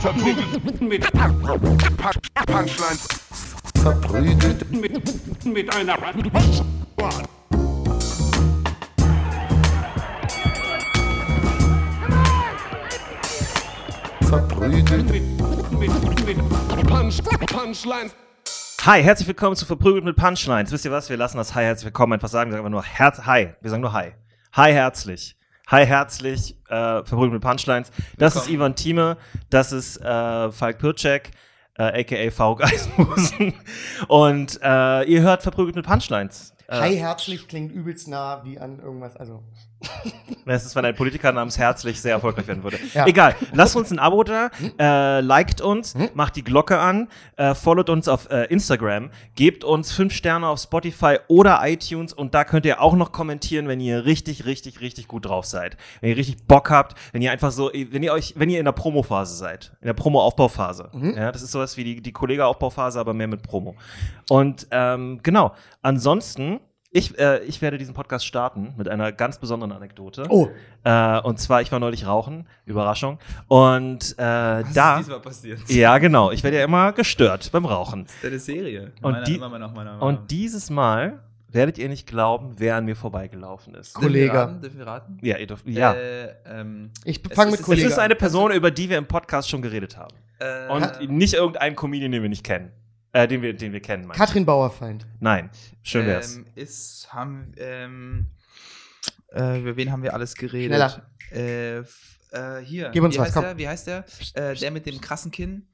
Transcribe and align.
Verprügelt 0.00 0.80
mit 0.80 1.12
Punchlines. 2.46 3.08
Verprügelt 3.82 4.70
Mit, 4.70 5.44
mit 5.44 5.74
einer 5.76 5.96
verprügelt 14.22 15.10
mit, 15.10 15.22
mit, 15.72 16.26
mit 16.26 16.38
Punch, 16.86 17.22
Punchlines. 17.46 18.14
Hi, 18.86 19.02
herzlich 19.02 19.28
willkommen 19.28 19.54
zu 19.54 19.66
Verprügelt 19.66 20.04
mit 20.04 20.16
Punchlines. 20.16 20.72
Wisst 20.72 20.86
ihr 20.86 20.92
was? 20.92 21.10
Wir 21.10 21.18
lassen 21.18 21.36
das 21.36 21.54
Hi, 21.54 21.64
herzlich 21.64 21.84
willkommen 21.84 22.14
einfach 22.14 22.28
sagen. 22.28 22.50
Wir 22.50 22.56
sagen 22.56 22.64
einfach 22.64 22.70
nur 22.70 22.84
Herz, 22.84 23.20
Hi. 23.26 23.50
Wir 23.60 23.70
sagen 23.70 23.82
nur 23.82 23.92
Hi. 23.92 24.12
Hi, 24.54 24.72
herzlich. 24.72 25.36
Hi, 25.70 25.86
herzlich. 25.86 26.56
Äh, 26.68 27.04
Verprügelt 27.04 27.34
mit 27.34 27.42
Punchlines. 27.42 27.92
Das 28.18 28.34
ist 28.34 28.50
Ivan 28.50 28.74
Thieme. 28.74 29.16
Das 29.50 29.70
ist 29.70 29.98
äh, 29.98 30.50
Falk 30.50 30.78
Pircek, 30.78 31.30
äh, 31.78 32.00
a.k.a. 32.00 32.32
Faruk 32.32 32.64
Eisenhusen. 32.64 33.54
Und 34.08 34.58
äh, 34.64 35.04
ihr 35.04 35.22
hört 35.22 35.44
Verprügelt 35.44 35.76
mit 35.76 35.86
Punchlines. 35.86 36.54
Hi, 36.68 36.96
herzlich 36.96 37.46
klingt 37.46 37.70
übelst 37.70 38.08
nah 38.08 38.42
wie 38.44 38.58
an 38.58 38.80
irgendwas. 38.80 39.16
Also, 39.16 39.44
Das 40.46 40.64
ist, 40.64 40.74
wenn 40.74 40.84
ein 40.84 40.94
Politiker 40.94 41.32
namens 41.32 41.58
Herzlich 41.58 42.00
sehr 42.00 42.12
erfolgreich 42.12 42.46
werden 42.46 42.62
würde. 42.62 42.78
Ja. 42.92 43.06
Egal, 43.06 43.36
lasst 43.52 43.76
uns 43.76 43.90
ein 43.90 43.98
Abo 43.98 44.24
da, 44.24 44.50
äh, 44.78 45.20
liked 45.20 45.60
uns, 45.60 45.94
macht 46.14 46.36
die 46.36 46.42
Glocke 46.42 46.78
an, 46.78 47.08
äh, 47.36 47.54
followt 47.54 47.88
uns 47.88 48.08
auf 48.08 48.28
äh, 48.30 48.44
Instagram, 48.46 49.10
gebt 49.36 49.64
uns 49.64 49.92
fünf 49.92 50.12
Sterne 50.12 50.48
auf 50.48 50.60
Spotify 50.60 51.18
oder 51.28 51.60
iTunes 51.62 52.12
und 52.12 52.34
da 52.34 52.44
könnt 52.44 52.66
ihr 52.66 52.80
auch 52.80 52.94
noch 52.94 53.12
kommentieren, 53.12 53.68
wenn 53.68 53.80
ihr 53.80 54.04
richtig, 54.04 54.44
richtig, 54.44 54.80
richtig 54.80 55.08
gut 55.08 55.26
drauf 55.26 55.46
seid. 55.46 55.76
Wenn 56.00 56.10
ihr 56.10 56.16
richtig 56.16 56.46
Bock 56.46 56.70
habt, 56.70 56.96
wenn 57.12 57.22
ihr 57.22 57.30
einfach 57.30 57.52
so, 57.52 57.70
wenn 57.72 58.02
ihr 58.02 58.12
euch, 58.12 58.34
wenn 58.36 58.50
ihr 58.50 58.58
in 58.58 58.64
der 58.64 58.72
Promo-Phase 58.72 59.36
seid, 59.36 59.72
in 59.80 59.86
der 59.86 59.94
Promo-Aufbauphase. 59.94 60.90
Ja, 61.16 61.32
das 61.32 61.42
ist 61.42 61.52
sowas 61.52 61.76
wie 61.76 61.84
die, 61.84 62.02
die 62.02 62.12
Kollega-Aufbauphase, 62.12 62.98
aber 62.98 63.14
mehr 63.14 63.28
mit 63.28 63.42
Promo. 63.42 63.76
Und 64.28 64.66
ähm, 64.70 65.20
genau, 65.22 65.54
ansonsten 65.82 66.60
ich, 66.92 67.16
äh, 67.18 67.38
ich 67.44 67.62
werde 67.62 67.78
diesen 67.78 67.94
Podcast 67.94 68.26
starten 68.26 68.74
mit 68.76 68.88
einer 68.88 69.12
ganz 69.12 69.38
besonderen 69.38 69.70
Anekdote. 69.72 70.24
Oh. 70.28 70.48
Äh, 70.82 71.20
und 71.20 71.38
zwar, 71.38 71.62
ich 71.62 71.70
war 71.70 71.78
neulich 71.78 72.06
rauchen, 72.06 72.46
Überraschung. 72.66 73.18
Und 73.46 74.12
äh, 74.12 74.16
da. 74.18 74.94
ist 74.98 75.06
diesmal 75.06 75.20
passiert? 75.20 75.60
Ja, 75.68 75.98
genau. 75.98 76.32
Ich 76.32 76.42
werde 76.42 76.58
ja 76.58 76.64
immer 76.64 76.92
gestört 76.92 77.50
beim 77.52 77.64
Rauchen. 77.64 78.04
Das 78.06 78.14
ist 78.16 78.24
eine 78.24 78.38
Serie. 78.40 78.92
Und 79.02 79.12
Meiner- 79.12 79.24
die- 79.24 79.36
immer 79.36 79.58
noch, 79.58 79.72
meiner- 79.72 79.92
meiner- 79.92 80.02
Und 80.02 80.30
dieses 80.32 80.68
Mal 80.70 81.20
werdet 81.52 81.78
ihr 81.78 81.88
nicht 81.88 82.06
glauben, 82.08 82.54
wer 82.58 82.76
an 82.76 82.84
mir 82.84 82.96
vorbeigelaufen 82.96 83.74
ist. 83.74 83.94
Kollege. 83.94 84.58
Dürfen 84.62 84.78
wir 84.78 84.86
raten? 84.86 85.18
Ja, 85.22 85.36
ihr 85.36 85.46
dürft, 85.46 85.66
ja. 85.68 85.92
Äh, 85.94 86.34
ähm, 86.46 86.90
ich 87.04 87.20
fange 87.32 87.52
mit 87.52 87.60
es 87.60 87.68
es 87.68 87.82
ist 87.84 87.98
eine 87.98 88.14
Person, 88.16 88.52
über 88.52 88.70
die 88.70 88.88
wir 88.88 88.98
im 88.98 89.06
Podcast 89.06 89.48
schon 89.48 89.62
geredet 89.62 89.96
haben. 89.96 90.14
äh, 90.40 90.68
Und 90.72 91.08
nicht 91.10 91.34
irgendein 91.34 91.76
Comedian, 91.76 92.12
den 92.12 92.22
wir 92.22 92.28
nicht 92.28 92.44
kennen. 92.44 92.70
Äh, 93.12 93.26
den 93.26 93.42
wir, 93.42 93.54
den 93.54 93.72
wir 93.72 93.80
kennen, 93.80 94.04
meine 94.06 94.14
ich. 94.14 94.18
Katrin 94.18 94.46
Bauerfeind. 94.46 95.06
Nein. 95.18 95.50
Schön 95.82 96.06
wär's. 96.06 96.36
Ähm, 96.36 96.46
ist, 96.54 97.08
haben, 97.12 97.52
ähm, 97.56 98.26
äh, 99.32 99.60
über 99.60 99.76
wen 99.76 99.90
haben 99.90 100.02
wir 100.02 100.14
alles 100.14 100.34
geredet? 100.34 100.68
Schneller. 100.76 101.10
Äh, 101.32 101.78
f- 101.78 102.18
äh, 102.30 102.58
hier. 102.60 102.90
Gib 102.90 103.02
uns 103.02 103.14
Wie 103.14 103.18
was, 103.18 103.26
heißt 103.26 103.34
komm. 103.34 103.42
der? 103.44 103.58
Wie 103.58 103.66
heißt 103.68 103.86
der? 103.88 104.04
Äh, 104.34 104.54
der 104.54 104.70
mit 104.70 104.86
dem 104.86 105.00
krassen 105.00 105.30
Kinn? 105.32 105.66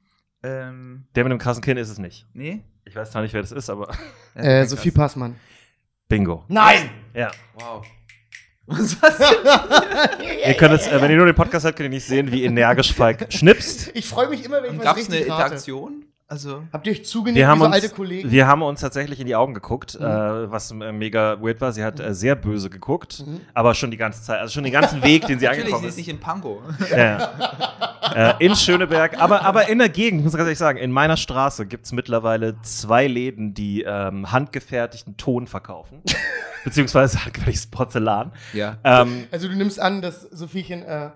Ähm, 0.43 1.07
Der 1.15 1.23
mit 1.23 1.31
dem 1.31 1.39
krassen 1.39 1.63
Kinn 1.63 1.77
ist 1.77 1.89
es 1.89 1.97
nicht. 1.99 2.25
nee? 2.33 2.63
Ich 2.85 2.95
weiß 2.95 3.11
zwar 3.11 3.21
nicht, 3.21 3.33
wer 3.33 3.41
das 3.41 3.51
ist, 3.51 3.69
aber 3.69 3.89
Ja, 4.35 4.41
Äh, 4.41 4.59
krass. 4.61 4.69
Sophie 4.71 4.91
Passmann. 4.91 5.35
Bingo. 6.07 6.45
Nein! 6.47 6.89
Ja. 7.13 7.31
Wow. 7.55 7.85
Was 8.67 8.97
du? 8.97 9.03
Ihr 10.47 10.53
könnt 10.55 10.73
es, 10.73 10.87
äh, 10.87 11.01
wenn 11.01 11.09
ihr 11.11 11.17
nur 11.17 11.25
den 11.25 11.35
Podcast 11.35 11.65
hört, 11.65 11.75
könnt 11.75 11.85
ihr 11.87 11.89
nicht 11.89 12.05
sehen, 12.05 12.31
wie 12.31 12.43
energisch 12.45 12.93
Falk 12.93 13.31
schnipst. 13.31 13.91
Ich 13.93 14.05
freue 14.07 14.27
mich 14.29 14.43
immer, 14.45 14.61
wenn 14.63 14.73
ich 14.73 14.77
was 14.79 14.85
Gab 14.85 14.97
es 14.97 15.07
eine 15.07 15.15
richtig 15.17 15.31
rate. 15.31 15.43
Interaktion? 15.43 16.05
Also, 16.29 16.63
Habt 16.73 16.85
ihr 16.87 16.91
euch 16.91 17.05
zugenickt 17.05 17.37
Wir 17.37 17.47
haben, 17.47 17.59
so 17.59 17.65
uns, 17.67 17.73
alte 17.75 17.87
Kollegen? 17.89 18.29
wir 18.29 18.47
haben 18.47 18.61
uns 18.61 18.81
tatsächlich 18.81 19.21
in 19.21 19.27
die 19.27 19.35
Augen 19.37 19.53
geguckt, 19.53 19.97
Mhm. 19.97 20.05
äh, 20.05 20.51
was 20.51 20.71
äh, 20.71 20.91
mega 20.91 21.41
weird 21.41 21.61
war. 21.61 21.71
Sie 21.71 21.81
hat 21.85 22.01
äh, 22.01 22.13
sehr 22.13 22.35
böse 22.35 22.69
geguckt, 22.69 23.23
aber 23.53 23.73
schon 23.73 23.91
die 23.91 23.97
ganze 23.97 24.21
Zeit, 24.21 24.41
also 24.41 24.53
schon 24.53 24.65
den 24.65 24.73
ganzen 24.73 25.01
Weg, 25.03 25.25
den 25.25 25.39
sie 25.39 25.45
natürlich, 25.45 25.63
angekommen 25.67 25.83
sie 25.83 25.87
ist. 25.87 25.93
ist 25.93 25.97
nicht 25.99 26.09
in 26.09 26.19
Pankow. 26.19 26.59
Ja. 26.91 28.33
äh, 28.39 28.45
in 28.45 28.55
Schöneberg, 28.57 29.17
aber, 29.21 29.43
aber 29.45 29.69
in 29.69 29.77
der 29.79 29.87
Gegend, 29.87 30.21
muss 30.23 30.33
ich 30.33 30.37
ganz 30.37 30.47
ehrlich 30.47 30.57
sagen, 30.59 30.77
in 30.79 30.91
meiner 30.91 31.15
Straße 31.15 31.65
gibt 31.65 31.85
es 31.85 31.93
mittlerweile 31.93 32.61
zwei 32.61 33.07
Läden, 33.07 33.53
die 33.53 33.83
ähm, 33.83 34.29
handgefertigten 34.29 35.15
Ton 35.15 35.47
verkaufen. 35.47 36.01
Beziehungsweise 36.65 37.19
handgefertigtes 37.23 37.67
Porzellan. 37.67 38.33
ja. 38.51 38.75
Ähm, 38.83 39.27
Also 39.31 39.47
du 39.47 39.55
nimmst 39.55 39.79
an, 39.79 40.01
dass 40.01 40.23
Sophiechen 40.23 40.83
äh, 40.83 41.11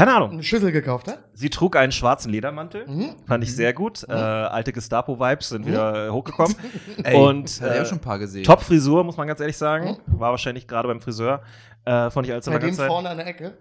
keine 0.00 0.16
Ahnung. 0.16 0.30
eine 0.32 0.42
Schüssel 0.42 0.72
gekauft 0.72 1.08
hat? 1.08 1.18
Sie 1.34 1.50
trug 1.50 1.76
einen 1.76 1.92
schwarzen 1.92 2.30
Ledermantel. 2.30 2.86
Mhm. 2.86 3.16
Fand 3.26 3.44
ich 3.44 3.54
sehr 3.54 3.72
gut. 3.72 4.04
Äh, 4.08 4.12
alte 4.12 4.72
Gestapo-Vibes 4.72 5.50
sind 5.50 5.66
wieder 5.66 6.06
äh, 6.06 6.10
hochgekommen. 6.10 6.54
Ey, 7.04 7.16
Und, 7.16 7.60
hat 7.60 7.68
er 7.68 7.82
äh, 7.82 7.86
schon 7.86 7.98
ein 7.98 8.00
paar 8.00 8.18
gesehen. 8.18 8.44
Top-Frisur, 8.44 9.04
muss 9.04 9.16
man 9.16 9.26
ganz 9.28 9.40
ehrlich 9.40 9.56
sagen. 9.56 9.98
War 10.06 10.30
wahrscheinlich 10.30 10.66
gerade 10.66 10.88
beim 10.88 11.00
Friseur. 11.00 11.42
Äh, 11.84 12.10
von 12.10 12.22
nicht 12.22 12.32
allzu 12.32 12.50
Bei 12.50 12.58
dem 12.58 12.72
Zeit. 12.72 12.88
vorne 12.88 13.10
an 13.10 13.18
der 13.18 13.26
Ecke. 13.26 13.52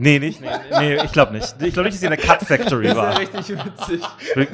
Nee, 0.00 0.20
nicht. 0.20 0.40
Nee, 0.40 0.46
nee 0.78 0.94
ich 1.04 1.10
glaube 1.10 1.32
nicht. 1.32 1.56
Ich 1.60 1.72
glaube 1.74 1.88
nicht, 1.88 1.94
dass 1.94 2.00
sie 2.00 2.06
in 2.06 2.12
der 2.12 2.20
Cut 2.20 2.40
Factory 2.42 2.94
war. 2.94 3.18
richtig 3.18 3.48
witzig. 3.50 4.00
Das 4.36 4.46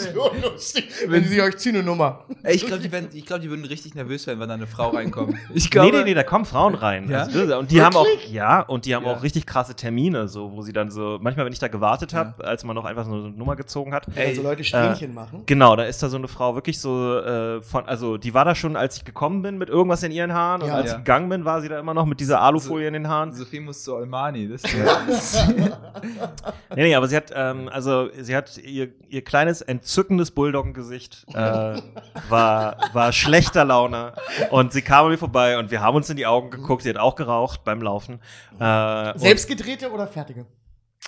ist 0.00 0.14
so 0.14 0.30
lustig, 0.40 0.88
wenn 1.08 1.24
sie 1.24 1.42
euch 1.42 1.56
ziehen 1.56 1.74
eine 1.74 1.82
Nummer. 1.84 2.24
Ey, 2.44 2.54
ich 2.54 2.64
glaube, 2.64 2.80
die, 2.80 2.92
werden- 2.92 3.08
ich 3.12 3.26
glaub, 3.26 3.40
die 3.40 3.50
würden 3.50 3.64
richtig 3.64 3.96
nervös 3.96 4.26
werden, 4.28 4.38
wenn 4.38 4.48
da 4.48 4.54
eine 4.54 4.68
Frau 4.68 4.90
reinkommt. 4.90 5.34
Ich 5.52 5.64
Nee, 5.64 5.70
glaube, 5.70 5.96
nee, 5.98 6.04
nee, 6.04 6.14
da 6.14 6.22
kommen 6.22 6.44
Frauen 6.44 6.74
rein. 6.76 7.10
Ja? 7.10 7.22
Also, 7.24 7.58
und 7.58 7.72
die 7.72 7.82
haben 7.82 7.96
auch, 7.96 8.06
Wirklich? 8.06 8.30
ja, 8.32 8.60
und 8.60 8.84
die 8.86 8.94
haben 8.94 9.04
Ja. 9.04 9.12
auch 9.14 9.22
richtig 9.24 9.46
krasse 9.46 9.74
Termine, 9.74 10.28
so, 10.28 10.52
wo 10.52 10.62
sie 10.62 10.72
dann 10.72 10.90
so, 10.92 11.18
manchmal, 11.20 11.44
wenn 11.46 11.52
ich 11.52 11.58
da 11.58 11.66
gewartet 11.68 12.14
habe, 12.14 12.44
als 12.44 12.62
man 12.62 12.76
noch 12.76 12.84
einfach 12.84 13.04
so 13.04 13.14
eine 13.14 13.30
Nummer 13.30 13.56
gezogen 13.56 13.92
hat. 13.92 14.06
Wenn 14.14 14.34
so 14.36 14.42
Leute 14.42 14.62
Strähnchen 14.62 15.12
machen. 15.12 15.42
Genau, 15.46 15.74
da 15.74 15.82
ist 15.84 16.04
da 16.04 16.08
so 16.08 16.16
eine 16.18 16.28
Frau 16.28 16.54
wirklich 16.54 16.78
so 16.80 17.18
äh, 17.18 17.60
von, 17.62 17.84
also 17.86 18.16
die 18.16 18.32
war 18.32 18.44
da 18.44 18.54
schon, 18.54 18.76
als 18.76 18.98
ich 18.98 19.04
gekommen 19.04 19.42
bin, 19.42 19.58
mit 19.58 19.68
irgendwas 19.70 20.04
in 20.04 20.12
ihren 20.12 20.32
Haaren 20.32 20.62
und 20.62 20.68
Ja. 20.68 20.74
als 20.76 20.86
Ja. 20.86 20.92
ich 20.92 20.98
gegangen 20.98 21.28
bin, 21.28 21.44
war 21.44 21.60
sie 21.60 21.68
da 21.68 21.80
immer 21.80 21.94
noch 21.94 22.06
mit 22.06 22.20
dieser 22.20 22.40
Alufolie 22.40 22.86
in 22.86 22.92
den 22.94 23.08
Haaren. 23.08 23.32
Sophie 23.32 23.58
muss 23.58 23.82
zu 23.82 23.96
Almani. 23.96 24.48
Das 24.48 24.62
Nee, 26.76 26.82
nee, 26.82 26.94
aber 26.94 27.06
sie 27.06 27.16
hat, 27.16 27.32
ähm, 27.34 27.68
also 27.68 28.10
sie 28.20 28.34
hat 28.34 28.58
ihr, 28.58 28.88
ihr 29.08 29.22
kleines, 29.22 29.62
entzückendes 29.62 30.32
Bulldoggen-Gesicht 30.32 31.24
äh, 31.32 31.34
war, 32.28 32.76
war 32.92 33.12
schlechter 33.12 33.64
Laune 33.64 34.12
und 34.50 34.72
sie 34.72 34.82
kam 34.82 35.06
an 35.06 35.12
mir 35.12 35.18
vorbei 35.18 35.58
und 35.58 35.70
wir 35.70 35.80
haben 35.80 35.96
uns 35.96 36.10
in 36.10 36.16
die 36.16 36.26
Augen 36.26 36.50
geguckt. 36.50 36.82
Sie 36.82 36.88
hat 36.88 36.96
auch 36.96 37.14
geraucht 37.14 37.64
beim 37.64 37.80
Laufen. 37.80 38.20
Äh, 38.58 39.18
Selbstgedrehte 39.18 39.90
oder 39.92 40.06
fertige? 40.06 40.46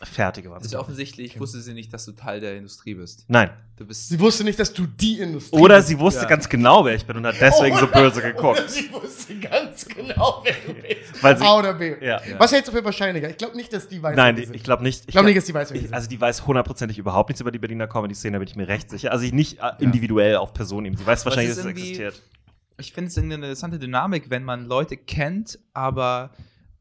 Fertige 0.05 0.51
war 0.51 0.61
ist 0.61 0.71
sie. 0.71 0.77
offensichtlich, 0.77 1.41
wusste 1.41 1.61
sie 1.61 1.73
nicht, 1.73 1.93
dass 1.93 2.05
du 2.05 2.13
Teil 2.13 2.41
der 2.41 2.57
Industrie 2.57 2.95
bist. 2.95 3.25
Nein. 3.29 3.51
Du 3.77 3.87
bist. 3.87 4.09
Sie 4.11 4.21
wusste 4.21 4.45
nicht, 4.45 4.59
dass 4.59 4.73
du 4.73 4.87
die 4.87 5.21
Industrie 5.21 5.59
Oder 5.59 5.77
bist. 5.77 5.89
sie 5.89 5.99
wusste 5.99 6.23
Ja. 6.23 6.29
ganz 6.29 6.49
genau, 6.49 6.85
wer 6.85 6.95
ich 6.95 7.07
bin 7.07 7.17
und 7.17 7.27
hat 7.27 7.37
deswegen 7.41 7.77
so 7.79 7.87
böse 7.87 8.21
Oder 8.21 8.33
geguckt. 8.33 8.65
sie 8.71 8.93
wusste 8.93 9.37
ganz 9.39 9.87
genau, 9.87 10.43
wer 10.45 10.55
du 10.67 10.75
bist. 10.81 11.23
Weil 11.23 11.39
sie- 11.39 11.45
A 11.45 11.59
oder 11.59 11.73
B. 11.75 11.95
Ja. 12.05 12.21
Was 12.39 12.53
hältst 12.53 12.69
du 12.69 12.77
für 12.77 12.85
wahrscheinlicher? 12.85 13.31
Ich 13.31 13.39
glaube 13.39 13.57
nicht, 13.57 13.73
dass 13.73 13.89
die 13.89 14.03
weiß, 14.03 14.17
Nein, 14.17 14.37
wer 14.37 14.47
die, 14.47 14.55
ich 14.55 14.63
glaube 14.65 14.83
nicht. 14.83 15.05
Ich 15.07 15.13
glaube 15.13 15.27
nicht, 15.29 15.39
dass 15.39 15.45
die 15.47 15.55
weiß, 15.55 15.71
wer 15.73 15.81
Ich, 15.81 15.95
also 15.95 16.09
die 16.09 16.21
weiß 16.21 16.47
hundertprozentig 16.47 16.99
überhaupt 16.99 17.31
nichts 17.31 17.41
über 17.41 17.51
die 17.51 17.59
Berliner 17.59 17.87
Comedy-Szene, 17.87 18.35
da 18.35 18.39
bin 18.41 18.49
ich 18.49 18.57
mir 18.57 18.69
recht 18.69 18.91
sicher. 18.91 19.13
Also 19.13 19.25
ich 19.25 19.33
nicht 19.33 19.61
äh, 19.61 19.73
individuell 19.79 20.37
auf 20.37 20.53
Personen. 20.53 20.95
Sie 20.97 21.07
weiß 21.07 21.25
wahrscheinlich, 21.25 21.51
dass 21.55 21.65
es 21.65 21.71
existiert. 21.71 22.23
Ich 22.79 22.93
finde 22.93 23.09
es 23.09 23.17
eine 23.17 23.35
interessante 23.37 23.79
Dynamik, 23.79 24.29
wenn 24.29 24.45
man 24.45 24.67
Leute 24.67 24.99
kennt, 24.99 25.59
aber 25.73 26.31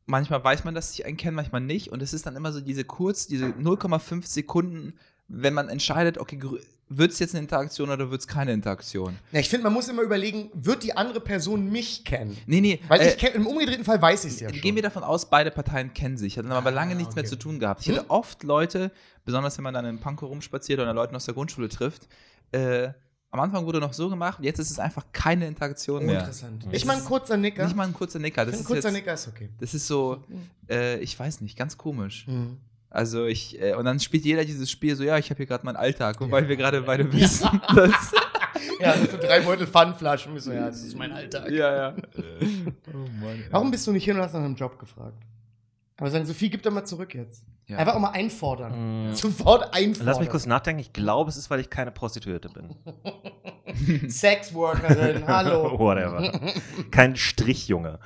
manchmal 0.06 0.44
weiß 0.44 0.64
man, 0.64 0.76
dass 0.76 0.94
sie 0.94 1.06
einen 1.06 1.18
kennen, 1.18 1.36
manchmal 1.36 1.62
nicht. 1.62 1.92
Und 1.92 2.02
es 2.02 2.14
ist 2.14 2.26
dann 2.26 2.36
immer 2.36 2.52
so 2.52 2.62
diese 2.62 2.84
kurz, 2.84 3.28
diese 3.28 3.48
0,5 3.48 4.26
Sekunden, 4.26 4.94
wenn 5.28 5.54
man 5.54 5.70
entscheidet, 5.70 6.18
okay, 6.18 6.40
wird 6.88 7.12
es 7.12 7.20
jetzt 7.20 7.34
eine 7.34 7.42
Interaktion 7.42 7.90
oder 7.90 8.12
wird 8.12 8.22
es 8.22 8.28
keine 8.28 8.54
Interaktion? 8.54 9.18
Ja, 9.32 9.40
ich 9.40 9.50
finde, 9.50 9.64
man 9.64 9.74
muss 9.74 9.88
immer 9.88 10.04
überlegen, 10.04 10.52
wird 10.54 10.84
die 10.84 10.96
andere 10.96 11.20
Person 11.20 11.72
mich 11.72 12.06
kennen? 12.06 12.38
Nee, 12.46 12.62
nee. 12.62 12.80
Weil 12.88 13.02
äh, 13.02 13.10
ich 13.10 13.18
kenn, 13.18 13.34
im 13.34 13.48
umgedrehten 13.48 13.84
Fall 13.84 14.00
weiß 14.00 14.26
ich 14.26 14.34
es 14.34 14.40
ja 14.40 14.50
schon. 14.50 14.62
Gehen 14.62 14.76
wir 14.76 14.84
davon 14.84 15.04
aus, 15.04 15.30
beide 15.30 15.50
Parteien 15.50 15.94
kennen 15.94 16.18
sich, 16.18 16.38
hatten 16.38 16.52
aber 16.52 16.72
lange 16.72 16.96
nichts 16.96 17.16
mehr 17.16 17.24
okay. 17.24 17.30
zu 17.30 17.38
tun 17.38 17.60
gehabt. 17.60 17.82
Ich 17.82 17.90
hatte 17.90 18.10
oft 18.10 18.44
Leute, 18.44 18.92
besonders 19.26 19.58
wenn 19.58 19.64
man 19.64 19.74
dann 19.74 19.86
in 19.86 20.00
Pankow 20.00 20.30
rumspaziert 20.30 20.80
oder 20.80 20.94
Leute 20.94 21.16
aus 21.16 21.26
der 21.26 21.34
Grundschule 21.34 21.70
trifft, 21.70 22.08
äh, 22.52 22.90
am 23.36 23.42
Anfang 23.42 23.66
wurde 23.66 23.80
noch 23.80 23.94
so 23.94 24.10
gemacht, 24.10 24.40
jetzt 24.42 24.60
ist 24.60 24.72
es 24.72 24.80
einfach 24.80 25.06
keine 25.12 25.48
Interaktion 25.48 26.06
mehr. 26.06 26.20
interessant. 26.20 26.66
Es 26.72 26.84
Ich 26.84 26.90
ist 26.90 27.06
kurzer 27.06 27.38
Nicker. 27.38 27.66
Nicht 27.66 27.76
mal 27.76 27.88
ein 27.88 27.94
kurzer 27.94 28.20
Nicker. 28.20 28.46
Das 28.46 28.56
ein 28.56 28.62
ist, 28.62 28.66
kurzer 28.66 28.88
jetzt, 28.90 28.96
Nicker 28.96 29.14
ist 29.14 29.28
okay. 29.28 29.50
das 29.60 29.74
ist 29.74 29.88
so, 29.88 30.24
äh, 30.70 31.00
ich 31.00 31.20
weiß 31.20 31.42
nicht, 31.42 31.58
ganz 31.58 31.78
komisch. 31.78 32.28
Mhm. 32.28 32.58
Also 32.90 33.26
ich, 33.26 33.62
äh, 33.62 33.74
und 33.76 33.84
dann 33.86 34.00
spielt 34.00 34.24
jeder 34.24 34.46
dieses 34.46 34.72
Spiel 34.72 34.96
so, 34.96 35.04
ja, 35.04 35.18
ich 35.18 35.30
habe 35.30 35.38
hier 35.38 35.46
gerade 35.48 35.66
meinen 35.66 35.76
Alltag, 35.76 36.20
wobei 36.22 36.48
wir 36.48 36.56
gerade 36.56 36.82
beide 36.82 37.12
wissen, 37.12 37.62
dass, 37.76 38.14
Ja, 38.80 38.96
das 38.96 39.12
sind 39.12 39.22
drei 39.24 39.42
Beutel 39.42 39.68
Pfannflaschen. 39.68 40.40
So, 40.40 40.52
ja, 40.52 40.68
das 40.68 40.82
ist 40.84 40.98
mein 40.98 41.12
Alltag. 41.12 41.50
ja, 41.52 41.76
ja. 41.76 41.96
Oh 42.94 42.98
Mann. 43.22 43.44
Warum 43.52 43.72
bist 43.72 43.86
du 43.88 43.92
nicht 43.92 44.06
hin 44.06 44.16
und 44.16 44.22
hast 44.24 44.34
nach 44.34 44.42
einem 44.42 44.56
Job 44.56 44.80
gefragt? 44.80 45.18
Aber 45.98 46.12
sagen, 46.12 46.26
Sophie, 46.26 46.50
gib 46.50 46.62
doch 46.64 46.72
mal 46.72 46.84
zurück 46.84 47.14
jetzt. 47.16 47.44
Ja. 47.68 47.78
Einfach 47.78 47.96
auch 47.96 48.00
mal 48.00 48.10
einfordern. 48.12 49.10
Mm. 49.12 49.14
Sofort 49.16 49.74
einfordern. 49.74 50.06
Lass 50.08 50.20
mich 50.20 50.30
kurz 50.30 50.46
nachdenken. 50.46 50.82
Ich 50.82 50.92
glaube, 50.94 51.30
es 51.30 51.38
ist, 51.38 51.50
weil 51.50 51.60
ich 51.62 51.70
keine 51.70 51.92
Prostituierte 51.92 52.50
bin. 52.50 52.76
Sexworkerin, 54.10 55.26
hallo. 55.28 55.78
Whatever. 55.80 56.32
Kein 56.92 57.16
Strichjunge. 57.16 58.00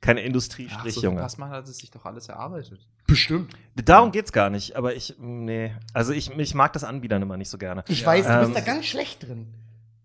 Kein 0.00 0.18
Ach, 0.18 0.22
Industriestrich, 0.22 0.94
so. 0.94 1.10
Passmann 1.14 1.48
hat 1.50 1.66
es 1.66 1.78
sich 1.78 1.90
doch 1.90 2.04
alles 2.04 2.28
erarbeitet. 2.28 2.86
Bestimmt. 3.06 3.54
Darum 3.74 4.12
geht's 4.12 4.32
gar 4.32 4.50
nicht, 4.50 4.76
aber 4.76 4.94
ich, 4.94 5.14
nee. 5.18 5.74
Also 5.94 6.12
ich, 6.12 6.30
ich 6.30 6.54
mag 6.54 6.74
das 6.74 6.84
Anbiedern 6.84 7.22
immer 7.22 7.38
nicht 7.38 7.48
so 7.48 7.56
gerne. 7.56 7.84
Ich 7.88 8.02
Ja. 8.02 8.08
weiß, 8.08 8.26
du 8.26 8.38
bist 8.40 8.48
Ähm, 8.48 8.54
da 8.54 8.60
ganz 8.60 8.84
schlecht 8.84 9.22
drin. 9.26 9.46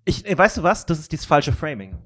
Ich, 0.05 0.25
ey, 0.25 0.37
weißt 0.37 0.57
du 0.57 0.63
was? 0.63 0.85
Das 0.85 0.99
ist 0.99 1.11
dieses 1.11 1.25
falsche 1.25 1.51
Framing. 1.51 1.97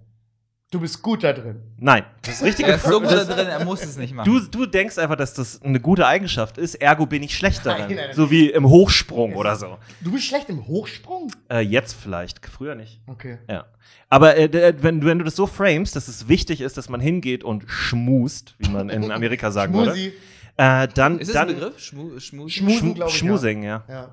Du 0.74 0.80
bist 0.80 1.04
gut 1.04 1.24
da 1.24 1.34
drin. 1.34 1.58
Nein, 1.78 2.04
das 2.24 2.42
richtige 2.42 2.70
Er 2.70 2.76
ist 2.78 2.86
so 2.86 3.00
gut 3.00 3.12
da 3.12 3.24
drin, 3.26 3.48
er 3.48 3.64
muss 3.64 3.84
es 3.84 3.96
nicht 3.96 4.12
machen. 4.16 4.26
du, 4.28 4.40
du 4.40 4.66
denkst 4.66 4.98
einfach, 4.98 5.16
dass 5.16 5.36
das 5.36 5.62
eine 5.62 5.80
gute 5.80 6.08
Eigenschaft 6.08 6.58
ist, 6.58 6.74
ergo 6.76 7.06
bin 7.06 7.22
ich 7.22 7.38
schlecht 7.38 7.64
darin. 7.64 7.82
Nein, 7.88 7.96
nein, 7.96 8.06
nein. 8.08 8.16
So 8.16 8.32
wie 8.32 8.50
im 8.50 8.68
Hochsprung 8.68 9.36
oder 9.36 9.56
so. 9.56 9.78
Du 10.02 10.12
bist 10.12 10.26
schlecht 10.26 10.50
im 10.50 10.66
Hochsprung? 10.66 11.32
Äh, 11.48 11.60
jetzt 11.60 11.94
vielleicht, 11.94 12.44
früher 12.48 12.74
nicht. 12.74 13.00
Okay. 13.06 13.38
Ja. 13.48 13.66
Aber 14.10 14.36
äh, 14.36 14.50
d- 14.50 14.74
wenn, 14.82 15.02
du- 15.02 15.06
wenn 15.08 15.20
du 15.20 15.26
das 15.26 15.36
so 15.36 15.46
framest, 15.46 15.96
dass 15.96 16.08
es 16.08 16.28
wichtig 16.28 16.60
ist, 16.62 16.76
dass 16.76 16.90
man 16.90 17.00
hingeht 17.02 17.44
und 17.44 17.66
schmust, 17.68 18.56
wie 18.58 18.70
man 18.70 18.90
in 18.90 19.12
Amerika 19.12 19.52
sagen 19.52 19.76
würde, 19.76 19.92
Schmusi. 19.92 20.14
äh, 20.58 20.88
dann. 20.88 21.20
ist 21.20 21.28
das 21.28 21.34
dann 21.36 21.50
ein 21.50 21.56
Begriff? 21.56 21.80
Schmu 21.80 22.20
Schmu 22.20 22.50
Schmusen, 22.50 22.96
Schmu 22.96 23.06
ich, 23.06 23.14
Schmusing, 23.16 23.62
ja. 23.64 23.84
Ja. 23.88 24.10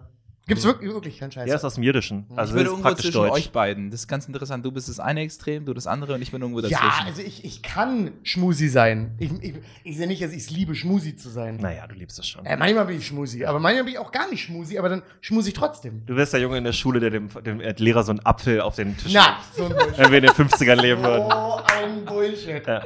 Gibt's 0.46 0.64
wirklich, 0.64 0.92
wirklich 0.92 1.18
keinen 1.20 1.30
Scheiß. 1.30 1.48
Ja, 1.48 1.54
ist 1.54 1.64
aus 1.64 1.74
dem 1.74 1.84
Jiddischen. 1.84 2.26
Ich 2.30 2.36
Also 2.36 2.54
bin 2.54 2.64
das 2.64 2.66
ist 2.66 2.70
irgendwo 2.72 2.82
praktisch 2.88 3.04
zwischen 3.06 3.18
Deutsch. 3.22 3.32
euch 3.32 3.52
beiden. 3.52 3.90
Das 3.92 4.00
ist 4.00 4.08
ganz 4.08 4.26
interessant. 4.26 4.64
Du 4.64 4.72
bist 4.72 4.88
das 4.88 4.98
eine 4.98 5.20
Extrem, 5.20 5.64
du 5.64 5.72
das 5.74 5.86
andere 5.86 6.14
und 6.14 6.22
ich 6.22 6.32
bin 6.32 6.40
irgendwo 6.40 6.60
dazwischen. 6.60 6.82
Ja, 6.82 7.04
also 7.06 7.22
ich, 7.22 7.44
ich 7.44 7.62
kann 7.62 8.10
Schmusi 8.24 8.68
sein. 8.68 9.14
Ich, 9.18 9.30
ich, 9.42 9.54
ich 9.84 9.96
sehe 9.96 10.08
nicht, 10.08 10.20
dass 10.22 10.32
ich 10.32 10.38
es 10.38 10.50
liebe, 10.50 10.74
Schmusi 10.74 11.14
zu 11.14 11.28
sein. 11.28 11.58
Naja, 11.60 11.86
du 11.86 11.94
liebst 11.94 12.18
es 12.18 12.26
schon. 12.26 12.44
Äh, 12.46 12.56
manchmal 12.56 12.86
bin 12.86 12.98
ich 12.98 13.06
Schmusi, 13.06 13.44
aber 13.44 13.60
manchmal 13.60 13.84
bin 13.84 13.92
ich 13.92 13.98
auch 14.00 14.10
gar 14.10 14.28
nicht 14.28 14.42
Schmusi, 14.42 14.76
aber 14.76 14.88
dann 14.88 15.02
schmusi 15.20 15.50
ich 15.50 15.54
trotzdem. 15.54 16.04
Du 16.06 16.16
wärst 16.16 16.32
der 16.32 16.40
Junge 16.40 16.58
in 16.58 16.64
der 16.64 16.72
Schule, 16.72 16.98
der 16.98 17.10
dem, 17.10 17.28
dem 17.44 17.60
Lehrer 17.60 18.02
so 18.02 18.10
einen 18.10 18.26
Apfel 18.26 18.60
auf 18.60 18.74
den 18.74 18.96
Tisch 18.96 19.12
Na, 19.14 19.36
so 19.56 19.66
ein 19.66 19.70
Bullshit. 19.76 19.98
wenn 19.98 20.10
wir 20.10 20.18
in 20.18 20.24
den 20.24 20.32
50ern 20.32 20.80
leben 20.80 21.02
würden. 21.04 21.26
Oh, 21.32 21.60
ein 21.80 22.04
Bullshit. 22.04 22.66
Ja. 22.66 22.82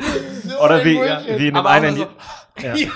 So 0.46 0.58
Oder 0.60 0.74
ein 0.76 0.84
wie, 0.84 0.94
Bullshit. 0.96 1.28
wie 1.38 1.48
in 1.48 1.54
dem 1.54 1.56
Aber 1.56 1.70
einen. 1.70 1.96
nur 1.96 2.08
Ja. 2.62 2.72
Ja, 2.76 2.92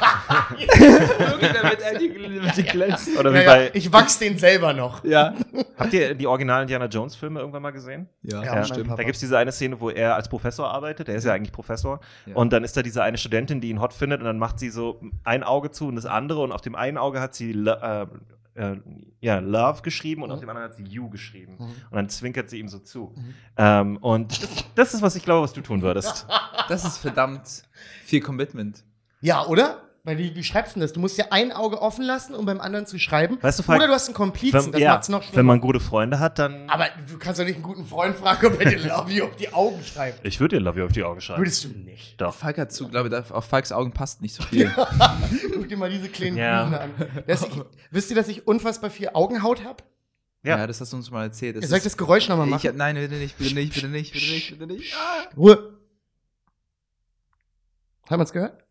Wirklich, 0.51 1.53
damit 1.53 1.81
er 1.81 1.99
die 1.99 2.63
glänzt. 2.63 3.09
Oder 3.19 3.33
wie 3.33 3.39
ja, 3.39 3.43
ja, 3.43 3.49
bei. 3.49 3.71
ich 3.75 3.93
wachs 3.93 4.19
den 4.21 4.39
selber 4.51 4.73
noch. 4.73 5.05
Ja. 5.05 5.35
Habt 5.79 5.93
ihr 5.93 6.15
die 6.15 6.27
originalen 6.27 6.63
Indiana 6.63 6.87
Jones 6.87 7.15
Filme 7.17 7.41
irgendwann 7.41 7.63
mal 7.63 7.71
gesehen? 7.71 8.09
Ja, 8.23 8.43
Ja, 8.43 8.55
Papa. 8.63 8.97
Da 8.97 9.03
gibt 9.05 9.15
es 9.15 9.21
diese 9.21 9.37
eine 9.39 9.53
Szene, 9.53 9.81
wo 9.81 9.91
er 9.91 10.15
als 10.15 10.29
Professor 10.29 10.71
arbeitet. 10.71 11.09
Der 11.09 11.17
ist 11.17 11.25
ja 11.25 11.33
eigentlich 11.33 11.53
Professor. 11.53 12.01
Ja. 12.27 12.35
Und 12.35 12.53
dann 12.53 12.65
ist 12.65 12.77
da 12.77 12.83
diese 12.83 13.03
eine 13.03 13.19
Studentin, 13.19 13.61
die 13.61 13.71
ihn 13.71 13.81
hot 13.81 13.93
findet. 13.93 14.21
Und 14.21 14.27
dann 14.27 14.39
macht 14.39 14.59
sie 14.59 14.71
so 14.71 15.01
ein 15.25 15.43
Auge 15.43 15.71
zu 15.71 15.89
und 15.89 15.97
das 15.97 16.07
andere. 16.07 16.41
Und 16.41 16.53
auf 16.53 16.61
dem 16.61 16.75
einen 16.75 16.99
Auge 16.99 17.21
hat 17.21 17.35
sie 17.35 17.51
äh, 17.53 18.07
äh, 18.55 18.77
ja, 19.21 19.39
Love 19.39 19.83
geschrieben 19.83 20.23
und 20.23 20.29
Mhm. 20.29 20.35
auf 20.35 20.41
dem 20.41 20.49
anderen 20.49 20.69
hat 20.69 20.77
sie 20.77 20.83
You 20.85 21.09
geschrieben. 21.11 21.57
Mhm. 21.59 21.65
Und 21.65 21.93
dann 21.93 22.09
zwinkert 22.09 22.51
sie 22.51 22.59
ihm 22.59 22.69
so 22.69 22.79
zu. 22.81 23.15
Mhm. 23.17 23.35
Ähm, 23.57 23.97
und 23.99 24.43
das, 24.43 24.65
das 24.75 24.95
ist, 24.95 25.03
was 25.03 25.15
ich 25.17 25.25
glaube, 25.25 25.43
was 25.45 25.53
du 25.53 25.61
tun 25.61 25.83
würdest. 25.83 26.27
Das 26.69 26.85
ist 26.85 26.99
verdammt 26.99 27.63
viel 28.05 28.21
Commitment. 28.21 28.85
Ja, 29.21 29.47
oder? 29.47 29.88
Weil 30.09 30.17
wie, 30.17 30.35
wie 30.35 30.43
schreibst 30.43 30.75
du 30.75 30.81
denn 30.81 30.87
das? 30.87 30.95
Du 30.95 31.01
musst 31.01 31.19
ja 31.19 31.27
ein 31.33 31.53
Auge 31.53 31.83
offen 31.83 32.03
lassen, 32.03 32.35
um 32.35 32.47
beim 32.47 32.63
anderen 32.63 32.87
zu 32.87 32.99
schreiben. 32.99 33.37
Weißt 33.43 33.59
du, 33.59 33.63
Falk, 33.63 33.79
Oder 33.79 33.89
du 33.89 33.93
hast 33.93 34.07
einen 34.07 34.15
Komplizen, 34.15 34.65
Wenn, 34.65 34.73
das 34.73 34.81
ja, 34.81 34.93
macht's 34.95 35.11
noch 35.11 35.23
schlimmer. 35.23 35.37
wenn 35.37 35.45
man 35.45 35.61
gute 35.61 35.81
Freunde 35.81 36.19
hat, 36.19 36.39
dann. 36.39 36.67
aber 36.71 36.87
du 37.07 37.19
kannst 37.19 37.39
doch 37.39 37.45
nicht 37.45 37.57
einen 37.57 37.63
guten 37.63 37.85
Freund 37.85 38.17
fragen, 38.17 38.47
ob 38.47 38.59
er 38.59 38.71
dir 38.71 38.79
Love 38.89 39.13
You 39.13 39.25
auf 39.27 39.37
die 39.37 39.53
Augen 39.53 39.85
schreibt. 39.85 40.27
Ich 40.27 40.41
würde 40.41 40.57
dir 40.57 40.63
Love 40.63 40.79
You 40.79 40.87
auf 40.87 40.93
die 40.93 41.05
Augen 41.05 41.21
schreiben. 41.21 41.43
Würdest 41.43 41.63
du 41.65 41.69
nicht. 41.69 42.19
Doch. 42.19 42.33
Falk 42.33 42.57
hat 42.57 42.73
zu, 42.73 42.89
glaube 42.89 43.09
ich, 43.09 43.31
auf 43.31 43.45
Falks 43.45 43.71
Augen 43.71 43.93
passt 43.93 44.23
nicht 44.23 44.35
so 44.35 44.43
viel. 44.45 44.75
Guck 45.55 45.69
dir 45.69 45.77
mal 45.77 45.91
diese 45.91 46.09
kleinen 46.09 46.39
Ja. 46.39 46.63
An. 46.65 46.91
Ich, 47.27 47.39
wisst 47.91 48.09
ihr, 48.09 48.17
dass 48.17 48.29
ich 48.29 48.47
unfassbar 48.47 48.89
viel 48.89 49.11
Augenhaut 49.13 49.63
habe? 49.63 49.85
Ja. 50.43 50.57
ja. 50.57 50.67
das 50.67 50.81
hast 50.81 50.91
du 50.95 50.97
uns 50.97 51.11
mal 51.11 51.25
erzählt. 51.25 51.57
Das 51.57 51.69
Soll 51.69 51.77
ich 51.77 51.85
das 51.85 51.99
Geräusch 51.99 52.31
nochmal 52.31 52.47
ich, 52.47 52.53
machen? 52.53 52.77
nein, 52.79 52.95
bitte 52.95 53.17
nicht, 53.17 53.37
bitte 53.37 53.55
nicht, 53.55 53.75
bitte 53.75 53.89
nicht, 53.89 54.15
bitte 54.15 54.27
nicht, 54.33 54.51
bitte 54.59 54.67
nicht. 54.73 54.95
Ah. 54.97 55.29
Ruhe. 55.37 55.75
Haben 58.09 58.21
wir 58.21 58.25
es 58.25 58.33
gehört? 58.33 58.65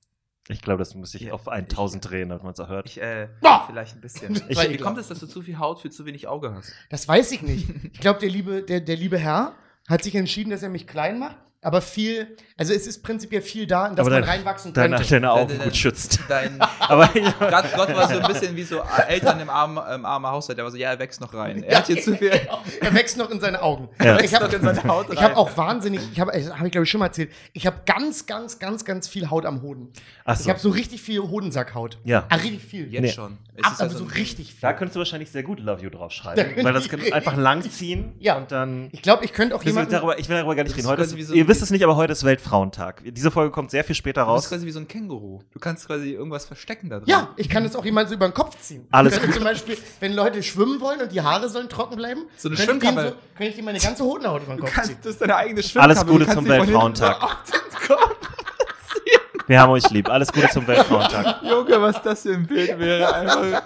Ich 0.49 0.61
glaube, 0.61 0.79
das 0.79 0.95
muss 0.95 1.13
ich 1.13 1.23
Ja, 1.23 1.33
auf 1.33 1.47
1000 1.47 2.09
drehen, 2.09 2.29
damit 2.29 2.43
man 2.43 2.53
es 2.53 2.59
auch 2.59 2.69
hört. 2.69 2.87
Ich, 2.87 3.01
äh, 3.01 3.27
Boah! 3.41 3.63
vielleicht 3.67 3.95
ein 3.95 4.01
bisschen. 4.01 4.41
Ich, 4.49 4.69
wie 4.69 4.77
kommt 4.77 4.97
es, 4.97 5.07
dass 5.07 5.19
du 5.19 5.27
zu 5.27 5.41
viel 5.41 5.57
Haut 5.59 5.81
für 5.81 5.89
zu 5.89 6.05
wenig 6.05 6.27
Auge 6.27 6.53
hast? 6.53 6.71
Das 6.89 7.07
weiß 7.07 7.31
ich 7.31 7.41
nicht. 7.41 7.67
Ich 7.93 7.99
glaube, 7.99 8.19
der 8.19 8.29
liebe, 8.29 8.61
der, 8.63 8.79
der 8.81 8.95
liebe 8.95 9.17
Herr 9.17 9.53
hat 9.87 10.03
sich 10.03 10.15
entschieden, 10.15 10.49
dass 10.51 10.63
er 10.63 10.69
mich 10.69 10.87
klein 10.87 11.19
macht, 11.19 11.37
aber 11.67 11.81
viel, 11.81 12.37
also 12.57 12.71
es 12.73 12.87
ist 12.87 13.03
prinzipiell 13.03 13.41
viel 13.41 13.67
da, 13.67 13.87
in 13.87 13.95
das 13.97 14.05
Aber 14.05 14.15
man 14.15 14.21
dein- 14.21 14.29
reinwachsen 14.37 14.71
Deine, 14.71 14.95
könnte. 14.95 15.09
deine 15.11 15.31
Augen 15.33 15.49
Deine- 15.49 15.63
gut 15.65 15.75
schützt. 15.75 16.19
Dein, 16.29 16.57
Aber 16.79 17.09
ja. 17.17 17.33
Gott, 17.39 17.65
Gott 17.75 17.93
war 17.93 18.07
so 18.07 18.17
ein 18.19 18.25
bisschen 18.31 18.55
wie 18.55 18.63
so 18.63 18.81
Eltern 19.09 19.41
im 19.41 19.49
armen, 19.49 19.77
im 19.93 20.05
armen 20.05 20.27
Haushalt. 20.27 20.57
Der 20.57 20.63
war 20.63 20.71
so, 20.71 20.77
ja, 20.77 20.91
er 20.91 20.99
wächst 20.99 21.19
noch 21.19 21.33
rein. 21.33 21.61
Er 21.63 21.79
hat 21.79 21.87
hier 21.87 22.01
zu 22.01 22.15
viel. 22.15 22.29
Genau. 22.29 22.61
Er 22.79 22.93
wächst 22.93 23.17
noch 23.17 23.29
in 23.29 23.41
seine 23.41 23.61
Augen. 23.61 23.89
Ja. 24.01 24.15
Ich 24.15 24.23
Wächst 24.23 24.35
habe 24.35 24.45
noch 24.45 24.53
in 24.53 24.61
seine 24.63 24.83
Haut 24.85 25.07
ich 25.11 25.21
hab 25.21 25.31
rein. 25.31 25.35
auch 25.37 25.57
wahnsinnig, 25.57 25.99
ich 26.13 26.19
habe, 26.21 26.31
habe 26.31 26.65
ich 26.67 26.71
glaube 26.71 26.85
ich 26.85 26.89
schon 26.89 26.99
mal 26.99 27.07
erzählt, 27.07 27.31
ich 27.51 27.67
habe 27.67 27.81
ganz, 27.85 28.25
ganz, 28.25 28.59
ganz, 28.59 28.85
ganz 28.85 29.09
viel 29.09 29.29
Haut 29.29 29.45
am 29.45 29.61
Hoden. 29.61 29.89
Ach 30.23 30.35
Ich 30.37 30.43
so. 30.45 30.49
habe 30.49 30.59
so 30.59 30.69
richtig 30.69 31.01
viel 31.01 31.19
Hodensackhaut. 31.19 31.97
Ja. 32.05 32.25
Ah, 32.29 32.35
richtig 32.35 32.63
viel. 32.63 32.91
Jetzt 32.93 33.01
Nee. 33.01 33.11
schon. 33.11 33.37
Ab, 33.61 33.73
aber 33.73 33.81
also 33.85 33.97
so 33.97 34.03
richtig 34.05 34.51
viel. 34.51 34.61
Da 34.61 34.71
könntest 34.71 34.95
du 34.95 34.99
wahrscheinlich 34.99 35.31
sehr 35.31 35.43
gut 35.43 35.59
Love 35.59 35.81
You 35.83 35.89
draufschreiben. 35.89 36.63
Weil 36.63 36.73
das 36.73 36.85
ich 36.85 36.91
kann 36.91 37.01
einfach 37.11 37.35
langziehen 37.35 38.13
Ja. 38.19 38.37
und 38.37 38.51
dann. 38.51 38.89
Ich 38.91 39.01
glaube, 39.01 39.25
ich 39.25 39.33
könnte 39.33 39.55
auch 39.55 39.63
jemanden. 39.63 39.91
darüber, 39.91 40.17
ich 40.19 40.29
will 40.29 40.37
darüber 40.37 40.55
gar 40.55 40.63
nicht 40.63 40.77
reden. 40.77 40.87
Heute 40.87 41.01
ist, 41.01 41.13
ihr 41.31 41.47
wisst 41.47 41.56
es 41.61 41.69
nicht, 41.71 41.83
aber 41.83 41.95
heute 41.95 42.13
ist 42.13 42.23
Weltfrauentag. 42.23 43.01
Diese 43.05 43.31
Folge 43.31 43.51
kommt 43.51 43.71
sehr 43.71 43.83
viel 43.83 43.95
später 43.95 44.25
Du 44.25 44.33
bist 44.33 44.45
raus. 44.45 44.49
quasi 44.49 44.65
wie 44.65 44.71
so 44.71 44.79
ein 44.79 44.87
Känguru. 44.87 45.39
Du 45.51 45.59
kannst 45.59 45.87
quasi 45.87 46.11
irgendwas 46.13 46.45
verstecken 46.45 46.89
da 46.89 46.97
drin. 46.99 47.07
Ja, 47.09 47.29
ich 47.37 47.49
kann 47.49 47.63
das 47.63 47.75
auch 47.75 47.85
jemand 47.85 48.09
so 48.09 48.15
über 48.15 48.27
den 48.27 48.33
Kopf 48.33 48.59
ziehen. 48.59 48.87
Alles 48.91 49.19
könnte 49.19 49.35
zum 49.35 49.43
Beispiel, 49.43 49.77
wenn 49.99 50.13
Leute 50.13 50.41
schwimmen 50.43 50.79
wollen 50.81 51.01
und 51.01 51.11
die 51.11 51.21
Haare 51.21 51.49
sollen 51.49 51.69
trocken 51.69 51.95
bleiben, 51.97 52.21
So 52.37 52.49
eine 52.49 52.57
könnte 52.57 52.85
ich. 52.85 52.91
So, 52.91 53.01
könnte 53.35 53.43
ich 53.49 53.55
dir 53.55 53.63
meine 53.63 53.79
ganze 53.79 54.03
Hodenhaut 54.03 54.43
über 54.43 54.53
den 54.53 54.57
Du 54.57 54.63
Kopf 54.63 54.73
kannst, 54.73 54.89
ziehen. 54.91 54.99
das 55.03 55.13
ist 55.13 55.21
deine 55.21 55.35
eigene 55.35 55.61
Schwimmkappe. 55.63 55.99
Alles 55.99 56.05
Gute 56.07 56.27
zum 56.27 56.47
Weltfrauentag. 56.47 57.17
Wir 59.47 59.61
haben 59.61 59.69
euch 59.71 59.89
lieb. 59.91 60.09
Alles 60.09 60.31
Gute 60.31 60.49
zum 60.49 60.67
Weltfrauentag. 60.67 61.41
Junge, 61.43 61.81
was 61.81 62.01
das 62.03 62.21
für 62.23 62.33
ein 62.33 62.45
Bild 62.45 62.77
wäre. 62.79 63.13
Einfach. 63.13 63.63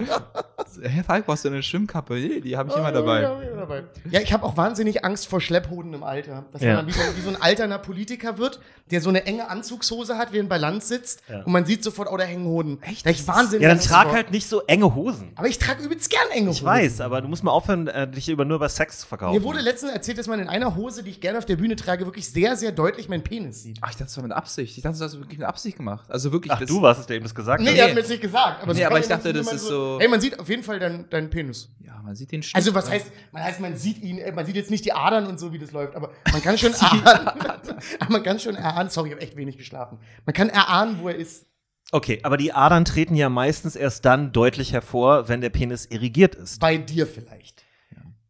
Herr 0.83 1.03
Falk, 1.03 1.25
brauchst 1.25 1.43
du 1.43 1.49
eine 1.49 1.63
Schwimmkappe? 1.63 2.13
Nee, 2.13 2.39
die 2.39 2.55
habe 2.55 2.69
ich 2.69 2.75
immer 2.75 2.91
dabei. 2.91 3.21
Ja, 3.23 3.41
ja, 3.41 3.55
dabei. 3.55 3.83
Ja, 4.09 4.19
ich 4.21 4.31
habe 4.31 4.45
auch 4.45 4.55
wahnsinnig 4.57 5.03
Angst 5.03 5.27
vor 5.27 5.41
Schlepphoden 5.41 5.93
im 5.93 6.03
Alter. 6.03 6.45
Dass 6.53 6.61
Ja. 6.61 6.75
man 6.75 6.85
dann 6.85 6.87
wie 6.87 6.91
so, 6.91 7.17
wie 7.17 7.21
so 7.21 7.29
ein 7.29 7.41
alterner 7.41 7.79
Politiker 7.79 8.37
wird, 8.37 8.59
der 8.91 9.01
so 9.01 9.09
eine 9.09 9.25
enge 9.25 9.49
Anzugshose 9.49 10.17
hat, 10.17 10.31
während 10.33 10.49
bei 10.49 10.57
Land 10.57 10.83
sitzt 10.83 11.23
Ja. 11.29 11.41
und 11.43 11.51
man 11.51 11.65
sieht 11.65 11.83
sofort, 11.83 12.09
oh, 12.11 12.17
da 12.17 12.23
hängen 12.23 12.45
Hoden. 12.45 12.77
Echt? 12.83 13.05
Da 13.05 13.09
ich 13.09 13.27
wahnsinnig 13.27 13.63
Ja, 13.63 13.69
dann 13.69 13.79
trag 13.79 14.05
vor. 14.07 14.13
halt 14.13 14.31
nicht 14.31 14.47
so 14.47 14.61
enge 14.67 14.93
Hosen. 14.95 15.31
Aber 15.35 15.47
ich 15.47 15.57
trage 15.57 15.83
übelst 15.83 16.09
gern 16.09 16.29
enge 16.31 16.49
Hosen. 16.49 16.59
Ich 16.59 16.63
weiß, 16.63 17.01
aber 17.01 17.21
du 17.21 17.27
musst 17.27 17.43
mal 17.43 17.51
aufhören, 17.51 17.87
äh, 17.87 18.07
dich 18.07 18.29
über 18.29 18.45
nur 18.45 18.57
über 18.57 18.69
Sex 18.69 18.99
zu 18.99 19.07
verkaufen. 19.07 19.35
Mir 19.37 19.43
wurde 19.43 19.59
letztens 19.61 19.91
erzählt, 19.93 20.19
dass 20.19 20.27
man 20.27 20.39
in 20.39 20.47
einer 20.47 20.75
Hose, 20.75 21.01
die 21.03 21.09
ich 21.09 21.21
gerne 21.21 21.39
auf 21.39 21.45
der 21.45 21.55
Bühne 21.55 21.75
trage, 21.75 22.05
wirklich 22.05 22.29
sehr, 22.29 22.55
sehr 22.55 22.71
deutlich 22.71 23.09
meinen 23.09 23.23
Penis 23.23 23.63
sieht. 23.63 23.79
Ach, 23.81 23.89
ich 23.89 23.95
dachte, 23.95 24.05
das 24.05 24.17
war 24.17 24.23
mit 24.23 24.31
Absicht. 24.31 24.77
Ich 24.77 24.83
dachte, 24.83 24.97
das 24.99 25.05
hast 25.05 25.15
du 25.15 25.19
wirklich 25.19 25.39
mit 25.39 25.47
Absicht 25.47 25.70
gemacht. 25.77 26.09
Also 26.09 26.31
wirklich. 26.31 26.51
Ach, 26.51 26.59
das- 26.59 26.67
du 26.69 26.81
warst 26.81 27.01
es, 27.01 27.07
der 27.07 27.17
ihm 27.17 27.23
das 27.23 27.33
gesagt 27.35 27.61
Nee, 27.61 27.69
hat. 27.69 27.75
er 27.77 27.83
hat 27.85 27.93
mir 27.93 27.99
jetzt 28.01 28.09
nicht 28.09 28.21
gesagt. 28.21 28.63
Aber, 28.63 28.73
Nee, 28.73 28.85
aber 28.85 28.99
ich 28.99 29.07
dachte, 29.07 29.31
das 29.33 29.51
ist 29.51 29.67
so- 29.67 29.97
Hey, 29.99 30.07
man 30.07 30.19
sieht 30.21 30.39
auf 30.39 30.47
jeden 30.49 30.63
Fall 30.63 30.79
deinen 30.79 31.09
deinen 31.09 31.29
Penis. 31.29 31.69
Ja, 31.79 32.01
man 32.03 32.15
sieht 32.15 32.31
den 32.31 32.43
Stück. 32.43 32.55
Also, 32.55 32.73
was 32.73 32.89
heißt, 32.89 33.07
man 33.31 33.43
heißt, 33.43 33.59
man 33.59 33.75
sieht 33.75 34.01
ihn, 34.01 34.17
äh, 34.17 34.31
man 34.31 34.45
sieht 34.45 34.55
jetzt 34.55 34.71
nicht 34.71 34.85
die 34.85 34.93
Adern 34.93 35.27
und 35.27 35.39
so, 35.39 35.53
wie 35.53 35.59
das 35.59 35.71
läuft, 35.71 35.95
aber 35.95 36.11
man 36.31 36.41
kann 36.41 36.57
schon 36.57 36.73
erahnen, 36.73 37.29
man 38.09 38.23
kann 38.23 38.39
schon 38.39 38.55
erahnen, 38.55 38.89
sorry, 38.89 39.09
ich 39.09 39.13
habe 39.15 39.21
echt 39.23 39.35
wenig 39.35 39.57
geschlafen. 39.57 39.97
Man 40.25 40.33
kann 40.33 40.49
erahnen, 40.49 40.97
wo 41.01 41.09
er 41.09 41.15
ist. 41.15 41.45
Okay, 41.93 42.19
aber 42.23 42.37
die 42.37 42.53
Adern 42.53 42.85
treten 42.85 43.15
ja 43.15 43.27
meistens 43.29 43.75
erst 43.75 44.05
dann 44.05 44.31
deutlich 44.31 44.71
hervor, 44.71 45.27
wenn 45.27 45.41
der 45.41 45.49
Penis 45.49 45.85
irrigiert 45.87 46.35
ist. 46.35 46.59
Bei 46.61 46.77
dir 46.77 47.05
vielleicht. 47.05 47.63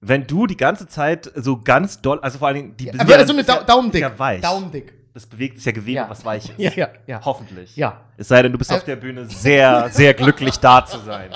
Wenn 0.04 0.25
du 0.25 0.48
die 0.48 0.58
ganze 0.58 0.88
Zeit 0.88 1.32
so 1.36 1.62
ganz 1.62 2.01
doll, 2.01 2.20
also 2.22 2.39
vor 2.39 2.48
allen 2.48 2.56
Dingen 2.58 2.77
die 2.77 2.86
Ja, 2.86 2.94
aber 2.98 3.20
ja- 3.20 3.27
so 3.27 3.34
eine 3.34 3.44
da 3.44 3.62
Daumendick. 3.62 4.01
Ja. 4.01 4.38
Daumendick. 4.39 4.94
Das 5.13 5.25
bewegt 5.25 5.58
ist 5.58 5.65
ja 5.65 5.72
Gewebe, 5.74 5.91
Ja. 5.98 6.10
was 6.10 6.24
weich 6.24 6.50
ist. 6.50 6.58
Ja, 6.58 6.72
ja, 6.74 6.89
ja. 7.06 7.22
Hoffentlich. 7.25 7.75
Ja. 7.75 8.01
Es 8.18 8.30
sei 8.30 8.41
denn, 8.44 8.51
du 8.53 8.58
bist 8.58 8.72
Äh, 8.72 8.75
auf 8.75 8.84
der 8.86 8.96
Bühne 8.96 9.25
sehr, 9.25 9.89
sehr 9.89 10.13
glücklich 10.13 10.58
da 10.60 10.86
zu 10.86 11.00
sein. 11.00 11.32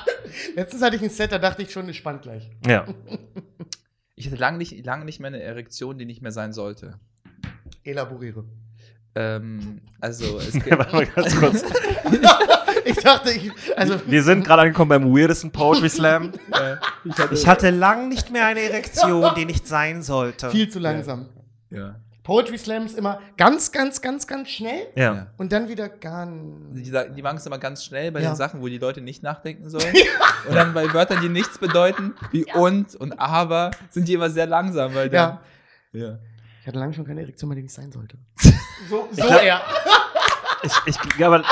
Letztens 0.54 0.82
hatte 0.82 0.96
ich 0.96 1.02
ein 1.02 1.10
Set, 1.10 1.32
da 1.32 1.38
dachte 1.38 1.62
ich 1.62 1.72
schon, 1.72 1.88
es 1.88 1.96
spannt 1.96 2.22
gleich. 2.22 2.50
Ja. 2.66 2.84
Ich 4.18 4.24
hatte 4.28 4.36
lange 4.36 4.56
nicht, 4.56 4.82
lange 4.86 5.04
nicht 5.04 5.20
mehr 5.20 5.28
eine 5.28 5.42
Erektion, 5.42 5.98
die 5.98 6.06
nicht 6.06 6.22
mehr 6.22 6.32
sein 6.32 6.54
sollte. 6.54 6.98
Elaboriere. 7.84 8.44
Ähm, 9.14 9.82
also, 10.00 10.38
es 10.38 10.54
Warte 10.70 10.96
mal 10.96 11.04
ganz 11.06 11.36
kurz. 11.38 11.62
ich 12.86 12.96
dachte, 12.96 13.30
ich, 13.32 13.50
also, 13.76 14.00
Wir 14.06 14.22
sind 14.22 14.42
gerade 14.46 14.62
angekommen 14.62 14.88
beim 14.88 15.14
weirdesten 15.14 15.50
Poetry 15.50 15.90
Slam. 15.90 16.32
äh, 16.50 16.76
ich 17.04 17.18
hatte, 17.18 17.34
Ich 17.34 17.46
hatte 17.46 17.68
lang 17.68 18.08
nicht 18.08 18.30
mehr 18.30 18.46
eine 18.46 18.60
Erektion, 18.60 19.34
die 19.36 19.44
nicht 19.44 19.66
sein 19.68 20.02
sollte. 20.02 20.48
viel 20.50 20.70
zu 20.70 20.78
langsam. 20.78 21.28
ja. 21.68 21.96
Poetry 22.26 22.58
Slam 22.58 22.86
ist 22.86 22.98
immer 22.98 23.20
ganz, 23.36 23.70
ganz, 23.70 24.02
ganz, 24.02 24.26
ganz 24.26 24.48
schnell 24.50 24.88
Ja. 24.96 25.14
Ja. 25.14 25.26
und 25.36 25.52
dann 25.52 25.68
wieder 25.68 25.88
ganz. 25.88 26.74
Die, 26.74 26.90
die 27.14 27.22
machen 27.22 27.36
es 27.36 27.46
immer 27.46 27.58
ganz 27.58 27.84
schnell 27.84 28.10
bei 28.10 28.20
Ja. 28.20 28.30
den 28.32 28.36
Sachen, 28.36 28.60
wo 28.60 28.66
die 28.66 28.78
Leute 28.78 29.00
nicht 29.00 29.22
nachdenken 29.22 29.70
sollen. 29.70 29.94
Und 30.48 30.54
dann 30.54 30.74
bei 30.74 30.92
Wörtern, 30.92 31.20
die 31.22 31.28
nichts 31.28 31.58
bedeuten, 31.58 32.14
wie 32.30 32.46
und 32.54 32.94
und 32.96 33.18
aber, 33.18 33.70
sind 33.90 34.06
die 34.08 34.14
immer 34.14 34.30
sehr 34.30 34.46
langsam, 34.46 34.94
weil 34.94 35.08
dann. 35.10 35.38
Ja. 35.92 36.00
Ja. 36.00 36.18
Ich 36.60 36.66
hatte 36.68 36.78
lange 36.80 36.92
schon 36.94 37.04
keine 37.06 37.20
Erektion 37.22 37.48
mehr, 37.48 37.56
die 37.56 37.62
nicht 37.62 37.74
sein 37.74 37.90
sollte. 37.92 38.18
So, 38.90 39.08
so 39.12 39.22
eher. 39.28 39.60
Ich, 40.62 40.72
ich, 40.86 40.96
ja, 41.18 41.26
aber 41.28 41.44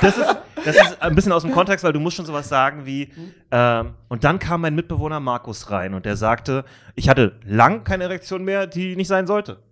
das 0.00 0.16
ist, 0.18 0.36
das 0.64 0.76
ist 0.76 1.02
ein 1.02 1.14
bisschen 1.14 1.30
aus 1.30 1.42
dem 1.42 1.52
Kontext, 1.52 1.84
weil 1.84 1.92
du 1.92 2.00
musst 2.00 2.16
schon 2.16 2.26
sowas 2.26 2.48
sagen 2.48 2.84
wie, 2.86 3.12
ähm, 3.52 3.94
und 4.08 4.24
dann 4.24 4.38
kam 4.38 4.62
mein 4.62 4.74
Mitbewohner 4.74 5.20
Markus 5.20 5.70
rein 5.70 5.94
und 5.94 6.04
der 6.06 6.16
sagte, 6.16 6.64
ich 6.94 7.08
hatte 7.08 7.38
lang 7.44 7.84
keine 7.84 8.04
Erektion 8.04 8.42
mehr, 8.44 8.66
die 8.66 8.96
nicht 8.96 9.08
sein 9.08 9.26
sollte. 9.26 9.62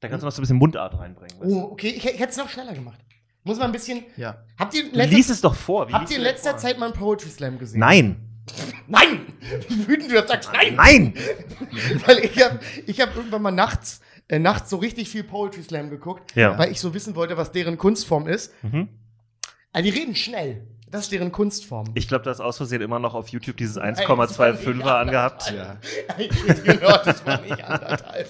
Da 0.00 0.08
kannst 0.08 0.22
du 0.22 0.26
noch 0.26 0.32
so 0.32 0.40
ein 0.40 0.42
bisschen 0.42 0.56
Mundart 0.58 0.98
reinbringen. 0.98 1.40
weißt 1.40 1.50
du? 1.50 1.56
Oh, 1.58 1.72
okay, 1.72 1.88
ich, 1.88 2.04
ich 2.06 2.18
hätte 2.20 2.30
es 2.30 2.36
noch 2.36 2.48
schneller 2.48 2.72
gemacht. 2.72 3.00
Muss 3.44 3.58
man 3.58 3.66
ein 3.66 3.72
bisschen. 3.72 4.04
Ja. 4.16 4.44
Habt 4.58 4.74
ihr 4.74 4.84
in 4.84 4.90
Du 4.92 4.96
letzter, 4.96 5.16
liest 5.16 5.30
es 5.30 5.40
doch 5.40 5.54
vor. 5.54 5.88
Wie 5.88 5.92
habt 5.92 6.10
ihr 6.10 6.16
in 6.18 6.22
letzter 6.22 6.50
vor? 6.50 6.58
Zeit 6.58 6.78
mal 6.78 6.86
einen 6.86 6.94
Poetry 6.94 7.30
Slam 7.30 7.58
gesehen? 7.58 7.80
Nein. 7.80 8.16
Nein! 8.86 9.26
Wie 9.68 9.88
wütend 9.88 10.10
du 10.10 10.14
das 10.14 10.28
sagst, 10.28 10.50
nein! 10.54 10.74
Nein! 10.76 11.14
Weil 12.06 12.20
ich 12.20 12.42
habe 12.42 12.58
ich 12.86 12.98
hab 12.98 13.14
irgendwann 13.14 13.42
mal 13.42 13.50
nachts, 13.50 14.00
äh, 14.28 14.38
nachts 14.38 14.70
so 14.70 14.78
richtig 14.78 15.10
viel 15.10 15.22
Poetry 15.22 15.62
Slam 15.62 15.90
geguckt, 15.90 16.34
Ja. 16.34 16.56
weil 16.58 16.72
ich 16.72 16.80
so 16.80 16.94
wissen 16.94 17.14
wollte, 17.14 17.36
was 17.36 17.52
deren 17.52 17.76
Kunstform 17.76 18.26
ist. 18.26 18.52
Mhm. 18.62 18.88
Also 19.72 19.90
die 19.90 19.98
reden 19.98 20.14
schnell. 20.14 20.66
Das 20.90 21.02
ist 21.02 21.12
deren 21.12 21.30
Kunstform. 21.30 21.88
Ich 21.94 22.08
glaube, 22.08 22.24
da 22.24 22.30
ist 22.30 22.40
aus 22.40 22.56
Versehen 22.56 22.80
immer 22.80 22.98
noch 22.98 23.14
auf 23.14 23.28
YouTube 23.28 23.58
dieses 23.58 23.76
Nein, 23.76 23.94
das 23.94 24.08
war 24.08 24.16
nicht 24.52 24.66
1,25er 24.66 24.82
angehabt. 24.86 25.52
Ja. 25.54 25.76
genau, 26.64 26.96
das 27.04 27.26
war 27.26 27.42
nicht 27.42 27.62
anderthalb. 27.62 28.28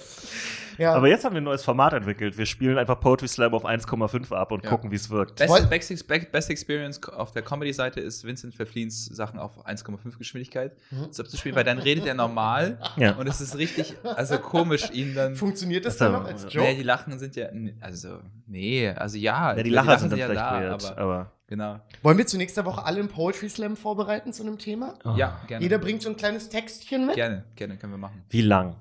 Ja. 0.79 0.95
Aber 0.95 1.09
jetzt 1.09 1.25
haben 1.25 1.35
wir 1.35 1.41
ein 1.41 1.45
neues 1.45 1.65
Format 1.65 1.93
entwickelt. 1.93 2.39
Wir 2.39 2.47
spielen 2.47 2.79
einfach 2.79 2.99
Poetry 3.01 3.29
Slam 3.29 3.53
auf 3.53 3.65
1,5 3.67 4.33
ab 4.33 4.53
und 4.53 4.65
Ja. 4.65 4.71
gucken, 4.71 4.91
wie 4.91 4.97
es 4.97 5.11
wirkt. 5.11 5.37
Best, 5.37 5.69
best, 6.09 6.33
best 6.33 6.51
Experience 6.51 7.03
auf 7.09 7.33
der 7.33 7.43
Comedy-Seite 7.43 8.01
ist 8.01 8.25
Vincent 8.25 8.55
Verfliens 8.55 9.05
Sachen 9.07 9.39
auf 9.39 9.67
1,5 9.67 10.17
Geschwindigkeit 10.19 10.77
Mhm. 10.91 11.13
zu 11.13 11.25
spielen, 11.37 11.57
weil 11.57 11.65
dann 11.65 11.79
redet 11.79 12.07
er 12.07 12.15
normal 12.15 12.79
Ja. 12.97 13.13
und 13.17 13.27
es 13.29 13.41
ist 13.41 13.59
richtig, 13.59 13.95
also 14.05 14.39
komisch, 14.39 14.91
ihn 14.93 15.15
dann. 15.15 15.35
Funktioniert 15.37 15.85
das 15.85 15.97
dann 15.97 16.13
noch 16.13 16.23
ja- 16.25 16.29
als 16.33 16.45
Nee, 16.45 16.51
Joke? 16.53 16.75
die 16.77 16.83
Lachen 16.83 17.19
sind 17.19 17.37
ja, 17.37 17.49
also, 17.81 18.19
nee, 18.47 18.89
also 18.89 19.17
ja. 19.19 19.57
Ja, 19.57 19.63
die 19.63 19.71
Lacher 19.71 19.99
sind 19.99 20.13
dann 20.13 20.19
ja 20.19 20.27
vielleicht 20.27 20.41
da, 20.45 20.61
weird. 20.61 20.85
aber, 20.93 20.99
Aber, 21.03 21.33
genau. 21.49 21.81
Wollen 22.03 22.19
wir 22.19 22.27
zu 22.27 22.37
nächster 22.37 22.65
Woche 22.65 22.85
alle 22.85 23.01
einen 23.01 23.09
Poetry 23.09 23.49
Slam 23.49 23.77
vorbereiten 23.77 24.33
zu 24.33 24.43
einem 24.45 24.59
Thema? 24.59 24.95
Oh. 25.05 25.15
Ja, 25.17 25.41
gerne. 25.49 25.63
Jeder 25.63 25.79
bringt 25.79 26.03
so 26.03 26.09
ein 26.11 26.17
kleines 26.17 26.49
Textchen 26.49 27.07
mit. 27.07 27.17
Gerne, 27.17 27.45
gerne, 27.57 27.77
können 27.77 27.93
wir 27.93 27.99
machen. 27.99 28.23
wie 28.31 28.43
lang? 28.43 28.77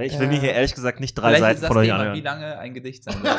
Ich 0.00 0.18
will 0.18 0.28
mir 0.28 0.38
hier 0.40 0.52
ehrlich 0.52 0.74
gesagt 0.74 1.00
nicht 1.00 1.14
drei 1.14 1.34
Vielleicht 1.34 1.40
Seiten 1.42 1.54
ist 1.56 1.62
das 1.62 1.68
von 1.68 1.76
euch 1.78 1.86
Thema, 1.88 1.98
wie 1.98 2.02
anhören. 2.08 2.22
lange 2.24 2.58
ein 2.58 2.74
Gedicht 2.74 3.04
sein 3.04 3.14
soll. 3.22 3.30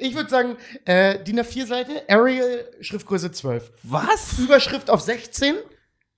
Ich 0.00 0.14
würde 0.14 0.30
sagen, 0.30 0.56
äh, 0.84 1.22
DIN 1.22 1.38
A4-Seite, 1.40 2.02
Arial, 2.08 2.64
Schriftgröße 2.80 3.30
12. 3.32 3.70
Was? 3.82 4.38
Überschrift 4.38 4.90
auf 4.90 5.00
16 5.00 5.54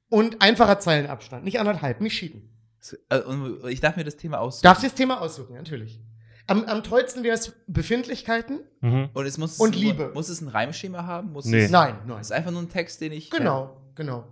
und 0.08 0.40
einfacher 0.40 0.78
Zeilenabstand. 0.78 1.44
Nicht 1.44 1.58
anderthalb, 1.58 2.00
nicht. 2.00 2.22
Äh, 3.10 3.18
und 3.20 3.64
Ich 3.68 3.80
darf 3.80 3.96
mir 3.96 4.04
das 4.04 4.16
Thema 4.16 4.38
aussuchen. 4.40 4.62
Darfst 4.64 4.82
du 4.82 4.86
das 4.88 4.94
Thema 4.94 5.20
aussuchen, 5.20 5.54
natürlich. 5.56 6.00
Am, 6.46 6.64
am 6.66 6.82
tollsten 6.82 7.22
wäre 7.24 7.34
es 7.34 7.52
Befindlichkeiten. 7.66 8.60
Mhm. 8.82 9.08
Und 9.14 9.26
es 9.26 9.38
muss, 9.38 9.58
Und 9.58 9.74
Liebe. 9.74 10.10
Muss 10.14 10.28
es 10.28 10.40
ein 10.42 10.48
Reimschema 10.48 11.04
haben? 11.06 11.32
Muss 11.32 11.46
Nee. 11.46 11.64
es, 11.64 11.70
Nein, 11.70 11.96
nein. 12.06 12.20
Es 12.20 12.26
ist 12.28 12.32
einfach 12.32 12.50
nur 12.50 12.60
ein 12.62 12.68
Text, 12.68 13.00
den 13.00 13.12
ich. 13.12 13.30
Genau, 13.30 13.80
genau, 13.94 14.24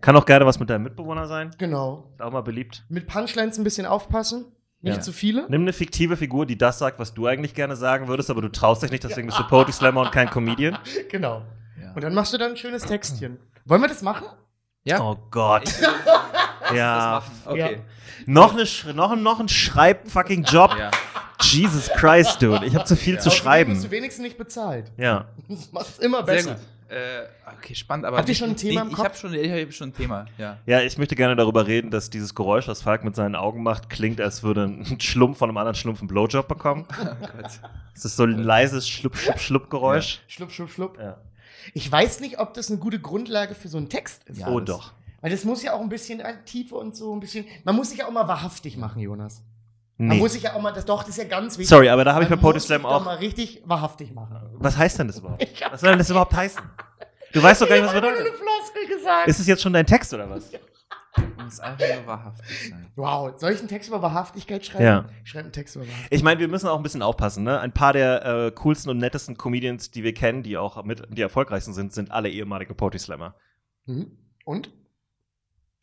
Kann 0.00 0.16
auch 0.16 0.26
gerne 0.26 0.44
was 0.46 0.60
mit 0.60 0.68
deinem 0.70 0.82
Mitbewohner 0.84 1.26
sein. 1.26 1.50
genau. 1.58 2.10
Ist 2.12 2.22
auch 2.22 2.30
mal 2.32 2.42
beliebt. 2.42 2.84
Mit 2.88 3.06
Punchlines 3.06 3.58
ein 3.58 3.64
bisschen 3.64 3.86
aufpassen. 3.86 4.44
Nicht 4.82 4.96
Ja. 4.96 5.00
zu 5.00 5.12
viele. 5.12 5.46
Nimm 5.48 5.62
eine 5.62 5.72
fiktive 5.72 6.16
Figur, 6.18 6.44
die 6.46 6.58
das 6.58 6.78
sagt, 6.78 6.98
was 6.98 7.14
du 7.14 7.26
eigentlich 7.26 7.54
gerne 7.54 7.76
sagen 7.76 8.06
würdest, 8.08 8.30
aber 8.30 8.42
du 8.42 8.48
traust 8.50 8.82
dich 8.82 8.90
nicht, 8.90 9.02
deswegen 9.04 9.26
bist 9.26 9.38
du 9.38 9.44
Poetry 9.44 9.72
Slammer 9.72 10.02
und 10.02 10.12
kein 10.12 10.28
Comedian. 10.30 10.78
Genau. 11.10 11.42
Ja. 11.82 11.92
Und 11.94 12.04
dann 12.04 12.12
machst 12.14 12.32
du 12.34 12.38
dann 12.38 12.50
ein 12.52 12.56
schönes 12.56 12.82
Textchen. 12.84 13.38
Wollen 13.64 13.80
wir 13.80 13.88
das 13.88 14.02
machen? 14.02 14.26
Ja. 14.84 15.00
Oh 15.00 15.16
Gott. 15.30 15.64
ja. 16.74 17.22
Okay. 17.46 17.80
Noch, 18.26 18.52
eine, 18.52 18.62
Sch- 18.64 18.92
noch, 18.92 19.12
ein- 19.12 19.22
noch 19.22 19.40
ein 19.40 19.48
Schreib-fucking-Job. 19.48 20.76
Ja. 20.78 20.90
Jesus 21.42 21.88
Christ, 21.90 22.40
dude. 22.42 22.64
Ich 22.66 22.74
habe 22.74 22.84
zu 22.84 22.96
viel 22.96 23.18
zu 23.18 23.30
schreiben. 23.30 23.72
wirst 23.74 23.84
du 23.84 23.90
wenigstens 23.90 24.22
nicht 24.22 24.38
bezahlt. 24.38 24.90
Ja. 24.96 25.26
Das 25.48 25.72
macht 25.72 25.88
es 25.88 25.98
immer 25.98 26.18
Sehr 26.24 26.34
besser. 26.34 26.54
gut. 26.54 26.62
Äh, 26.88 27.26
okay, 27.58 27.74
spannend, 27.74 28.06
aber. 28.06 28.18
Habt 28.18 28.28
ihr 28.28 28.34
schon 28.34 28.50
ein 28.50 28.56
Thema 28.56 28.82
im 28.82 28.90
Ich 28.90 28.98
habe 28.98 29.14
schon, 29.16 29.34
ich 29.34 29.50
hab 29.50 29.72
schon 29.72 29.88
ein 29.90 29.94
Thema, 29.94 30.26
ja. 30.38 30.58
Ja, 30.66 30.80
ich 30.82 30.98
möchte 30.98 31.16
gerne 31.16 31.34
darüber 31.34 31.66
reden, 31.66 31.90
dass 31.90 32.10
dieses 32.10 32.34
Geräusch, 32.34 32.68
was 32.68 32.82
Falk 32.82 33.02
mit 33.02 33.16
seinen 33.16 33.34
Augen 33.34 33.62
macht, 33.62 33.90
klingt, 33.90 34.20
als 34.20 34.42
würde 34.42 34.64
ein 34.64 35.00
Schlumpf 35.00 35.38
von 35.38 35.48
einem 35.50 35.56
anderen 35.56 35.74
Schlumpf 35.74 36.00
einen 36.00 36.08
Blowjob 36.08 36.46
bekommen. 36.48 36.86
Oh 37.00 37.14
Gott. 37.20 37.50
Es 37.94 38.04
ist 38.04 38.16
so 38.16 38.24
ein 38.24 38.38
leises 38.38 38.88
Schlupp-Schlupp-Schlupp-Geräusch. 38.88 40.20
Schlupp, 40.28 40.50
schlupp, 40.52 40.70
schlupp. 40.70 40.98
Ja. 40.98 41.16
Ich 41.72 41.90
weiß 41.90 42.20
nicht, 42.20 42.38
ob 42.38 42.52
das 42.54 42.70
eine 42.70 42.78
gute 42.78 43.00
Grundlage 43.00 43.54
für 43.54 43.68
so 43.68 43.78
einen 43.78 43.88
Text 43.88 44.22
ist. 44.28 44.38
Ja, 44.40 44.48
oh 44.48 44.60
das- 44.60 44.76
doch. 44.76 44.92
Weil 45.22 45.30
das 45.30 45.44
muss 45.44 45.62
ja 45.62 45.72
auch 45.72 45.80
ein 45.80 45.88
bisschen 45.88 46.20
äh, 46.20 46.34
Tiefe 46.44 46.74
und 46.76 46.94
so 46.94 47.12
ein 47.14 47.20
bisschen. 47.20 47.46
Man 47.64 47.74
muss 47.74 47.88
sich 47.90 47.98
ja 48.00 48.06
auch 48.06 48.12
mal 48.12 48.28
wahrhaftig 48.28 48.76
machen, 48.76 49.00
Jonas. 49.00 49.42
Man 49.98 50.08
Nee. 50.08 50.18
muss 50.18 50.32
sich 50.34 50.42
ja 50.42 50.54
auch 50.54 50.60
mal. 50.60 50.72
Das, 50.72 50.84
doch, 50.84 51.00
das 51.02 51.10
ist 51.10 51.18
ja 51.18 51.24
ganz 51.24 51.54
wichtig. 51.56 51.68
Sorry, 51.68 51.88
aber 51.88 52.04
da 52.04 52.12
habe 52.14 52.24
ich 52.24 52.30
bei 52.30 52.36
Poetry 52.36 52.56
muss 52.58 52.66
Slam 52.66 52.84
auch. 52.84 53.04
mal 53.04 53.16
richtig 53.16 53.62
wahrhaftig 53.64 54.12
machen. 54.12 54.38
Was 54.58 54.76
heißt 54.76 54.98
denn 54.98 55.06
das 55.06 55.18
überhaupt? 55.18 55.46
Was 55.70 55.80
soll 55.80 55.90
denn 55.90 55.98
das 55.98 56.10
überhaupt 56.10 56.34
heißen? 56.34 56.62
Du 57.32 57.42
weißt 57.42 57.62
doch 57.62 57.68
gar 57.68 57.76
nicht, 57.76 57.84
was 57.86 57.92
Ich 57.92 57.96
hab 57.96 58.02
nur 58.02 58.12
bedeutet. 58.12 58.32
eine 58.32 58.38
Floskel 58.38 58.96
gesagt. 58.96 59.28
Ist 59.28 59.40
es 59.40 59.46
jetzt 59.46 59.62
schon 59.62 59.72
dein 59.72 59.86
Text 59.86 60.12
oder 60.14 60.28
was? 60.30 60.50
Muss 61.42 61.60
einfach 61.60 61.86
nur 61.96 62.06
wahrhaftig 62.06 62.70
sein. 62.70 62.92
Wow, 62.96 63.32
soll 63.38 63.52
ich 63.52 63.58
einen 63.58 63.68
Text 63.68 63.88
über 63.88 64.00
Wahrhaftigkeit 64.02 64.64
schreiben? 64.64 64.84
Ja. 64.84 65.04
Ich 65.24 65.30
schreibe 65.30 65.44
einen 65.44 65.52
Text 65.52 65.76
über 65.76 65.84
Wahrhaftigkeit. 65.86 66.16
Ich 66.18 66.22
meine, 66.22 66.40
wir 66.40 66.48
müssen 66.48 66.68
auch 66.68 66.76
ein 66.76 66.82
bisschen 66.82 67.02
aufpassen. 67.02 67.44
Ne? 67.44 67.58
Ein 67.60 67.72
paar 67.72 67.92
der 67.94 68.24
äh, 68.24 68.50
coolsten 68.52 68.90
und 68.90 68.98
nettesten 68.98 69.36
Comedians, 69.36 69.90
die 69.90 70.02
wir 70.02 70.12
kennen, 70.14 70.42
die 70.42 70.56
auch 70.58 70.82
mit 70.84 71.02
die 71.10 71.22
erfolgreichsten 71.22 71.72
sind, 71.74 71.92
sind 71.92 72.10
alle 72.10 72.28
ehemalige 72.30 72.74
Poetry 72.74 72.98
Slammer. 72.98 73.34
Mhm. 73.86 74.16
Und? 74.44 74.70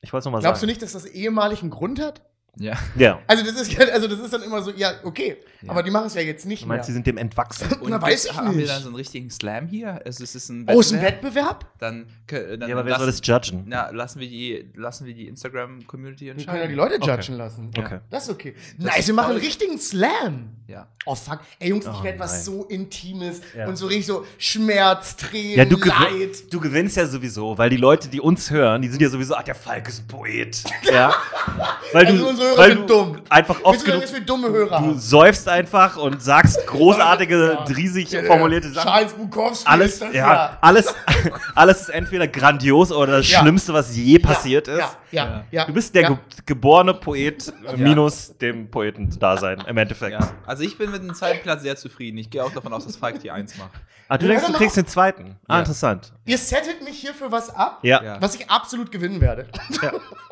Ich 0.02 0.12
wollte 0.14 0.20
es 0.22 0.26
nochmal 0.26 0.42
Glaubst 0.42 0.62
du 0.62 0.66
sagen. 0.68 0.72
nicht, 0.72 0.82
dass 0.82 0.94
das 0.94 1.06
ehemalig 1.06 1.62
einen 1.62 1.72
Grund 1.72 2.00
hat? 2.00 2.22
Ja. 2.58 2.78
Ja. 2.96 3.22
Also 3.28 3.44
das 3.44 3.54
ist 3.56 3.80
also 3.80 4.08
das 4.08 4.20
ist 4.20 4.34
dann 4.34 4.44
immer 4.44 4.62
so, 4.62 4.72
ja, 4.72 4.94
okay. 5.04 5.38
Ja. 5.64 5.72
Aber 5.72 5.82
die 5.84 5.92
machen 5.92 6.08
es 6.08 6.14
ja 6.14 6.22
jetzt 6.22 6.46
nicht 6.46 6.64
Du 6.64 6.68
meinst, 6.68 6.86
sie 6.88 6.92
mehr. 6.92 6.96
sind 6.96 7.08
dem 7.08 7.18
entwachsen. 7.18 7.68
Na, 7.88 8.02
weiß 8.02 8.26
ich 8.26 8.34
haben 8.36 8.52
wir 8.52 8.58
nicht. 8.58 8.70
dann 8.70 8.82
so 8.82 8.88
einen 8.90 8.96
richtigen 8.96 9.30
Slam 9.30 9.68
hier? 9.68 10.02
Also, 10.06 10.24
es 10.24 10.36
ist 10.36 10.50
ein 10.50 10.66
Oh, 10.70 10.80
ist 10.80 10.94
ein 10.94 11.02
Wettbewerb? 11.02 11.66
Dann, 11.80 12.06
dann 12.28 12.62
Ja, 12.70 12.76
aber 12.76 12.86
wer 12.86 12.92
lassen, 12.92 12.98
soll 13.00 13.08
das 13.08 13.22
judgen? 13.24 13.64
Na, 13.68 13.90
lassen 13.92 14.20
wir 14.20 14.28
die, 14.28 14.70
lassen 14.76 15.06
wir 15.06 15.14
die 15.14 15.28
Instagram-Community 15.28 16.26
Wir 16.26 16.32
entscheiden. 16.32 16.52
können 16.52 16.64
ja 16.64 16.68
die 16.70 16.76
Leute 16.76 16.96
Okay. 17.02 17.16
judgen 17.16 17.38
lassen. 17.38 17.72
Okay. 17.78 18.00
Das 18.10 18.24
ist 18.24 18.30
okay. 18.30 18.56
Das 18.78 18.86
nice, 18.88 19.00
ist 19.00 19.08
wir 19.08 19.14
machen 19.16 19.32
einen 19.32 19.40
richtigen 19.40 19.78
Slam. 19.80 20.50
Ja. 20.68 20.88
Oh 21.06 21.16
fuck. 21.16 21.40
Ey 21.60 21.70
Jungs, 21.70 21.86
ich 21.86 21.92
Oh, 21.92 22.04
werde 22.04 22.20
was 22.20 22.46
so 22.46 22.64
Intimes 22.66 23.42
Ja. 23.56 23.68
und 23.68 23.76
so 23.76 23.88
richtig 23.88 24.06
so 24.08 24.26
Schmerz, 24.38 25.16
Tränen, 25.18 25.58
Ja, 25.58 25.66
du, 25.66 25.78
Leid. 25.78 26.52
du 26.54 26.60
gewinnst 26.60 26.96
ja 26.98 27.06
sowieso, 27.06 27.58
weil 27.58 27.70
die 27.70 27.78
Leute, 27.78 28.08
die 28.08 28.22
uns 28.22 28.50
hören, 28.50 28.82
die 28.82 28.88
sind 28.88 29.02
ja 29.02 29.10
sowieso, 29.10 29.36
ach, 29.36 29.44
der 29.44 29.56
Falk 29.56 29.88
ist 29.90 30.02
ein 30.04 30.08
Poet. 30.08 30.64
Ja. 30.92 31.14
weil 31.92 32.06
Also 32.06 32.28
unsere 32.28 32.48
Hörer 32.50 32.58
weil 32.58 32.78
sind 32.78 32.90
dumm. 32.90 33.22
einfach 33.30 33.64
oft 33.64 33.82
du 33.82 33.86
sagen, 33.86 34.00
genug, 34.02 34.14
wir 34.14 34.22
dumme 34.22 34.50
Hörer 34.50 34.82
du 34.82 34.94
säufst 34.98 35.48
einfach 35.54 35.96
und 35.98 36.22
sagst 36.22 36.66
großartige, 36.68 37.54
Ja. 37.54 37.64
riesig 37.76 38.12
Ja, 38.12 38.24
formulierte 38.24 38.70
Sachen. 38.70 38.88
Charles 38.90 39.14
Bukowski 39.14 39.66
Alles, 39.70 39.94
ist 39.94 40.02
das 40.02 40.14
ja, 40.14 40.58
alles, 40.62 40.94
alles 41.56 41.82
ist 41.82 41.90
entweder 41.90 42.28
grandios 42.28 42.92
oder 42.92 43.18
das 43.18 43.30
Ja. 43.32 43.40
Schlimmste, 43.40 43.74
was 43.74 43.96
je 43.96 44.20
passiert 44.20 44.68
ja, 44.68 44.74
ist. 44.74 44.98
Ja, 45.12 45.26
ja, 45.26 45.44
ja. 45.52 45.66
Du 45.66 45.74
bist 45.74 45.94
der 45.96 46.02
ja. 46.04 46.10
ge 46.10 46.18
geborene 46.46 46.94
Poet 46.94 47.54
äh, 47.68 47.78
minus 47.78 48.38
dem 48.38 48.70
Poetendasein 48.70 49.62
im 49.68 49.78
Endeffekt. 49.78 50.12
ja. 50.20 50.32
Also, 50.46 50.64
ich 50.64 50.78
bin 50.78 50.92
mit 50.92 51.02
dem 51.04 51.14
zweiten 51.14 51.42
Platz 51.42 51.62
sehr 51.62 51.76
zufrieden. 51.78 52.18
Ich 52.18 52.30
gehe 52.30 52.44
auch 52.44 52.52
davon 52.52 52.74
aus, 52.74 52.86
dass 52.86 52.96
Falk 52.98 53.20
die 53.20 53.32
Eins 53.32 53.58
macht. 53.58 53.72
Ah, 54.10 54.18
du 54.18 54.26
Ja, 54.26 54.32
denkst, 54.32 54.44
du 54.44 54.48
genau. 54.48 54.58
kriegst 54.60 54.76
den 54.78 54.88
zweiten. 54.88 55.38
Ah, 55.48 55.54
Ja. 55.56 55.60
interessant. 55.60 56.12
Ihr 56.26 56.38
settet 56.38 56.84
mich 56.84 56.98
hier 57.00 57.14
für 57.14 57.32
was 57.32 57.50
ab, 57.56 57.80
Ja. 57.84 58.04
Ja. 58.04 58.22
was 58.22 58.36
ich 58.36 58.50
absolut 58.50 58.92
gewinnen 58.92 59.22
werde. 59.22 59.48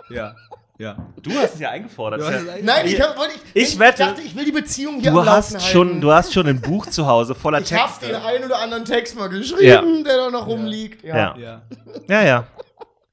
Ja. 0.10 0.36
Ja. 0.82 0.96
Du 1.22 1.32
hast 1.38 1.54
es 1.54 1.60
ja 1.60 1.70
eingefordert. 1.70 2.22
Nein, 2.64 2.86
ich, 2.86 2.94
Ich- 2.94 3.02
hab, 3.02 3.16
wollte, 3.18 3.34
ich 3.54 3.78
wette, 3.78 4.00
dachte, 4.00 4.22
ich 4.22 4.36
will 4.36 4.46
die 4.46 4.52
Beziehung 4.52 5.00
hier 5.00 5.12
Du 5.12 5.24
hast, 5.26 5.62
schon, 5.62 5.88
halten. 5.90 6.02
du 6.02 6.12
hast 6.12 6.34
schon 6.34 6.48
ein 6.48 6.60
Buch 6.60 6.88
zu 6.88 7.06
Hause 7.06 7.36
voller 7.36 7.62
ich 7.62 7.72
habe 7.72 7.88
Texte. 7.92 8.08
den 8.08 8.16
einen 8.16 8.46
oder 8.46 8.58
anderen 8.60 8.84
Text 8.86 9.16
mal 9.16 9.28
geschrieben, 9.30 9.64
Ja. 9.64 9.82
der 10.04 10.18
da 10.18 10.30
noch 10.32 10.48
rumliegt. 10.48 11.04
Ja. 11.04 11.36
Ja. 11.38 11.62
Ja. 12.08 12.22
Ja, 12.24 12.46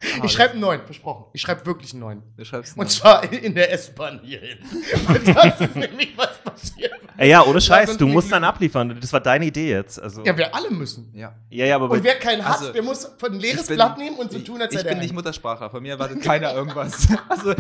ja. 0.03 0.25
Ich 0.25 0.33
schreibe 0.33 0.53
einen 0.53 0.61
neuen, 0.61 0.83
versprochen. 0.85 1.25
Ich 1.33 1.41
schreibe 1.41 1.67
wirklich 1.67 1.93
einen 1.93 2.01
neuen. 2.01 2.23
Du 2.37 2.45
schreibst 2.45 2.77
Und 2.77 2.85
noch. 2.85 2.91
zwar 2.91 3.33
in 3.33 3.55
der 3.55 3.73
S-Bahn 3.73 4.21
hierhin. 4.23 4.59
Und 5.09 5.29
das 5.37 5.61
ist 5.61 5.75
nämlich 5.77 6.17
was 6.17 6.39
passiert. 6.43 6.93
Ey, 7.17 7.31
ja, 7.31 7.43
ohne 7.45 7.61
Scheiß, 7.61 7.97
du 7.97 8.07
musst 8.07 8.31
dann 8.31 8.45
abliefern. 8.45 8.97
Das 9.01 9.13
war 9.13 9.19
deine 9.21 9.47
Idee 9.47 9.71
jetzt. 9.71 10.01
Also, 10.01 10.23
Ja, 10.25 10.37
wir 10.39 10.55
alle 10.55 10.71
müssen. 10.71 11.11
Ja. 11.15 11.35
ja, 11.51 11.67
ja, 11.67 11.75
aber 11.75 11.91
Und 11.91 12.05
wer 12.05 12.15
keinen 12.15 12.45
hat, 12.45 12.61
Also, 12.61 12.73
der 12.73 12.83
muss 12.83 13.11
von 13.19 13.33
ein 13.33 13.41
leeres 13.41 13.63
Ich 13.63 13.67
bin- 13.69 13.77
Blatt 13.77 13.99
nehmen 13.99 14.17
und 14.17 14.31
so 14.31 14.39
tun, 14.39 14.63
als 14.63 14.73
ich 14.73 14.79
sei 14.79 14.85
der 14.85 14.91
bin 14.91 15.01
nicht. 15.01 15.13
Muttersprachler, 15.13 15.69
von 15.69 15.83
mir 15.83 15.93
erwartet 15.95 16.23
keiner 16.23 16.55
irgendwas. 16.55 17.09
Also, 17.29 17.55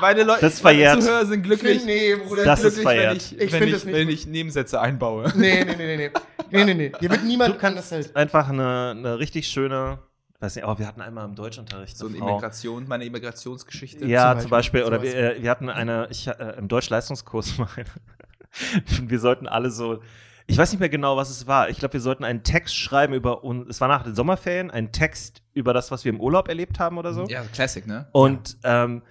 meine 0.00 0.22
Leute, 0.22 0.40
Das 0.40 0.54
ist 0.54 0.64
meine 0.64 0.98
Zuhörer 1.00 1.26
sind 1.26 1.42
glücklich. 1.42 1.84
Nee, 1.84 2.16
Bruder. 2.16 2.44
Das 2.44 2.60
ist 2.64 2.76
glücklich, 2.76 2.82
verjährt. 2.82 3.10
wenn 3.10 3.16
ich, 3.18 3.32
Ich 3.40 3.52
wenn, 3.52 3.62
find 3.62 3.76
ich, 3.76 3.86
wenn 3.86 4.08
ich 4.08 4.26
Nebensätze 4.26 4.80
einbaue. 4.80 5.32
Nee, 5.36 5.64
nee, 5.64 5.74
nee, 5.76 5.96
nee, 5.96 5.96
nee. 5.96 6.10
Nee, 6.50 6.64
nee, 6.64 6.74
nee. 6.74 6.92
Hier 6.98 7.10
wird 7.10 7.24
niemand 7.24 7.54
du 7.54 7.58
kannst 7.58 7.92
halt. 7.92 8.14
einfach 8.16 8.48
eine, 8.48 8.94
eine 8.96 9.18
richtig 9.18 9.48
schöne, 9.48 9.98
weiß 10.44 10.56
nicht, 10.56 10.64
oh, 10.66 10.78
wir 10.78 10.86
hatten 10.86 11.00
einmal 11.00 11.24
im 11.24 11.34
Deutschunterricht 11.34 11.96
So 11.96 12.06
eine 12.06 12.18
Frau. 12.18 12.28
Immigration, 12.28 12.86
meine 12.86 13.04
Immigrationsgeschichte. 13.04 14.06
Ja, 14.06 14.32
zum 14.32 14.42
zum 14.42 14.50
Beispiel, 14.50 14.82
Beispiel. 14.82 14.98
oder 14.98 15.02
wir, 15.02 15.36
äh, 15.36 15.42
wir 15.42 15.50
hatten 15.50 15.68
eine, 15.68 16.08
ich, 16.10 16.28
äh, 16.28 16.54
im 16.58 16.68
Deutschleistungskurs 16.68 17.58
mal, 17.58 17.68
wir 19.02 19.18
sollten 19.20 19.48
alle 19.48 19.70
so, 19.70 20.00
ich 20.46 20.58
weiß 20.58 20.72
nicht 20.72 20.80
mehr 20.80 20.88
genau, 20.90 21.16
was 21.16 21.30
es 21.30 21.46
war. 21.46 21.70
Ich 21.70 21.78
glaube, 21.78 21.94
wir 21.94 22.00
sollten 22.00 22.24
einen 22.24 22.42
Text 22.42 22.76
schreiben 22.76 23.14
über 23.14 23.44
uns, 23.44 23.66
es 23.68 23.80
war 23.80 23.88
nach 23.88 24.02
den 24.02 24.14
Sommerferien, 24.14 24.70
einen 24.70 24.92
Text 24.92 25.42
über 25.54 25.72
das, 25.72 25.90
was 25.90 26.04
wir 26.04 26.12
im 26.12 26.20
Urlaub 26.20 26.48
erlebt 26.48 26.78
haben 26.78 26.98
oder 26.98 27.14
so. 27.14 27.24
Ja, 27.26 27.42
Classic, 27.52 27.86
ne? 27.86 28.06
Und 28.12 28.58
ähm, 28.62 29.02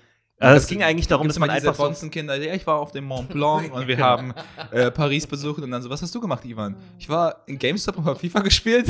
also 0.44 0.58
es 0.58 0.68
ging 0.68 0.84
eigentlich 0.84 1.08
darum, 1.08 1.28
dass 1.28 1.40
man 1.40 1.50
einfach 1.50 1.76
so, 1.76 1.84
Bonzenkinder, 1.84 2.36
ja, 2.36 2.54
ich 2.54 2.66
war 2.68 2.80
auf 2.80 2.92
dem 2.92 3.06
Mont 3.06 3.30
Blanc 3.30 3.74
und 3.74 3.88
wir 3.88 3.98
haben 3.98 4.34
äh, 4.72 4.92
Paris 4.92 5.26
besucht 5.28 5.62
und 5.62 5.72
dann 5.72 5.82
so, 5.82 5.90
was 5.90 6.02
hast 6.02 6.14
du 6.14 6.20
gemacht, 6.22 6.44
Ivan? 6.46 6.76
Ich 7.00 7.10
war 7.10 7.38
in 7.48 7.58
GameStop 7.58 7.98
und 7.98 8.06
habe 8.06 8.20
FIFA 8.20 8.40
gespielt. 8.44 8.88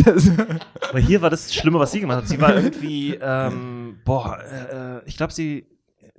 Aber 0.90 1.00
hier 1.00 1.22
war 1.22 1.30
das 1.30 1.54
Schlimme, 1.54 1.80
was 1.80 1.92
sie 1.92 2.00
gemacht 2.00 2.18
hat. 2.20 2.28
Sie 2.28 2.40
war 2.40 2.56
irgendwie, 2.56 3.16
ähm, 3.22 3.98
boah, 4.06 4.40
äh, 4.40 5.08
ich 5.08 5.18
glaube, 5.18 5.34
sie, 5.34 5.66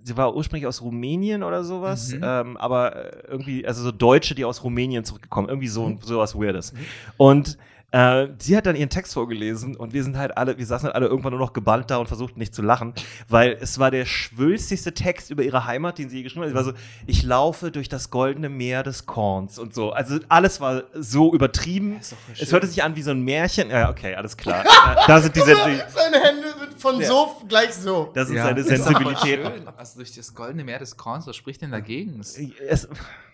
sie 0.03 0.17
war 0.17 0.35
ursprünglich 0.35 0.67
aus 0.67 0.83
Rumänien 0.83 1.43
oder 1.43 1.65
sowas, 1.65 2.13
Mhm. 2.13 2.21
ähm, 2.25 2.57
aber 2.59 2.97
äh, 2.97 3.27
irgendwie, 3.29 3.67
also 3.67 3.83
so 3.83 3.91
Deutsche, 3.93 4.35
die 4.35 4.45
aus 4.45 4.63
Rumänien 4.63 5.05
zurückgekommen, 5.05 5.49
irgendwie 5.49 5.69
so 5.69 5.89
Mhm. 5.89 5.99
sowas 6.03 6.35
Weirdes. 6.35 6.73
Und 7.17 7.57
äh, 7.95 8.29
sie 8.41 8.57
hat 8.57 8.67
dann 8.67 8.75
ihren 8.75 8.91
Text 8.91 9.15
vorgelesen 9.15 9.77
und 9.77 9.93
wir 9.93 10.03
sind 10.03 10.17
halt 10.19 10.37
alle, 10.37 10.59
wir 10.59 10.67
saßen 10.67 10.87
halt 10.87 10.97
alle 10.97 11.07
irgendwann 11.07 11.31
nur 11.31 11.39
noch 11.39 11.53
gebannt 11.53 11.91
da 11.91 11.99
und 11.99 12.09
versuchten 12.09 12.41
nicht 12.41 12.53
zu 12.53 12.61
lachen, 12.61 12.93
weil 13.29 13.57
es 13.61 13.79
war 13.79 13.93
der 13.93 14.05
schwülstigste 14.05 14.93
Text 14.95 15.31
über 15.31 15.45
ihre 15.45 15.65
Heimat, 15.65 15.99
den 15.99 16.09
sie 16.09 16.17
je 16.17 16.23
geschrieben 16.25 16.43
hat. 16.43 16.49
Sie 16.51 16.57
war 16.57 16.65
so, 16.65 16.73
ich 17.07 17.23
laufe 17.23 17.71
durch 17.71 17.89
das 17.89 18.11
goldene 18.11 18.49
Meer 18.49 18.83
des 18.83 19.07
Korns 19.07 19.61
und 19.61 19.75
so. 19.75 19.93
Also 19.93 20.19
alles 20.29 20.61
war 20.61 20.83
so 20.95 21.33
übertrieben. 21.33 22.01
Es 22.41 22.51
hörte 22.53 22.67
sich 22.67 22.83
an 22.83 22.97
wie 22.97 23.03
so 23.03 23.13
ein 23.13 23.23
Märchen. 23.23 23.71
Ja, 23.71 23.89
okay, 23.91 24.17
alles 24.17 24.37
klar. 24.37 24.65
Äh, 24.65 24.69
da 25.07 25.21
sind 25.21 25.37
diese, 25.37 25.55
Seine 25.55 26.21
Hände 26.21 26.49
sind 26.59 26.81
von 26.81 27.01
Ja. 27.01 27.07
so 27.07 27.37
gleich 27.49 27.75
so. 27.75 28.11
das 28.13 28.29
ist 28.29 28.35
Ja. 28.35 28.45
seine 28.47 28.65
Sensibilität. 28.65 29.41
Also 29.77 29.99
durch 29.99 30.13
das 30.17 30.35
goldene 30.35 30.65
Meer 30.65 30.81
des 30.81 30.97
Korns, 30.97 31.29
was 31.29 31.37
spricht 31.37 31.63
denn 31.63 31.71
dagegen? 31.71 32.19
Es, 32.21 32.89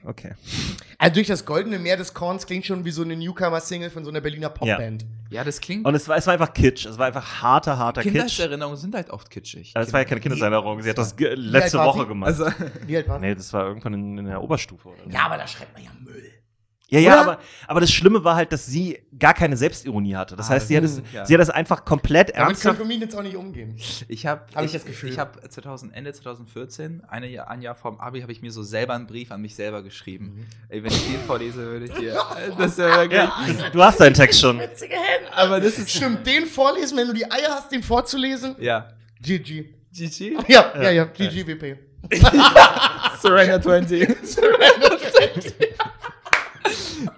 okay. 0.04 0.32
Also 0.98 1.14
durch 1.14 1.26
das 1.26 1.44
goldene 1.44 1.78
Meer 1.78 1.96
des 1.96 2.12
Korns 2.14 2.46
klingt 2.46 2.66
schon 2.66 2.84
wie 2.84 2.90
so 2.90 3.02
eine 3.02 3.16
Newcomer-Single 3.16 3.90
von 3.90 4.04
so 4.04 4.10
einer 4.10 4.20
Berliner 4.20 4.50
Popband. 4.50 5.06
Ja, 5.30 5.44
das 5.44 5.60
klingt. 5.60 5.86
Und 5.86 5.94
es 5.94 6.08
war, 6.08 6.16
es 6.16 6.26
war 6.26 6.34
einfach 6.34 6.52
Kitsch. 6.52 6.86
Es 6.86 6.98
war 6.98 7.06
einfach 7.06 7.40
harter, 7.42 7.78
harter 7.78 8.02
Kitsch. 8.02 8.12
Kindheitserinnerungen 8.12 8.76
sind 8.76 8.94
halt 8.94 9.10
oft 9.10 9.30
kitschig. 9.30 9.72
Aber 9.74 9.84
es 9.84 9.92
war 9.92 10.00
ja 10.00 10.04
keine 10.04 10.20
Kindeserinnerung. 10.20 10.82
Sie 10.82 10.90
hat 10.90 10.98
das 10.98 11.14
letzte 11.18 11.78
Woche 11.78 12.00
sie? 12.00 12.06
gemacht. 12.06 12.28
Also, 12.28 12.46
Wie 12.86 12.96
alt 12.96 13.08
war 13.08 13.18
nee, 13.18 13.34
das 13.34 13.52
war 13.52 13.66
irgendwann 13.66 13.94
in, 13.94 14.18
in 14.18 14.26
der 14.26 14.42
Oberstufe. 14.42 14.88
Oder. 14.88 14.98
Ja, 15.08 15.26
aber 15.26 15.36
da 15.36 15.46
schreibt 15.46 15.72
man 15.74 15.84
ja 15.84 15.90
Müll. 16.00 16.39
Ja, 16.90 16.98
ja, 16.98 17.12
Oder? 17.12 17.20
aber, 17.22 17.38
aber 17.68 17.80
das 17.80 17.92
Schlimme 17.92 18.24
war 18.24 18.34
halt, 18.34 18.52
dass 18.52 18.66
sie 18.66 18.98
gar 19.16 19.32
keine 19.32 19.56
Selbstironie 19.56 20.16
hatte. 20.16 20.34
Das 20.34 20.48
Ah, 20.48 20.54
heißt, 20.54 20.66
sie 20.68 20.76
hat, 20.76 20.82
es, 20.82 21.00
ja. 21.14 21.24
sie 21.24 21.34
hat 21.34 21.40
das 21.40 21.48
einfach 21.50 21.84
komplett 21.84 22.30
Damit 22.30 22.48
ernsthaft. 22.48 22.80
Comedians 22.80 23.14
auch 23.14 23.22
nicht 23.22 23.36
umgehen. 23.36 23.76
ich 24.08 24.26
habe 24.26 24.42
Hab 24.54 24.64
ich 24.64 24.72
das 24.72 24.84
Gefühl. 24.84 25.10
Ich 25.10 25.18
habe 25.18 25.48
2000, 25.48 25.94
Ende 25.94 26.12
2014, 26.12 27.02
eine 27.08 27.28
Jahr, 27.28 27.48
ein 27.48 27.62
Jahr 27.62 27.76
vorm 27.76 28.00
Abi, 28.00 28.20
habe 28.22 28.32
ich 28.32 28.42
mir 28.42 28.50
so 28.50 28.64
selber 28.64 28.94
einen 28.94 29.06
Brief 29.06 29.30
an 29.30 29.40
mich 29.40 29.54
selber 29.54 29.82
geschrieben. 29.84 30.34
Mhm. 30.38 30.46
Ey, 30.68 30.82
wenn 30.82 30.90
ich 30.90 31.06
den 31.06 31.20
vorlese, 31.26 31.58
würde 31.64 31.84
ich 31.86 31.92
dir. 31.92 32.20
Das 32.58 32.76
wäre 32.76 32.90
wirklich. 33.02 33.20
Ja, 33.20 33.32
das, 33.46 33.70
du 33.72 33.82
hast 33.82 34.00
deinen 34.00 34.14
Text 34.14 34.40
schon. 34.40 34.60
Aber 35.36 35.60
das 35.60 35.78
ist. 35.78 35.90
Stimmt, 35.90 36.26
den 36.26 36.46
vorlesen, 36.46 36.98
wenn 36.98 37.06
du 37.06 37.14
die 37.14 37.24
Eier 37.30 37.50
hast, 37.50 37.70
den 37.70 37.82
vorzulesen. 37.84 38.56
Ja. 38.58 38.88
GG. 39.22 39.64
GG? 39.92 40.36
Ja, 40.48 40.72
ja, 40.82 40.90
ja, 40.90 41.04
GG 41.04 41.46
WP. 41.46 41.76
Surrender 43.20 43.60
20. 43.60 44.08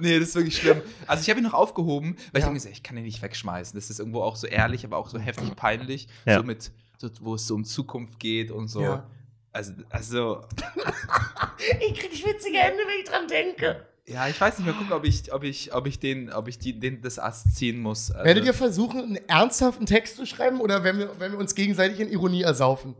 nee, 0.02 0.18
das 0.18 0.28
ist 0.30 0.34
wirklich 0.34 0.56
schlimm. 0.58 0.82
Also 1.06 1.22
ich 1.22 1.30
habe 1.30 1.40
ihn 1.40 1.44
noch 1.44 1.54
aufgehoben, 1.54 2.16
weil 2.32 2.38
ich 2.38 2.40
Ja. 2.40 2.42
habe 2.42 2.52
mir 2.52 2.58
gesagt, 2.58 2.74
ich 2.76 2.82
kann 2.82 2.96
ihn 2.96 3.04
nicht 3.04 3.22
wegschmeißen. 3.22 3.74
Das 3.78 3.88
ist 3.88 3.98
irgendwo 3.98 4.22
auch 4.22 4.36
so 4.36 4.46
ehrlich, 4.46 4.84
aber 4.84 4.96
auch 4.98 5.08
so 5.08 5.18
heftig 5.18 5.54
peinlich. 5.56 6.08
Ja. 6.26 6.38
So 6.38 6.42
mit, 6.44 6.70
so, 6.98 7.08
wo 7.20 7.34
es 7.36 7.46
so 7.46 7.54
um 7.54 7.64
Zukunft 7.64 8.18
geht 8.20 8.50
und 8.50 8.68
so. 8.68 8.82
Ja. 8.82 9.06
Also, 9.52 9.72
also, 9.90 10.40
Ich 11.80 11.98
krieg 11.98 12.14
schwitzige 12.14 12.58
Hände, 12.58 12.78
wenn 12.86 12.98
ich 13.02 13.08
dran 13.08 13.28
denke. 13.28 13.86
ja, 14.06 14.26
ich 14.28 14.40
weiß 14.40 14.58
nicht 14.58 14.66
mal 14.66 14.74
gucken, 14.74 14.92
ob 14.92 15.04
ich, 15.04 15.32
ob 15.32 15.44
ich, 15.44 15.74
ob 15.74 15.86
ich 15.86 15.98
den, 16.00 16.32
ob 16.32 16.48
ich 16.48 16.58
die, 16.58 16.78
den, 16.78 17.02
das 17.02 17.18
Ast 17.18 17.54
ziehen 17.56 17.80
muss. 17.80 18.10
Also, 18.10 18.24
Werdet 18.24 18.44
ihr 18.44 18.54
versuchen, 18.54 19.00
einen 19.00 19.28
ernsthaften 19.28 19.86
Text 19.86 20.16
zu 20.16 20.26
schreiben 20.26 20.60
oder 20.60 20.82
wenn 20.84 20.98
wir, 20.98 21.10
wenn 21.20 21.32
wir 21.32 21.38
uns 21.38 21.54
gegenseitig 21.54 22.00
in 22.00 22.08
Ironie 22.10 22.42
ersaufen? 22.42 22.94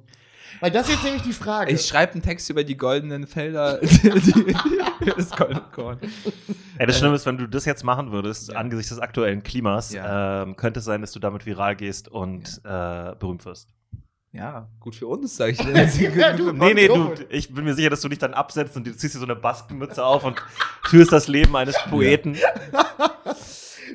Weil 0.61 0.71
das 0.71 0.87
ist 0.89 0.95
jetzt 0.95 1.05
nämlich 1.05 1.23
die 1.23 1.33
Frage. 1.33 1.73
ich 1.73 1.87
schreibe 1.87 2.13
einen 2.13 2.23
Text 2.23 2.49
über 2.51 2.65
die 2.65 2.77
goldenen 2.77 3.27
Felder, 3.27 3.79
das 5.17 5.31
goldene 5.31 5.63
Korn. 5.75 5.99
Ey, 6.79 6.87
das 6.87 6.99
Schlimme 6.99 7.15
ist, 7.17 7.27
wenn 7.27 7.39
du 7.39 7.47
das 7.49 7.65
jetzt 7.65 7.85
machen 7.85 8.13
würdest, 8.13 8.53
Ja. 8.53 8.59
angesichts 8.59 8.91
des 8.91 8.99
aktuellen 8.99 9.43
Klimas, 9.43 9.93
Ja. 9.93 10.43
ähm, 10.43 10.57
könnte 10.57 10.79
es 10.81 10.85
sein, 10.85 11.01
dass 11.01 11.13
du 11.13 11.19
damit 11.21 11.47
viral 11.47 11.77
gehst 11.77 12.09
und 12.09 12.61
äh, 12.65 13.15
berühmt 13.19 13.45
wirst. 13.45 13.71
Ja, 14.35 14.69
gut 14.81 14.95
für 14.95 15.07
uns, 15.09 15.37
sage 15.37 15.53
ich 15.53 15.59
dir. 15.99 16.11
Ja, 16.17 16.33
du- 16.37 16.53
Nee, 16.53 16.73
nee, 16.75 16.89
du, 16.89 17.13
ich 17.29 17.53
bin 17.53 17.65
mir 17.65 17.75
sicher, 17.75 17.91
dass 17.91 18.01
du 18.01 18.09
dich 18.09 18.19
dann 18.19 18.33
absetzt 18.33 18.77
und 18.77 18.87
du 18.87 18.97
ziehst 18.97 19.15
dir 19.15 19.19
so 19.19 19.25
eine 19.27 19.37
Baskenmütze 19.37 20.05
auf 20.05 20.25
und 20.25 20.43
führst 20.85 21.13
das 21.13 21.29
Leben 21.29 21.55
eines 21.57 21.77
Poeten. 21.91 22.37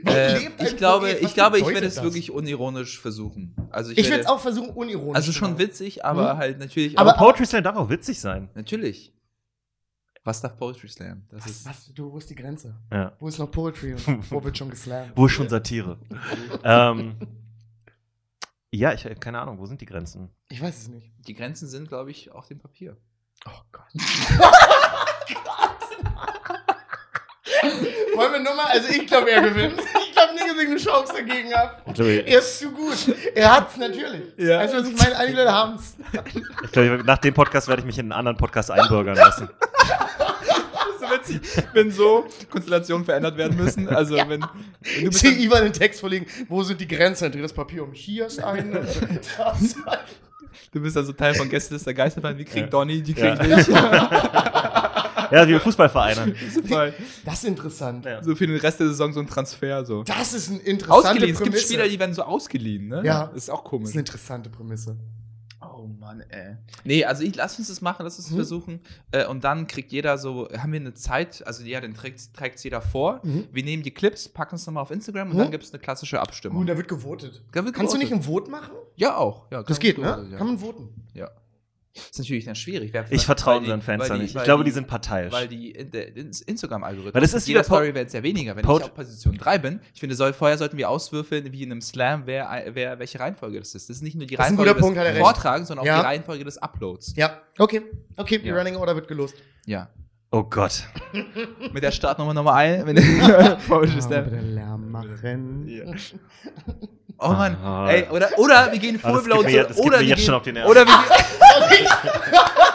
Äh, 0.06 0.50
ich 0.64 0.78
glaube, 0.78 1.08
Poet? 1.08 1.22
Ich, 1.22 1.34
glaube 1.34 1.60
ich 1.60 1.66
werde 1.68 1.88
es 1.88 1.96
das? 1.96 2.04
wirklich 2.04 2.32
unironisch 2.32 3.00
versuchen. 3.00 3.56
Also 3.72 3.92
ich 3.92 3.98
Ich 3.98 4.10
werde 4.10 4.24
es 4.24 4.30
auch 4.30 4.40
versuchen, 4.40 4.70
unironisch 4.72 5.16
Also 5.16 5.32
schon 5.32 5.52
machen. 5.52 5.60
witzig, 5.60 6.06
aber 6.06 6.34
Mhm. 6.34 6.38
halt 6.38 6.60
natürlich 6.60 6.98
Aber 7.00 7.14
auch. 7.16 7.18
Poetry 7.18 7.46
Slam 7.46 7.64
darf 7.64 7.76
auch 7.76 7.90
witzig 7.90 8.20
sein. 8.20 8.50
Natürlich. 8.56 9.14
Was 10.24 10.42
darf 10.42 10.58
Poetry 10.58 10.90
Slam? 10.90 11.24
Das 11.30 11.44
Was, 11.46 11.52
ist. 11.52 11.66
was, 11.66 11.94
du, 11.94 12.12
wo 12.12 12.18
ist 12.18 12.30
die 12.30 12.36
Grenze? 12.36 12.76
Ja. 12.92 13.14
Wo 13.20 13.28
ist 13.30 13.40
noch 13.40 13.50
Poetry 13.50 13.94
und 13.94 14.06
wo 14.32 14.44
wird 14.44 14.58
schon 14.58 14.70
geslammt? 14.70 15.14
Wo 15.16 15.26
ist 15.26 15.32
schon 15.32 15.48
Satire? 15.48 15.98
ähm, 16.64 17.16
ja, 18.72 18.92
ich 18.94 19.06
habe 19.06 19.16
keine 19.16 19.40
Ahnung, 19.40 19.58
wo 19.58 19.66
sind 19.66 19.80
die 19.80 19.86
Grenzen? 19.86 20.30
Ich 20.50 20.62
weiß 20.62 20.78
es 20.78 20.88
nicht. 20.90 21.10
Die 21.28 21.34
Grenzen 21.34 21.68
sind, 21.70 21.88
glaube 21.88 22.12
ich, 22.12 22.30
auf 22.32 22.48
dem 22.48 22.60
Papier. 22.60 22.98
Oh 23.46 23.52
Gott. 23.72 23.86
Wollen 28.16 28.34
wir 28.34 28.40
nur 28.40 28.56
mal, 28.56 28.66
also 28.66 28.90
ich 28.90 29.06
glaube, 29.08 29.32
er 29.32 29.42
gewinnt. 29.42 29.80
Ich 29.80 30.12
glaube 30.14 30.34
nicht, 30.34 30.48
dass 30.48 30.58
ich 30.62 30.68
eine 30.68 30.78
Chance 30.78 31.14
dagegen 31.14 31.54
habe. 31.54 32.24
Er 32.26 32.40
ist 32.40 32.60
zu 32.60 32.72
gut. 32.72 32.96
Er 33.36 33.56
hat's 33.56 33.78
natürlich. 33.78 34.22
Ja. 34.38 34.60
Weißt 34.60 34.74
du, 34.74 34.80
was 34.82 34.88
ich 34.90 34.98
meine? 34.98 35.18
Einige 35.18 35.38
Leute 35.38 35.52
haben's. 35.54 35.96
ich 36.64 36.72
glaube, 36.72 37.04
nach 37.06 37.18
dem 37.20 37.34
Podcast 37.34 37.68
werde 37.68 37.82
ich 37.82 37.86
mich 37.86 37.98
in 38.00 38.06
einen 38.06 38.12
anderen 38.14 38.38
Podcast 38.38 38.72
einbürgern 38.72 39.16
lassen. 39.16 39.50
Das 39.60 40.88
ist 40.96 41.00
so 41.00 41.36
witzig, 41.36 41.64
wenn 41.74 41.92
so 41.92 42.26
Konstellationen 42.50 43.06
verändert 43.06 43.38
werden 43.38 43.56
müssen. 43.58 43.88
Also, 43.90 44.16
wenn, 44.18 44.30
wenn 44.30 44.42
du 44.42 44.48
Ich 44.82 45.04
bist. 45.06 45.24
Ivan 45.24 45.64
den 45.64 45.74
Text 45.74 46.00
vorlegen. 46.02 46.26
Wo 46.50 46.64
sind 46.64 46.82
die 46.82 46.88
Grenzen? 46.88 47.26
Dann 47.26 47.32
dreht 47.34 47.44
das 47.44 47.54
Papier 47.54 47.84
um. 47.84 47.94
Hier 47.94 48.26
ist 48.28 48.44
eine. 48.44 48.82
Das 49.38 49.62
ist 49.62 49.78
eine. 49.86 50.00
du 50.74 50.82
bist 50.82 50.98
also 50.98 51.14
Teil 51.14 51.36
von 51.36 51.48
Gästeliste 51.50 51.94
Geisterbahn. 51.94 52.38
Wie 52.38 52.46
kriegt 52.46 52.58
Ja. 52.66 52.68
Donny? 52.68 53.02
Die 53.02 53.14
krieg 53.14 53.24
Ja. 53.26 53.42
ich 53.42 53.68
nicht. 53.68 53.70
Ja, 55.32 55.48
wie 55.48 55.60
Fußballvereine. 55.60 56.34
Das 57.26 57.36
ist 57.40 57.44
interessant. 57.46 58.06
Ja. 58.06 58.24
So 58.24 58.36
für 58.36 58.48
den 58.48 58.58
Rest 58.58 58.80
der 58.80 58.88
Saison 58.88 59.14
so 59.14 59.20
ein 59.20 59.28
Transfer. 59.28 59.86
So. 59.86 60.04
Das 60.04 60.34
ist 60.34 60.50
eine 60.50 60.60
interessante 60.60 61.10
Ausgeliehen. 61.10 61.34
Es 61.34 61.40
gibt 61.40 61.52
Prämisse. 61.52 61.66
Spieler, 61.74 61.88
die 61.90 62.00
werden 62.00 62.14
so 62.14 62.24
ausgeliehen, 62.24 62.88
ne? 62.88 63.02
Ja. 63.06 63.26
Das 63.28 63.36
ist 63.44 63.50
auch 63.50 63.62
das 63.64 63.70
komisch. 63.70 63.90
ist 63.90 63.96
eine 63.96 64.02
interessante 64.02 64.50
Prämisse. 64.50 64.96
Oh 65.62 65.88
Mann, 65.88 66.22
ey. 66.30 66.56
Nee, 66.84 67.04
also 67.06 67.24
ich 67.24 67.36
lass 67.36 67.58
uns 67.60 67.68
das 67.68 67.82
machen, 67.82 68.04
lass 68.04 68.18
uns 68.18 68.28
das 68.28 68.32
Mhm. 68.32 68.36
versuchen. 68.38 68.80
Äh, 69.12 69.26
und 69.26 69.44
dann 69.44 69.68
kriegt 69.68 69.92
jeder 69.92 70.18
so, 70.18 70.48
haben 70.58 70.72
wir 70.72 70.80
eine 70.80 70.94
Zeit, 70.94 71.46
also 71.46 71.64
ja, 71.64 71.82
dann 71.82 71.94
trägt 71.94 72.34
trägt 72.36 72.64
jeder 72.64 72.82
vor. 72.82 73.20
Mhm. 73.24 73.48
Wir 73.52 73.64
nehmen 73.64 73.84
die 73.84 73.92
Clips, 73.92 74.30
packen 74.30 74.56
es 74.56 74.66
nochmal 74.66 74.84
auf 74.84 74.92
Instagram 74.92 75.30
und 75.30 75.36
Mhm. 75.36 75.40
dann 75.40 75.52
gibt 75.52 75.64
es 75.64 75.74
eine 75.74 75.80
klassische 75.80 76.20
Abstimmung. 76.20 76.60
Gut, 76.60 76.70
da 76.70 76.78
wird 76.78 76.88
gewotet. 76.88 77.44
Da 77.52 77.64
wird 77.66 77.76
Kannst 77.76 77.94
du 77.94 77.98
nicht 77.98 78.10
gewotet. 78.10 78.28
ein 78.28 78.34
Vote 78.34 78.52
machen? 78.52 78.72
Ja, 78.96 79.18
auch. 79.18 79.46
Ja, 79.52 79.64
Das 79.64 79.78
kann- 79.80 79.80
geht, 79.88 80.02
kann- 80.02 80.24
ne? 80.26 80.32
Ja. 80.32 80.38
Kann 80.38 80.48
man 80.48 80.60
voten. 80.60 80.90
ja. 81.14 81.30
Ist 81.98 82.20
natürlich 82.20 82.46
dann 82.46 82.56
schwierig. 82.56 82.94
Wer- 82.94 83.06
Ich 83.12 83.26
vertraue 83.26 83.56
die- 83.56 83.66
unseren 83.66 83.82
Fans 83.82 84.08
da 84.08 84.16
die- 84.16 84.22
nicht. 84.24 84.36
Ich 84.36 84.44
glaube, 84.44 84.64
die 84.64 84.72
sind 84.72 84.88
parteiisch. 84.88 85.34
Weil 85.34 85.48
die 85.48 85.72
in- 85.72 85.92
der 85.92 86.16
ins- 86.16 86.42
Instagram-Algorithmus. 86.42 87.14
Weil 87.14 87.22
das 87.22 87.34
ist 87.34 87.42
mit 87.44 87.48
jeder 87.50 87.64
Story 87.64 87.94
wird 87.94 88.08
es 88.08 88.14
ja 88.14 88.24
weniger. 88.24 88.56
Wenn 88.56 88.64
Po- 88.64 88.78
ich 88.78 88.84
auf 88.86 88.94
Position 88.94 89.38
3 89.38 89.58
bin, 89.58 89.80
ich 89.94 90.00
finde, 90.00 90.16
soll, 90.16 90.34
vorher 90.34 90.58
sollten 90.58 90.78
wir 90.78 90.90
auswürfeln, 90.90 91.52
wie 91.52 91.64
in 91.64 91.72
einem 91.72 91.82
Slam, 91.82 92.24
wer, 92.26 92.66
wer, 92.74 93.00
welche 93.00 93.20
Reihenfolge 93.20 93.60
das 93.60 93.76
ist. 93.76 93.90
Das 93.90 93.98
ist 93.98 94.04
nicht 94.04 94.16
nur 94.16 94.26
die 94.26 94.36
Reihenfolge 94.36 94.76
Punkt, 94.76 94.98
des 94.98 95.06
recht. 95.06 95.18
Vortragens, 95.18 95.68
sondern 95.68 95.84
auch 95.84 95.88
Ja. 95.88 96.00
die 96.00 96.06
Reihenfolge 96.06 96.44
des 96.44 96.58
Uploads. 96.58 97.14
Ja, 97.16 97.42
okay. 97.58 97.82
Okay, 98.16 98.40
die 98.40 98.48
Ja. 98.48 98.58
Running 98.58 98.76
Order 98.76 98.96
wird 98.96 99.08
gelost. 99.08 99.36
Ja. 99.66 99.90
oh 100.32 100.44
Gott. 100.44 100.84
Mit 101.74 101.84
der 101.84 101.92
Startnummer 101.92 102.34
Nummer 102.34 102.54
1. 102.54 102.86
Wenn 102.86 102.96
Poetry 103.68 104.02
Slam. 104.02 104.26
bitte 104.26 104.42
Lärm 104.42 104.92
machen. 104.92 105.68
Oh 107.20 107.30
Mann, 107.30 107.56
Ah. 107.64 107.90
ey, 107.90 108.08
oder, 108.10 108.30
oder 108.38 108.72
wir 108.72 108.80
gehen 108.80 108.96
jetzt- 108.96 109.06
das 109.70 109.78
geht 109.78 109.86
oder 109.86 109.98
mir 109.98 110.02
wir 110.04 110.10
jetzt 110.10 110.18
gehen, 110.18 110.26
schon 110.26 110.36
auf 110.36 110.44
die 110.44 110.52
Nerven. 110.52 110.70
oder 110.70 110.86
wir 110.86 111.78
gehen, 111.78 111.88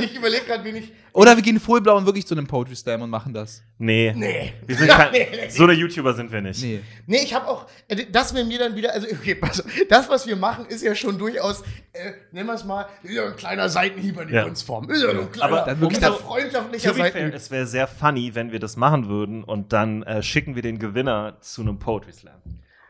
Ich 0.00 0.16
überlege 0.16 0.44
gerade, 0.44 0.64
wen 0.64 0.76
ich. 0.76 0.92
oder 1.12 1.34
wir 1.36 1.42
gehen 1.42 1.58
Fullblau 1.58 1.96
und 1.96 2.06
wirklich 2.06 2.26
zu 2.26 2.34
einem 2.34 2.46
Poetry 2.46 2.76
Slam 2.76 3.02
und 3.02 3.10
machen 3.10 3.32
das. 3.34 3.62
Nee. 3.78 4.12
Nee. 4.14 4.52
Wir 4.66 4.76
sind 4.76 4.88
kein, 4.88 5.10
Nee, 5.12 5.28
nee. 5.32 5.48
so 5.48 5.64
eine 5.64 5.72
YouTuber 5.72 6.14
sind 6.14 6.30
wir 6.30 6.40
nicht. 6.40 6.62
Nee. 6.62 6.80
Nee, 7.06 7.20
ich 7.24 7.34
habe 7.34 7.48
auch, 7.48 7.66
äh, 7.88 8.04
das 8.10 8.34
wenn 8.34 8.48
mir 8.48 8.58
dann 8.58 8.76
wieder, 8.76 8.92
also 8.92 9.06
okay, 9.10 9.34
pass, 9.34 9.60
auf, 9.60 9.66
das, 9.88 10.08
was 10.08 10.26
wir 10.26 10.36
machen, 10.36 10.66
ist 10.66 10.82
ja 10.82 10.94
schon 10.94 11.18
durchaus, 11.18 11.62
äh, 11.92 12.12
nennen 12.32 12.46
wir 12.48 12.54
es 12.54 12.64
mal, 12.64 12.86
ja 13.02 13.26
ein 13.26 13.36
kleiner 13.36 13.68
Seitenhieb 13.68 14.18
an 14.18 14.28
die 14.28 14.34
Ja. 14.34 14.44
Kunstform. 14.44 14.88
Ist 14.90 15.02
ja 15.02 15.10
ein 15.10 15.32
kleiner, 15.32 15.52
Aber 15.56 15.66
dann 15.66 15.80
wirklich 15.80 16.00
das- 16.00 16.16
freundschaftlicher 16.16 16.94
Seitenhieb. 16.94 17.34
es 17.34 17.50
wäre 17.50 17.66
sehr 17.66 17.88
funny, 17.88 18.34
wenn 18.34 18.52
wir 18.52 18.60
das 18.60 18.76
machen 18.76 19.08
würden 19.08 19.42
und 19.42 19.72
dann 19.72 20.02
äh, 20.04 20.22
schicken 20.22 20.54
wir 20.54 20.62
den 20.62 20.78
Gewinner 20.78 21.38
zu 21.40 21.62
einem 21.62 21.78
Poetry 21.78 22.12
Slam. 22.12 22.34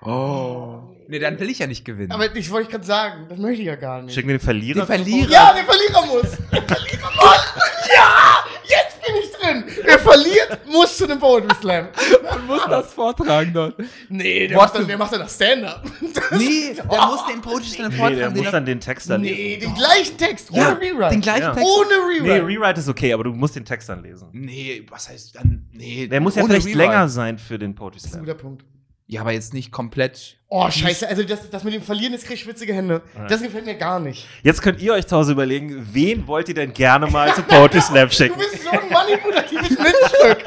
Oh. 0.04 0.78
Nee, 1.08 1.18
dann 1.18 1.38
will 1.38 1.50
ich 1.50 1.58
ja 1.58 1.66
nicht 1.66 1.84
gewinnen. 1.84 2.10
Aber 2.12 2.34
ich 2.34 2.50
wollte 2.50 2.70
gerade 2.70 2.84
sagen, 2.84 3.26
das 3.28 3.38
möchte 3.38 3.60
ich 3.60 3.66
ja 3.66 3.74
gar 3.76 4.00
nicht. 4.02 4.14
Schicken 4.14 4.28
wir 4.28 4.38
den 4.38 4.44
Verlierer? 4.44 4.80
Den 4.80 4.86
Verlierer. 4.86 5.30
Ja, 5.30 5.52
der 5.54 5.64
Verlierer 5.64 6.06
muss. 6.06 6.30
Der 6.50 6.62
Verlierer 6.62 7.10
muss. 7.16 7.54
Ja, 7.94 8.44
jetzt 8.64 9.04
bin 9.04 9.14
ich 9.22 9.30
drin. 9.32 9.64
Wer 9.84 9.98
verliert, 9.98 10.60
muss 10.66 10.96
zu 10.96 11.04
einem 11.04 11.18
Poetry 11.18 11.54
Slam. 11.60 11.88
Man 12.22 12.46
muss 12.46 12.62
das 12.64 12.94
vortragen 12.94 13.52
dort. 13.52 13.74
Nee, 14.08 14.48
der 14.48 14.56
macht, 14.56 14.74
dann, 14.74 14.86
der 14.86 14.96
macht 14.96 15.12
dann 15.12 15.20
das 15.20 15.34
Stand-up. 15.34 15.84
Nee, 16.30 16.74
der 16.74 16.84
muss 16.86 17.26
den 17.26 17.42
Poetry 17.42 17.64
Slam 17.66 17.90
Nee, 17.90 17.96
vortragen. 17.98 18.18
der 18.18 18.30
den 18.30 18.42
muss 18.42 18.50
dann 18.52 18.64
den 18.64 18.80
Text 18.80 19.10
dann 19.10 19.22
lesen. 19.22 19.36
Nee, 19.36 19.56
den 19.58 19.74
gleichen 19.74 20.16
Text, 20.16 20.50
ohne 20.50 20.60
ja, 20.60 20.72
Rewrite. 20.72 21.10
Den 21.10 21.20
gleichen 21.20 21.42
Ja. 21.42 21.52
Text. 21.54 21.68
Ohne 21.68 21.88
Nee, 22.22 22.30
Rewrite. 22.30 22.46
Rewrite 22.46 22.80
ist 22.80 22.88
okay, 22.88 23.12
aber 23.12 23.24
du 23.24 23.32
musst 23.32 23.54
den 23.56 23.64
Text 23.66 23.88
dann 23.90 24.02
lesen. 24.02 24.28
Nee, 24.32 24.86
was 24.88 25.08
heißt 25.10 25.34
dann? 25.36 25.66
Nee. 25.72 26.06
Der 26.06 26.20
muss 26.20 26.36
ja 26.36 26.44
vielleicht 26.44 26.66
Rewrite. 26.66 26.78
länger 26.78 27.08
sein 27.08 27.36
für 27.38 27.58
den 27.58 27.74
Poetry 27.74 27.98
das 27.98 28.04
ist 28.06 28.14
ein 28.16 28.24
Slam. 28.24 28.24
guter 28.24 28.38
Punkt. 28.38 28.64
Ja, 29.12 29.20
aber 29.20 29.32
jetzt 29.32 29.52
nicht 29.52 29.70
komplett. 29.72 30.38
Oh, 30.48 30.70
scheiße, 30.70 31.06
also 31.06 31.22
das, 31.22 31.50
das 31.50 31.64
mit 31.64 31.74
dem 31.74 31.82
Verlieren, 31.82 32.14
das 32.14 32.22
krieg 32.22 32.36
ich 32.36 32.44
schwitzige 32.44 32.72
Hände. 32.72 33.02
Das 33.28 33.42
gefällt 33.42 33.66
mir 33.66 33.74
gar 33.74 34.00
nicht. 34.00 34.26
Jetzt 34.42 34.62
könnt 34.62 34.80
ihr 34.80 34.94
euch 34.94 35.06
zu 35.06 35.14
Hause 35.14 35.32
überlegen, 35.32 35.86
wen 35.92 36.26
wollt 36.26 36.48
ihr 36.48 36.54
denn 36.54 36.72
gerne 36.72 37.06
mal 37.08 37.34
zu 37.34 37.42
Poetry 37.42 37.82
Slam 37.82 38.08
Du 38.08 38.14
schicken? 38.14 38.38
bist 38.38 38.62
so 38.62 38.70
ein 38.70 38.88
manipulatives 38.90 39.68
Miststück. 39.68 40.44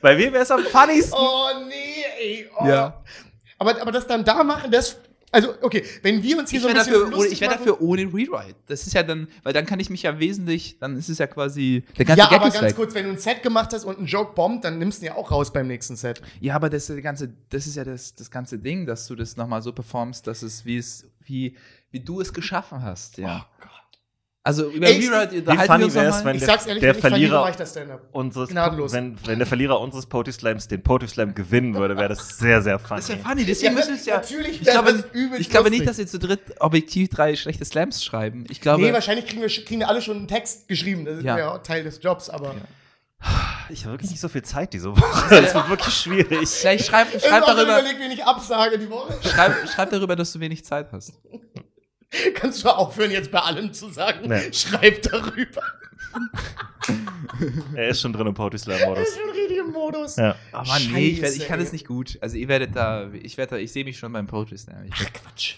Bei 0.00 0.16
wem 0.16 0.32
wäre 0.32 0.44
es 0.44 0.50
am 0.52 0.62
funnigsten? 0.62 1.18
Oh, 1.20 1.48
nee, 1.68 2.04
ey. 2.20 2.50
Oh. 2.60 2.64
Ja. 2.68 3.02
Aber, 3.58 3.82
aber 3.82 3.90
das 3.90 4.06
dann 4.06 4.24
da 4.24 4.44
machen, 4.44 4.70
das. 4.70 5.00
Also, 5.32 5.54
okay, 5.60 5.82
wenn 6.02 6.22
wir 6.22 6.38
uns 6.38 6.50
hier 6.50 6.58
Ich 6.58 6.62
so 6.62 6.68
ein 6.68 6.74
wäre 6.76 6.84
bisschen. 6.84 7.00
dafür, 7.02 7.18
ohne, 7.18 7.26
ich 7.28 7.40
wär 7.40 7.48
machen- 7.48 7.58
dafür 7.58 7.80
ohne 7.82 8.02
Rewrite. 8.02 8.54
Das 8.66 8.86
ist 8.86 8.92
ja 8.94 9.02
dann, 9.02 9.28
weil 9.42 9.52
dann 9.52 9.66
kann 9.66 9.80
ich 9.80 9.90
mich 9.90 10.02
ja 10.02 10.18
wesentlich, 10.18 10.78
dann 10.78 10.96
ist 10.96 11.08
es 11.08 11.18
ja 11.18 11.26
quasi, 11.26 11.84
der 11.98 12.04
ganze 12.04 12.20
Ja, 12.22 12.28
Gag 12.28 12.40
aber 12.40 12.50
ganz 12.50 12.62
weg. 12.62 12.76
kurz, 12.76 12.94
wenn 12.94 13.04
du 13.04 13.10
ein 13.10 13.18
Set 13.18 13.42
gemacht 13.42 13.72
hast 13.72 13.84
und 13.84 13.98
ein 13.98 14.06
Joke 14.06 14.34
bombt, 14.34 14.64
dann 14.64 14.78
nimmst 14.78 15.00
du 15.02 15.06
ihn 15.06 15.08
ja 15.12 15.14
auch 15.16 15.30
raus 15.30 15.52
beim 15.52 15.66
nächsten 15.66 15.96
Set. 15.96 16.22
Ja, 16.40 16.54
aber 16.54 16.70
das, 16.70 16.88
ist 16.88 17.02
ganze, 17.02 17.32
das 17.50 17.66
ist 17.66 17.76
ja 17.76 17.84
das, 17.84 18.14
das 18.14 18.30
ganze 18.30 18.58
Ding, 18.58 18.86
dass 18.86 19.06
du 19.08 19.14
das 19.16 19.36
nochmal 19.36 19.62
so 19.62 19.72
performst, 19.72 20.26
dass 20.26 20.42
es, 20.42 20.64
wie 20.64 20.76
es, 20.78 21.06
wie, 21.24 21.56
wie 21.90 22.00
du 22.00 22.20
es 22.20 22.32
geschaffen 22.32 22.82
hast, 22.82 23.18
ja. 23.18 23.46
Oh 23.50 23.62
Gott. 23.62 23.70
Also 24.46 24.68
über 24.70 24.86
Ey, 24.86 25.04
Rewrite 25.08 25.32
Wie 25.32 25.38
unterhalten 25.40 25.58
wir 25.60 25.66
funny 25.66 25.84
uns 25.86 25.94
wäre 25.94 26.06
es, 26.06 26.10
nochmal. 26.16 26.24
wenn 26.26 26.34
Ich 26.36 26.40
der, 26.40 26.46
sag's 26.46 26.66
ehrlich, 26.66 26.80
der 26.80 26.90
wenn 26.90 26.96
ich 26.96 27.00
verliere, 27.00 27.18
Verlierer 27.30 27.40
mach 27.42 27.50
ich 27.50 27.56
das 27.56 27.70
Stand-up. 27.70 28.00
unseres, 28.12 28.48
Gnadenlos. 28.50 28.92
wenn, 28.92 29.26
wenn 29.26 29.38
der 29.38 29.46
Verlierer 29.46 29.80
unseres 29.80 30.06
Poetry 30.06 30.32
Slams 30.32 30.68
den 30.68 30.82
Poetry 30.84 31.08
Slam 31.08 31.34
gewinnen 31.34 31.74
würde, 31.74 31.96
wäre 31.96 32.10
das 32.10 32.38
sehr, 32.38 32.62
sehr 32.62 32.78
funny. 32.78 33.00
Das 33.00 33.08
ist 33.10 33.16
ja 33.16 33.28
funny, 33.28 33.44
deswegen 33.44 33.72
Ja, 33.72 33.78
müssen 33.78 33.88
wir 33.88 33.96
es 33.96 34.06
ja. 34.06 34.14
natürlich 34.16 34.60
ich 34.62 34.68
glaube, 34.68 35.04
ich 35.38 35.50
glaube 35.50 35.70
nicht, 35.70 35.86
dass 35.88 35.98
wir 35.98 36.06
zu 36.06 36.20
dritt 36.20 36.40
objektiv 36.60 37.08
drei 37.08 37.34
schlechte 37.34 37.64
Slams 37.64 38.04
schreiben. 38.04 38.44
Ich 38.48 38.60
glaube, 38.60 38.82
Nee, 38.84 38.92
wahrscheinlich 38.92 39.26
kriegen 39.26 39.42
wir, 39.42 39.48
kriegen 39.48 39.80
wir 39.80 39.88
alle 39.88 40.00
schon 40.00 40.16
einen 40.16 40.28
Text 40.28 40.68
geschrieben. 40.68 41.04
Das 41.04 41.18
ist 41.18 41.24
Ja. 41.24 41.36
ja, 41.38 41.54
auch 41.54 41.62
Teil 41.64 41.82
des 41.82 42.00
Jobs, 42.00 42.30
aber. 42.30 42.54
Ich 43.70 43.84
habe 43.84 43.94
wirklich 43.94 44.12
nicht 44.12 44.20
so 44.20 44.28
viel 44.28 44.42
Zeit 44.42 44.72
diese 44.72 44.96
Woche. 44.96 45.28
Das 45.42 45.54
wird 45.54 45.68
wirklich 45.70 45.92
schwierig. 45.94 46.48
vielleicht 46.48 46.86
schreib, 46.86 47.08
Ich 47.12 47.22
schreib, 47.24 47.42
habe 47.42 47.46
darüber, 47.56 47.80
überlegt, 47.80 47.98
wen 47.98 48.10
ich 48.12 48.24
absage 48.24 48.78
die 48.78 48.88
Woche. 48.88 49.12
schreib, 49.28 49.68
schreib 49.68 49.90
darüber, 49.90 50.14
dass 50.14 50.32
du 50.32 50.38
wenig 50.38 50.64
Zeit 50.64 50.92
hast. 50.92 51.14
Kannst 52.34 52.64
du 52.64 52.68
aufhören, 52.68 53.10
jetzt 53.10 53.30
bei 53.30 53.40
allem 53.40 53.72
zu 53.72 53.90
sagen? 53.90 54.28
Nee. 54.28 54.52
Schreib 54.52 55.02
darüber. 55.02 55.62
Er 57.74 57.88
ist 57.88 58.00
schon 58.00 58.12
drin 58.12 58.26
im 58.28 58.34
Poetry 58.34 58.58
Slam 58.58 58.78
Das 58.78 58.88
Modus. 58.88 59.08
ist 59.08 59.18
schon 59.18 59.30
richtig 59.30 59.58
im 59.58 59.72
Modus. 59.72 60.16
Ja. 60.16 60.36
Aber 60.52 60.70
Oh 60.70 60.92
nee, 60.92 61.08
ich, 61.08 61.20
werd, 61.20 61.32
ich 61.32 61.38
Scheiße, 61.40 61.48
kann 61.48 61.60
es 61.60 61.72
nicht 61.72 61.86
gut. 61.86 62.16
Also 62.20 62.36
ihr 62.36 62.48
werdet 62.48 62.74
da, 62.74 63.10
ich 63.12 63.36
werde 63.36 63.50
da, 63.50 63.56
ich 63.56 63.72
sehe 63.72 63.84
mich 63.84 63.98
schon 63.98 64.12
beim 64.12 64.26
Poetry 64.26 64.56
Slam. 64.56 64.84
Ich, 64.86 65.12
Quatsch. 65.12 65.54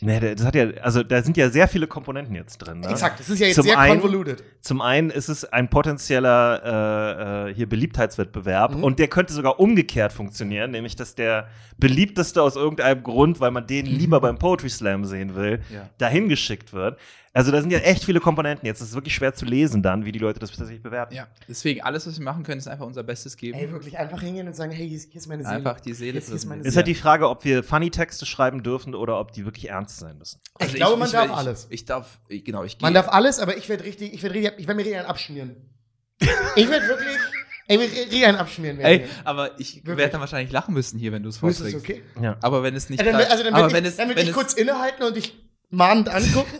Nee, 0.00 0.20
das 0.34 0.44
hat 0.44 0.54
ja, 0.54 0.66
also 0.82 1.02
da 1.02 1.22
sind 1.22 1.36
ja 1.38 1.48
sehr 1.48 1.68
viele 1.68 1.86
Komponenten 1.86 2.34
jetzt 2.34 2.58
drin. 2.58 2.80
Ne? 2.80 2.88
Exakt, 2.88 3.18
das 3.18 3.30
ist 3.30 3.38
ja 3.38 3.46
jetzt 3.46 3.56
Zum 3.56 3.64
sehr 3.64 3.78
einen- 3.78 4.00
convoluted. 4.00 4.44
Zum 4.60 4.82
einen 4.82 5.08
ist 5.10 5.28
es 5.28 5.44
ein 5.44 5.70
potenzieller 5.70 7.46
äh, 7.46 7.50
äh, 7.50 7.54
hier 7.54 7.66
Beliebtheitswettbewerb 7.68 8.74
Mhm. 8.76 8.84
und 8.84 8.98
der 8.98 9.08
könnte 9.08 9.32
sogar 9.32 9.58
umgekehrt 9.58 10.12
funktionieren, 10.12 10.70
nämlich 10.70 10.96
dass 10.96 11.14
der 11.14 11.48
beliebteste 11.78 12.42
aus 12.42 12.56
irgendeinem 12.56 13.02
Grund, 13.02 13.40
weil 13.40 13.50
man 13.50 13.66
den 13.66 13.86
lieber 13.86 14.20
beim 14.20 14.38
Poetry 14.38 14.68
Slam 14.70 15.04
sehen 15.04 15.34
will, 15.34 15.60
Ja. 15.72 15.88
dahin 15.98 16.28
geschickt 16.28 16.72
wird. 16.72 16.98
Also 17.36 17.52
da 17.52 17.60
sind 17.60 17.70
ja 17.70 17.80
echt 17.80 18.02
viele 18.02 18.18
Komponenten 18.18 18.64
jetzt. 18.66 18.80
Es 18.80 18.88
ist 18.88 18.94
wirklich 18.94 19.14
schwer 19.14 19.34
zu 19.34 19.44
lesen 19.44 19.82
dann, 19.82 20.06
wie 20.06 20.12
die 20.12 20.18
Leute 20.18 20.38
das 20.40 20.50
tatsächlich 20.50 20.82
bewerten. 20.82 21.14
ja, 21.14 21.26
deswegen 21.46 21.82
alles, 21.82 22.06
was 22.06 22.18
wir 22.18 22.24
machen 22.24 22.44
können, 22.44 22.58
ist 22.58 22.66
einfach 22.66 22.86
unser 22.86 23.02
Bestes 23.02 23.36
geben. 23.36 23.58
Ey, 23.58 23.70
wirklich 23.70 23.98
einfach 23.98 24.22
hingehen 24.22 24.46
und 24.46 24.56
sagen, 24.56 24.72
hey, 24.72 24.88
hier 24.88 24.96
ist, 24.96 25.14
ist 25.14 25.26
meine 25.26 25.42
Seele. 25.42 25.56
Einfach 25.56 25.80
die 25.80 25.92
Seele 25.92 26.12
Hier 26.12 26.20
ist, 26.20 26.26
hier 26.28 26.36
ist 26.36 26.44
meine 26.46 26.62
präsentieren. 26.62 26.68
Ist 26.70 26.76
halt 26.76 26.86
die 26.86 26.94
Frage, 26.94 27.28
ob 27.28 27.44
wir 27.44 27.62
funny 27.62 27.90
Texte 27.90 28.24
schreiben 28.24 28.62
dürfen 28.62 28.94
oder 28.94 29.20
ob 29.20 29.32
die 29.32 29.44
wirklich 29.44 29.68
ernst 29.68 29.98
sein 29.98 30.16
müssen. 30.16 30.40
Ich 30.60 30.72
glaube, 30.74 30.96
man 30.96 31.10
darf 31.12 31.26
ich, 31.26 31.32
alles. 31.32 31.66
Ich 31.68 31.84
darf, 31.84 32.18
ich, 32.28 32.42
genau, 32.42 32.64
ich 32.64 32.80
Man 32.80 32.94
gehe- 32.94 33.02
darf 33.02 33.12
alles, 33.12 33.38
aber 33.38 33.56
ich 33.58 33.68
werde 33.68 33.84
richtig, 33.84 34.14
ich 34.14 34.22
werde 34.22 34.34
richtig, 34.34 34.52
ich 34.58 34.66
werde 34.66 34.76
mir 34.76 34.82
richtig 34.84 34.98
einen 34.98 35.08
abschmieren. 35.08 35.56
ich 36.56 36.70
werde 36.70 36.88
wirklich, 36.88 37.16
ich 37.68 37.78
werde 37.78 37.92
richtig 37.92 38.26
einen 38.26 38.38
abschmieren. 38.38 38.80
Ey, 38.80 39.00
werden. 39.00 39.10
aber 39.24 39.60
ich 39.60 39.84
werde 39.86 40.08
dann 40.08 40.20
wahrscheinlich 40.22 40.52
lachen 40.52 40.72
müssen 40.72 40.98
hier, 40.98 41.12
wenn 41.12 41.22
du 41.22 41.28
es 41.28 41.36
Ist 41.36 41.42
das 41.42 41.58
vorträgst. 41.58 41.76
okay? 41.84 42.02
Ja. 42.18 42.38
Aber 42.40 42.62
wenn 42.62 42.74
es 42.74 42.88
nicht 42.88 42.98
Ja, 43.04 43.12
dann, 43.12 43.16
also 43.30 43.44
dann 43.44 43.54
würde 43.54 43.74
wenn 43.74 43.84
ich, 43.84 43.90
es, 43.90 43.96
dann 43.96 44.08
würd 44.08 44.16
wenn 44.18 44.26
ich 44.26 44.32
kurz 44.32 44.54
innehalten 44.54 45.02
und 45.02 45.14
dich 45.14 45.36
mahnend 45.68 46.08
angucken. 46.14 46.58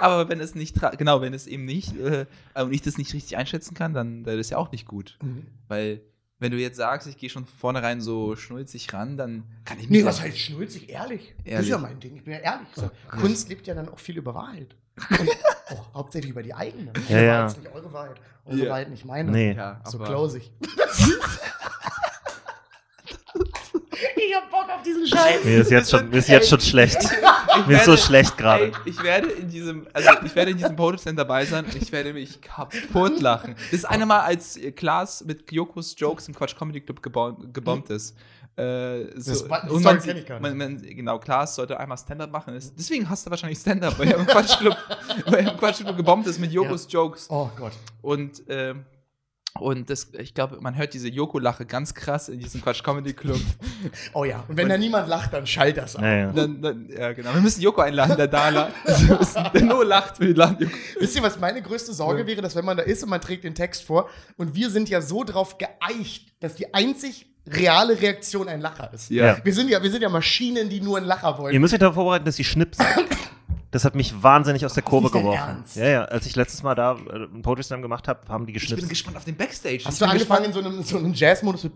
Aber 0.00 0.28
wenn 0.28 0.40
es 0.40 0.54
nicht, 0.54 0.76
tra- 0.76 0.96
genau, 0.96 1.20
wenn 1.20 1.34
es 1.34 1.46
eben 1.46 1.64
nicht, 1.64 1.96
äh, 1.98 2.26
und 2.54 2.72
ich 2.72 2.82
das 2.82 2.98
nicht 2.98 3.12
richtig 3.14 3.36
einschätzen 3.36 3.74
kann, 3.74 3.94
dann 3.94 4.24
dann 4.24 4.38
ist 4.38 4.50
ja 4.50 4.56
auch 4.58 4.72
nicht 4.72 4.86
gut. 4.86 5.18
Mhm. 5.22 5.46
Weil, 5.68 6.00
wenn 6.38 6.50
du 6.52 6.58
jetzt 6.58 6.76
sagst, 6.78 7.06
ich 7.06 7.16
gehe 7.18 7.28
schon 7.30 7.44
von 7.46 7.58
vornherein 7.58 8.00
so 8.00 8.34
schnulzig 8.36 8.92
ran, 8.92 9.16
dann 9.16 9.44
kann 9.64 9.78
ich 9.78 9.88
mich. 9.88 10.00
Nee, 10.00 10.04
was 10.06 10.20
heißt 10.20 10.38
schnulzig? 10.38 10.88
Ehrlich. 10.88 11.34
Das 11.38 11.44
ist 11.46 11.50
Ehrlich. 11.52 11.68
ja 11.70 11.78
mein 11.78 12.00
Ding. 12.00 12.16
Ich 12.16 12.24
bin 12.24 12.32
ja 12.34 12.40
ehrlich. 12.40 12.68
So, 12.74 12.90
Kunst 13.10 13.48
lebt 13.48 13.66
ja 13.66 13.74
dann 13.74 13.88
auch 13.88 13.98
viel 13.98 14.16
über 14.18 14.34
Wahrheit. 14.34 14.74
Und 15.10 15.28
auch 15.70 15.94
hauptsächlich 15.94 16.30
über 16.32 16.42
die 16.42 16.54
eigene. 16.54 16.92
Ja, 17.08 17.20
ja. 17.20 17.32
Wahrheit 17.38 17.50
ist 17.52 17.62
nicht 17.62 17.74
eure 17.74 17.92
Wahrheit. 17.92 18.20
Eure 18.46 18.56
Ja. 18.58 18.70
Wahrheit 18.70 18.90
nicht 18.90 19.04
meine. 19.04 19.30
Nee. 19.30 19.52
Ja, 19.54 19.80
So 19.84 19.98
closig. 19.98 20.50
ich 24.16 24.34
hab 24.34 24.50
Bock 24.50 24.66
auf 24.74 24.82
diesen 24.82 25.06
Scheiß. 25.06 25.44
Mir 25.44 25.60
ist 25.60 25.70
jetzt 25.70 25.90
schon, 25.90 26.08
mir 26.10 26.18
ist 26.18 26.28
jetzt 26.28 26.48
schon 26.48 26.60
schlecht. 26.60 26.98
Mir 27.66 27.76
ist 27.76 27.84
so 27.84 27.96
schlecht 27.96 28.36
gerade. 28.38 28.72
ich 28.84 29.02
werde 29.02 29.28
in 29.28 29.48
diesem, 29.48 29.86
also 29.92 30.10
ich 30.24 30.34
werde 30.34 30.50
in 30.52 30.56
diesem 30.56 30.76
Poetry 30.76 31.14
dabei 31.14 31.44
sein 31.44 31.64
und 31.64 31.74
ich 31.74 31.90
werde 31.92 32.12
mich 32.12 32.40
kaputt 32.40 33.20
lachen. 33.20 33.54
Das 33.70 33.80
ist 33.80 33.84
eine 33.84 34.06
Mal, 34.06 34.20
als 34.20 34.56
äh, 34.56 34.72
Klaas 34.72 35.24
mit 35.24 35.46
Kyokos 35.46 35.94
Jokes 35.98 36.28
im 36.28 36.34
Quatsch 36.34 36.56
Comedy 36.56 36.80
Club 36.80 37.02
gebom 37.02 37.52
gebombt 37.52 37.90
ist. 37.90 38.16
Äh, 38.56 39.04
so, 39.16 39.30
Das 39.32 39.48
war- 39.48 39.62
das 39.62 39.70
und 39.70 39.82
man, 39.82 39.98
ich 40.04 40.26
gar 40.26 40.40
man, 40.40 40.56
man, 40.56 40.82
genau, 40.82 41.18
Klaas 41.18 41.54
sollte 41.54 41.78
einmal 41.78 41.96
Stand-up 41.98 42.30
machen. 42.30 42.54
Ist- 42.54 42.74
Deswegen 42.78 43.08
hast 43.08 43.24
du 43.26 43.30
wahrscheinlich 43.30 43.58
Stand-up, 43.58 43.98
weil 43.98 44.08
er 44.10 44.18
im 44.18 44.26
Quatsch 44.26 44.58
Club, 44.58 44.76
weil 45.26 45.46
er 45.46 45.52
im 45.88 45.96
gebombt 45.96 46.26
ist 46.26 46.38
mit 46.38 46.52
Jokos 46.52 46.86
Jokes. 46.90 47.26
Oh 47.30 47.48
Gott. 47.56 47.72
Und, 48.02 48.42
ähm, 48.48 48.84
und 49.60 49.90
das, 49.90 50.08
ich 50.18 50.34
glaube, 50.34 50.58
man 50.60 50.76
hört 50.76 50.94
diese 50.94 51.08
Joko-Lache 51.08 51.66
ganz 51.66 51.94
krass 51.94 52.28
in 52.28 52.38
diesem 52.40 52.60
Quatsch 52.62 52.82
Comedy 52.82 53.12
Club. 53.12 53.40
Oh 54.12 54.24
ja. 54.24 54.44
Und 54.48 54.56
wenn 54.56 54.68
da 54.68 54.76
niemand 54.76 55.08
lacht, 55.08 55.32
dann 55.32 55.46
schalt 55.46 55.76
das 55.78 55.96
ab. 55.96 56.02
Ja, 56.02 56.14
ja. 56.16 56.32
Dann, 56.32 56.60
dann, 56.60 56.88
ja, 56.90 57.12
genau. 57.12 57.32
Wir 57.32 57.40
müssen 57.40 57.60
Joko 57.62 57.80
einladen, 57.80 58.16
der 58.16 58.28
da 58.28 58.48
lacht. 58.50 58.72
Wir 59.08 59.16
müssen- 59.18 59.44
Der 59.54 59.62
nur 59.62 59.84
lacht, 59.84 60.20
wir 60.20 60.34
Joko. 60.34 60.66
Wisst 60.98 61.16
ihr, 61.16 61.22
was 61.22 61.38
meine 61.38 61.62
größte 61.62 61.92
Sorge 61.94 62.26
wäre, 62.26 62.42
dass 62.42 62.54
wenn 62.56 62.64
man 62.64 62.76
da 62.76 62.82
ist 62.82 63.02
und 63.02 63.08
man 63.10 63.20
trägt 63.20 63.44
den 63.44 63.54
Text 63.54 63.84
vor 63.84 64.08
und 64.36 64.54
wir 64.54 64.68
sind 64.70 64.88
ja 64.88 65.00
so 65.00 65.24
drauf 65.24 65.56
geeicht, 65.58 66.32
dass 66.40 66.54
die 66.56 66.72
einzig 66.74 67.26
reale 67.46 68.00
Reaktion 68.00 68.48
ein 68.48 68.60
Lacher 68.60 68.92
ist. 68.92 69.10
Ja. 69.10 69.38
Wir 69.42 69.54
sind 69.54 69.70
ja, 69.70 69.82
wir 69.82 69.90
sind 69.90 70.02
ja 70.02 70.08
Maschinen, 70.08 70.68
die 70.68 70.80
nur 70.80 70.98
einen 70.98 71.06
Lacher 71.06 71.38
wollen. 71.38 71.54
Ihr 71.54 71.60
müsst 71.60 71.72
euch 71.74 71.80
darauf 71.80 71.94
vorbereiten, 71.94 72.24
dass 72.26 72.36
sie 72.36 72.44
schnipsen. 72.44 72.84
Das 73.70 73.84
hat 73.84 73.94
mich 73.94 74.20
wahnsinnig 74.22 74.64
aus 74.66 74.74
der 74.74 74.82
Kurve 74.82 75.10
geworfen. 75.10 75.64
Ja, 75.76 75.84
ja. 75.88 76.04
Als 76.04 76.26
ich 76.26 76.34
letztes 76.34 76.62
Mal 76.64 76.74
da 76.74 76.94
äh, 76.94 77.14
einen 77.14 77.42
Poetry 77.42 77.62
Slam 77.62 77.82
gemacht 77.82 78.08
habe, 78.08 78.20
haben 78.28 78.44
die 78.46 78.56
Ich 78.56 78.74
bin 78.74 78.88
gespannt 78.88 79.16
auf 79.16 79.24
den 79.24 79.36
Backstage. 79.36 79.82
Hast 79.84 80.00
du 80.00 80.06
angefangen 80.06 80.46
in 80.46 80.52
so 80.52 80.58
einem, 80.58 80.82
so 80.82 80.98
einem 80.98 81.14
Jazz-Modus 81.14 81.68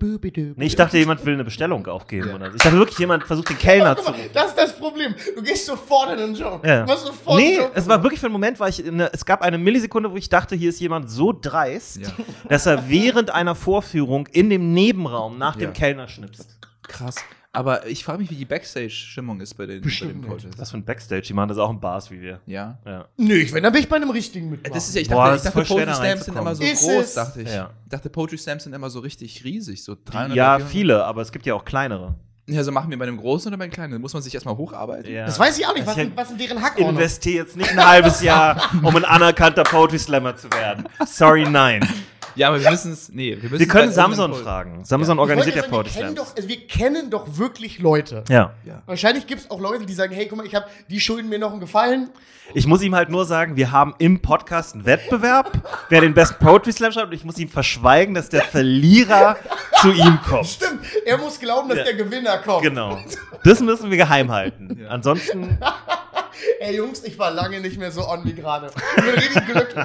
Nee, 0.56 0.66
ich 0.66 0.74
dachte, 0.74 0.98
jemand 0.98 1.24
will 1.24 1.34
eine 1.34 1.44
Bestellung 1.44 1.86
aufgeben. 1.86 2.34
Oder 2.34 2.50
so. 2.50 2.56
Ich 2.56 2.62
dachte 2.62 2.76
wirklich, 2.78 2.98
jemand 2.98 3.24
versucht 3.24 3.50
den 3.50 3.58
Kellner 3.58 3.96
zu. 3.96 4.04
Guck 4.04 4.16
mal, 4.16 4.28
das 4.32 4.46
ist 4.48 4.58
das 4.58 4.76
Problem. 4.76 5.14
Du 5.36 5.42
gehst 5.42 5.66
sofort 5.66 6.10
in 6.12 6.18
den 6.18 6.34
Joke. 6.34 6.66
Ja. 6.66 6.80
Du 6.84 6.86
machst 6.92 7.06
sofort 7.06 7.38
Nee, 7.38 7.60
es 7.74 7.86
war 7.88 8.02
wirklich 8.02 8.18
für 8.18 8.26
einen 8.26 8.32
Moment, 8.32 8.58
war 8.58 8.68
ich 8.68 8.84
in 8.84 8.94
eine, 8.94 9.12
es 9.12 9.24
gab 9.24 9.42
eine 9.42 9.58
Millisekunde, 9.58 10.10
wo 10.10 10.16
ich 10.16 10.28
dachte, 10.28 10.56
hier 10.56 10.70
ist 10.70 10.80
jemand 10.80 11.10
so 11.10 11.32
dreist, 11.32 11.98
Ja. 11.98 12.08
dass 12.48 12.66
er 12.66 12.88
während 12.88 13.30
einer 13.30 13.54
Vorführung 13.54 14.26
in 14.26 14.50
dem 14.50 14.72
Nebenraum 14.72 15.38
nach 15.38 15.54
dem 15.54 15.66
Ja. 15.66 15.70
Kellner 15.70 16.08
schnipst. 16.08 16.58
Krass. 16.82 17.16
Aber 17.54 17.86
ich 17.86 18.02
frage 18.04 18.18
mich, 18.18 18.30
wie 18.30 18.34
die 18.34 18.44
Backstage-Stimmung 18.44 19.40
ist 19.40 19.54
bei 19.54 19.66
den, 19.66 19.80
bei 19.80 19.84
Bestimmt 19.84 20.10
den 20.12 20.18
nicht. 20.20 20.28
Poetry. 20.28 20.50
Was 20.56 20.70
für 20.72 20.76
ein 20.76 20.84
Backstage, 20.84 21.22
die 21.22 21.32
machen 21.34 21.48
das 21.48 21.58
auch 21.58 21.70
in 21.70 21.78
Bars 21.80 22.10
wie 22.10 22.20
wir. 22.20 22.40
Ja. 22.46 22.78
Ja. 22.84 23.06
Nö, 23.16 23.34
ich, 23.36 23.52
wenn, 23.52 23.62
dann 23.62 23.72
bin 23.72 23.80
ich 23.82 23.88
bei 23.88 23.96
einem 23.96 24.10
richtigen 24.10 24.50
mitmachen. 24.50 24.74
Das 24.74 24.88
ist 24.88 24.94
ja, 24.96 25.00
ich 25.02 25.08
Boah, 25.08 25.26
dachte, 25.26 25.30
das 25.30 25.42
ich 25.42 25.48
ist 25.48 25.54
dachte 25.56 25.68
Poetry 25.74 25.94
Slams 25.94 26.24
sind 26.24 26.36
immer 26.36 26.54
so 26.54 26.62
reinzukommen. 26.64 26.96
groß, 26.96 27.04
Ist 27.04 27.08
es? 27.10 27.14
dachte 27.14 27.42
ich. 27.42 27.48
Ja. 27.48 27.70
Ich 27.84 27.90
dachte, 27.90 28.10
Poetry 28.10 28.38
Slams 28.38 28.64
sind 28.64 28.72
immer 28.74 28.90
so 28.90 28.98
richtig 29.00 29.44
riesig, 29.44 29.84
so 29.84 29.96
300 30.04 30.36
Ja, 30.36 30.54
400. 30.56 30.68
viele, 30.72 31.04
aber 31.04 31.22
es 31.22 31.30
gibt 31.32 31.46
ja 31.46 31.54
auch 31.54 31.64
kleinere. 31.64 32.16
Ja, 32.46 32.62
so 32.62 32.72
machen 32.72 32.90
wir 32.90 32.98
bei 32.98 33.06
einem 33.06 33.16
großen 33.16 33.48
oder 33.48 33.56
bei 33.56 33.64
einem 33.64 33.72
kleinen? 33.72 33.92
Da 33.94 33.98
muss 33.98 34.12
man 34.12 34.22
sich 34.22 34.34
erstmal 34.34 34.56
hocharbeiten. 34.56 35.10
Ja. 35.10 35.24
das 35.24 35.38
weiß 35.38 35.58
ich 35.58 35.66
auch 35.66 35.72
nicht, 35.74 35.86
was, 35.86 35.96
Ich 35.96 36.02
sind, 36.02 36.16
was 36.16 36.28
sind 36.28 36.38
deren 36.40 36.60
Hackordnung? 36.60 36.90
investiere 36.90 37.44
jetzt 37.44 37.56
nicht 37.56 37.70
ein 37.70 37.86
halbes 37.86 38.20
Jahr, 38.20 38.60
um 38.82 38.94
ein 38.96 39.04
anerkannter 39.06 39.62
Poetry 39.62 39.98
Slammer 39.98 40.36
zu 40.36 40.50
werden. 40.52 40.84
Sorry, 41.06 41.48
nein. 41.48 41.88
Ja, 42.36 42.48
aber 42.48 42.60
wir 42.62 42.70
müssen 42.70 42.92
es. 42.92 43.08
Nee, 43.10 43.36
wir 43.40 43.50
müssen 43.50 43.58
Wir 43.60 43.68
können 43.68 43.92
Samson 43.92 44.34
fragen. 44.34 44.84
Samson 44.84 45.18
organisiert 45.18 45.56
ja 45.56 45.62
Poetry 45.62 45.94
wir, 45.94 46.00
kennen 46.02 46.14
Slams. 46.16 46.28
doch, 46.30 46.36
also 46.36 46.48
wir 46.48 46.66
kennen 46.66 47.10
doch 47.10 47.38
wirklich 47.38 47.78
Leute. 47.78 48.24
Ja. 48.28 48.52
Ja. 48.64 48.82
Wahrscheinlich 48.86 49.26
gibt 49.26 49.42
es 49.42 49.50
auch 49.50 49.60
Leute, 49.60 49.86
die 49.86 49.94
sagen, 49.94 50.12
hey, 50.14 50.26
guck 50.28 50.38
mal, 50.38 50.46
ich 50.46 50.54
hab, 50.54 50.68
die 50.88 51.00
schulden 51.00 51.28
mir 51.28 51.38
noch 51.38 51.52
einen 51.52 51.60
Gefallen. 51.60 52.10
Ich 52.52 52.66
muss 52.66 52.82
ihm 52.82 52.94
halt 52.94 53.08
nur 53.08 53.24
sagen, 53.24 53.56
wir 53.56 53.72
haben 53.72 53.94
im 53.98 54.20
Podcast 54.20 54.74
einen 54.74 54.84
Wettbewerb, 54.84 55.52
wer 55.88 56.00
den 56.00 56.12
besten 56.14 56.44
Poetry 56.44 56.72
Slam 56.72 56.92
schreibt. 56.92 57.06
Und 57.08 57.14
ich 57.14 57.24
muss 57.24 57.38
ihm 57.38 57.48
verschweigen, 57.48 58.14
dass 58.14 58.28
der 58.28 58.42
Verlierer 58.42 59.36
zu 59.80 59.92
ihm 59.92 60.18
kommt. 60.28 60.46
Stimmt, 60.48 60.80
er 61.06 61.16
muss 61.18 61.38
glauben, 61.40 61.68
dass 61.68 61.78
Ja. 61.78 61.84
der 61.84 61.94
Gewinner 61.94 62.38
kommt. 62.38 62.62
Genau. 62.62 62.98
Das 63.44 63.60
müssen 63.60 63.90
wir 63.90 63.98
geheim 63.98 64.32
halten. 64.32 64.78
Ja. 64.80 64.88
Ansonsten, 64.88 65.58
Ey, 66.60 66.76
Jungs, 66.76 67.04
ich 67.04 67.18
war 67.18 67.30
lange 67.30 67.60
nicht 67.60 67.78
mehr 67.78 67.90
so 67.92 68.08
on 68.08 68.24
wie 68.24 68.32
gerade. 68.32 68.70
Ich 68.96 69.04
bin 69.04 69.14
richtig 69.14 69.46
glücklich. 69.46 69.84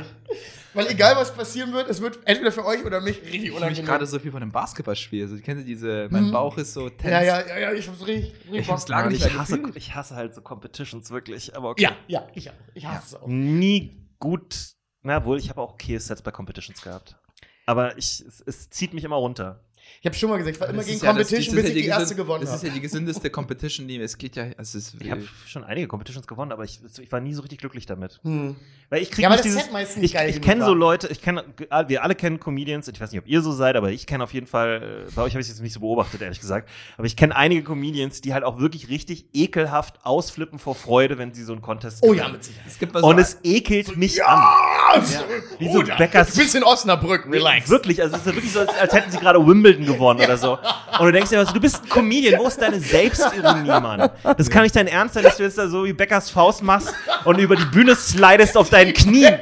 Weil 0.73 0.87
egal, 0.87 1.15
was 1.15 1.33
passieren 1.33 1.73
wird, 1.73 1.89
es 1.89 2.01
wird 2.01 2.19
entweder 2.25 2.51
für 2.51 2.65
euch 2.65 2.85
oder 2.85 3.01
mich 3.01 3.17
richtig 3.21 3.35
Ich 3.35 3.41
mich 3.41 3.53
unangenehm. 3.53 3.85
gerade 3.85 4.05
so 4.05 4.19
viel 4.19 4.31
von 4.31 4.41
dem 4.41 4.51
Basketballspiel. 4.51 5.23
Also, 5.23 5.37
kennt 5.37 5.59
ihr 5.59 5.65
diese, 5.65 6.07
mein 6.11 6.31
Bauch 6.31 6.57
ist 6.57 6.73
so 6.73 6.89
tense. 6.89 7.09
ja, 7.11 7.21
ja, 7.21 7.47
ja, 7.47 7.59
ja, 7.59 7.73
ich 7.73 7.87
hab's 7.87 8.05
richtig, 8.05 8.33
richtig 8.45 8.61
Ich 8.61 8.69
hab's 8.69 8.87
lange 8.87 9.15
ich 9.15 9.33
hasse, 9.37 9.61
ich 9.75 9.95
hasse 9.95 10.15
halt 10.15 10.35
so 10.35 10.41
Competitions 10.41 11.09
wirklich. 11.11 11.55
Aber 11.55 11.69
okay. 11.69 11.83
Ja, 11.83 11.95
ja, 12.07 12.27
ich 12.33 12.49
auch. 12.49 12.53
Ich 12.73 12.85
hasse 12.85 13.15
es 13.15 13.21
auch. 13.21 13.27
Nie 13.27 14.07
gut. 14.19 14.73
Na 15.01 15.23
wohl, 15.25 15.37
ich 15.37 15.49
habe 15.49 15.61
auch 15.61 15.73
okay 15.73 15.97
Sets 15.97 16.21
bei 16.21 16.31
Competitions 16.31 16.81
gehabt. 16.81 17.17
Aber 17.65 17.97
ich, 17.97 18.23
es, 18.27 18.41
es 18.41 18.69
zieht 18.69 18.93
mich 18.93 19.03
immer 19.03 19.15
runter. 19.15 19.63
Ich 20.01 20.05
habe 20.05 20.15
schon 20.15 20.29
mal 20.29 20.37
gesagt, 20.37 20.55
ich 20.55 20.61
war 20.61 20.69
immer 20.69 20.83
gegen 20.83 20.97
ja 20.99 21.13
das- 21.13 21.27
Competition, 21.27 21.55
das 21.55 21.63
bis 21.65 21.73
ich 21.75 21.81
die 21.83 21.87
ja 21.89 21.99
erste 21.99 22.15
gewonnen 22.15 22.41
Das 22.45 22.55
ist 22.55 22.63
ja 22.63 22.69
habe. 22.69 22.75
die 22.79 22.81
gesündeste 22.81 23.29
Competition, 23.29 23.87
die 23.87 23.97
es 23.99 24.17
geht 24.17 24.35
ja. 24.35 24.45
Es 24.57 24.75
ist, 24.75 24.95
Ich 24.99 25.11
habe 25.11 25.23
schon 25.45 25.63
einige 25.63 25.87
Competitions 25.87 26.25
gewonnen, 26.27 26.51
aber 26.51 26.63
ich, 26.63 26.79
ich 27.01 27.11
war 27.11 27.19
nie 27.19 27.33
so 27.33 27.41
richtig 27.41 27.59
glücklich 27.59 27.85
damit. 27.85 28.19
Hm. 28.23 28.55
Weil 28.89 29.01
ich 29.01 29.11
krieg 29.11 29.23
Ja, 29.23 29.29
nicht 29.29 29.39
das 29.39 29.43
dieses, 29.45 29.63
Set 29.63 29.73
meist 29.73 29.97
nicht 29.97 30.05
ich, 30.05 30.13
geil 30.13 30.29
ich 30.29 30.41
kenne 30.41 30.65
so. 30.65 30.73
Leute, 30.73 31.07
ich 31.09 31.21
kenne, 31.21 31.43
wir 31.87 32.03
alle 32.03 32.15
kennen 32.15 32.39
Comedians, 32.39 32.87
ich 32.87 32.99
weiß 32.99 33.11
nicht, 33.11 33.19
ob 33.21 33.27
ihr 33.27 33.41
so 33.41 33.51
seid, 33.51 33.75
aber 33.75 33.91
ich 33.91 34.07
kenne 34.07 34.23
auf 34.23 34.33
jeden 34.33 34.47
Fall, 34.47 35.05
äh, 35.07 35.11
bei 35.13 35.21
euch 35.21 35.33
habe 35.33 35.41
ich 35.41 35.47
es 35.47 35.49
jetzt 35.53 35.61
nicht 35.61 35.73
so 35.73 35.81
beobachtet, 35.81 36.21
ehrlich 36.21 36.39
gesagt, 36.39 36.69
aber 36.97 37.05
ich 37.05 37.15
kenne 37.15 37.35
einige 37.35 37.63
Comedians, 37.63 38.21
die 38.21 38.33
halt 38.33 38.43
auch 38.43 38.59
wirklich 38.59 38.89
richtig 38.89 39.25
ekelhaft 39.33 39.99
ausflippen 40.05 40.59
vor 40.59 40.75
Freude, 40.75 41.17
wenn 41.17 41.33
sie 41.33 41.43
so 41.43 41.51
einen 41.53 41.61
Contest 41.61 41.99
Oh 42.01 42.07
gewinnen. 42.07 42.25
ja, 42.25 42.31
mit 42.31 42.43
Sicherheit. 42.43 42.67
es 42.67 42.79
gibt 42.79 42.97
so 42.97 43.05
Und 43.05 43.19
es 43.19 43.37
ekelt 43.43 43.95
mich 43.97 44.23
an. 44.25 44.39
Ah, 44.39 45.01
so, 45.01 45.19
Wie 45.59 45.65
so 45.71 45.79
Bruder. 45.79 45.97
Beckers- 45.97 46.31
Du 46.33 46.39
bist 46.39 46.55
in 46.55 46.63
Osnabrück, 46.63 47.27
relax. 47.31 47.69
Wirklich, 47.69 48.01
also 48.01 48.15
es 48.15 48.21
ist 48.21 48.27
ja 48.27 48.33
wirklich 48.35 48.51
so, 48.53 48.59
als, 48.61 48.69
als 48.69 48.93
hätten 48.93 49.11
sie 49.11 49.17
gerade 49.19 49.45
Wimbledon 49.45 49.78
gewonnen 49.85 50.21
oder 50.21 50.37
so. 50.37 50.57
Und 50.99 51.05
du 51.05 51.11
denkst 51.11 51.29
dir, 51.29 51.39
was, 51.39 51.53
du 51.53 51.59
bist 51.59 51.83
ein 51.83 51.89
Comedian, 51.89 52.39
wo 52.39 52.47
ist 52.47 52.61
deine 52.61 52.79
Selbstironie, 52.79 53.67
Mann? 53.67 54.09
Das 54.37 54.49
kann 54.49 54.63
nicht 54.63 54.75
dein 54.75 54.87
Ernst 54.87 55.13
sein, 55.15 55.23
dass 55.23 55.37
du 55.37 55.43
jetzt 55.43 55.57
da 55.57 55.67
so 55.67 55.85
wie 55.85 55.93
Beckers 55.93 56.29
Faust 56.29 56.63
machst 56.63 56.93
und 57.25 57.39
über 57.39 57.55
die 57.55 57.65
Bühne 57.65 57.95
slidest 57.95 58.57
auf 58.57 58.69
deinen 58.69 58.93
Knien. 58.93 59.39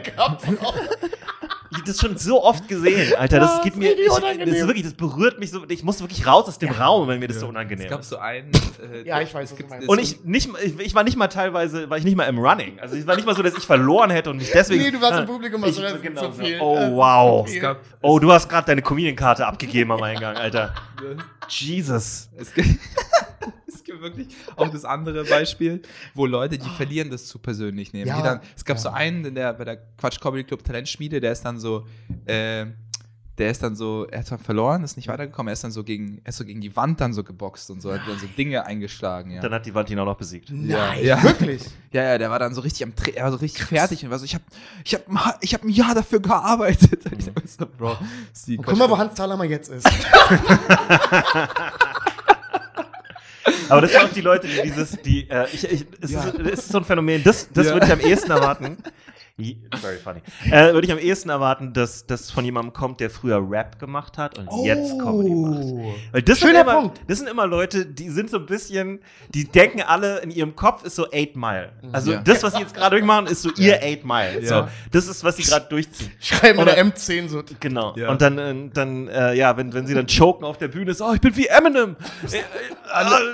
Ich 1.77 1.81
hab 1.81 1.85
das 1.85 1.99
schon 2.01 2.17
so 2.17 2.43
oft 2.43 2.67
gesehen, 2.67 3.13
Alter. 3.17 3.39
Das 3.39 3.57
Ja, 3.57 3.63
geht 3.63 3.73
das 3.73 3.79
mir, 3.79 3.91
ist 3.91 3.99
ich, 3.99 4.37
das 4.45 4.55
ist 4.57 4.67
wirklich, 4.67 4.83
das 4.83 4.93
berührt 4.95 5.39
mich 5.39 5.51
so. 5.51 5.61
Ich 5.69 5.83
muss 5.83 6.01
wirklich 6.01 6.25
raus 6.25 6.47
aus 6.47 6.57
dem 6.57 6.71
Raum, 6.71 7.07
wenn 7.07 7.19
mir 7.19 7.27
das 7.27 7.39
so 7.39 7.45
Es 7.45 7.49
unangenehm 7.49 7.87
gab 7.87 7.99
ist. 7.99 8.09
so 8.09 8.17
einen. 8.17 8.51
Äh, 8.51 9.03
Ja, 9.05 9.21
ich 9.21 9.33
weiß, 9.33 9.43
was 9.43 9.51
es 9.51 9.57
gibt- 9.57 9.69
du 9.69 9.75
meinst. 9.75 9.83
es 9.83 9.89
Und 9.89 9.99
ich, 9.99 10.23
nicht, 10.25 10.51
mal- 10.51 10.61
ich, 10.61 10.79
ich 10.79 10.95
war 10.95 11.03
nicht 11.03 11.17
mal 11.17 11.27
teilweise, 11.27 11.89
war 11.89 11.97
ich 11.97 12.03
nicht 12.03 12.17
mal 12.17 12.23
im 12.25 12.39
Running. 12.39 12.79
Also 12.79 12.95
es 12.95 13.05
war 13.05 13.15
nicht 13.15 13.25
mal 13.25 13.35
so, 13.35 13.43
dass 13.43 13.55
ich 13.55 13.65
verloren 13.65 14.09
hätte 14.09 14.29
und 14.31 14.37
mich 14.37 14.49
deswegen. 14.51 14.81
Nee, 14.83 14.91
du 14.91 14.99
warst 15.01 15.19
im 15.19 15.25
Publikum, 15.27 15.61
ich, 15.61 15.67
also 15.67 15.81
das 15.83 15.93
ist 15.93 16.01
genau 16.01 16.21
zu 16.29 16.31
so. 16.37 16.43
viel. 16.43 16.57
Oh, 16.59 16.75
Das 16.75 16.91
wow. 16.91 17.47
viel. 17.47 17.55
es 17.57 17.61
gab, 17.61 17.79
Oh, 18.01 18.19
du 18.19 18.31
hast 18.31 18.49
gerade 18.49 18.65
deine 18.67 18.81
Comedian-Karte 18.81 19.45
abgegeben 19.45 19.91
am 19.91 20.01
Eingang, 20.01 20.35
Alter. 20.35 20.73
Jesus. 21.49 22.29
Es 22.37 22.53
gibt, 22.53 22.67
es 23.67 23.83
gibt 23.83 24.01
wirklich 24.01 24.27
auch 24.55 24.69
das 24.69 24.85
andere 24.85 25.23
Beispiel, 25.25 25.81
wo 26.13 26.25
Leute, 26.25 26.57
die 26.57 26.69
verlieren, 26.69 27.09
das 27.09 27.25
zu 27.25 27.39
persönlich 27.39 27.93
nehmen. 27.93 28.07
Ja. 28.07 28.17
Die 28.17 28.23
dann, 28.23 28.39
es 28.55 28.65
gab 28.65 28.77
Ja. 28.77 28.83
so 28.83 28.89
einen 28.89 29.25
in 29.25 29.35
der, 29.35 29.53
bei 29.53 29.65
der 29.65 29.77
Quatsch 29.97 30.19
Comedy 30.19 30.43
Club 30.43 30.63
Talentschmiede, 30.63 31.19
der 31.19 31.31
ist 31.31 31.43
dann 31.43 31.59
so, 31.59 31.85
äh, 32.25 32.65
der 33.37 33.51
ist 33.51 33.61
dann 33.61 33.75
so, 33.75 34.07
er 34.09 34.21
hat 34.21 34.25
zwar 34.25 34.39
verloren, 34.39 34.83
ist 34.83 34.95
nicht 34.97 35.07
weitergekommen, 35.09 35.49
er 35.49 35.53
ist 35.53 35.63
dann 35.63 35.69
so 35.71 35.83
gegen, 35.83 36.19
er 36.23 36.29
ist 36.29 36.37
so 36.37 36.43
gegen 36.45 36.59
die 36.59 36.75
Wand 36.75 36.99
dann 36.99 37.13
so 37.13 37.23
geboxt 37.23 37.69
und 37.69 37.81
so, 37.83 37.93
hat 37.93 38.01
dann 38.07 38.17
so 38.17 38.25
Dinge 38.35 38.65
eingeschlagen, 38.65 39.29
ja. 39.29 39.41
Dann 39.41 39.53
hat 39.53 39.63
die 39.67 39.75
Wand 39.75 39.91
ihn 39.91 39.99
auch 39.99 40.05
noch 40.05 40.17
besiegt. 40.17 40.49
Nein, 40.51 41.03
Ja. 41.05 41.21
wirklich. 41.21 41.61
Ja, 41.93 42.03
ja, 42.03 42.17
der 42.17 42.29
war 42.29 42.37
dann 42.37 42.53
so 42.53 42.59
richtig 42.61 42.83
am 42.83 42.91
er 43.15 43.23
war 43.23 43.31
so 43.31 43.37
richtig 43.37 43.63
fertig 43.63 44.03
und 44.03 44.11
war 44.11 44.19
so, 44.19 44.25
ich 44.25 44.35
hab, 44.35 44.41
ich 44.83 44.93
hab, 44.93 45.03
ich 45.41 45.53
hab 45.53 45.63
ein 45.63 45.69
Jahr 45.69 45.95
dafür 45.95 46.19
gearbeitet. 46.19 47.05
War 47.33 47.43
so, 47.47 47.65
Bro, 47.65 47.97
guck 48.63 48.77
mal, 48.77 48.89
wo 48.89 48.97
Hans 48.97 49.13
Thaler 49.15 49.37
mal 49.37 49.49
jetzt 49.49 49.69
ist. 49.69 49.87
Aber 53.69 53.81
das 53.81 53.91
sind 53.91 54.03
auch 54.03 54.09
die 54.13 54.21
Leute, 54.21 54.47
die 54.47 54.61
dieses, 54.63 54.91
die, 55.01 55.29
äh, 55.29 55.45
ich, 55.53 55.63
ich, 55.69 55.85
es, 56.01 56.11
Ja. 56.11 56.23
ist, 56.23 56.39
es 56.39 56.59
ist 56.59 56.69
so 56.69 56.77
ein 56.79 56.85
Phänomen, 56.85 57.23
das, 57.23 57.49
das 57.53 57.67
Ja. 57.67 57.73
würde 57.73 57.85
ich 57.87 57.91
am 57.93 57.99
ehesten 57.99 58.31
erwarten. 58.31 58.77
Very 59.39 59.97
funny. 59.97 60.21
Äh, 60.51 60.73
würde 60.73 60.87
ich 60.87 60.91
am 60.91 60.97
ehesten 60.97 61.29
erwarten, 61.29 61.71
dass 61.71 62.07
das 62.07 62.31
von 62.31 62.43
jemandem 62.43 62.73
kommt, 62.73 62.99
der 62.99 63.11
früher 63.11 63.39
Rap 63.47 63.77
gemacht 63.77 64.17
hat 64.17 64.39
und 64.39 64.49
jetzt 64.65 64.97
Comedy 64.99 65.29
macht. 65.35 65.95
Weil 66.11 66.21
das 66.23 66.39
sind, 66.39 66.47
Schöner 66.47 66.61
immer, 66.61 66.81
Punkt. 66.81 67.01
das 67.07 67.19
sind 67.19 67.29
immer 67.29 67.45
Leute, 67.45 67.85
die 67.85 68.09
sind 68.09 68.31
so 68.31 68.37
ein 68.37 68.47
bisschen, 68.47 68.99
die 69.29 69.43
denken 69.45 69.81
alle, 69.81 70.19
in 70.21 70.31
ihrem 70.31 70.55
Kopf 70.55 70.83
ist 70.85 70.95
so 70.95 71.05
8 71.05 71.35
Mile. 71.35 71.71
Also 71.91 72.13
Ja. 72.13 72.21
das, 72.21 72.41
was 72.41 72.53
sie 72.53 72.61
jetzt 72.61 72.73
gerade 72.73 72.95
durchmachen, 72.95 73.27
ist 73.27 73.43
so 73.43 73.51
ihr 73.57 73.75
8 73.75 74.03
Mile. 74.05 74.41
Ja. 74.41 74.47
So, 74.63 74.67
das 74.91 75.07
ist, 75.07 75.23
was 75.23 75.37
sie 75.37 75.43
gerade 75.43 75.67
durchziehen. 75.69 76.11
Schreiben 76.19 76.57
Oder- 76.57 76.73
der 76.73 76.85
M10 76.85 77.27
so. 77.27 77.43
Genau. 77.59 77.95
Ja. 77.95 78.09
Und 78.09 78.21
dann, 78.23 78.37
äh, 78.39 78.69
dann 78.73 79.07
äh, 79.07 79.33
ja, 79.35 79.55
wenn, 79.55 79.71
wenn 79.71 79.85
sie 79.85 79.93
dann 79.93 80.07
choken 80.07 80.45
auf 80.45 80.57
der 80.57 80.69
Bühne, 80.69 80.89
ist, 80.91 81.01
oh, 81.01 81.13
ich 81.13 81.21
bin 81.21 81.35
wie 81.35 81.45
Eminem. 81.47 81.95
Äh, 82.31 82.37
äh, 82.39 82.43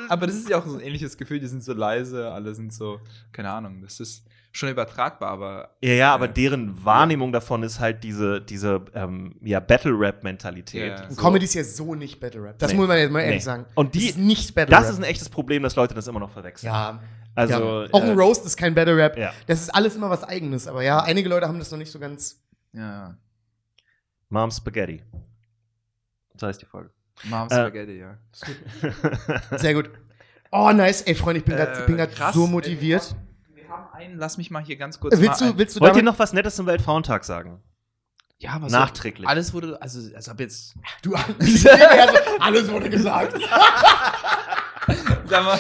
aber 0.10 0.28
das 0.28 0.36
ist 0.36 0.50
ja 0.50 0.58
auch 0.58 0.66
so 0.66 0.74
ein 0.76 0.80
ähnliches 0.82 1.16
Gefühl, 1.16 1.40
die 1.40 1.48
sind 1.48 1.64
so 1.64 1.74
leise, 1.74 2.32
alle 2.32 2.54
sind 2.56 2.74
so, 2.74 3.00
keine 3.32 3.50
Ahnung, 3.52 3.82
das 3.82 4.00
ist 4.00 4.24
schon 4.56 4.70
übertragbar, 4.70 5.30
aber 5.32 5.76
Ja, 5.82 5.94
ja, 5.94 6.14
aber 6.14 6.28
Ja. 6.28 6.32
deren 6.32 6.86
Wahrnehmung 6.86 7.32
davon 7.34 7.64
ist 7.64 7.80
halt 7.80 8.04
diese, 8.04 8.40
diese 8.40 8.86
ähm, 8.94 9.36
ja, 9.42 9.60
Battle-Rap-Mentalität. 9.60 11.00
Ja. 11.00 11.10
So. 11.10 11.22
Comedy 11.22 11.46
ist 11.46 11.56
ja 11.56 11.64
so 11.64 11.96
nicht 11.96 12.20
Battle 12.20 12.44
Rap. 12.44 12.60
Das 12.60 12.72
Nee. 12.72 12.78
muss 12.78 12.88
man 12.88 12.98
jetzt 13.00 13.12
mal 13.12 13.22
ehrlich 13.22 13.38
Nee. 13.40 13.44
sagen. 13.44 13.66
Und 13.76 13.96
die- 13.96 14.00
das 14.08 14.10
ist 14.12 14.18
nicht 14.20 14.54
Battle 14.56 14.76
Das 14.76 14.90
ist 14.90 14.98
ein 14.98 15.04
echtes 15.04 15.28
Problem, 15.30 15.64
dass 15.64 15.76
Leute 15.76 15.94
das 15.96 16.08
immer 16.08 16.20
noch 16.20 16.32
verwechseln. 16.32 16.72
ja. 16.72 17.02
Also, 17.36 17.82
ja. 17.84 17.90
Auch 17.92 18.04
ein 18.04 18.10
äh, 18.10 18.14
Roast 18.22 18.46
ist 18.46 18.56
kein 18.58 18.76
Battle 18.76 18.96
Rap. 18.96 19.18
Ja. 19.18 19.34
Das 19.48 19.60
ist 19.60 19.70
alles 19.74 19.96
immer 19.96 20.08
was 20.08 20.24
Eigenes. 20.24 20.68
Aber 20.68 20.84
ja, 20.84 21.00
einige 21.02 21.28
Leute 21.30 21.48
haben 21.48 21.58
das 21.58 21.72
noch 21.72 21.80
nicht 21.80 21.92
so 21.92 21.98
ganz. 22.00 22.40
ja, 22.74 23.18
Mom 24.30 24.52
Spaghetti. 24.52 25.02
So 26.36 26.46
heißt 26.46 26.62
die 26.62 26.68
Folge. 26.68 26.92
Mom 27.24 27.48
Äh, 27.48 27.54
Spaghetti, 27.56 27.98
ja. 27.98 28.18
Sehr 29.58 29.74
gut. 29.74 29.90
Oh, 30.52 30.72
nice. 30.72 31.02
Ey, 31.02 31.16
Freunde, 31.16 31.40
ich 31.40 31.46
bin 31.46 31.56
gerade 31.56 32.12
Äh, 32.12 32.34
so 32.34 32.46
motiviert. 32.46 33.16
Wir 33.16 33.33
haben 33.74 33.94
einen, 33.94 34.18
lass 34.18 34.38
mich 34.38 34.52
mal 34.52 34.64
hier 34.64 34.76
ganz 34.78 35.00
kurz 35.00 35.18
willst 35.20 35.42
mal 35.42 35.52
du, 35.52 35.58
willst 35.58 35.76
du 35.76 35.80
Wollt 35.82 35.96
ihr 35.96 36.04
noch 36.04 36.20
was 36.20 36.34
Nettes 36.34 36.56
zum 36.56 36.66
Weltfrauentag 36.66 37.24
sagen? 37.26 37.62
Ja, 38.40 38.58
was 38.62 38.72
Nachträglich. 38.72 39.28
Alles 39.28 39.54
wurde, 39.54 39.82
also 39.82 40.00
als 40.16 40.28
ob 40.30 40.40
jetzt. 40.40 40.76
Du, 41.02 41.14
also, 41.16 41.38
alles 42.40 42.70
wurde 42.72 42.90
gesagt. 42.90 43.40
Sag 45.26 45.46
mal, 45.46 45.58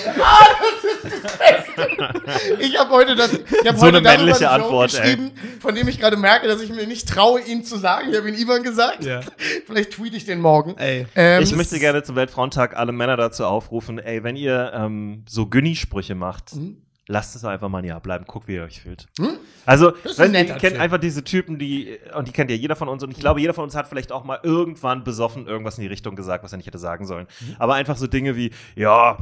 Ich 2.59 2.77
habe 2.77 2.89
heute, 2.91 3.15
das, 3.15 3.31
ich 3.33 3.67
hab 3.67 3.77
So 3.77 3.83
heute 3.85 3.97
eine 3.97 4.01
männliche 4.01 4.49
Antwort, 4.49 4.93
ey. 4.93 4.99
geschrieben, 5.01 5.31
von 5.61 5.73
dem 5.75 5.87
ich 5.87 5.99
gerade 5.99 6.17
merke, 6.17 6.47
dass 6.47 6.61
ich 6.61 6.71
mir 6.71 6.85
nicht 6.85 7.07
traue, 7.07 7.39
ihn 7.41 7.63
zu 7.63 7.77
sagen. 7.77 8.09
Ich 8.11 8.17
habe 8.17 8.27
ihn 8.29 8.35
Ivan 8.35 8.63
gesagt. 8.63 9.05
Ja. 9.05 9.21
Vielleicht 9.65 9.91
tweete 9.93 10.17
ich 10.17 10.25
den 10.25 10.41
morgen. 10.41 10.75
ey. 10.77 11.07
Ähm, 11.15 11.41
ich 11.41 11.55
möchte 11.55 11.79
gerne 11.79 12.03
zum 12.03 12.15
Weltfrauentag 12.17 12.75
alle 12.75 12.91
Männer 12.91 13.15
dazu 13.15 13.45
aufrufen, 13.45 13.97
ey, 13.99 14.23
wenn 14.23 14.35
ihr 14.35 14.71
ähm, 14.75 15.23
so 15.27 15.47
Günni-Sprüche 15.47 16.15
macht, 16.15 16.55
Mhm. 16.55 16.82
Lasst 17.07 17.35
es 17.35 17.43
einfach 17.43 17.69
mal 17.69 17.79
ein 17.79 17.85
Jahr 17.85 17.99
bleiben, 17.99 18.25
guckt, 18.25 18.47
wie 18.47 18.55
ihr 18.55 18.63
euch 18.63 18.81
fühlt. 18.81 19.07
Hm? 19.19 19.37
Also, 19.65 19.93
wenn 20.17 20.33
ihr 20.33 20.45
kennt 20.45 20.77
einfach 20.77 20.99
diese 20.99 21.23
Typen, 21.23 21.59
die, 21.59 21.97
und 22.15 22.27
die 22.27 22.31
kennt 22.31 22.49
ja 22.49 22.55
jeder 22.55 22.75
von 22.75 22.87
uns, 22.87 23.03
und 23.03 23.11
ich 23.11 23.19
glaube, 23.19 23.41
jeder 23.41 23.53
von 23.53 23.65
uns 23.65 23.75
hat 23.75 23.87
vielleicht 23.87 24.11
auch 24.11 24.23
mal 24.23 24.39
irgendwann 24.43 25.03
besoffen 25.03 25.47
irgendwas 25.47 25.77
in 25.77 25.81
die 25.81 25.87
Richtung 25.87 26.15
gesagt, 26.15 26.43
was 26.43 26.53
er 26.53 26.57
nicht 26.57 26.67
hätte 26.67 26.79
sagen 26.79 27.05
sollen. 27.05 27.27
Mhm. 27.41 27.55
Aber 27.59 27.75
einfach 27.75 27.97
so 27.97 28.07
Dinge 28.07 28.35
wie, 28.35 28.51
ja, 28.75 29.17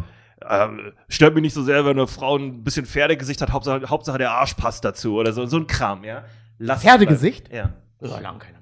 ähm, 0.47 0.93
stört 1.07 1.35
mich 1.35 1.41
nicht 1.41 1.53
so 1.53 1.63
sehr, 1.63 1.85
wenn 1.85 1.97
eine 1.97 2.07
Frau 2.07 2.37
ein 2.37 2.63
bisschen 2.63 2.85
Pferdegesicht 2.85 3.41
hat, 3.41 3.51
Hauptsache, 3.51 3.89
Hauptsache 3.89 4.17
der 4.17 4.31
Arsch 4.31 4.55
passt 4.55 4.85
dazu 4.85 5.15
oder 5.15 5.33
so, 5.33 5.45
so 5.45 5.57
ein 5.57 5.67
Kram, 5.67 6.03
ja. 6.03 6.23
Lasst 6.57 6.83
es 6.83 6.89
Pferdegesicht? 6.89 7.51
Ja. 7.51 7.73
Ja, 8.01 8.19
lang 8.19 8.39
keiner. 8.39 8.60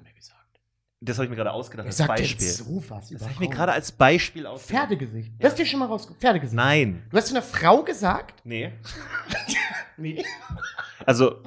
Das 1.02 1.16
habe 1.16 1.24
ich 1.24 1.30
mir 1.30 1.36
gerade 1.36 1.52
ausgedacht 1.52 1.86
als 1.86 1.96
Beispiel. 2.06 2.46
sowas 2.46 3.08
Das 3.08 3.22
habe 3.22 3.32
ich 3.32 3.40
mir 3.40 3.48
gerade 3.48 3.72
als 3.72 3.90
Beispiel 3.90 4.46
ausgedacht. 4.46 4.82
Pferdegesicht. 4.88 5.32
Das 5.38 5.52
ist 5.52 5.58
dir 5.58 5.64
schon 5.64 5.78
mal 5.80 5.86
raus. 5.86 6.06
Pferdegesicht. 6.18 6.54
Nein. 6.54 7.02
Du 7.10 7.16
hast 7.16 7.28
zu 7.28 7.34
einer 7.34 7.42
Frau 7.42 7.82
gesagt? 7.82 8.40
Nee. 8.44 8.72
Nee. 9.96 10.24
Also, 11.04 11.42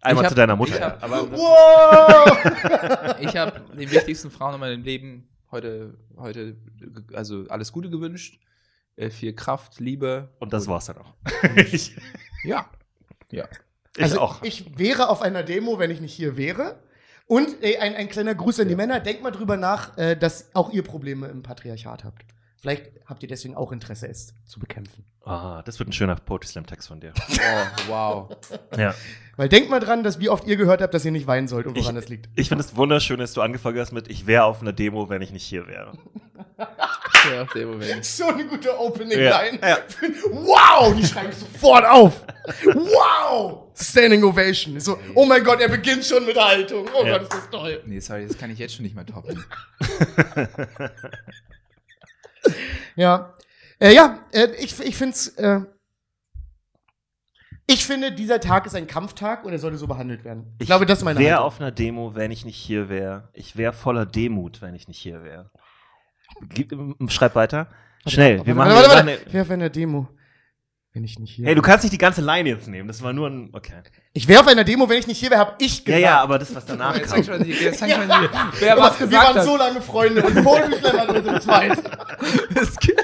einmal 0.00 0.22
Ich 0.22 0.26
hab- 0.26 0.28
zu 0.30 0.34
deiner 0.36 0.54
Mutter. 0.54 0.76
ich 0.76 0.80
hab- 0.80 1.02
aber 1.02 1.28
Wow! 1.32 3.16
Ich 3.20 3.36
habe 3.36 3.60
den 3.76 3.90
wichtigsten 3.90 4.30
Frauen 4.30 4.54
in 4.54 4.60
meinem 4.60 4.82
Leben 4.84 5.28
heute, 5.50 5.94
heute, 6.16 6.56
also 7.12 7.44
alles 7.48 7.72
Gute 7.72 7.90
gewünscht. 7.90 8.38
Äh, 8.96 9.10
viel 9.10 9.34
Kraft, 9.34 9.78
Liebe. 9.80 10.30
und 10.38 10.52
das 10.52 10.66
war's 10.68 10.86
dann 10.86 10.98
auch. 10.98 11.14
ich 11.56 11.96
Ja. 12.44 12.70
Ja. 13.30 13.46
also 14.00 14.20
auch. 14.20 14.42
ich 14.42 14.78
wäre 14.78 15.08
auf 15.08 15.20
einer 15.22 15.42
Demo, 15.42 15.78
wenn 15.80 15.90
ich 15.90 16.00
nicht 16.00 16.14
hier 16.14 16.36
wäre. 16.36 16.78
Und 17.26 17.62
ey, 17.62 17.78
ein, 17.78 17.94
ein 17.94 18.08
kleiner 18.08 18.34
Gruß 18.34 18.60
an 18.60 18.68
die 18.68 18.76
Männer. 18.76 19.00
Denkt 19.00 19.22
mal 19.22 19.32
drüber 19.32 19.56
nach, 19.56 19.96
äh, 19.98 20.16
dass 20.16 20.54
auch 20.54 20.72
ihr 20.72 20.82
Probleme 20.82 21.26
im 21.26 21.42
Patriarchat 21.42 22.04
habt. 22.04 22.35
Vielleicht 22.58 22.90
habt 23.06 23.22
ihr 23.22 23.28
deswegen 23.28 23.54
auch 23.54 23.70
Interesse, 23.70 24.08
es 24.08 24.34
zu 24.46 24.58
bekämpfen. 24.58 25.04
Ah, 25.24 25.62
das 25.64 25.78
wird 25.78 25.88
ein 25.88 25.92
schöner 25.92 26.16
Poetry 26.16 26.48
Slam 26.48 26.66
Text 26.66 26.88
von 26.88 27.00
dir. 27.00 27.12
Oh, 27.88 27.88
wow. 27.90 28.36
ja. 28.78 28.94
Weil 29.36 29.48
denkt 29.50 29.68
mal 29.70 29.80
dran, 29.80 30.02
dass 30.02 30.18
wie 30.20 30.30
oft 30.30 30.46
ihr 30.46 30.56
gehört 30.56 30.80
habt, 30.80 30.94
dass 30.94 31.04
ihr 31.04 31.10
nicht 31.10 31.26
weinen 31.26 31.48
sollt 31.48 31.66
und 31.66 31.76
Ich- 31.76 31.82
woran 31.84 31.94
das 31.96 32.08
liegt. 32.08 32.28
Ich 32.34 32.48
finde 32.48 32.64
es 32.64 32.74
wunderschön, 32.76 33.18
dass 33.20 33.34
du 33.34 33.42
angefangen 33.42 33.78
hast 33.78 33.92
mit, 33.92 34.08
ich 34.08 34.26
wäre 34.26 34.44
auf 34.44 34.62
einer 34.62 34.72
Demo, 34.72 35.08
wenn 35.10 35.20
ich 35.22 35.30
nicht 35.32 35.44
hier 35.44 35.66
wäre. 35.66 35.92
Ja, 37.30 37.42
auf 37.42 37.52
dem 37.52 37.70
Moment. 37.72 38.04
So 38.04 38.26
eine 38.28 38.46
gute 38.46 38.78
Opening 38.78 39.18
Ja. 39.18 39.42
Line. 39.42 39.58
Ja. 39.60 39.78
Wow! 40.30 40.94
Die 40.96 41.04
schreiben 41.04 41.32
sofort 41.32 41.84
auf. 41.84 42.24
Wow! 42.64 43.64
Standing 43.74 44.24
Ovation. 44.24 44.80
So, 44.80 44.98
oh 45.14 45.26
mein 45.26 45.44
Gott, 45.44 45.60
er 45.60 45.68
beginnt 45.68 46.04
schon 46.04 46.24
mit 46.24 46.36
Haltung. 46.40 46.86
Oh 46.98 47.04
Ja. 47.04 47.18
Gott, 47.18 47.22
ist 47.24 47.32
das 47.34 47.50
toll. 47.50 47.82
Nee, 47.84 48.00
sorry, 48.00 48.26
das 48.26 48.38
kann 48.38 48.50
ich 48.50 48.58
jetzt 48.58 48.74
schon 48.74 48.84
nicht 48.84 48.94
mehr 48.94 49.04
toppen. 49.04 49.44
Ja. 52.96 53.34
Äh, 53.78 53.94
ja, 53.94 54.20
äh, 54.32 54.48
ich, 54.58 54.78
ich 54.80 54.96
finde 54.96 55.14
es. 55.14 55.28
Äh, 55.36 55.60
ich 57.68 57.84
finde, 57.84 58.12
dieser 58.12 58.38
Tag 58.40 58.64
ist 58.66 58.76
ein 58.76 58.86
Kampftag 58.86 59.44
und 59.44 59.52
er 59.52 59.58
sollte 59.58 59.76
so 59.76 59.86
behandelt 59.88 60.24
werden. 60.24 60.54
Ich, 60.60 60.66
glaube, 60.66 60.86
das 60.86 60.98
ist 61.00 61.04
meine 61.04 61.18
wäre 61.18 61.32
Haltung. 61.36 61.46
auf 61.46 61.60
einer 61.60 61.72
Demo, 61.72 62.14
wenn 62.14 62.30
ich 62.30 62.44
nicht 62.44 62.56
hier 62.56 62.88
wäre. 62.88 63.28
Ich 63.32 63.56
wäre 63.56 63.72
voller 63.72 64.06
Demut, 64.06 64.62
wenn 64.62 64.74
ich 64.76 64.86
nicht 64.86 64.98
hier 64.98 65.24
wäre. 65.24 65.50
Gib- 66.48 66.72
Schreib 67.10 67.34
weiter. 67.34 67.68
Schnell, 68.06 68.46
wir 68.46 68.54
machen 68.54 68.70
warte, 68.72 68.88
warte, 68.88 69.06
warte. 69.08 69.20
Wer 69.32 69.42
auf 69.42 69.50
einer 69.50 69.68
Demo? 69.68 70.08
Wenn 70.96 71.04
ich 71.04 71.18
nicht 71.18 71.34
hier 71.34 71.46
Hey, 71.46 71.54
du 71.54 71.62
kannst 71.62 71.84
nicht 71.84 71.92
die 71.92 71.98
ganze 71.98 72.22
Line 72.22 72.48
jetzt 72.48 72.66
nehmen. 72.66 72.88
Das 72.88 73.02
war 73.02 73.12
nur 73.12 73.28
ein. 73.28 73.50
Okay. 73.52 73.74
Ich 74.14 74.26
wäre 74.26 74.40
auf 74.40 74.48
einer 74.48 74.64
Demo, 74.64 74.88
wenn 74.88 74.98
ich 74.98 75.06
nicht 75.06 75.18
hier 75.18 75.30
wäre, 75.30 75.40
hab 75.40 75.60
ich 75.62 75.78
Ja, 75.80 75.84
gesagt. 75.84 76.02
ja, 76.02 76.20
aber 76.20 76.38
das, 76.38 76.54
was 76.54 76.64
danach 76.66 76.96
Jetzt 76.96 77.06
kam. 77.12 77.22
fängt 77.22 77.26
schon 77.26 77.44
die, 77.44 77.52
jetzt 77.52 77.78
fängt 77.78 77.92
schon 77.92 78.08
die, 78.08 78.60
wer 78.60 78.76
was 78.78 78.98
wir 78.98 79.06
gesagt 79.06 79.26
waren 79.28 79.36
hat. 79.36 79.44
so 79.44 79.56
lange 79.56 79.80
Freunde 79.82 80.22
und 80.24 80.42
Polenschleim 80.42 80.96
war 80.96 81.12
nur 81.12 81.24
zu 81.24 81.40
zweit. 81.40 81.78
Das 82.54 82.76
geht. 82.78 83.00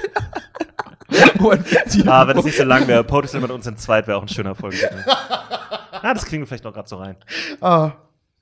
Und 1.39 1.65
die- 1.93 2.07
Ah, 2.07 2.27
wenn 2.27 2.37
es 2.37 2.45
nicht 2.45 2.57
so 2.57 2.63
lang 2.63 2.87
wäre. 2.87 3.03
Potus 3.03 3.33
mit 3.33 3.51
uns 3.51 3.67
in 3.67 3.77
zweit 3.77 4.07
wäre 4.07 4.17
auch 4.17 4.23
ein 4.23 4.27
schöner 4.27 4.55
Folgentitel. 4.55 5.03
Ah, 6.05 6.13
das 6.13 6.25
klingt 6.25 6.45
vielleicht 6.49 6.65
noch 6.65 6.73
gerade 6.73 6.89
so 6.89 6.97
rein. 6.97 7.15
Ah, 7.61 7.91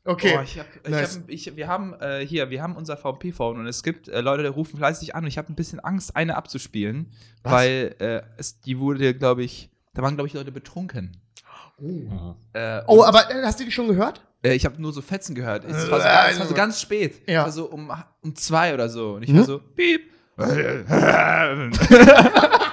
okay. 0.06 0.34
Boah, 0.36 0.44
ich 0.44 0.60
hab, 0.60 0.66
ich 0.84 0.90
Nice. 0.92 1.18
hab, 1.20 1.30
ich, 1.30 1.56
wir 1.56 1.68
haben 1.68 1.94
äh, 2.00 2.26
hier, 2.26 2.50
wir 2.50 2.62
haben 2.62 2.76
unser 2.76 2.98
VP-Phone 2.98 3.60
und 3.60 3.68
es 3.68 3.84
gibt 3.84 4.08
äh, 4.10 4.22
Leute, 4.22 4.44
die 4.44 4.50
rufen 4.50 4.78
fleißig 4.78 5.16
an 5.16 5.24
und 5.24 5.28
ich 5.28 5.38
habe 5.38 5.52
ein 5.52 5.56
bisschen 5.56 5.80
Angst, 5.80 6.16
eine 6.16 6.36
abzuspielen, 6.38 7.12
Was? 7.44 7.54
weil 7.54 7.96
äh, 8.00 8.22
es, 8.38 8.60
die 8.62 8.80
wurde, 8.80 9.14
glaube 9.14 9.44
ich, 9.44 9.70
da 9.94 10.02
waren, 10.02 10.16
glaube 10.16 10.28
ich, 10.28 10.34
Leute 10.34 10.52
betrunken. 10.52 11.18
Äh, 12.54 12.82
Oh, 12.88 13.04
aber 13.04 13.32
äh, 13.32 13.42
hast 13.44 13.60
du 13.60 13.66
die 13.66 13.72
schon 13.72 13.88
gehört? 13.88 14.22
äh, 14.44 14.54
ich 14.54 14.66
habe 14.66 14.80
nur 14.82 14.94
so 14.94 15.02
Fetzen 15.02 15.36
gehört. 15.36 15.66
Es 15.66 15.90
war 15.90 16.00
so, 16.00 16.06
ganz- 16.06 16.34
es 16.34 16.40
war 16.40 16.48
so 16.48 16.54
ganz 16.54 16.82
spät. 16.82 17.22
Ja. 17.28 17.42
Es 17.42 17.46
war 17.46 17.52
so 17.52 17.66
um, 17.66 17.92
um 18.22 18.36
zwei 18.36 18.74
oder 18.74 18.88
so. 18.90 19.14
Und 19.16 19.24
ich 19.24 19.30
Hm? 19.30 19.38
war 19.38 19.44
so, 19.46 19.60
piep. 19.60 20.02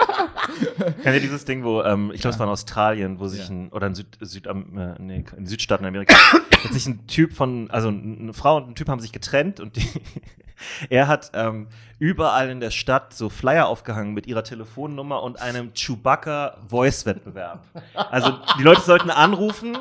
Kennt 1.02 1.14
ihr 1.14 1.20
dieses 1.20 1.44
Ding, 1.44 1.64
wo, 1.64 1.82
ähm, 1.82 2.10
ich 2.14 2.20
glaube, 2.20 2.34
es 2.34 2.38
war 2.38 2.46
in 2.46 2.52
Australien, 2.52 3.18
wo 3.20 3.26
sich 3.28 3.48
Ja. 3.48 3.54
ein, 3.54 3.68
oder 3.70 3.86
in, 3.86 3.94
Süd, 3.94 4.18
Süd, 4.20 4.46
äh, 4.46 4.54
nee, 4.98 5.24
in 5.36 5.46
Südstaaten 5.46 5.84
Amerika, 5.84 6.14
hat 6.64 6.72
sich 6.72 6.86
ein 6.86 7.06
Typ 7.06 7.32
von, 7.34 7.70
also 7.70 7.88
eine 7.88 8.32
Frau 8.32 8.56
und 8.56 8.68
ein 8.68 8.74
Typ 8.74 8.88
haben 8.88 9.00
sich 9.00 9.12
getrennt 9.12 9.60
und 9.60 9.76
die, 9.76 9.88
er 10.90 11.06
hat 11.08 11.30
ähm, 11.34 11.68
überall 11.98 12.50
in 12.50 12.60
der 12.60 12.70
Stadt 12.70 13.14
so 13.14 13.28
Flyer 13.28 13.68
aufgehangen 13.68 14.14
mit 14.14 14.26
ihrer 14.26 14.44
Telefonnummer 14.44 15.22
und 15.22 15.40
einem 15.40 15.72
Chewbacca 15.74 16.56
Voice 16.68 17.06
Wettbewerb. 17.06 17.64
Also 17.94 18.32
die 18.58 18.62
Leute 18.62 18.80
sollten 18.82 19.10
anrufen 19.10 19.76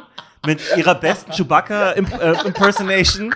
mit 0.45 0.61
ihrer 0.77 0.95
besten 0.95 1.31
Chewbacca 1.31 1.91
Imp 1.91 2.11
äh, 2.21 2.33
Impersonation 2.45 3.33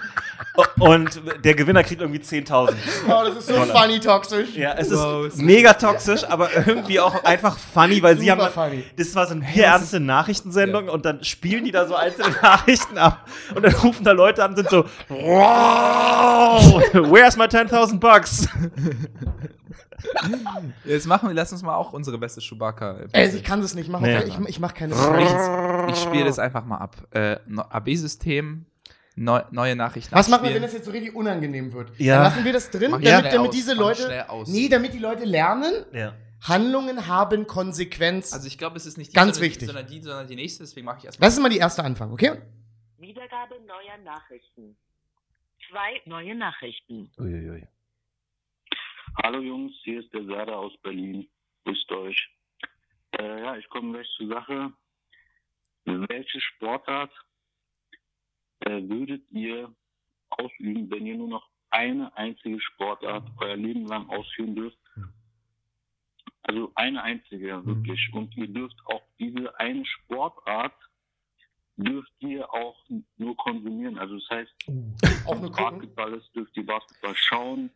und 0.79 1.21
der 1.45 1.55
Gewinner 1.55 1.81
kriegt 1.83 2.01
irgendwie 2.01 2.19
10.000. 2.19 2.73
Oh, 3.07 3.23
das 3.25 3.37
ist 3.37 3.47
so 3.47 3.53
Dollar. 3.55 3.81
funny 3.81 3.99
toxisch. 4.01 4.49
Ja, 4.55 4.73
es 4.73 4.91
Wow, 4.91 5.25
ist 5.27 5.37
mega 5.37 5.73
toxisch, 5.73 6.23
aber 6.25 6.49
irgendwie 6.67 6.99
auch 6.99 7.23
einfach 7.23 7.57
funny, 7.57 8.03
weil 8.03 8.17
sie 8.17 8.27
Super 8.29 8.43
haben. 8.45 8.53
funny. 8.53 8.83
Das 8.97 9.15
war 9.15 9.27
so 9.27 9.33
eine 9.33 9.45
bierernste 9.45 9.99
Nachrichtensendung 10.01 10.89
und 10.89 11.05
dann 11.05 11.23
spielen 11.23 11.63
die 11.63 11.71
da 11.71 11.87
so 11.87 11.95
einzelne 11.95 12.35
Nachrichten 12.41 12.97
ab 12.97 13.25
und 13.55 13.63
dann 13.63 13.73
rufen 13.75 14.03
da 14.03 14.11
Leute 14.11 14.43
an 14.43 14.51
und 14.51 14.57
sind 14.57 14.69
so, 14.69 14.85
wow, 15.09 16.81
where's 16.93 17.37
my 17.37 17.45
10.000 17.45 17.99
bucks? 17.99 18.47
Jetzt 20.85 21.07
machen 21.07 21.29
wir, 21.29 21.33
lass 21.35 21.51
uns 21.51 21.61
mal 21.63 21.75
auch 21.75 21.93
unsere 21.93 22.17
beste 22.17 22.41
Chewbacca. 22.41 23.05
Ey, 23.13 23.35
ich 23.35 23.43
kann 23.43 23.61
das 23.61 23.75
nicht 23.75 23.89
machen. 23.89 24.03
Nee. 24.03 24.23
Ich, 24.25 24.37
ich 24.47 24.59
mache 24.59 24.73
keine 24.73 24.95
Sprays. 24.95 25.93
Ich 25.95 26.01
spiele 26.03 26.25
das 26.25 26.39
einfach 26.39 26.65
mal 26.65 26.77
ab. 26.77 26.95
Äh, 27.11 27.37
AB-System, 27.69 28.65
neu, 29.15 29.41
neue 29.51 29.75
Nachrichten. 29.75 30.13
Was 30.15 30.27
machen 30.29 30.47
wir, 30.47 30.53
wenn 30.55 30.61
das 30.61 30.73
jetzt 30.73 30.85
so 30.85 30.91
richtig 30.91 31.15
unangenehm 31.15 31.73
wird? 31.73 31.91
Ja. 31.97 32.15
Dann 32.15 32.23
lassen 32.23 32.45
wir 32.45 32.53
das 32.53 32.69
drin, 32.69 32.91
Mach 32.91 32.99
ich 32.99 33.05
damit, 33.09 33.33
damit 33.33 33.49
aus. 33.49 33.55
diese 33.55 33.73
ich 33.73 33.77
Leute. 33.79 34.01
schnell 34.03 34.21
aus. 34.27 34.47
Nee, 34.49 34.69
damit 34.69 34.93
die 34.93 34.99
Leute 34.99 35.23
lernen, 35.25 35.73
Ja. 35.93 36.13
Handlungen 36.43 37.07
haben 37.07 37.45
Konsequenz. 37.45 38.33
Also 38.33 38.47
ich 38.47 38.57
glaube, 38.57 38.75
es 38.77 38.85
ist 38.87 38.97
nicht 38.97 39.11
die, 39.11 39.15
Ganz 39.15 39.35
sondern, 39.35 39.49
wichtig. 39.51 39.67
sondern 39.67 39.85
die, 39.87 40.01
sondern 40.01 40.27
die 40.27 40.35
nächste, 40.35 40.63
deswegen 40.63 40.85
mache 40.85 40.97
ich 40.99 41.05
erstmal. 41.05 41.27
Lass 41.27 41.35
uns 41.37 41.43
mal 41.43 41.49
die 41.49 41.59
erste 41.59 41.83
anfangen, 41.83 42.13
okay? 42.13 42.31
Wiedergabe 42.97 43.55
neuer 43.67 43.97
Nachrichten. 44.03 44.75
Zwei 45.69 46.01
neue 46.05 46.35
Nachrichten. 46.35 47.11
Uiuiui. 47.19 47.67
Hallo 49.17 49.39
Jungs, 49.39 49.73
hier 49.83 49.99
ist 49.99 50.13
der 50.13 50.23
Serda 50.23 50.53
aus 50.53 50.75
Berlin. 50.81 51.27
Grüßt 51.65 51.91
euch. 51.91 52.29
Äh, 53.11 53.41
ja, 53.41 53.57
ich 53.57 53.67
komme 53.69 53.91
gleich 53.93 54.07
zur 54.17 54.27
Sache. 54.27 54.71
Welche 55.85 56.39
Sportart 56.39 57.11
äh, 58.61 58.81
würdet 58.83 59.23
ihr 59.31 59.73
ausüben, 60.29 60.89
wenn 60.89 61.05
ihr 61.05 61.17
nur 61.17 61.27
noch 61.27 61.49
eine 61.69 62.15
einzige 62.15 62.59
Sportart 62.61 63.29
euer 63.39 63.57
Leben 63.57 63.85
lang 63.87 64.09
ausführen 64.09 64.55
dürft? 64.55 64.77
Also 66.43 66.71
eine 66.75 67.03
einzige, 67.03 67.65
wirklich. 67.65 68.09
Und 68.13 68.35
ihr 68.37 68.47
dürft 68.47 68.77
auch 68.85 69.03
diese 69.19 69.57
eine 69.59 69.85
Sportart 69.85 70.73
dürft 71.77 72.11
ihr 72.19 72.51
auch 72.53 72.77
nur 73.17 73.35
konsumieren. 73.37 73.97
Also 73.97 74.15
das 74.15 74.29
heißt, 74.29 74.53
Auch 75.25 75.39
nur. 75.39 75.51
Basketball 75.51 76.13
ist, 76.13 76.33
dürft 76.35 76.55
ihr 76.57 76.65
Basketball 76.65 77.15
schauen. 77.15 77.71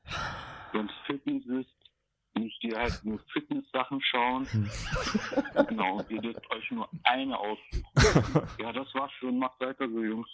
Wenn 0.76 0.88
es 0.88 0.92
Fitness 1.06 1.46
ist, 1.46 1.70
müsst 2.38 2.64
ihr 2.64 2.78
halt 2.78 3.00
nur 3.04 3.20
Fitness-Sachen 3.32 4.02
schauen. 4.02 4.46
genau, 5.70 6.00
und 6.00 6.12
ihr 6.12 6.22
dürft 6.22 6.52
euch 6.52 6.70
nur 6.72 6.88
eine 7.04 7.38
aussuchen. 7.38 7.84
ja, 8.60 8.74
das 8.74 8.94
war's 8.94 9.12
schon. 9.20 9.40
Macht 9.40 9.60
weiter 9.62 9.88
so, 9.90 10.04
Jungs. 10.04 10.28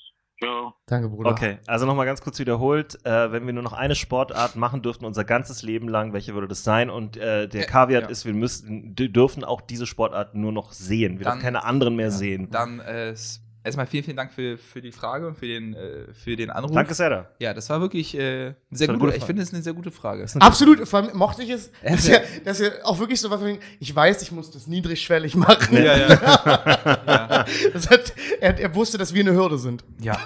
Ciao. 0.43 0.73
Danke, 0.87 1.07
Bruder. 1.09 1.29
Okay, 1.29 1.59
also 1.67 1.85
nochmal 1.85 2.07
ganz 2.07 2.19
kurz 2.21 2.39
wiederholt. 2.39 2.97
Äh, 3.05 3.31
wenn 3.31 3.45
wir 3.45 3.53
nur 3.53 3.61
noch 3.61 3.73
eine 3.73 3.93
Sportart 3.93 4.55
machen 4.55 4.81
dürften, 4.81 5.05
unser 5.05 5.23
ganzes 5.23 5.61
Leben 5.61 5.87
lang, 5.87 6.13
welche 6.13 6.33
würde 6.33 6.47
das 6.47 6.63
sein? 6.63 6.89
Und 6.89 7.15
äh, 7.17 7.47
der 7.47 7.61
Ja, 7.61 7.67
Kaviat 7.67 8.03
ja. 8.05 8.09
ist, 8.09 8.25
wir 8.25 8.33
müssen, 8.33 8.95
dürfen 8.95 9.43
auch 9.43 9.61
diese 9.61 9.85
Sportart 9.85 10.33
nur 10.33 10.51
noch 10.51 10.71
sehen. 10.71 11.19
Wir 11.19 11.25
Dann- 11.25 11.33
dürfen 11.33 11.43
keine 11.45 11.63
anderen 11.63 11.95
mehr 11.95 12.09
sehen. 12.09 12.49
Dann 12.49 12.79
äh, 12.79 13.13
erstmal 13.63 13.87
vielen, 13.87 14.03
vielen 14.03 14.17
Dank 14.17 14.31
für, 14.31 14.57
für 14.57 14.81
die 14.81 14.91
Frage 14.91 15.27
und 15.27 15.37
für 15.37 15.47
den, 15.47 15.73
äh, 15.73 16.13
für 16.13 16.35
den 16.35 16.49
Anruf. 16.49 16.71
Danke, 16.71 16.93
Sarah. 16.93 17.27
Ja, 17.39 17.53
das 17.53 17.69
war 17.69 17.81
wirklich 17.81 18.15
äh, 18.17 18.19
eine 18.19 18.55
sehr 18.71 18.87
gute, 18.87 18.99
gute 18.99 19.15
ich 19.17 19.23
finde 19.23 19.41
es 19.41 19.53
eine 19.53 19.61
sehr 19.61 19.73
gute 19.73 19.91
Frage. 19.91 20.25
Absolut, 20.39 20.87
vor 20.87 20.99
allem 20.99 21.17
mochte 21.17 21.43
ich 21.43 21.49
es, 21.49 21.71
dass 21.83 22.07
er, 22.07 22.23
dass 22.43 22.59
er 22.59 22.85
auch 22.85 22.99
wirklich 22.99 23.19
so 23.19 23.29
was 23.29 23.39
von 23.41 23.57
ich 23.79 23.95
weiß, 23.95 24.21
ich 24.21 24.31
muss 24.31 24.51
das 24.51 24.67
niedrigschwellig 24.67 25.35
machen. 25.35 25.75
Ja, 25.77 25.97
ja. 25.97 26.09
ja. 27.07 27.45
Das 27.73 27.89
hat, 27.89 28.13
er, 28.39 28.59
er 28.59 28.75
wusste, 28.75 28.97
dass 28.97 29.13
wir 29.13 29.21
eine 29.21 29.33
Hürde 29.33 29.57
sind. 29.57 29.83
ja. 29.99 30.19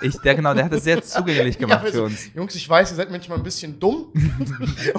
Ich, 0.00 0.16
der, 0.18 0.34
genau, 0.34 0.54
der 0.54 0.64
hat 0.64 0.72
es 0.72 0.84
sehr 0.84 1.02
zugänglich 1.02 1.58
gemacht 1.58 1.84
Ja, 1.84 1.90
für 1.90 2.02
also, 2.02 2.04
uns. 2.04 2.30
Jungs, 2.34 2.54
ich 2.54 2.68
weiß, 2.68 2.90
ihr 2.92 2.96
seid 2.96 3.10
manchmal 3.10 3.38
ein 3.38 3.44
bisschen 3.44 3.78
dumm 3.78 4.12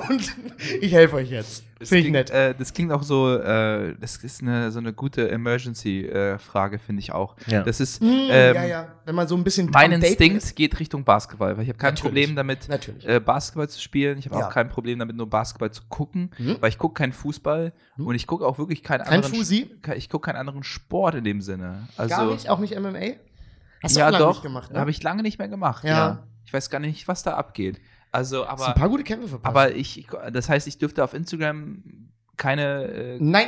und 0.09 0.35
ich 0.81 0.93
helfe 0.93 1.15
euch 1.17 1.29
jetzt. 1.29 1.63
Das 1.83 1.89
Finde 1.89 1.99
ich 2.07 2.13
klingt, 2.13 2.29
nett. 2.29 2.31
Äh, 2.31 2.55
das 2.57 2.73
klingt 2.73 2.91
auch 2.91 3.03
so, 3.03 3.37
äh, 3.37 3.95
das 3.99 4.17
ist 4.17 4.41
eine, 4.41 4.71
so 4.71 4.79
eine 4.79 4.91
gute 4.93 5.29
Emergency-Frage, 5.29 6.79
finde 6.79 6.99
ich 7.01 7.11
auch. 7.11 7.35
Ja. 7.47 7.63
Das 7.63 7.79
ist, 7.79 8.01
Mm, 8.01 8.05
ähm, 8.29 8.55
ja, 8.55 8.65
ja, 8.65 8.87
wenn 9.05 9.15
man 9.15 9.27
so 9.27 9.35
ein 9.35 9.43
bisschen 9.43 9.69
mein 9.71 9.91
Instinkt 9.91 10.37
ist. 10.37 10.55
geht 10.55 10.79
Richtung 10.79 11.03
Basketball, 11.03 11.55
weil 11.57 11.63
ich 11.63 11.69
habe 11.69 11.77
kein 11.77 11.93
Natürlich. 11.93 12.01
Problem 12.25 12.35
damit, 12.35 12.69
Natürlich. 12.69 13.07
äh, 13.07 13.19
Basketball 13.19 13.69
zu 13.69 13.79
spielen. 13.81 14.17
Ich 14.17 14.25
habe 14.25 14.39
Ja. 14.39 14.47
auch 14.47 14.51
kein 14.51 14.69
Problem 14.69 14.99
damit, 14.99 15.15
nur 15.15 15.29
Basketball 15.29 15.71
zu 15.71 15.83
gucken, 15.89 16.31
Mhm. 16.37 16.57
weil 16.59 16.69
ich 16.69 16.77
gucke 16.77 16.95
keinen 16.95 17.13
Fußball 17.13 17.73
Mhm. 17.97 18.07
und 18.07 18.15
ich 18.15 18.27
gucke 18.27 18.45
auch 18.45 18.57
wirklich 18.57 18.83
keinen 18.83 19.03
Kein 19.03 19.15
anderen. 19.23 19.33
Fusi? 19.35 19.69
Ich 19.95 20.09
gucke 20.09 20.25
keinen 20.27 20.37
anderen 20.37 20.63
Sport 20.63 21.15
in 21.15 21.23
dem 21.23 21.41
Sinne. 21.41 21.87
Also, 21.97 22.15
Gar 22.15 22.25
nicht, 22.31 22.49
auch 22.49 22.59
nicht 22.59 22.73
MMA? 22.75 23.15
Hast 23.81 23.95
du 23.95 23.99
ja, 23.99 24.07
auch 24.07 24.11
lange 24.11 24.23
doch. 24.25 24.33
nicht 24.35 24.43
gemacht, 24.43 24.71
ne? 24.71 24.79
Habe 24.79 24.91
ich 24.91 25.03
lange 25.03 25.23
nicht 25.23 25.39
mehr 25.39 25.49
gemacht. 25.49 25.83
Ja. 25.83 25.89
Ja. 25.89 26.23
Ich 26.45 26.53
weiß 26.53 26.69
gar 26.69 26.79
nicht, 26.79 27.07
was 27.07 27.23
da 27.23 27.33
abgeht. 27.35 27.79
Also, 28.13 28.37
du 28.37 28.43
ein 28.43 28.49
aber, 28.49 28.71
paar 28.73 28.89
gute 28.89 29.03
Kämpfe 29.03 29.27
verpasst. 29.27 29.49
aber 29.49 29.71
ich, 29.75 29.99
ich- 29.99 30.07
das 30.31 30.47
heißt, 30.47 30.67
ich 30.67 30.77
dürfte 30.77 31.03
auf 31.03 31.13
Instagram 31.13 31.83
keine. 32.37 32.83
Äh, 32.85 33.17
Nein. 33.19 33.47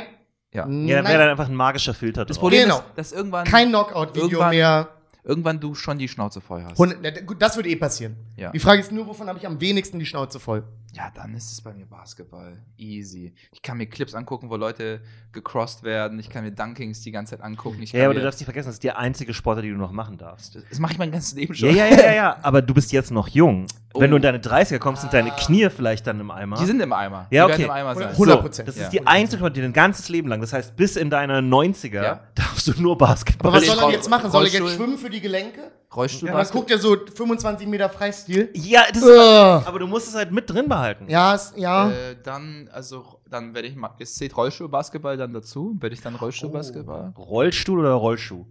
Ja. 0.52 0.66
Ja, 0.68 0.96
dann 1.02 1.06
wäre 1.06 1.18
dann 1.18 1.28
einfach 1.30 1.48
ein 1.48 1.54
magischer 1.54 1.92
Filter 1.94 2.24
das 2.24 2.36
drauf. 2.36 2.42
Problem 2.42 2.62
Genau. 2.64 2.78
ist, 2.78 2.84
dass 2.96 3.12
irgendwann, 3.12 3.44
Kein 3.46 3.68
Knockout-Video 3.68 4.48
mehr. 4.48 4.88
Irgendwann 5.26 5.60
du 5.60 5.74
schon 5.74 5.98
die 5.98 6.08
Schnauze 6.08 6.40
voll 6.40 6.62
hast. 6.64 6.78
Hund- 6.78 6.96
na, 7.02 7.10
gut, 7.10 7.42
das 7.42 7.56
wird 7.56 7.66
eh 7.66 7.76
passieren. 7.76 8.16
Ja. 8.36 8.50
Die 8.52 8.58
Frage 8.60 8.80
ist 8.80 8.92
nur, 8.92 9.06
wovon 9.06 9.28
habe 9.28 9.38
ich 9.38 9.46
am 9.46 9.60
wenigsten 9.60 9.98
die 9.98 10.06
Schnauze 10.06 10.40
voll? 10.40 10.62
Ja, 10.92 11.10
dann 11.14 11.34
ist 11.34 11.52
es 11.52 11.60
bei 11.60 11.74
mir 11.74 11.84
Basketball. 11.84 12.56
Easy. 12.78 13.34
Ich 13.52 13.60
kann 13.60 13.76
mir 13.76 13.86
Clips 13.86 14.14
angucken, 14.14 14.48
wo 14.48 14.56
Leute 14.56 15.02
gecrossed 15.32 15.82
werden. 15.82 16.18
Ich 16.18 16.30
kann 16.30 16.42
mir 16.42 16.52
Dunkings 16.52 17.02
die 17.02 17.10
ganze 17.10 17.36
Zeit 17.36 17.44
angucken. 17.44 17.82
Ja, 17.82 18.06
aber 18.06 18.14
du 18.14 18.22
darfst 18.22 18.40
nicht 18.40 18.46
vergessen, 18.46 18.68
das 18.68 18.76
ist 18.76 18.82
die 18.82 18.92
einzige 18.92 19.34
Sportart, 19.34 19.64
die 19.64 19.70
du 19.70 19.76
noch 19.76 19.92
machen 19.92 20.16
darfst. 20.16 20.54
das, 20.54 20.62
das 20.70 20.78
mache 20.78 20.92
ich 20.92 20.98
mein 20.98 21.10
ganzes 21.12 21.34
Leben 21.34 21.52
Ja, 21.52 21.58
schon. 21.68 21.76
ja, 21.76 21.86
ja, 21.86 21.96
ja, 22.00 22.14
ja, 22.14 22.36
aber 22.42 22.62
du 22.62 22.72
bist 22.72 22.92
jetzt 22.92 23.10
noch 23.10 23.28
jung. 23.28 23.66
Wenn 23.98 24.08
Oh. 24.08 24.10
du 24.12 24.16
in 24.16 24.22
deine 24.22 24.38
30er 24.38 24.78
kommst, 24.78 25.00
sind 25.02 25.12
deine 25.14 25.30
Knie 25.30 25.68
vielleicht 25.70 26.06
dann 26.06 26.20
im 26.20 26.30
Eimer. 26.30 26.56
Die 26.58 26.66
sind 26.66 26.80
im 26.80 26.92
Eimer. 26.92 27.26
Ja, 27.30 27.46
Die 27.46 27.52
okay. 27.52 27.62
werden 27.62 27.70
im 27.70 27.70
Eimer 27.70 27.94
sein. 27.94 28.08
100 28.12 28.40
Prozent. 28.42 28.68
Das 28.68 28.76
Ja. 28.76 28.84
ist 28.84 28.90
die 28.92 29.06
einzige 29.06 29.38
Sportart, 29.38 29.56
die 29.56 29.62
dein 29.62 29.72
ganzes 29.72 30.08
Leben 30.10 30.28
lang. 30.28 30.40
Das 30.42 30.52
heißt, 30.52 30.76
bis 30.76 30.96
in 30.96 31.08
deine 31.10 31.40
90er 31.40 32.02
Ja. 32.02 32.20
darfst 32.34 32.68
du 32.68 32.72
nur 32.80 32.96
Basketball. 32.98 33.48
Aber 33.50 33.58
was 33.58 33.66
soll 33.66 33.78
er 33.78 33.90
jetzt 33.90 34.08
machen? 34.10 34.30
Soll 34.30 34.46
er 34.46 34.50
jetzt 34.52 34.74
schwimmen 34.74 34.98
für 34.98 35.08
die 35.10 35.15
Gelenke? 35.20 35.72
Rollstuhl 35.94 36.28
Aber 36.30 36.44
guckt 36.44 36.70
er 36.70 36.78
so 36.78 36.96
25 37.14 37.66
Meter 37.66 37.88
Freistil. 37.88 38.50
Ja, 38.54 38.82
das 38.88 38.98
ist, 39.02 39.04
Ugh. 39.08 39.62
aber 39.64 39.78
du 39.78 39.86
musst 39.86 40.08
es 40.08 40.14
halt 40.14 40.30
mit 40.32 40.50
drin 40.50 40.68
behalten. 40.68 41.08
Ja, 41.08 41.34
ist, 41.34 41.56
ja. 41.56 41.90
Äh, 41.90 42.16
dann, 42.22 42.68
also, 42.72 43.20
dann 43.30 43.54
werde 43.54 43.68
ich 43.68 43.76
mal. 43.76 43.90
Es 43.98 44.14
zählt 44.14 44.36
Rollstuhlbasketball 44.36 45.16
dann 45.16 45.32
dazu. 45.32 45.76
Werde 45.80 45.94
ich 45.94 46.02
dann 46.02 46.14
Rollstuhlbasketball? 46.16 47.14
Rollstuhl 47.16 47.80
oder 47.80 47.92
Rollschuh? 47.92 48.44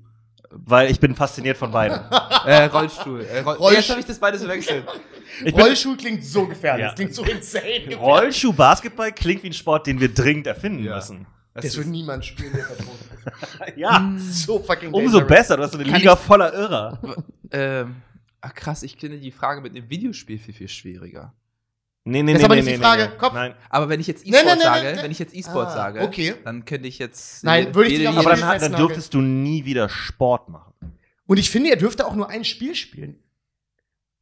Weil 0.49 0.89
ich 0.89 0.99
bin 0.99 1.15
fasziniert 1.15 1.57
von 1.57 1.71
beiden. 1.71 1.99
äh, 2.45 2.65
Rollstuhl. 2.65 3.21
Äh, 3.21 3.39
Roll 3.41 3.55
Rollstuhl. 3.55 3.73
Jetzt 3.73 3.89
habe 3.89 3.99
ich 3.99 4.05
das 4.05 4.19
beides 4.19 4.41
verwechselt. 4.41 4.85
Rollschuh 5.53 5.97
klingt 5.97 6.23
so 6.23 6.47
gefährlich. 6.47 6.83
Ja. 6.83 6.87
Das 6.87 6.95
klingt 6.95 7.13
so 7.13 7.23
insane. 7.23 7.95
Rollschuh 7.99 8.53
Basketball 8.53 9.11
klingt 9.11 9.43
wie 9.43 9.49
ein 9.49 9.53
Sport, 9.53 9.87
den 9.87 9.99
wir 9.99 10.13
dringend 10.13 10.47
erfinden 10.47 10.83
Ja. 10.83 10.95
müssen. 10.95 11.27
Das 11.55 11.77
wird 11.77 11.87
niemand 11.87 12.25
spielen, 12.25 12.51
der 12.53 12.65
verboten 12.65 12.91
ist. 12.91 13.77
Ja, 13.77 14.13
So 14.19 14.59
fucking 14.59 14.91
umso 14.93 15.19
dangerous. 15.19 15.27
besser. 15.27 15.57
Du 15.57 15.63
hast 15.63 15.71
so 15.71 15.77
eine 15.79 15.89
Kann 15.89 15.99
Liga 15.99 16.13
ich- 16.13 16.19
voller 16.19 16.53
Irrer. 16.53 16.99
ähm, 17.51 17.95
ach 18.41 18.53
krass, 18.53 18.83
ich 18.83 18.97
finde 18.97 19.17
die 19.19 19.31
Frage 19.31 19.61
mit 19.61 19.73
dem 19.75 19.89
Videospiel 19.89 20.37
viel, 20.37 20.53
viel 20.53 20.67
schwieriger. 20.67 21.33
Nee, 22.07 22.21
nee, 22.21 22.33
Das 22.33 22.41
ist 22.41 22.41
nee, 22.41 22.45
aber 22.45 22.55
nee, 22.55 22.61
nicht 22.61 22.73
die 22.75 22.77
nee, 22.77 22.83
Frage. 22.83 23.09
Nee, 23.09 23.17
Kopf. 23.17 23.33
Nein. 23.33 23.55
Aber 23.69 23.89
wenn 23.89 23.99
ich 23.99 24.05
jetzt 24.05 24.27
Nein, 24.27 24.33
E-Sport 24.45 24.59
nein, 24.59 24.67
nein, 24.83 24.85
sage, 24.93 25.03
wenn 25.03 25.11
ich 25.11 25.17
jetzt 25.19 25.33
E-Sport 25.33 25.67
Ah, 25.69 25.71
sage, 25.75 26.01
okay. 26.01 26.35
dann 26.43 26.63
könnte 26.65 26.87
ich 26.87 26.99
jetzt. 26.99 27.43
Nein, 27.43 27.73
würde 27.73 27.89
ich 27.89 28.07
auch 28.07 28.15
Aber 28.17 28.31
nicht 28.35 28.43
dann, 28.43 28.59
dann 28.59 28.75
dürftest 28.75 29.13
du 29.15 29.21
nie 29.21 29.65
wieder 29.65 29.89
Sport 29.89 30.49
machen. 30.49 30.73
Und 31.25 31.37
ich 31.37 31.49
finde, 31.49 31.71
er 31.71 31.77
dürfte 31.77 32.05
auch 32.05 32.13
nur 32.15 32.29
ein 32.29 32.43
Spiel 32.45 32.75
spielen. 32.75 33.15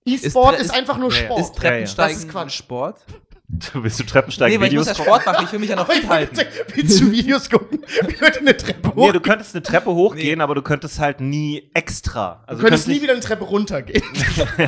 E-Sport 0.06 0.56
ist, 0.60 0.66
ist- 0.68 0.74
einfach 0.74 0.98
nur 0.98 1.12
Ja, 1.12 1.18
ja. 1.18 1.24
Sport. 1.26 1.40
Ist 1.42 1.56
Treppensteigen 1.58 2.14
Das 2.16 2.24
ist 2.24 2.30
Quatsch. 2.32 2.52
Sport? 2.54 3.06
Du 3.50 3.84
willst 3.84 4.00
du 4.00 4.04
Treppensteigen 4.06 4.56
Nee, 4.58 4.62
weil 4.64 4.72
ich 4.72 4.78
muss 4.78 4.86
Videos 4.88 4.98
ja 4.98 5.04
Sport 5.04 5.26
machen. 5.26 5.46
Ich 5.46 5.52
will 5.52 5.60
mich 5.60 5.70
ja 5.70 5.76
noch 5.76 5.88
fit 5.92 6.08
halten. 6.08 6.38
willst 6.74 7.02
du 7.02 7.12
Videos 7.12 7.50
gucken, 7.50 7.84
wie 8.08 8.16
Leute 8.24 8.40
eine 8.40 8.56
Treppe 8.56 8.96
hoch? 8.96 9.06
Nee, 9.08 9.12
du 9.12 9.20
könntest 9.20 9.54
eine 9.54 9.62
Treppe 9.62 9.92
hochgehen, 9.92 10.40
aber 10.42 10.56
du 10.56 10.62
könntest 10.62 10.98
halt 11.00 11.20
nie 11.20 11.70
extra. 11.74 12.42
Also 12.48 12.62
du 12.62 12.68
könntest 12.68 12.88
nie 12.88 12.94
nicht- 12.96 13.04
wieder 13.04 13.12
eine 13.14 13.22
Treppe 13.22 13.44
runtergehen. 13.44 14.02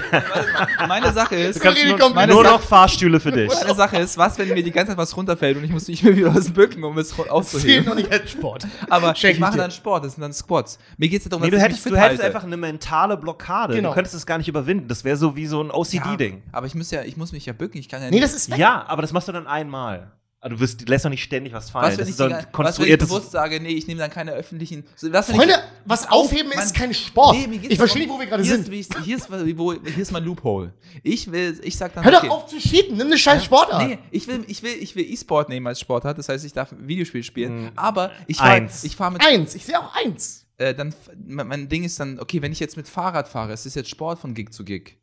Meine 0.88 1.14
Sache 1.14 1.36
ist, 1.36 1.64
Du 1.64 1.70
nur, 1.70 1.98
komm, 1.98 2.10
nur 2.10 2.16
meine 2.16 2.34
noch 2.34 2.62
Fahrstühle 2.62 3.20
für 3.20 3.32
dich. 3.32 3.52
meine 3.52 3.74
Sache 3.76 3.98
ist, 3.98 4.18
was, 4.18 4.38
wenn 4.38 4.50
mir 4.50 4.62
die 4.62 4.72
ganze 4.72 4.92
Zeit 4.92 4.98
was 4.98 5.16
runterfällt 5.16 5.58
und 5.58 5.64
ich 5.64 5.72
muss 5.72 5.88
nicht 5.88 6.04
mehr 6.04 6.16
wieder 6.16 6.30
dem 6.32 6.54
Bücken, 6.54 6.84
um 6.84 6.98
es 6.98 7.18
aufzuheben. 7.18 7.86
noch 7.86 7.96
nicht 7.96 8.12
als 8.12 8.30
Sport. 8.32 8.68
Aber 8.90 9.16
Schenk 9.16 9.36
ich 9.36 9.40
mache 9.40 9.58
dann 9.58 9.72
Sport, 9.72 10.04
das 10.06 10.14
sind 10.16 10.22
dann 10.22 10.34
Squats. 10.34 10.78
Mir 10.98 11.08
geht 11.10 11.20
es 11.20 11.26
ja 11.26 11.30
darum, 11.30 11.44
Nee, 11.44 11.50
du 11.50 11.56
dass 11.58 11.64
hättest, 11.64 11.80
ich 11.80 11.86
mich 11.86 11.94
du 11.94 11.98
fit 12.00 12.06
hättest 12.10 12.24
halte. 12.24 12.36
einfach 12.36 12.46
eine 12.46 12.58
mentale 12.58 13.16
Blockade. 13.18 13.76
Genau. 13.76 13.90
Du 13.90 13.96
könntest 13.96 14.16
es 14.16 14.26
gar 14.26 14.38
nicht 14.38 14.48
überwinden. 14.50 14.88
Das 14.90 15.04
wäre 15.06 15.16
so 15.18 15.36
wie 15.36 15.48
so 15.48 15.62
ein 15.64 15.72
OCD-Ding. 15.72 16.44
Aber 16.52 16.68
ich 16.68 16.76
muss 16.76 16.92
ja, 16.92 17.04
ich 17.04 17.16
muss 17.18 17.32
mich 17.32 17.46
ja 17.46 17.54
bücken. 17.54 17.78
Ich 17.80 17.88
kann 17.90 18.02
ja 18.02 18.10
Nee, 18.10 18.16
nicht. 18.18 18.24
das 18.24 18.34
ist 18.34 18.52
weg. 18.52 18.60
Ja. 18.60 18.65
Aber 18.88 19.02
das 19.02 19.14
machst 19.14 19.28
du 19.28 19.32
dann 19.32 19.48
einmal. 19.48 20.12
Also 20.46 20.58
du 20.58 20.62
wirst, 20.62 20.88
lässt 20.88 21.04
doch 21.04 21.10
nicht 21.10 21.24
ständig 21.24 21.54
was 21.54 21.72
fallen. 21.72 21.86
was, 21.86 21.92
wenn 21.94 21.98
das 21.98 22.08
ich, 22.08 22.12
ist 22.12 22.18
so 22.20 22.26
ein 22.26 22.30
was, 22.30 22.38
wenn 22.38 22.46
ich 22.46 22.52
konstruiertes. 22.52 23.10
bewusst 23.10 23.32
sage, 23.32 23.60
nee, 23.60 23.70
ich 23.70 23.88
nehme 23.88 24.00
dann 24.00 24.12
keine 24.12 24.32
öffentlichen. 24.34 24.84
So, 24.96 25.12
was, 25.12 25.32
Freunde, 25.32 25.56
ich, 25.56 25.60
was 25.86 26.08
aufheben 26.08 26.50
Mann, 26.50 26.64
ist 26.64 26.76
kein 26.76 26.94
Sport. 26.94 27.36
Nee, 27.36 27.48
mir 27.48 27.58
geht's 27.58 27.74
ich 27.74 27.80
verstehe 27.80 28.04
nicht, 28.04 28.12
wo 28.12 28.20
wir 28.20 28.28
gerade 28.28 28.44
sind. 28.44 28.70
Ist, 28.70 28.96
hier, 29.00 29.18
ist, 29.18 29.28
wo, 29.58 29.74
hier 29.74 29.98
ist 29.98 30.12
mein 30.12 30.24
Loophole. 30.24 30.72
Ich 31.02 31.32
will, 31.32 31.60
ich 31.64 31.76
sag 31.76 31.96
dann. 31.96 32.04
Hör 32.04 32.14
okay, 32.14 32.28
doch 32.28 32.36
auf 32.36 32.46
zu 32.46 32.60
cheaten, 32.60 32.96
nimm 32.96 33.08
eine 33.08 33.18
scheiß 33.18 33.44
Sportart. 33.44 33.88
Nee, 33.88 33.98
ich 34.12 34.28
will, 34.28 34.46
ich 34.48 34.62
will, 34.62 34.76
ich 34.80 34.96
will 34.96 35.12
E-Sport 35.12 35.50
nehmen 35.50 35.66
als 35.66 35.80
Sportart. 35.80 36.20
Das 36.20 36.30
heißt, 36.30 36.46
ich 36.46 36.54
darf 36.54 36.72
ein 36.72 36.88
Videospiel 36.88 37.24
spielen. 37.24 37.66
Hm. 37.66 37.72
Aber 37.76 38.12
ich 38.28 38.38
fahre, 38.38 38.52
Eins. 38.52 38.84
ich 38.84 38.96
fahre 38.96 39.14
mit. 39.14 39.26
Eins, 39.26 39.56
ich 39.56 39.66
sehe 39.66 39.80
auch 39.80 39.96
eins. 39.96 40.46
Äh, 40.58 40.76
dann, 40.76 40.94
mein 41.26 41.70
Ding 41.70 41.84
ist 41.84 42.00
dann, 42.00 42.20
okay, 42.20 42.44
wenn 42.44 42.52
ich 42.52 42.60
jetzt 42.60 42.78
mit 42.78 42.88
Fahrrad 42.88 43.28
fahre, 43.28 43.52
es 43.52 43.66
ist 43.66 43.76
jetzt 43.76 43.90
Sport 43.90 44.20
von 44.20 44.36
Gig 44.36 44.54
zu 44.54 44.64
Gig. 44.64 44.98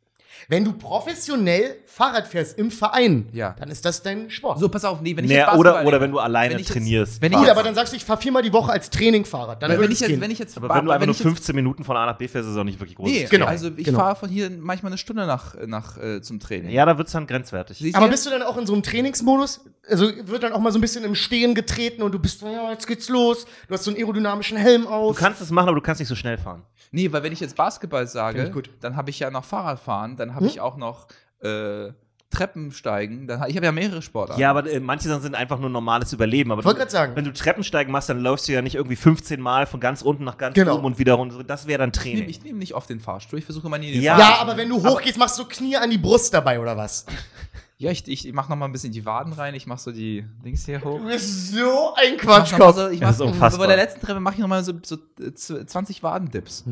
Wenn 0.47 0.65
du 0.65 0.73
professionell 0.73 1.77
Fahrrad 1.85 2.27
fährst 2.27 2.57
im 2.57 2.71
Verein, 2.71 3.27
Ja. 3.33 3.55
dann 3.59 3.69
ist 3.69 3.85
das 3.85 4.01
dein 4.01 4.29
Sport. 4.29 4.59
So, 4.59 4.67
pass 4.69 4.83
auf, 4.85 5.01
nee, 5.01 5.15
wenn 5.15 5.25
ich 5.25 5.31
Nee, 5.31 5.37
jetzt 5.37 5.49
oder, 5.53 5.71
Basketball 5.71 5.85
oder 5.87 6.01
wenn 6.01 6.11
du 6.11 6.19
alleine 6.19 6.53
wenn 6.55 6.59
ich 6.59 6.67
jetzt- 6.67 6.73
trainierst. 6.73 7.21
wenn 7.21 7.31
ich 7.31 7.37
Gut, 7.37 7.47
jetzt- 7.47 7.51
aber 7.55 7.63
dann 7.63 7.75
sagst 7.75 7.93
du, 7.93 7.97
ich 7.97 8.05
fahre 8.05 8.21
viermal 8.21 8.41
die 8.41 8.51
Woche 8.53 8.71
als 8.71 8.89
Trainingfahrrad. 8.89 9.61
Dann 9.61 9.71
wenn, 9.79 9.91
ich 9.91 9.99
jetzt, 9.99 10.19
wenn 10.21 10.31
ich 10.31 10.39
jetzt, 10.39 10.57
aber 10.57 10.69
wenn 10.69 10.85
du 10.85 10.91
einfach 10.91 11.01
wenn 11.01 11.07
nur 11.07 11.13
ich 11.13 11.19
jetzt- 11.19 11.27
15 11.27 11.55
Minuten 11.55 11.83
von 11.83 11.95
A 11.97 12.05
nach 12.05 12.17
B 12.17 12.27
fährst, 12.27 12.47
ist 12.47 12.53
es 12.53 12.59
auch 12.59 12.63
nicht 12.63 12.79
wirklich 12.79 12.95
groß. 12.97 13.09
Nee, 13.09 13.27
Genau, 13.29 13.45
also 13.45 13.69
ich 13.75 13.85
genau. 13.85 13.99
fahre 13.99 14.15
von 14.15 14.29
hier 14.29 14.49
manchmal 14.49 14.91
eine 14.91 14.97
Stunde 14.97 15.25
nach, 15.25 15.55
nach 15.65 15.97
äh, 15.97 16.21
zum 16.21 16.39
Training. 16.39 16.71
Ja, 16.71 16.85
da 16.85 16.97
wird 16.97 17.07
es 17.07 17.13
dann 17.13 17.27
grenzwertig. 17.27 17.77
Siehst 17.77 17.95
aber 17.95 18.05
du? 18.05 18.11
bist 18.11 18.25
du 18.25 18.29
dann 18.29 18.41
auch 18.43 18.57
in 18.57 18.65
so 18.65 18.73
einem 18.73 18.83
Trainingsmodus? 18.83 19.61
Also 19.89 20.09
wird 20.25 20.43
dann 20.43 20.53
auch 20.53 20.59
mal 20.59 20.71
so 20.71 20.77
ein 20.77 20.81
bisschen 20.81 21.03
im 21.03 21.13
Stehen 21.15 21.53
getreten 21.55 22.01
und 22.01 22.13
du 22.13 22.19
bist, 22.19 22.41
ja, 22.41 22.71
jetzt 22.71 22.87
geht's 22.87 23.09
los. 23.09 23.45
Du 23.67 23.73
hast 23.73 23.83
so 23.83 23.91
einen 23.91 23.97
aerodynamischen 23.99 24.57
Helm 24.57 24.83
Du 24.83 24.89
auf. 24.89 25.17
kannst 25.17 25.41
es 25.41 25.51
machen, 25.51 25.67
aber 25.67 25.75
du 25.75 25.81
kannst 25.81 25.99
nicht 25.99 26.07
so 26.09 26.15
schnell 26.15 26.37
fahren. 26.37 26.63
Nee, 26.91 27.11
weil 27.11 27.23
wenn 27.23 27.33
ich 27.33 27.39
jetzt 27.39 27.55
Basketball 27.55 28.05
sage, 28.07 28.51
dann 28.79 28.95
habe 28.95 29.09
ich 29.09 29.19
ja 29.19 29.31
noch 29.31 29.43
Fahrradfahren, 29.43 30.15
dann 30.25 30.35
habe 30.35 30.45
Hm? 30.45 30.51
ich 30.51 30.59
auch 30.61 30.77
noch 30.77 31.07
äh, 31.41 31.91
Treppensteigen, 32.29 33.27
dann, 33.27 33.47
ich 33.47 33.55
habe 33.55 33.65
ja 33.67 33.71
mehrere 33.71 34.01
Sportarten. 34.01 34.41
Ja, 34.41 34.49
aber 34.49 34.67
äh, 34.69 34.79
manche 34.79 35.07
Sachen 35.07 35.21
sind 35.21 35.35
einfach 35.35 35.59
nur 35.59 35.69
normales 35.69 36.11
Überleben. 36.13 36.51
Aber 36.51 36.61
Ich 36.61 36.65
wollte 36.65 36.77
du- 36.77 36.81
gerade 36.81 36.91
sagen. 36.91 37.15
wenn 37.15 37.25
du 37.25 37.31
Treppensteigen 37.33 37.91
machst, 37.91 38.09
dann 38.09 38.19
läufst 38.21 38.47
du 38.47 38.53
ja 38.53 38.61
nicht 38.63 38.75
irgendwie 38.75 38.95
15 38.95 39.39
Mal 39.39 39.65
von 39.67 39.79
ganz 39.79 40.01
unten 40.01 40.23
nach 40.23 40.37
ganz 40.37 40.55
Genau. 40.55 40.75
oben 40.77 40.85
und 40.85 40.99
wieder 40.99 41.13
runter. 41.13 41.43
Das 41.43 41.67
wäre 41.67 41.77
dann 41.79 41.91
ich 41.93 42.03
nehme 42.03 42.15
Training. 42.15 42.29
ich 42.29 42.43
nehm 42.43 42.57
nicht 42.57 42.73
oft 42.73 42.89
den 42.89 42.99
Fahrstuhl, 42.99 43.37
ich 43.39 43.45
versuche 43.45 43.67
immer 43.67 43.77
nie 43.77 43.91
den 43.91 44.01
Ja. 44.01 44.17
Ja, 44.17 44.37
aber 44.39 44.57
wenn 44.57 44.67
du 44.69 44.83
hochgehst, 44.83 45.17
machst 45.19 45.37
du 45.37 45.45
Knie 45.45 45.75
an 45.77 45.89
die 45.91 45.97
Brust 45.99 46.33
dabei, 46.33 46.59
oder 46.59 46.75
was? 46.77 47.05
Ja, 47.79 47.91
ich, 47.91 48.07
ich 48.07 48.31
mache 48.31 48.49
noch 48.49 48.55
mal 48.55 48.65
ein 48.67 48.71
bisschen 48.71 48.93
die 48.93 49.05
Waden 49.05 49.33
rein, 49.33 49.55
ich 49.55 49.67
mache 49.67 49.79
so 49.81 49.91
die 49.91 50.23
Dings 50.45 50.63
hier 50.65 50.81
hoch. 50.81 50.99
Du 50.99 51.05
bist 51.07 51.49
so 51.51 51.93
ein 51.95 52.15
mach 52.15 52.23
mal 52.23 52.37
Quatschkopf. 52.37 52.75
so, 52.77 52.87
ich 52.87 52.99
Das 53.01 53.15
ist 53.15 53.19
mach, 53.19 53.25
unfassbar. 53.27 53.67
bei 53.67 53.75
der 53.75 53.83
letzten 53.83 53.99
Treppe 53.99 54.21
mache 54.21 54.35
ich 54.35 54.39
noch 54.39 54.47
mal 54.47 54.63
so, 54.63 54.71
so 54.83 54.95
äh, 55.19 55.33
20 55.33 56.01
Wadendips. 56.01 56.63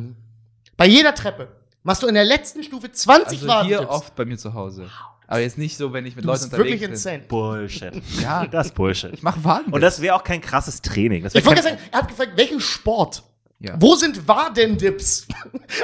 Bei 0.78 0.86
jeder 0.86 1.14
Treppe 1.14 1.50
machst 1.84 2.04
du 2.04 2.08
in 2.08 2.14
der 2.16 2.26
letzten 2.26 2.64
Stufe 2.64 2.92
20 2.92 3.42
Also 3.50 3.62
hier 3.68 3.78
Warntipps. 3.80 3.92
oft 3.96 4.16
bei 4.16 4.26
mir 4.26 4.38
zu 4.38 4.54
Hause. 4.54 4.90
Aber 5.28 5.40
jetzt 5.40 5.58
nicht 5.58 5.78
so, 5.78 5.94
wenn 5.94 6.06
ich 6.06 6.16
mit 6.18 6.26
Du 6.26 6.28
Leuten 6.28 6.42
bist 6.42 6.52
wirklich 6.58 6.82
unterwegs 6.82 7.04
bin. 7.04 7.14
insane. 7.14 7.28
Bullshit. 7.28 8.04
Ja. 8.22 8.46
das 8.48 8.68
ist 8.68 8.76
Bullshit. 8.76 9.14
Ich 9.14 9.24
mache 9.24 9.42
Wadendips. 9.44 9.74
Und 9.74 9.82
das 9.82 10.02
wäre 10.02 10.16
auch 10.16 10.24
kein 10.24 10.42
krasses 10.42 10.82
Training. 10.82 11.26
Ich 11.34 11.46
wollte 11.46 11.64
sagen, 11.64 11.78
er 11.92 12.00
hat 12.00 12.10
gefragt, 12.10 12.34
welchen 12.36 12.60
Sport? 12.60 13.24
Ja. 13.64 13.76
Wo 13.80 13.94
sind 13.96 14.28
Wadendips? 14.28 15.28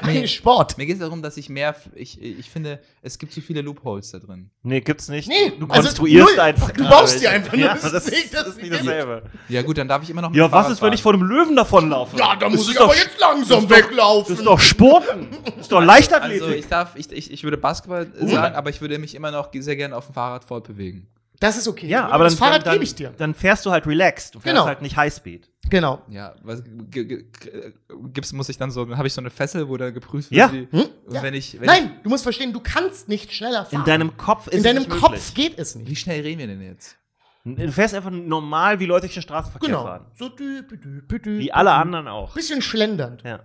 Nee. 0.06 0.28
Sport. 0.28 0.78
Mir 0.78 0.86
geht 0.86 0.96
es 0.96 1.00
darum, 1.02 1.22
dass 1.22 1.38
ich 1.38 1.48
mehr, 1.50 1.74
ich, 1.96 2.22
ich 2.22 2.50
finde, 2.50 2.80
es 3.02 3.18
gibt 3.18 3.32
zu 3.32 3.40
viele 3.42 3.62
Loopholes 3.62 4.12
da 4.12 4.20
drin. 4.20 4.50
Nee, 4.64 4.82
gibt's 4.82 5.08
nicht. 5.08 5.28
Nee, 5.30 5.54
du 5.58 5.66
also 5.68 5.84
konstruierst 5.84 6.30
null. 6.32 6.40
einfach. 6.40 6.72
Du 6.72 6.84
baust 6.90 7.22
die 7.22 7.28
einfach 7.28 7.54
nur. 7.54 7.66
Ja, 7.68 7.74
Das 7.74 7.92
das, 7.92 8.08
ist 8.10 8.34
das 8.34 8.48
ist 8.48 8.62
nicht 8.62 8.74
dasselbe. 8.74 9.24
Ja 9.50 9.62
gut, 9.62 9.78
dann 9.78 9.88
darf 9.88 10.04
ich 10.04 10.10
immer 10.10 10.22
noch 10.22 10.34
Ja, 10.34 10.44
was 10.46 10.52
Fahrrad 10.52 10.72
ist, 10.72 10.82
wenn 10.82 10.94
ich 10.94 11.02
vor 11.02 11.14
dem 11.14 11.24
Löwen 11.24 11.56
davonlaufe? 11.56 12.18
Ja, 12.18 12.36
da 12.36 12.48
Das 12.48 12.52
muss 12.52 12.62
ist 12.64 12.70
ich 12.72 12.78
doch- 12.78 12.86
aber 12.86 12.96
jetzt 12.96 13.20
langsam 13.20 13.68
das 13.68 13.78
weglaufen. 13.78 14.34
Das 14.34 14.40
ist 14.40 14.46
doch 14.46 14.60
Sporten. 14.60 15.28
Das 15.46 15.56
ist 15.62 15.72
doch 15.72 15.82
Leichtathletik. 15.82 16.42
Also 16.44 16.54
ich 16.56 16.68
darf, 16.68 16.96
ich, 16.96 17.12
ich, 17.12 17.32
ich 17.32 17.44
würde 17.44 17.58
Basketball 17.58 18.08
äh, 18.20 18.28
sagen, 18.28 18.56
aber 18.56 18.70
ich 18.70 18.82
würde 18.82 18.98
mich 19.00 19.16
immer 19.16 19.32
noch 19.32 19.50
sehr 19.58 19.76
gerne 19.78 19.96
auf 19.96 20.08
dem 20.08 20.14
Fahrrad 20.14 20.44
fortbewegen. 20.44 21.08
Das 21.40 21.56
ist 21.56 21.68
okay. 21.68 21.88
ja, 21.88 22.06
aber 22.08 22.24
dann, 22.26 22.34
das 22.34 22.36
Fahrrad 22.40 22.66
dann, 22.66 22.74
gebe 22.74 22.84
ich 22.84 22.96
dir. 22.96 23.14
dann 23.16 23.36
fährst 23.36 23.64
du 23.66 23.72
halt 23.72 23.86
relaxed. 23.86 24.34
Du 24.36 24.40
fährst 24.40 24.56
Genau. 24.56 24.66
halt 24.68 24.82
nicht 24.82 24.98
Highspeed. 24.98 25.48
Genau. 25.70 26.02
Ja, 26.10 26.36
was 26.44 26.64
g- 26.64 27.26
gibt's, 28.14 28.34
muss 28.34 28.50
ich 28.50 28.58
dann 28.58 28.72
so, 28.72 28.96
habe 28.96 29.08
ich 29.08 29.14
so 29.14 29.22
eine 29.22 29.30
Fessel, 29.30 29.68
wo 29.68 29.78
da 29.78 29.90
geprüft 29.90 30.32
Ja. 30.32 30.52
Wie, 30.52 30.68
Hm? 30.72 30.86
und 31.06 31.14
Ja. 31.14 31.24
wenn 31.24 31.34
ich, 31.34 31.60
wenn 31.60 31.68
Nein, 31.68 31.92
du 32.04 32.10
musst 32.10 32.24
verstehen, 32.24 32.54
du 32.54 32.60
kannst 32.60 33.08
nicht 33.10 33.34
schneller 33.34 33.66
fahren. 33.66 33.80
In 33.82 33.86
deinem 33.86 34.18
Kopf 34.18 34.48
ist 34.48 34.54
In 34.58 34.64
deinem 34.64 34.84
es 34.84 34.88
nicht 34.90 35.00
Kopf 35.00 35.12
möglich. 35.12 35.34
geht 35.34 35.60
es 35.60 35.72
ich, 35.72 35.76
nicht. 35.82 35.90
wie 35.90 35.96
schnell 35.96 36.22
reden 36.22 36.40
wir 36.40 36.48
denn 36.48 36.62
jetzt? 36.62 36.98
Du 37.44 37.72
fährst 37.72 37.94
einfach 37.96 38.12
normal, 38.12 38.80
wie 38.82 38.86
Leute 38.86 39.02
durch 39.08 39.14
den 39.14 39.24
Straßenverkehr 39.24 39.70
Genau. 39.70 39.84
fahren. 39.84 40.06
So 40.16 40.28
dü, 40.28 40.64
dü, 40.68 40.78
dü, 40.78 41.02
dü, 41.08 41.20
dü, 41.20 41.40
Wie 41.40 41.54
alle 41.54 41.72
anderen 41.72 42.08
auch. 42.10 42.34
Bisschen 42.34 42.62
schlendernd. 42.62 43.24
Ja. 43.24 43.40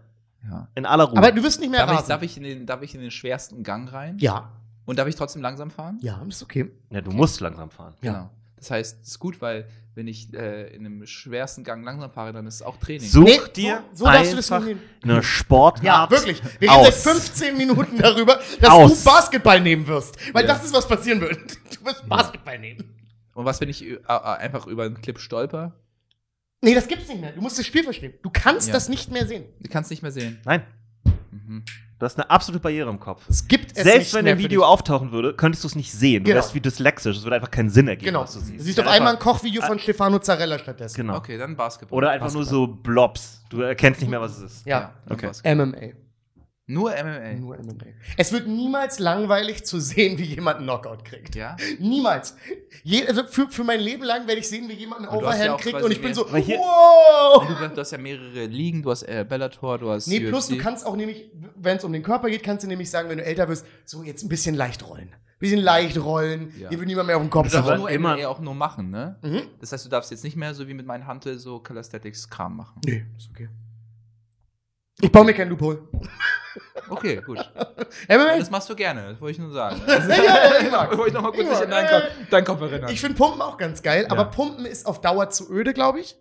Ja. 0.45 0.69
In 0.75 0.87
aller 0.87 1.05
Ruhe. 1.05 1.19
Aber 1.19 1.31
du 1.31 1.41
wirst 1.45 1.61
nicht 1.61 1.71
mehr 1.71 1.87
Darf 1.87 2.01
ich, 2.01 2.07
darf, 2.09 2.23
ich 2.23 2.37
in 2.37 2.43
den, 2.43 2.67
darf 2.67 2.83
ich 2.83 2.97
in 2.97 3.01
den 3.01 3.13
schwersten 3.13 3.63
Gang 3.63 3.93
rein? 3.93 4.17
ja. 4.19 4.51
Und 4.85 4.99
darf 4.99 5.07
ich 5.07 5.15
trotzdem 5.15 5.41
langsam 5.43 5.71
fahren? 5.71 6.01
Ja, 6.03 6.21
ist 6.29 6.43
okay. 6.43 6.69
ja, 6.91 7.01
du 7.01 7.13
musst 7.13 7.41
langsam 7.41 7.71
fahren. 7.71 7.95
Ja. 8.03 8.13
Genau. 8.13 8.31
Das 8.57 8.73
heißt, 8.73 8.99
es 9.03 9.09
ist 9.11 9.19
gut, 9.21 9.41
weil 9.41 9.69
wenn 9.95 10.07
ich 10.07 10.33
äh, 10.33 10.75
in 10.75 10.87
einem 10.87 11.07
schwersten 11.07 11.65
Gang 11.65 11.85
langsam 11.85 12.11
fahre, 12.11 12.33
dann 12.33 12.47
ist 12.47 12.57
es 12.57 12.63
auch 12.63 12.77
Training. 12.79 13.07
Such 13.09 13.25
Nee, 13.25 13.41
dir 13.55 13.85
so- 13.93 14.05
so 14.07 14.11
darfst 14.11 14.33
du 14.33 14.37
das 14.37 14.51
einfach 14.51 14.69
eine 15.03 15.23
Sportart 15.23 15.85
Ja, 15.85 16.11
wirklich. 16.11 16.41
Wir 16.61 16.71
reden 16.71 16.85
seit 16.85 16.95
15 16.95 17.57
Minuten 17.59 17.99
darüber, 17.99 18.41
dass 18.61 18.71
Aus. 18.71 19.05
du 19.05 19.11
Basketball 19.11 19.61
nehmen 19.61 19.87
wirst. 19.87 20.17
Weil 20.35 20.47
Ja. 20.47 20.55
das 20.55 20.65
ist, 20.65 20.73
was 20.75 20.89
passieren 20.89 21.21
wird. 21.21 21.37
Du 21.79 21.85
wirst 21.85 22.09
Basketball 22.09 22.59
nehmen. 22.59 22.95
Und 23.35 23.45
was, 23.45 23.61
wenn 23.61 23.69
ich 23.69 23.83
äh, 23.85 23.95
äh, 23.95 23.99
einfach 24.09 24.67
über 24.67 24.85
einen 24.85 25.01
Clip 25.01 25.19
stolper? 25.19 25.75
Nee, 26.63 26.75
das 26.75 26.87
gibt's 26.87 27.09
nicht 27.09 27.21
mehr. 27.21 27.33
Du 27.33 27.41
musst 27.41 27.59
das 27.59 27.67
Spiel 27.67 27.83
verstehen. 27.83 28.15
Du 28.23 28.31
kannst 28.31 28.69
Ja. 28.69 28.75
das 28.75 28.89
nicht 28.89 29.11
mehr 29.11 29.27
sehen. 29.27 29.45
Du 29.61 29.69
kannst 29.69 29.91
nicht 29.91 30.03
mehr 30.03 30.13
sehen. 30.13 30.41
Nein, 30.45 30.63
Mhm. 31.31 31.65
Du 32.03 32.07
hast 32.07 32.19
eine 32.19 32.29
absolute 32.29 32.61
Barriere 32.61 32.91
im 32.91 32.99
Kopf. 32.99 33.23
Es 33.29 33.47
gibt 33.47 33.77
es 33.77 33.85
Selbst 33.85 34.13
nicht 34.13 34.15
wenn 34.15 34.27
ein 34.27 34.39
Video 34.39 34.65
auftauchen 34.65 35.13
würde, 35.13 35.35
könntest 35.35 35.63
du 35.63 35.69
es 35.69 35.77
nicht 35.77 35.93
sehen. 35.93 36.25
Du 36.25 36.29
Genau. 36.31 36.37
wärst 36.43 36.53
wie 36.55 36.61
dyslexisch. 36.61 37.17
Es 37.17 37.23
würde 37.23 37.37
einfach 37.37 37.51
keinen 37.51 37.71
Sinn 37.71 37.87
ergeben, 37.87 38.07
Genau. 38.07 38.23
was 38.23 38.35
du 38.35 38.41
siehst. 38.41 38.59
Du 38.59 38.65
siehst 38.65 38.79
Ja, 38.79 38.85
auf 38.85 38.91
einmal 38.91 39.13
ein 39.15 39.19
Kochvideo 39.21 39.63
von 39.63 39.79
Stefano 39.79 40.19
Zarella 40.19 40.59
stattdessen. 40.59 40.97
Genau. 40.97 41.17
Okay, 41.17 41.39
dann 41.39 41.55
Basketball. 41.57 41.97
Oder 41.97 42.11
einfach 42.11 42.33
nur 42.33 42.45
so 42.45 42.67
Blobs. 42.67 43.43
Du 43.51 43.61
erkennst 43.61 44.01
nicht 44.01 44.11
mehr, 44.11 44.21
was 44.21 44.39
es 44.39 44.43
ist. 44.43 44.67
Ja. 44.67 44.93
dann 45.07 45.17
Okay. 45.17 45.27
Basketball. 45.29 45.67
MMA. 45.67 46.02
Nur 46.73 46.91
MMA. 46.91 47.33
Nur 47.35 47.57
MMA. 47.59 47.85
Es 48.17 48.33
wird 48.33 48.47
niemals 48.47 48.99
langweilig 48.99 49.65
zu 49.65 49.79
sehen, 49.81 50.19
wie 50.19 50.25
jemand 50.25 50.57
einen 50.59 50.67
Knockout 50.67 51.05
kriegt. 51.05 51.35
Ja? 51.35 51.57
Niemals. 51.79 52.37
Je, 52.83 53.07
also 53.07 53.25
für, 53.25 53.49
für 53.49 53.65
mein 53.65 53.81
Leben 53.81 54.03
lang 54.05 54.27
werde 54.27 54.41
ich 54.41 54.49
sehen, 54.49 54.69
wie 54.69 54.73
jemand 54.75 55.03
einen 55.03 55.11
du 55.11 55.15
ja 55.15 55.29
Overhand 55.29 55.51
auch 55.51 55.61
kriegt 55.61 55.83
und 55.83 55.91
ich 55.91 56.01
bin 56.01 56.15
so, 56.15 56.27
hier- 56.37 56.59
wow! 56.59 57.47
Du, 57.47 57.69
du 57.69 57.77
hast 57.81 57.91
ja 57.93 57.99
mehrere 57.99 58.47
Ligen, 58.47 58.83
du 58.83 58.91
hast 58.91 59.03
äh, 59.03 59.25
Bellator, 59.29 59.79
du 59.79 59.91
hast 59.91 60.07
Nee, 60.09 60.21
plus 60.21 60.47
UFC. 60.49 60.57
du 60.57 60.59
kannst 60.59 60.87
auch 60.87 60.97
nämlich, 60.97 61.31
wenn 61.57 61.77
es 61.77 61.85
um 61.85 61.93
den 61.93 62.03
Körper 62.03 62.29
geht, 62.31 62.43
kannst 62.43 62.65
du 62.65 62.69
nämlich 62.69 62.91
sagen, 62.91 63.09
wenn 63.09 63.19
du 63.19 63.25
älter 63.25 63.49
wirst, 63.49 63.67
so 63.85 64.03
jetzt 64.03 64.23
ein 64.25 64.29
bisschen 64.29 64.55
leicht 64.55 64.87
rollen. 64.89 65.09
Ein 65.13 65.39
bisschen 65.39 65.61
leicht 65.61 65.99
rollen, 65.99 66.53
Ja. 66.59 66.69
hier 66.69 66.79
wird 66.79 66.87
niemand 66.89 67.09
mehr 67.09 67.17
auf 67.17 67.23
den 67.23 67.31
Du 67.31 67.37
Kopf 67.39 67.51
darfst 67.51 67.69
Aber 67.69 67.79
nur 67.79 67.91
immer- 67.91 68.17
MMA 68.17 68.27
auch 68.29 68.41
nur 68.41 68.55
machen, 68.55 68.91
ne? 68.91 69.19
Mhm. 69.23 69.43
Das 69.61 69.73
heißt, 69.73 69.85
du 69.85 69.89
darfst 69.91 70.11
jetzt 70.11 70.25
nicht 70.25 70.37
mehr 70.37 70.55
so 70.55 70.67
wie 70.69 70.75
mit 70.75 70.87
meinen 70.87 71.07
Hantel 71.07 71.39
so 71.39 71.59
Calisthenics-Kram 71.61 72.57
machen. 72.57 72.81
Nee, 72.85 73.05
ist 73.19 73.29
okay. 73.31 73.49
Ich 75.01 75.11
baue 75.11 75.25
mir 75.25 75.35
kein 75.35 75.49
Loophole. 75.49 75.83
Okay, 76.89 77.21
gut. 77.25 77.39
MMA? 78.09 78.39
Das 78.39 78.51
machst 78.51 78.69
du 78.69 78.75
gerne, 78.75 79.11
das 79.11 79.21
wollte 79.21 79.33
ich 79.33 79.39
nur 79.39 79.53
sagen. 79.53 79.81
ja, 79.87 79.99
ja, 79.99 80.61
ich 80.61 80.71
mag's. 80.71 80.97
wollte 80.97 81.09
ich 81.09 81.15
noch 81.15 81.23
mal 81.23 81.33
kurz 81.33 81.51
Ich 81.51 81.61
in 81.61 81.71
deinen 81.71 81.89
Kopf, 81.89 82.05
deinen 82.31 82.45
Kopf 82.45 82.61
erinnern. 82.61 82.91
Ich 82.91 83.01
finde 83.01 83.17
Pumpen 83.17 83.41
auch 83.43 83.57
ganz 83.57 83.83
geil, 83.83 84.07
aber 84.09 84.27
Pumpen 84.27 84.67
ist 84.67 84.87
auf 84.87 85.01
Dauer 85.01 85.31
zu 85.31 85.51
öde, 85.51 85.73
glaube 85.73 86.01
ich. 86.01 86.17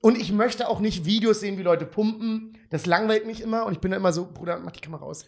Und 0.00 0.18
ich 0.18 0.32
möchte 0.32 0.68
auch 0.68 0.80
nicht 0.80 1.06
Videos 1.06 1.40
sehen, 1.40 1.56
wie 1.56 1.62
Leute 1.62 1.86
pumpen. 1.86 2.58
Das 2.68 2.84
langweilt 2.84 3.26
mich 3.26 3.40
immer 3.40 3.64
und 3.64 3.72
ich 3.72 3.80
bin 3.80 3.90
da 3.90 3.96
immer 3.96 4.12
so, 4.12 4.26
Bruder, 4.30 4.58
mach 4.58 4.72
die 4.72 4.80
Kamera 4.80 5.02
aus. 5.04 5.24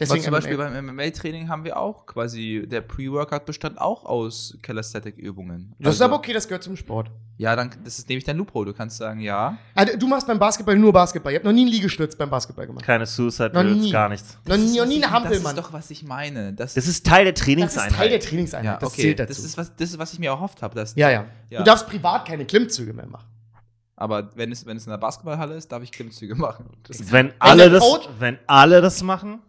Deswegen 0.00 0.26
Aber 0.26 0.40
zum 0.40 0.50
Beispiel 0.50 0.56
MMA. 0.56 0.70
beim 0.92 0.96
MMA-Training 0.96 1.48
haben 1.48 1.62
wir 1.64 1.76
auch 1.76 2.06
quasi, 2.06 2.64
der 2.66 2.80
Pre-Workout 2.80 3.44
bestand 3.44 3.80
auch 3.80 4.04
aus 4.04 4.56
Calisthenic-Übungen. 4.62 5.74
Das 5.78 5.94
ist 5.94 6.00
aber 6.02 6.16
okay, 6.16 6.32
das 6.32 6.48
gehört 6.48 6.62
zum 6.64 6.76
Sport. 6.76 7.10
Ja, 7.36 7.56
dann, 7.56 7.70
das 7.84 7.98
ist 7.98 8.08
nämlich 8.08 8.24
dein 8.24 8.36
Loophole. 8.36 8.72
Du 8.72 8.76
kannst 8.76 8.98
sagen, 8.98 9.20
ja. 9.20 9.56
Also, 9.74 9.96
du 9.96 10.06
machst 10.08 10.26
beim 10.26 10.38
Basketball 10.38 10.76
nur 10.76 10.92
Basketball. 10.92 11.32
Ihr 11.32 11.36
habt 11.38 11.44
noch 11.46 11.52
nie 11.52 11.62
einen 11.62 11.70
Liegestütz 11.70 12.14
beim 12.16 12.28
Basketball 12.28 12.66
gemacht. 12.66 12.84
Keine 12.84 13.06
Suicide 13.06 13.50
Noch 13.54 13.62
Drills, 13.62 13.78
nie. 13.82 13.90
gar 13.92 14.08
nichts. 14.10 14.36
Noch 14.46 14.56
nie, 14.58 14.78
noch 14.78 14.86
nie 14.86 14.98
ich- 14.98 15.04
eine 15.04 15.12
Hampelmann. 15.12 15.42
Das 15.56 15.64
ist 15.64 15.68
doch, 15.68 15.72
was 15.72 15.90
ich 15.90 16.02
meine. 16.02 16.52
Das, 16.52 16.74
Das 16.74 16.86
ist 16.86 17.06
Teil 17.06 17.24
der 17.24 17.32
Das 17.32 17.40
ist 17.40 17.44
Trainingseinheit. 17.46 17.92
Teil 17.96 18.08
der 18.10 18.20
Trainingseinheit. 18.20 18.64
ja, 18.74 18.76
das 18.78 18.92
okay. 18.92 19.02
zählt 19.02 19.18
dazu. 19.20 19.28
Das 19.28 19.38
ist, 19.38 19.56
was, 19.56 19.74
das 19.74 19.90
ist, 19.90 19.98
was 19.98 20.12
ich 20.12 20.18
mir 20.18 20.30
erhofft 20.30 20.60
habe. 20.62 20.84
ja, 20.96 21.10
ja, 21.10 21.24
Ja. 21.48 21.58
Du 21.60 21.64
darfst 21.64 21.86
privat 21.86 22.26
keine 22.28 22.44
Klimmzüge 22.44 22.92
mehr 22.92 23.06
machen. 23.06 23.26
Aber 23.96 24.30
wenn 24.34 24.50
es, 24.50 24.64
wenn 24.64 24.76
es 24.78 24.84
in 24.86 24.90
der 24.90 24.96
Basketballhalle 24.98 25.54
ist, 25.56 25.70
darf 25.72 25.82
ich 25.82 25.92
Klimmzüge 25.92 26.34
machen. 26.36 26.66
Das, 26.88 27.10
Wenn 27.12 27.32
alle, 27.38 27.68
das, 27.70 27.84
wenn 28.18 28.38
alle 28.46 28.80
das 28.80 29.02
machen, 29.02 29.40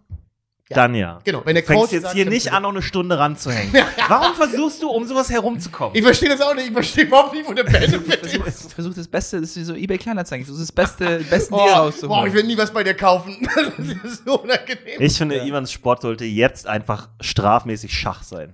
Ja. 0.71 0.75
dann 0.75 0.95
ja. 0.95 1.19
Genau, 1.23 1.41
wenn 1.45 1.53
der 1.55 1.61
Du 1.63 1.67
fängst 1.67 1.81
Coach 1.83 1.91
jetzt 1.93 2.03
sagt, 2.03 2.15
hier 2.15 2.25
nicht 2.25 2.51
an, 2.51 2.63
noch 2.63 2.69
eine 2.71 2.81
Stunde 2.81 3.17
ranzuhängen. 3.19 3.73
Warum 4.07 4.33
versuchst 4.35 4.81
du, 4.81 4.89
um 4.89 5.05
sowas 5.05 5.29
herumzukommen? 5.29 5.95
Ich 5.95 6.01
verstehe 6.03 6.29
das 6.29 6.41
auch 6.41 6.55
nicht. 6.55 6.67
Ich 6.67 6.73
verstehe 6.73 7.05
überhaupt 7.05 7.33
nicht, 7.33 7.47
wo 7.47 7.53
der 7.53 7.63
Benefit 7.63 8.21
ist. 8.25 8.73
versuch 8.73 8.93
das 8.93 9.07
Beste, 9.07 9.39
das 9.41 9.51
ist 9.51 9.57
wie 9.57 9.63
so 9.63 9.75
eBay 9.75 9.97
Kleinanzeigen. 9.97 10.45
Versuch 10.45 10.61
das 10.61 10.71
Beste, 10.71 11.19
besten 11.29 11.53
Oh, 11.55 11.57
Deal 11.57 11.69
rauszuholen. 11.73 12.27
ich 12.27 12.33
will 12.33 12.43
nie 12.43 12.57
was 12.57 12.71
bei 12.71 12.83
dir 12.83 12.93
kaufen. 12.95 13.47
Das 13.55 14.11
ist 14.13 14.25
so 14.25 14.41
unangenehm. 14.41 14.99
Ich 14.99 15.17
finde, 15.17 15.45
Ivans 15.45 15.71
Sport 15.71 16.01
sollte 16.01 16.25
jetzt 16.25 16.67
einfach 16.67 17.09
strafmäßig 17.19 17.93
Schach 17.93 18.23
sein. 18.23 18.53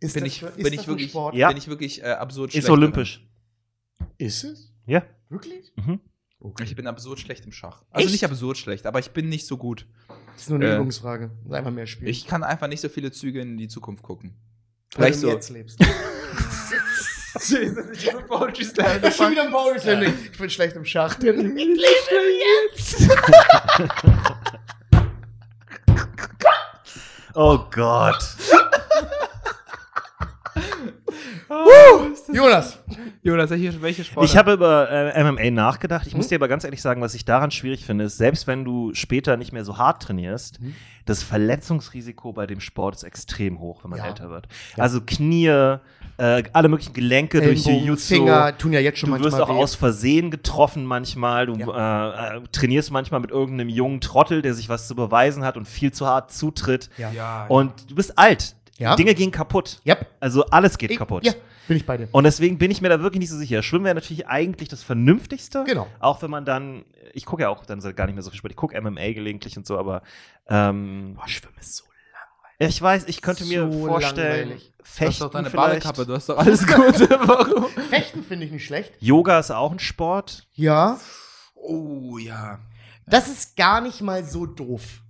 Ist 0.00 0.14
bin 0.14 0.24
das 0.24 0.32
ich, 0.34 0.42
ist 0.42 0.54
bin 0.56 0.64
das 0.64 0.72
ich 0.72 0.80
ein 0.80 0.86
wirklich, 0.86 1.10
Sport? 1.10 1.34
Ja. 1.34 1.48
bin 1.48 1.56
ich 1.56 1.68
wirklich 1.68 2.02
äh, 2.02 2.06
absurd 2.06 2.50
Ist 2.50 2.52
schlecht. 2.54 2.70
olympisch. 2.70 3.26
Ist 4.18 4.44
es? 4.44 4.72
Ja. 4.86 5.02
Wirklich? 5.30 5.72
Mhm. 5.76 6.00
Darin. 6.52 6.66
Ich 6.66 6.76
bin 6.76 6.86
absurd 6.86 7.20
schlecht 7.20 7.44
im 7.46 7.52
Schach. 7.52 7.82
Also 7.90 8.04
Echt? 8.04 8.12
nicht 8.12 8.24
absurd 8.24 8.58
schlecht, 8.58 8.86
aber 8.86 8.98
ich 8.98 9.10
bin 9.12 9.28
nicht 9.28 9.46
so 9.46 9.56
gut. 9.56 9.86
Das 10.34 10.42
ist 10.42 10.50
nur 10.50 10.58
eine 10.58 10.70
Äh, 10.72 10.74
Übungsfrage. 10.76 11.30
Das 11.42 11.46
ist 11.46 11.52
einfach 11.54 11.70
mehr 11.70 11.86
spielen. 11.86 12.10
Ich 12.10 12.26
kann 12.26 12.42
einfach 12.42 12.66
nicht 12.68 12.80
so 12.80 12.88
viele 12.88 13.10
Züge 13.12 13.40
in 13.40 13.56
die 13.56 13.68
Zukunft 13.68 14.02
gucken. 14.02 14.34
Weil 14.96 15.06
Vielleicht 15.12 15.22
du 15.22 15.28
so. 15.28 15.32
jetzt 15.32 15.48
lebst. 15.50 15.78
Jesus, 17.46 17.84
ich 17.92 18.12
Poetry 18.28 18.64
Slam 18.64 19.02
Das 19.02 19.10
ist 19.10 19.16
schon 19.16 19.32
wieder 19.32 19.42
ein 19.42 19.50
Power 19.50 19.76
Slam. 19.78 20.02
Ich 20.02 20.38
bin 20.38 20.50
schlecht 20.50 20.76
im 20.76 20.84
Schach. 20.84 21.16
Ich 21.18 21.24
lebe 21.24 21.84
jetzt. 22.76 23.08
Oh 27.36 27.58
Gott. 27.72 28.22
Jonas. 32.32 32.78
Jonas, 33.24 33.48
welche, 33.50 33.80
welche 33.82 34.04
Sportart? 34.04 34.30
Ich 34.30 34.36
habe 34.36 34.52
über 34.52 34.90
äh, 34.90 35.24
MMA 35.24 35.50
nachgedacht. 35.50 36.06
Ich 36.06 36.14
muss 36.14 36.28
dir 36.28 36.36
aber 36.36 36.46
ganz 36.46 36.62
ehrlich 36.64 36.82
sagen, 36.82 37.00
was 37.00 37.14
ich 37.14 37.24
daran 37.24 37.50
schwierig 37.50 37.84
finde, 37.84 38.04
ist, 38.04 38.18
selbst 38.18 38.46
wenn 38.46 38.64
du 38.64 38.92
später 38.94 39.36
nicht 39.38 39.52
mehr 39.52 39.64
so 39.64 39.78
hart 39.78 40.02
trainierst, 40.02 40.60
das 41.06 41.22
Verletzungsrisiko 41.22 42.32
bei 42.34 42.46
dem 42.46 42.60
Sport 42.60 42.96
ist 42.96 43.02
extrem 43.02 43.58
hoch, 43.60 43.82
wenn 43.82 43.90
man 43.90 43.98
Ja. 44.00 44.06
älter 44.06 44.28
wird. 44.28 44.46
Also 44.76 45.00
Knie, 45.00 45.46
äh, 45.46 45.78
alle 46.52 46.68
möglichen 46.68 46.92
Gelenke 46.92 47.40
durch 47.40 47.66
Ellenbogen, 47.66 47.86
Jiu-Jitsu. 47.94 48.14
Finger 48.14 48.58
tun 48.58 48.72
ja 48.74 48.80
jetzt 48.80 48.98
schon 48.98 49.10
Du 49.10 49.24
wirst 49.24 49.40
auch 49.40 49.48
weh. 49.48 49.52
aus 49.54 49.74
Versehen 49.74 50.30
getroffen 50.30 50.84
manchmal. 50.84 51.46
Du 51.46 51.54
äh, 51.54 52.36
äh, 52.36 52.40
trainierst 52.52 52.90
manchmal 52.90 53.20
mit 53.20 53.30
irgendeinem 53.30 53.70
jungen 53.70 54.00
Trottel, 54.02 54.42
der 54.42 54.52
sich 54.54 54.68
was 54.68 54.86
zu 54.86 54.94
beweisen 54.94 55.44
hat 55.44 55.56
und 55.56 55.66
viel 55.66 55.92
zu 55.92 56.06
hart 56.06 56.30
zutritt. 56.30 56.90
Ja. 56.98 57.10
ja, 57.10 57.46
Und 57.48 57.90
du 57.90 57.94
bist 57.94 58.18
alt. 58.18 58.54
Ja. 58.76 58.96
Dinge 58.96 59.14
gehen 59.14 59.30
kaputt. 59.30 59.80
Yep. 59.86 60.06
Also 60.20 60.44
alles 60.46 60.76
geht 60.78 60.90
Ich- 60.90 60.98
kaputt. 60.98 61.24
Ja, 61.24 61.32
bin 61.68 61.76
ich 61.76 61.86
bei 61.86 61.96
dir. 61.96 62.08
Und 62.12 62.24
deswegen 62.24 62.58
bin 62.58 62.70
ich 62.70 62.80
mir 62.80 62.88
da 62.88 63.00
wirklich 63.00 63.20
nicht 63.20 63.30
so 63.30 63.36
sicher. 63.36 63.62
Schwimmen 63.62 63.84
wäre 63.84 63.94
natürlich 63.94 64.26
eigentlich 64.26 64.68
das 64.68 64.82
Vernünftigste. 64.82 65.64
Genau. 65.64 65.86
Auch 66.00 66.22
wenn 66.22 66.30
man 66.30 66.44
dann, 66.44 66.84
ich 67.12 67.24
gucke 67.24 67.42
ja 67.42 67.48
auch 67.48 67.64
dann 67.66 67.80
gar 67.94 68.06
nicht 68.06 68.14
mehr 68.14 68.22
so 68.22 68.30
viel 68.30 68.38
Sport. 68.38 68.52
Ich 68.52 68.56
gucke 68.56 68.80
MMA 68.80 69.12
gelegentlich 69.12 69.56
und 69.56 69.66
so, 69.66 69.78
aber 69.78 70.02
ähm, 70.48 71.14
Boah, 71.16 71.28
Schwimmen 71.28 71.56
ist 71.58 71.76
so 71.76 71.84
ich 72.58 72.80
weiß, 72.80 73.04
ich 73.08 73.20
könnte 73.20 73.44
mir 73.44 73.70
So 73.70 73.86
vorstellen, 73.86 74.50
langweilig. 74.50 74.72
Du 74.76 74.84
hast 74.84 74.88
Fechten 74.96 75.22
doch 75.24 75.30
deine. 75.30 75.50
Badekappe, 75.50 76.06
du 76.06 76.14
hast 76.14 76.28
doch 76.28 76.38
alles 76.38 76.66
gut. 76.66 77.00
Warum? 77.10 77.68
Fechten 77.88 78.22
finde 78.22 78.46
ich 78.46 78.52
nicht 78.52 78.64
schlecht. 78.64 78.92
Yoga 79.00 79.38
ist 79.38 79.50
auch 79.50 79.72
ein 79.72 79.78
Sport. 79.78 80.46
Ja. 80.52 81.00
Oh, 81.54 82.18
ja. 82.18 82.60
Das 83.06 83.28
ist 83.28 83.56
gar 83.56 83.80
nicht 83.80 84.00
mal 84.02 84.24
so 84.24 84.46
doof. 84.46 85.02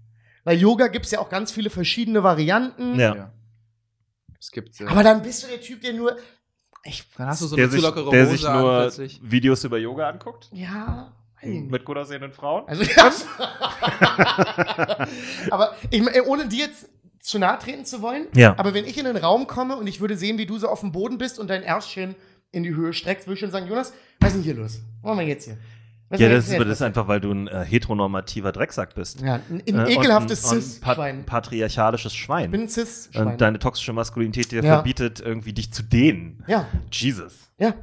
Weil 0.45 0.59
Yoga 0.59 0.89
gibt 0.89 1.07
es 1.07 1.13
ja 1.13 1.19
auch 1.19 1.29
ganz 1.29 1.53
viele 1.53 1.71
verschiedene 1.71 2.23
Varianten. 2.23 2.99
Ja. 2.99 3.33
Es 4.39 4.51
gibt. 4.51 4.81
Äh, 4.81 4.87
Aber 4.87 5.03
dann 5.03 5.23
bist 5.23 5.43
du 5.43 5.49
der 5.49 5.61
Typ, 5.61 5.81
der 5.83 5.93
nur. 5.93 6.17
Ich, 6.85 7.05
dann 7.17 7.27
hast 7.29 7.41
du 7.43 7.47
so 7.47 7.57
eine 7.57 7.65
zu 7.67 7.73
sich, 7.73 7.83
lockere 7.83 8.11
der 8.11 8.23
Hose 8.27 8.37
sich 8.37 8.47
an 8.47 8.61
nur 8.61 8.79
plötzlich. 8.81 9.21
Videos 9.23 9.65
über 9.65 9.79
Yoga 9.79 10.09
anguckt. 10.09 10.49
ja. 10.53 11.13
Mit 11.47 11.85
gut 11.85 11.99
aussehenden 11.99 12.33
Frauen. 12.33 12.67
Also, 12.67 12.85
ja. 12.97 13.11
aber 15.51 15.75
ich, 15.91 16.03
ohne 16.27 16.49
dir 16.49 16.67
jetzt 16.67 16.89
zu 17.21 17.39
nahe 17.39 17.59
treten 17.59 17.85
zu 17.85 18.03
wollen, 18.03 18.29
Ja. 18.35 18.55
aber 18.59 18.75
wenn 18.75 18.85
ich 18.85 18.99
in 18.99 19.05
den 19.05 19.17
Raum 19.17 19.47
komme 19.47 19.77
und 19.77 19.87
ich 19.87 20.01
würde 20.01 20.17
sehen, 20.17 20.39
wie 20.39 20.47
du 20.47 20.59
so 20.59 20.69
auf 20.69 20.81
dem 20.81 20.93
Boden 20.93 21.19
bist 21.19 21.39
und 21.39 21.49
dein 21.49 21.63
Ärschchen 21.63 22.15
in 22.53 22.63
die 22.63 22.75
Höhe 22.75 22.93
streckst, 22.93 23.27
würde 23.27 23.35
ich 23.35 23.41
schon 23.41 23.51
sagen, 23.51 23.67
Jonas, 23.67 23.93
was 24.21 24.31
ist 24.31 24.37
denn 24.37 24.43
hier 24.43 24.55
los? 24.55 24.81
Was 25.03 25.09
machen 25.11 25.19
wir 25.21 25.27
jetzt 25.27 25.45
hier? 25.45 25.59
Was 26.15 26.21
Ja, 26.21 26.29
das 26.29 26.53
aber 26.53 26.65
das 26.65 26.79
ist 26.79 26.83
einfach, 26.83 27.09
weil 27.09 27.21
du 27.21 27.31
ein 27.33 27.49
äh, 27.49 27.65
heteronormativer 27.65 28.53
Drecksack 28.53 28.95
bist. 28.95 29.21
Ja, 29.21 29.35
ein, 29.51 29.63
ein 29.69 29.87
Äh, 29.87 29.95
ekelhaftes 29.95 30.45
ein, 30.45 30.51
und 30.51 30.57
ein 30.57 30.63
Cis-Schwein. 30.63 31.17
pat 31.25 31.27
patriarchalisches 31.27 32.15
Schwein. 32.15 32.45
Ich 32.47 32.51
bin 32.51 32.61
ein 32.63 32.69
Cis-Schwein. 32.69 33.27
und 33.27 33.41
deine 33.41 33.59
toxische 33.59 33.93
Maskulinität 33.93 34.53
dir 34.53 34.63
Ja. 34.63 34.75
verbietet, 34.77 35.21
irgendwie 35.21 35.53
dich 35.53 35.73
zu 35.73 35.83
dehnen. 35.83 36.43
Ja, 36.47 36.67
Jesus. 36.91 37.51
ja. 37.59 37.75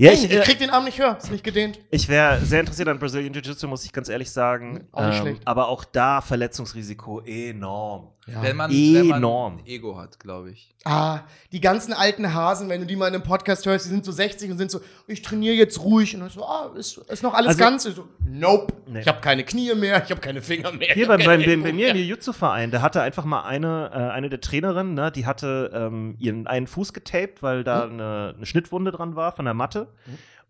Ja, 0.00 0.10
Hey, 0.10 0.16
ich, 0.18 0.24
ich 0.30 0.36
äh, 0.36 0.40
krieg 0.42 0.58
den 0.60 0.70
Arm 0.70 0.84
nicht 0.84 0.98
höher, 1.00 1.16
ist 1.18 1.32
nicht 1.32 1.42
gedehnt. 1.42 1.80
ich 1.90 2.08
wäre 2.08 2.40
sehr 2.44 2.60
interessiert 2.60 2.86
an 2.86 3.00
Brazilian 3.00 3.32
Jiu-Jitsu, 3.34 3.66
muss 3.66 3.84
ich 3.84 3.92
ganz 3.92 4.08
ehrlich 4.08 4.30
sagen. 4.30 4.86
Auch 4.92 5.08
nicht 5.08 5.26
Ähm, 5.26 5.38
aber 5.44 5.66
auch 5.68 5.84
da 5.84 6.20
Verletzungsrisiko 6.20 7.20
enorm. 7.22 8.12
Ja. 8.32 8.42
Wenn 8.42 8.56
man, 8.56 8.70
wenn 8.70 9.06
man 9.08 9.18
Enorm. 9.18 9.56
ein 9.58 9.66
Ego 9.66 9.96
hat, 9.96 10.20
glaube 10.20 10.50
ich. 10.50 10.74
Ah, 10.84 11.20
die 11.50 11.60
ganzen 11.60 11.92
alten 11.94 12.34
Hasen, 12.34 12.68
wenn 12.68 12.80
du 12.80 12.86
die 12.86 12.94
mal 12.96 13.08
in 13.08 13.14
einem 13.14 13.22
Podcast 13.22 13.64
hörst, 13.64 13.86
die 13.86 13.90
sind 13.90 14.04
so 14.04 14.12
60 14.12 14.50
und 14.50 14.58
sind 14.58 14.70
so, 14.70 14.80
ich 15.06 15.22
trainiere 15.22 15.54
jetzt 15.54 15.80
ruhig. 15.80 16.14
Und 16.14 16.20
dann 16.20 16.28
so, 16.30 16.44
ah, 16.44 16.70
ist, 16.76 16.98
ist 16.98 17.22
noch 17.22 17.32
alles 17.34 17.48
Also- 17.48 17.58
ganz? 17.58 17.86
Ich 17.86 17.94
so, 17.94 18.06
nope. 18.26 18.74
Nee. 18.86 19.00
Ich 19.00 19.08
habe 19.08 19.20
keine 19.20 19.44
Knie 19.44 19.74
mehr, 19.74 20.02
ich 20.04 20.10
habe 20.10 20.20
keine 20.20 20.42
Finger 20.42 20.72
mehr. 20.72 20.88
Hier 20.94 21.06
bei, 21.08 21.16
bei, 21.16 21.36
bei, 21.38 21.56
bei 21.56 21.72
mir 21.72 21.88
im. 21.90 21.96
Jiu-Jitsu-Verein, 21.96 22.70
da 22.70 22.82
hatte 22.82 23.00
einfach 23.02 23.24
mal 23.24 23.42
eine, 23.42 23.90
äh, 23.92 23.96
eine 24.12 24.28
der 24.28 24.40
Trainerinnen, 24.40 24.94
ne, 24.94 25.10
die 25.10 25.24
hatte 25.26 25.70
ähm, 25.74 26.14
ihren 26.18 26.46
einen 26.46 26.66
Fuß 26.66 26.92
getaped, 26.92 27.42
weil 27.42 27.64
da 27.64 27.86
Mhm. 27.86 27.92
eine, 27.94 28.34
eine 28.36 28.46
Schnittwunde 28.46 28.92
dran 28.92 29.16
war 29.16 29.32
von 29.32 29.46
der 29.46 29.54
Matte. 29.54 29.88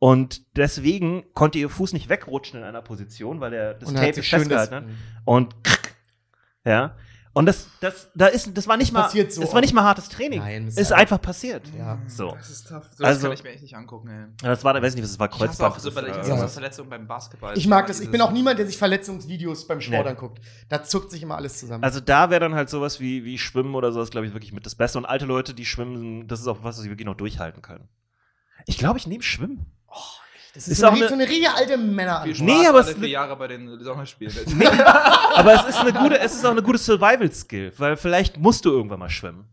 Und 0.01 0.57
deswegen 0.57 1.25
konnte 1.35 1.59
ihr 1.59 1.69
Fuß 1.69 1.93
nicht 1.93 2.09
wegrutschen 2.09 2.61
in 2.61 2.65
einer 2.65 2.83
Position, 2.83 3.41
weil 3.41 3.51
der, 3.51 3.75
das 3.75 3.93
Tape 3.93 4.23
festgehalten 4.23 4.75
hat. 4.75 4.85
Und 5.25 5.65
krrk, 5.65 5.95
ja. 6.65 6.95
Und 7.39 7.47
das, 7.47 7.69
das, 7.81 8.09
da 8.17 8.27
ist, 8.27 8.57
das 8.57 8.67
war 8.67 8.77
nicht 8.77 8.93
Das 8.95 9.15
mal, 9.15 9.31
so 9.31 9.43
es 9.43 9.53
war 9.55 9.61
nicht 9.61 9.73
mal 9.73 9.85
hartes 9.85 10.09
Training. 10.09 10.41
Nein, 10.41 10.65
das 10.67 10.75
es 10.75 10.81
ist 10.81 10.87
ist 10.89 10.93
einfach 10.93 11.21
passiert. 11.23 11.63
Ja. 11.79 11.99
So. 12.09 12.33
Das 12.33 12.51
ist 12.51 12.67
tough. 12.69 12.85
So, 12.97 13.05
Also- 13.05 13.21
das 13.21 13.23
kann 13.23 13.33
ich 13.33 13.43
mir 13.45 13.51
echt 13.51 13.63
nicht 13.63 13.77
angucken, 13.77 14.09
ey. 14.09 14.27
Das 14.43 14.65
war, 14.65 14.75
weiß 14.75 14.95
nicht, 14.97 15.05
was 15.05 15.13
es 15.13 15.19
war, 15.21 15.29
Ich 15.29 15.35
hasse 15.35 15.45
Kreuzband. 15.47 15.75
auch 15.75 15.79
so 15.79 15.91
der 15.91 16.27
Ja. 16.27 16.49
Verletzung 16.49 16.89
beim 16.89 17.07
Basketball. 17.07 17.57
Ich 17.57 17.69
mag 17.69 17.87
das. 17.87 18.01
Ich 18.01 18.11
bin 18.11 18.21
auch 18.23 18.33
niemand, 18.33 18.59
der 18.59 18.67
sich 18.67 18.77
Verletzungsvideos 18.77 19.67
beim 19.69 19.81
Sport 19.81 20.05
Nee. 20.05 20.11
anguckt. 20.11 20.41
Da 20.69 20.83
zuckt 20.83 21.11
sich 21.13 21.23
immer 21.23 21.37
alles 21.37 21.59
zusammen. 21.59 21.85
Also 21.85 22.01
da 22.01 22.29
wäre 22.31 22.41
dann 22.41 22.55
halt 22.57 22.71
sowas 22.71 22.99
wie, 22.99 23.25
wie 23.25 23.39
Schwimmen 23.39 23.75
oder 23.77 23.93
sowas, 23.93 24.11
glaube 24.11 24.27
ich, 24.27 24.33
wirklich 24.33 24.53
mit 24.53 24.67
das 24.67 24.75
Beste. 24.75 24.99
Und 24.99 25.07
alte 25.07 25.25
Leute, 25.25 25.55
die 25.55 25.65
schwimmen, 25.65 26.27
das 26.27 26.41
ist 26.41 26.49
auch 26.49 26.59
was, 26.65 26.77
was 26.77 26.83
sie 26.83 26.91
wirklich 26.91 27.07
noch 27.07 27.15
durchhalten 27.17 27.63
können. 27.63 27.89
Ich 28.67 28.79
glaube, 28.79 28.99
ich 28.99 29.07
nehme 29.07 29.23
Schwimmen. 29.23 29.67
Das 30.59 30.69
ist 30.69 30.79
so, 30.81 30.87
auch 30.87 30.91
eine, 30.93 30.99
eine- 31.01 31.09
so 31.09 31.15
eine 31.15 31.25
richtige 31.29 31.55
alte 31.55 31.77
Männer. 31.77 32.23
Viel 32.23 32.43
Nee, 32.45 32.67
aber 32.67 32.81
alle 32.81 32.91
es- 32.91 32.97
vier 32.99 33.09
Jahre 33.09 33.37
bei 33.37 33.47
den 33.49 33.81
Sommerspielen. 33.83 34.35
Aber 35.35 35.55
es 35.55 35.65
ist 35.69 35.79
eine 35.79 35.93
gute, 35.93 36.19
es 36.19 36.35
ist 36.35 36.45
auch 36.45 36.51
eine 36.51 36.63
gute 36.63 36.79
Survival-Skill, 36.79 37.73
weil 37.79 37.97
vielleicht 37.97 38.39
musst 38.39 38.65
du 38.65 38.71
irgendwann 38.71 38.99
mal 38.99 39.09
schwimmen. 39.11 39.45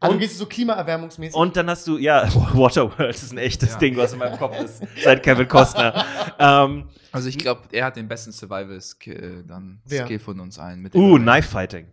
Also 0.00 0.14
Und- 0.14 0.20
gehst 0.20 0.34
du 0.34 0.38
so 0.40 0.46
klimaerwärmungsmäßig. 0.46 1.34
Und 1.34 1.56
dann 1.56 1.68
hast 1.70 1.86
du, 1.86 1.96
ja, 1.98 2.22
Waterworld 2.54 3.14
ist 3.14 3.32
ein 3.32 3.38
echtes 3.38 3.72
Ja. 3.72 3.78
Ding, 3.78 3.96
was 3.96 4.12
in 4.12 4.18
meinem 4.18 4.38
Kopf 4.38 4.58
ist, 4.60 4.82
seit 5.02 5.22
Kevin 5.22 5.48
Costner. 5.48 6.04
ähm, 6.38 6.88
Also 7.12 7.28
ich 7.28 7.38
glaube, 7.38 7.62
er 7.72 7.86
hat 7.86 7.96
den 7.96 8.06
besten 8.08 8.32
Survival-Skill 8.32 9.44
dann 9.48 9.80
Wer? 9.86 10.04
Skill 10.04 10.18
von 10.18 10.40
uns 10.40 10.58
allen. 10.58 10.80
Mit 10.82 10.94
uh, 10.94 11.16
dem- 11.16 11.22
Knife 11.24 11.48
Fighting. 11.48 11.86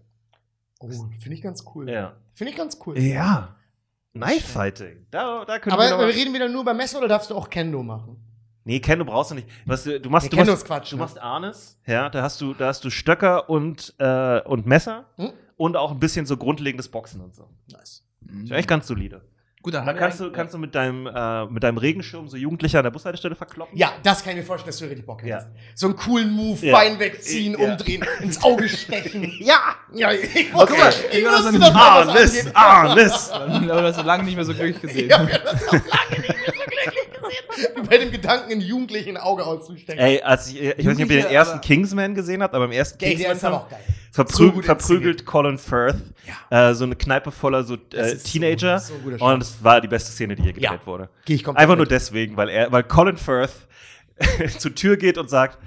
oh, 0.80 0.90
finde 1.20 1.36
ich 1.36 1.42
ganz 1.42 1.64
cool. 1.74 1.90
Ja. 1.90 2.14
Finde 2.34 2.52
ich 2.52 2.58
ganz 2.58 2.78
cool. 2.86 2.98
Ja. 3.00 3.56
Knife 4.14 4.42
Fighting. 4.48 5.06
Da, 5.12 5.46
da 5.46 5.60
können 5.60 5.74
Aber 5.74 5.84
wir 6.00 6.08
wir 6.08 6.16
reden 6.16 6.34
wieder 6.34 6.50
nur 6.50 6.62
über 6.64 6.74
Messer 6.74 6.98
oder 7.00 7.08
darfst 7.08 7.30
du 7.30 7.36
auch 7.36 7.50
Kendo 7.50 7.84
machen? 7.84 8.18
Nee, 8.68 8.80
Ken, 8.82 9.00
du 9.00 9.06
brauchst 9.06 9.32
du 9.32 9.36
nicht. 9.36 9.48
Was, 9.66 9.86
du 9.86 9.92
machst, 10.10 10.32
Nee, 10.32 10.44
du 10.44 10.46
machst, 10.52 10.66
Quatsch, 10.66 10.92
Du 10.92 10.98
ne? 10.98 11.02
machst 11.04 11.20
Arnes, 11.22 11.80
ja, 11.88 12.10
da 12.10 12.22
hast 12.22 12.42
du, 12.42 12.54
da 12.54 12.68
hast 12.68 12.84
du 12.84 12.90
Stöcker 12.90 13.50
und, 13.50 13.94
äh, 13.98 14.42
und 14.42 14.66
Messer 14.68 15.06
Hm? 15.16 15.32
und 15.56 15.78
auch 15.78 15.92
ein 15.92 16.00
bisschen 16.00 16.26
so 16.26 16.36
grundlegendes 16.36 16.90
Boxen 16.90 17.22
und 17.22 17.34
so. 17.34 17.48
Nice. 17.72 18.04
Mhm. 18.20 18.44
Ist 18.44 18.52
echt 18.52 18.68
ganz 18.68 18.86
solide. 18.88 19.22
Gut, 19.64 19.74
dann 19.74 19.86
dann 19.86 19.88
haben 19.90 19.96
wir 19.96 20.00
kannst 20.02 20.20
du, 20.20 20.32
kannst 20.32 20.54
du 20.54 20.58
mit 20.60 20.76
deinem, 20.76 21.08
äh, 21.08 21.46
mit 21.48 21.64
deinem 21.64 21.78
Regenschirm 21.78 22.28
so 22.30 22.38
Jugendliche 22.38 22.78
an 22.78 22.84
der 22.84 22.92
Bushaltestelle 22.92 23.36
verkloppen. 23.36 23.78
Ja, 23.78 23.92
das 24.04 24.22
kann 24.24 24.32
ich 24.34 24.38
mir 24.38 24.44
vorstellen, 24.44 24.70
dass 24.70 24.78
du 24.80 24.86
richtig 24.86 25.06
Bock 25.06 25.24
Ja. 25.24 25.38
hättest. 25.38 25.52
So 25.76 25.88
einen 25.88 25.96
coolen 25.96 26.32
Move, 26.32 26.66
Ja. 26.66 26.74
Bein 26.76 27.00
wegziehen, 27.00 27.58
Ja. 27.60 27.72
umdrehen, 27.72 28.06
ins 28.22 28.42
Auge 28.44 28.70
stechen. 28.70 29.24
Ja! 29.40 29.60
Ja, 29.94 30.12
ich 30.12 30.24
Okay. 30.26 30.48
guck 30.54 30.78
mal, 30.78 30.94
ich 31.12 31.26
wusste, 31.26 31.60
dass 31.60 31.72
da 31.74 31.76
was 31.76 31.76
Arnes! 31.76 32.56
Arnes! 32.56 33.32
Oder 33.64 33.84
hast 33.84 34.00
du 34.00 34.04
lange 34.04 34.24
nicht 34.24 34.36
mehr 34.36 34.46
so 34.46 34.54
glücklich 34.54 34.80
gesehen. 34.82 35.08
Ich 35.08 35.14
hab 35.18 35.30
ja 35.32 35.38
das 35.40 35.68
auch 35.68 35.72
lange 35.74 35.82
nicht 36.22 36.28
mehr 36.30 36.38
so 36.46 36.52
glücklich 36.54 36.86
gesehen. 36.86 37.12
Wie 37.14 37.17
bei 37.90 37.98
dem 37.98 38.12
Gedanken, 38.12 38.52
einen 38.52 38.62
Jugendlichen 38.62 39.10
ein 39.12 39.18
Auge 39.18 39.46
auszustecken. 39.46 40.04
Ey, 40.04 40.22
als 40.22 40.50
ich, 40.50 40.62
ich 40.62 40.78
weiß 40.86 40.98
nicht, 40.98 41.06
ob 41.06 41.12
ihr 41.12 41.22
den 41.24 41.32
ersten 41.32 41.62
Kingsman 41.62 42.16
gesehen 42.16 42.42
habt, 42.44 42.54
aber 42.54 42.66
im 42.66 42.72
ersten 42.72 43.04
Ey, 43.04 43.16
der 43.16 43.26
ist 43.26 43.28
Kingsman 43.32 43.54
aber 43.54 43.64
auch 43.66 43.70
geil. 43.70 43.80
verprü 44.12 44.34
So 44.46 44.52
gut 44.52 44.66
verprügelt 44.66 45.26
Colin 45.26 45.58
Firth 45.58 45.98
äh, 46.50 46.74
so 46.74 46.84
eine 46.86 46.96
Kneipe 46.96 47.32
voller 47.32 47.64
so 47.64 47.76
äh, 47.94 48.16
so- 48.16 48.28
Teenager 48.28 48.80
so 48.80 48.94
guter 49.04 49.22
und 49.24 49.42
es 49.42 49.64
war 49.64 49.80
die 49.82 49.88
beste 49.88 50.12
Szene, 50.12 50.36
die 50.36 50.44
je 50.44 50.54
gedreht 50.54 50.64
Ja. 50.80 50.86
wurde. 50.86 51.10
Geh 51.26 51.36
ich 51.36 51.44
komplett 51.44 51.64
Einfach 51.64 51.76
nur 51.78 51.86
deswegen, 51.88 52.36
weil 52.38 52.50
er, 52.50 52.72
weil 52.72 52.84
Colin 52.84 53.18
Firth 53.18 53.54
zur 54.58 54.74
Tür 54.74 54.98
geht 54.98 55.18
und 55.18 55.30
sagt, 55.30 55.58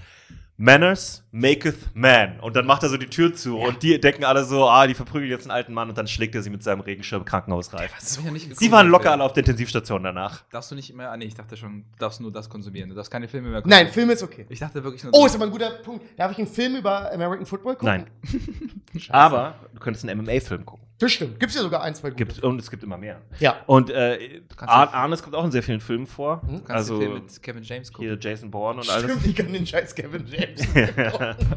Manners 0.56 1.24
maketh 1.32 1.94
man. 1.94 2.40
Und 2.40 2.56
dann 2.56 2.66
macht 2.66 2.82
er 2.82 2.88
so 2.88 2.96
die 2.96 3.06
Tür 3.06 3.34
zu 3.34 3.58
und 3.58 3.82
die 3.82 4.00
denken 4.00 4.24
alle 4.24 4.44
so, 4.44 4.68
ah, 4.68 4.86
die 4.86 4.94
verprügeln 4.94 5.30
jetzt 5.30 5.44
einen 5.44 5.52
alten 5.52 5.72
Mann 5.72 5.88
und 5.88 5.96
dann 5.96 6.08
schlägt 6.08 6.34
er 6.34 6.42
sie 6.42 6.50
mit 6.50 6.62
seinem 6.62 6.80
Regenschirm 6.80 7.24
krankenhausreif. 7.24 7.92
Ich 8.00 8.24
ja 8.24 8.30
nicht 8.30 8.56
Sie 8.56 8.72
waren 8.72 8.88
locker 8.88 9.12
alle 9.12 9.24
auf 9.24 9.32
der 9.32 9.42
Intensivstation 9.42 10.02
danach. 10.02 10.42
Darfst 10.50 10.70
du 10.70 10.74
nicht 10.74 10.94
mehr. 10.94 11.10
Ah, 11.10 11.16
nee, 11.16 11.26
ich 11.26 11.34
dachte 11.34 11.56
schon, 11.56 11.84
du 11.92 11.98
darfst 11.98 12.20
nur 12.20 12.32
das 12.32 12.48
konsumieren. 12.48 12.88
Du 12.88 12.94
darfst 12.94 13.10
keine 13.10 13.28
Filme 13.28 13.48
mehr 13.48 13.62
Nein, 13.64 13.88
Film 13.88 14.10
ist 14.10 14.22
okay. 14.22 14.46
Ich 14.48 14.58
dachte 14.58 14.82
wirklich 14.82 15.04
nur. 15.04 15.14
Oh, 15.14 15.26
ist 15.26 15.34
aber 15.34 15.44
ein 15.44 15.50
guter 15.50 15.70
Punkt. 15.70 16.04
Darf 16.18 16.32
ich 16.32 16.38
einen 16.38 16.46
Film 16.46 16.76
über 16.76 17.12
American 17.12 17.46
Football 17.46 17.76
gucken? 17.76 17.88
Nein. 17.88 18.06
Aber 19.08 19.54
du 19.72 19.78
könntest 19.78 20.08
einen 20.08 20.20
MMA-Film 20.22 20.66
gucken. 20.66 20.90
Das 21.00 21.12
stimmt. 21.12 21.40
Gibt's 21.40 21.54
ja 21.54 21.62
sogar 21.62 21.82
ein, 21.82 21.94
zwei 21.94 22.10
gute. 22.10 22.26
Gibt, 22.26 22.42
und 22.42 22.60
es 22.60 22.70
gibt 22.70 22.82
immer 22.82 22.98
mehr. 22.98 23.22
Ja. 23.38 23.56
Und 23.66 23.88
äh, 23.88 24.42
kannst 24.54 24.74
Ar 24.74 24.92
Arnes 24.92 25.22
kommt 25.22 25.34
auch 25.34 25.44
in 25.44 25.50
sehr 25.50 25.62
vielen 25.62 25.80
Filmen 25.80 26.06
vor. 26.06 26.42
Du 26.44 26.58
kannst 26.58 26.70
also 26.70 26.98
den 26.98 27.12
Film 27.12 27.24
mit 27.24 27.42
Kevin 27.42 27.62
James 27.62 27.90
gucken. 27.90 28.08
hier 28.08 28.18
Jason 28.20 28.50
Bourne 28.50 28.80
und 28.80 28.90
alles. 28.90 29.04
Stimmt, 29.04 29.26
ich 29.26 29.34
kann 29.34 29.50
den 29.50 29.66
scheiß 29.66 29.94
Kevin 29.94 30.26
James. 30.26 30.60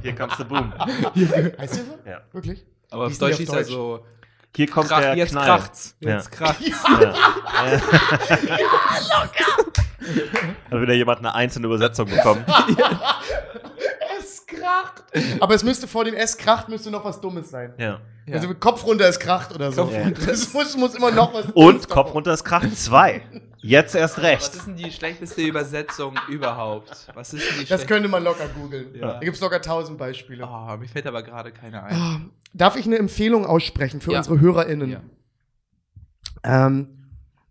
hier 0.02 0.16
comes 0.16 0.38
the 0.38 0.44
boom. 0.44 0.74
heißt 1.58 1.76
der 1.78 1.84
so? 1.84 2.00
Ja. 2.06 2.22
Wirklich? 2.32 2.66
Aber 2.90 3.06
auf 3.06 3.12
ist 3.12 3.22
Deutsch 3.22 3.40
auf 3.40 3.54
er 3.54 3.64
so. 3.64 4.06
Hier 4.56 4.68
kommt 4.68 4.88
Krach, 4.90 5.00
der 5.02 5.16
jetzt 5.18 5.32
Knall. 5.32 5.46
kracht's. 5.46 5.96
Ja. 6.00 6.10
Jetzt 6.12 6.32
kracht's. 6.32 6.84
Hat 10.72 10.82
wieder 10.82 10.94
jemand 10.94 11.20
eine 11.20 11.34
einzelne 11.34 11.68
Übersetzung 11.68 12.08
bekommen. 12.10 12.46
Es 14.20 14.46
kracht. 14.46 15.04
Aber 15.40 15.56
es 15.56 15.64
müsste 15.64 15.88
vor 15.88 16.06
dem 16.06 16.14
S 16.14 16.38
kracht, 16.38 16.70
müsste 16.70 16.92
noch 16.92 17.04
was 17.04 17.20
Dummes 17.20 17.50
sein. 17.50 17.74
ja. 17.78 18.00
Ja. 18.26 18.36
Also 18.36 18.54
Kopf 18.54 18.86
runter 18.86 19.08
ist 19.10 19.20
kracht 19.20 19.54
oder 19.54 19.72
so. 19.72 19.84
Kopf 19.84 19.94
runter 19.96 20.32
Es 20.32 20.54
muss, 20.54 20.78
muss 20.78 20.96
immer 20.96 21.12
noch 21.12 21.34
was 21.34 21.46
Und 21.48 21.56
Dummes 21.56 21.90
Kopf 21.90 22.14
runter 22.14 22.32
ist 22.34 22.46
Kracht 22.46 22.74
2. 22.78 23.22
Jetzt 23.64 23.96
erst 23.96 24.18
Was 24.18 24.24
recht. 24.24 24.54
ist 24.56 24.68
denn 24.68 24.76
die 24.76 24.92
schlechteste 24.92 25.42
Übersetzung 25.42 26.16
überhaupt? 26.30 27.08
Was 27.16 27.34
ist 27.34 27.50
denn 27.50 27.60
die 27.62 27.66
Das 27.66 27.88
könnte 27.88 28.10
man 28.10 28.24
locker 28.24 28.48
googeln. 28.50 28.94
Ja. 28.94 29.14
Da 29.14 29.20
gibt 29.20 29.36
es 29.36 29.42
locker 29.42 29.62
tausend 29.62 29.98
Beispiele. 29.98 30.46
Oh, 30.46 30.78
mir 30.78 30.88
fällt 30.88 31.08
aber 31.08 31.24
gerade 31.24 31.52
keine 31.52 31.82
ein. 31.84 31.96
Ah, 31.96 32.22
Darf 32.54 32.76
ich 32.76 32.86
eine 32.86 32.98
Empfehlung 33.00 33.46
aussprechen 33.46 34.02
für 34.02 34.12
Ja. 34.12 34.18
unsere 34.20 34.40
HörerInnen? 34.40 34.90
Ja. 34.92 35.02
Ähm, 36.44 36.90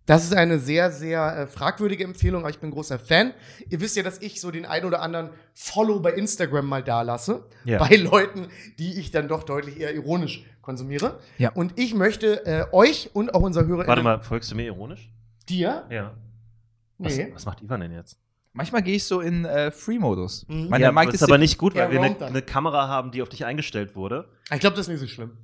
das 0.06 0.24
ist 0.24 0.34
eine 0.34 0.58
sehr, 0.58 0.90
sehr 0.90 1.36
äh, 1.38 1.46
fragwürdige 1.46 2.04
Empfehlung, 2.04 2.42
aber 2.42 2.50
ich 2.50 2.58
bin 2.58 2.70
großer 2.72 2.98
Fan. 2.98 3.32
Ihr 3.70 3.80
wisst 3.80 3.96
ja, 3.96 4.02
dass 4.02 4.20
ich 4.20 4.40
so 4.40 4.50
den 4.50 4.66
ein 4.66 4.84
oder 4.84 5.00
anderen 5.00 5.30
Follow 5.54 6.00
bei 6.00 6.12
Instagram 6.12 6.66
mal 6.66 6.82
da 6.82 7.02
lasse. 7.02 7.44
Ja. 7.64 7.78
Bei 7.78 7.96
Leuten, 7.96 8.48
die 8.78 8.98
ich 8.98 9.12
dann 9.12 9.28
doch 9.28 9.44
deutlich 9.44 9.78
eher 9.80 9.94
ironisch 9.94 10.44
konsumiere. 10.60 11.20
Ja. 11.38 11.52
Und 11.52 11.78
ich 11.78 11.94
möchte 11.94 12.44
äh, 12.44 12.66
euch 12.72 13.10
und 13.14 13.34
auch 13.34 13.42
unser 13.42 13.62
HörerInnen. 13.62 13.86
Warte 13.86 14.02
mal, 14.02 14.20
folgst 14.20 14.50
du 14.50 14.56
mir 14.56 14.66
ironisch? 14.66 15.08
Dir? 15.53 15.86
Ja. 15.90 16.12
Was, 16.98 17.16
Nee. 17.16 17.30
was 17.34 17.46
macht 17.46 17.62
Ivan 17.62 17.80
denn 17.80 17.92
jetzt? 17.92 18.18
Manchmal 18.55 18.82
gehe 18.82 18.96
ich 18.96 19.05
so 19.05 19.20
in 19.20 19.44
äh, 19.44 19.70
Free-Modus. 19.70 20.46
Mhm. 20.48 20.68
Meine 20.68 20.84
ja, 20.84 20.92
das 20.92 21.14
ist 21.14 21.22
aber 21.22 21.38
nicht 21.38 21.57
gut, 21.59 21.74
weil 21.74 21.90
wir 21.90 22.00
eine 22.03 22.20
eine 22.24 22.42
Kamera 22.42 22.86
haben, 22.86 23.11
die 23.11 23.22
auf 23.22 23.28
dich 23.30 23.44
eingestellt 23.44 23.96
wurde. 23.96 24.28
Ich 24.53 24.61
glaube, 24.61 24.76
das 24.76 24.86
ist 24.86 24.90
nicht 24.90 25.00
so 25.00 25.07
schlimm. 25.07 25.36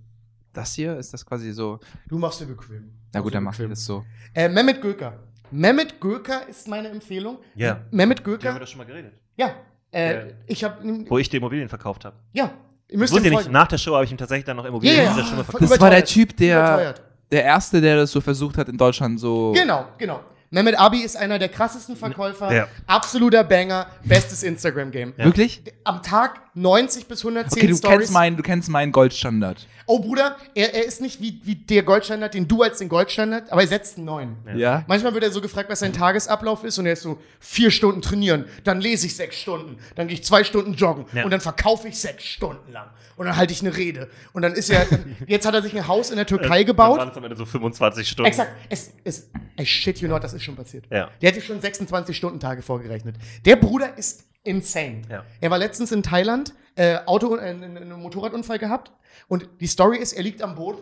Das 0.52 0.74
hier 0.74 0.96
ist 0.96 1.12
das 1.14 1.24
quasi 1.24 1.52
so. 1.52 1.78
Du 2.08 2.18
machst 2.18 2.40
dir 2.40 2.46
bequem. 2.46 2.92
Na 3.14 3.20
gut, 3.20 3.34
dann 3.34 3.44
mach 3.44 3.58
ich 3.58 3.68
das 3.68 3.84
so. 3.84 4.04
Äh, 4.34 4.48
Mehmet 4.48 4.82
Göker. 4.82 5.18
Mehmet 5.50 6.00
Göker 6.00 6.46
ist 6.48 6.68
meine 6.68 6.88
Empfehlung. 6.88 7.38
Ja. 7.54 7.80
Mehmet 7.90 8.18
Die 8.18 8.22
haben 8.24 8.32
wir 8.32 8.38
Göker. 8.38 8.58
doch 8.60 8.66
schon 8.66 8.78
mal 8.78 8.84
geredet. 8.84 9.14
Ja. 9.36 9.54
Äh, 9.90 10.28
Ja. 10.28 10.34
ich 10.46 10.64
habe. 10.64 11.04
Wo 11.08 11.16
ich 11.18 11.28
die 11.30 11.38
Immobilien 11.38 11.68
verkauft 11.68 12.04
habe. 12.04 12.16
Ja. 12.32 12.44
Ihr 12.44 12.94
Ich 12.94 12.98
müsst 12.98 13.12
wusste 13.14 13.28
ihm 13.28 13.34
nicht, 13.34 13.50
nach 13.50 13.68
der 13.68 13.78
Show 13.78 13.94
habe 13.94 14.04
ich 14.04 14.10
ihm 14.10 14.16
tatsächlich 14.18 14.44
dann 14.44 14.56
noch 14.58 14.64
Immobilien 14.66 14.96
Ja, 14.96 15.02
in 15.04 15.08
dieser 15.10 15.24
Stimme 15.24 15.38
Das 15.42 15.46
verkauft. 15.50 15.72
Das 15.72 15.80
war 15.80 15.90
der. 15.90 16.04
Typ, 16.04 16.36
der, 16.36 16.58
Überteuert. 16.58 17.02
Der 17.30 17.44
Erste, 17.44 17.80
der 17.80 17.96
das 17.96 18.10
so 18.10 18.20
versucht 18.20 18.58
hat 18.58 18.68
in 18.68 18.76
Deutschland 18.76 19.20
so. 19.20 19.52
Genau, 19.52 19.86
genau. 19.98 20.20
Mehmet 20.50 20.78
Abi 20.78 21.02
ist 21.02 21.16
einer 21.16 21.38
der 21.38 21.50
krassesten 21.50 21.94
Verkäufer. 21.94 22.52
Ja. 22.54 22.68
Absoluter 22.86 23.44
Banger. 23.44 23.86
Bestes 24.04 24.42
Instagram-Game. 24.42 25.12
Ja. 25.18 25.24
Wirklich? 25.26 25.62
Am 25.84 26.02
Tag 26.02 26.40
90 26.62 27.06
bis 27.06 27.20
110 27.20 27.58
Okay, 27.58 27.66
du 27.68 27.76
Stories. 27.76 27.98
kennst, 27.98 28.12
meinen, 28.12 28.36
du 28.36 28.42
kennst 28.42 28.68
meinen 28.68 28.92
Goldstandard. 28.92 29.66
oh, 29.86 30.00
Bruder, 30.00 30.36
er, 30.54 30.74
er 30.74 30.84
ist 30.84 31.00
nicht 31.00 31.20
wie, 31.20 31.40
wie 31.44 31.54
der 31.54 31.82
Goldstandard, 31.82 32.34
den 32.34 32.46
du 32.48 32.62
als 32.62 32.78
den 32.78 32.88
Goldstandard, 32.88 33.50
aber 33.50 33.62
er 33.62 33.68
setzt 33.68 33.96
einen 33.96 34.06
neuen. 34.06 34.36
Ja? 34.56 34.84
Manchmal 34.86 35.14
wird 35.14 35.24
er 35.24 35.30
so 35.30 35.40
gefragt, 35.40 35.70
was 35.70 35.80
sein 35.80 35.92
Tagesablauf 35.92 36.64
ist 36.64 36.78
und 36.78 36.86
er 36.86 36.92
ist 36.94 37.02
so, 37.02 37.18
vier 37.40 37.70
Stunden 37.70 38.02
trainieren, 38.02 38.44
dann 38.64 38.80
lese 38.80 39.06
ich 39.06 39.16
sechs 39.16 39.36
Stunden, 39.36 39.78
dann 39.94 40.08
gehe 40.08 40.14
ich 40.16 40.24
zwei 40.24 40.44
Stunden 40.44 40.74
joggen 40.74 41.06
Ja. 41.12 41.24
und 41.24 41.30
dann 41.30 41.40
verkaufe 41.40 41.88
ich 41.88 41.98
sechs 41.98 42.24
Stunden 42.24 42.72
lang 42.72 42.88
und 43.16 43.26
dann 43.26 43.36
halte 43.36 43.52
ich 43.52 43.60
eine 43.62 43.76
Rede 43.76 44.08
und 44.32 44.42
dann 44.42 44.52
ist 44.52 44.68
er, 44.70 44.86
jetzt 45.26 45.46
hat 45.46 45.54
er 45.54 45.62
sich 45.62 45.74
ein 45.76 45.86
Haus 45.88 46.10
in 46.10 46.16
der 46.16 46.26
Türkei 46.26 46.64
Dann 46.64 46.76
waren 46.78 46.96
gebaut. 46.98 47.08
es 47.12 47.16
am 47.16 47.24
Ende 47.24 47.36
so 47.36 47.46
25 47.46 48.08
Stunden. 48.08 48.28
Exakt, 48.28 48.50
es 48.68 48.92
ist, 49.04 49.30
I 49.58 49.64
shit 49.66 49.98
you 50.00 50.08
not, 50.08 50.22
das 50.22 50.32
ist 50.34 50.42
schon 50.44 50.56
passiert. 50.56 50.84
Ja. 50.90 51.10
Der 51.22 51.30
hätte 51.30 51.40
schon 51.40 51.60
26 51.60 52.16
Stunden 52.16 52.38
Tage 52.40 52.62
vorgerechnet. 52.62 53.16
Der 53.44 53.56
Bruder 53.56 53.96
ist 53.96 54.24
insane. 54.48 55.02
Ja. 55.10 55.24
Er 55.40 55.50
war 55.50 55.58
letztens 55.58 55.92
in 55.92 56.02
Thailand, 56.02 56.54
äh, 56.74 56.98
Auto, 57.06 57.36
äh, 57.36 57.40
einen, 57.40 57.92
Motorradunfall 58.00 58.58
gehabt 58.58 58.92
und 59.28 59.48
die 59.60 59.66
Story 59.66 59.98
ist, 59.98 60.12
er 60.12 60.22
liegt 60.22 60.42
am 60.42 60.54
Boden. 60.54 60.80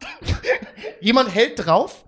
Jemand 1.00 1.34
hält 1.34 1.64
drauf. 1.64 2.04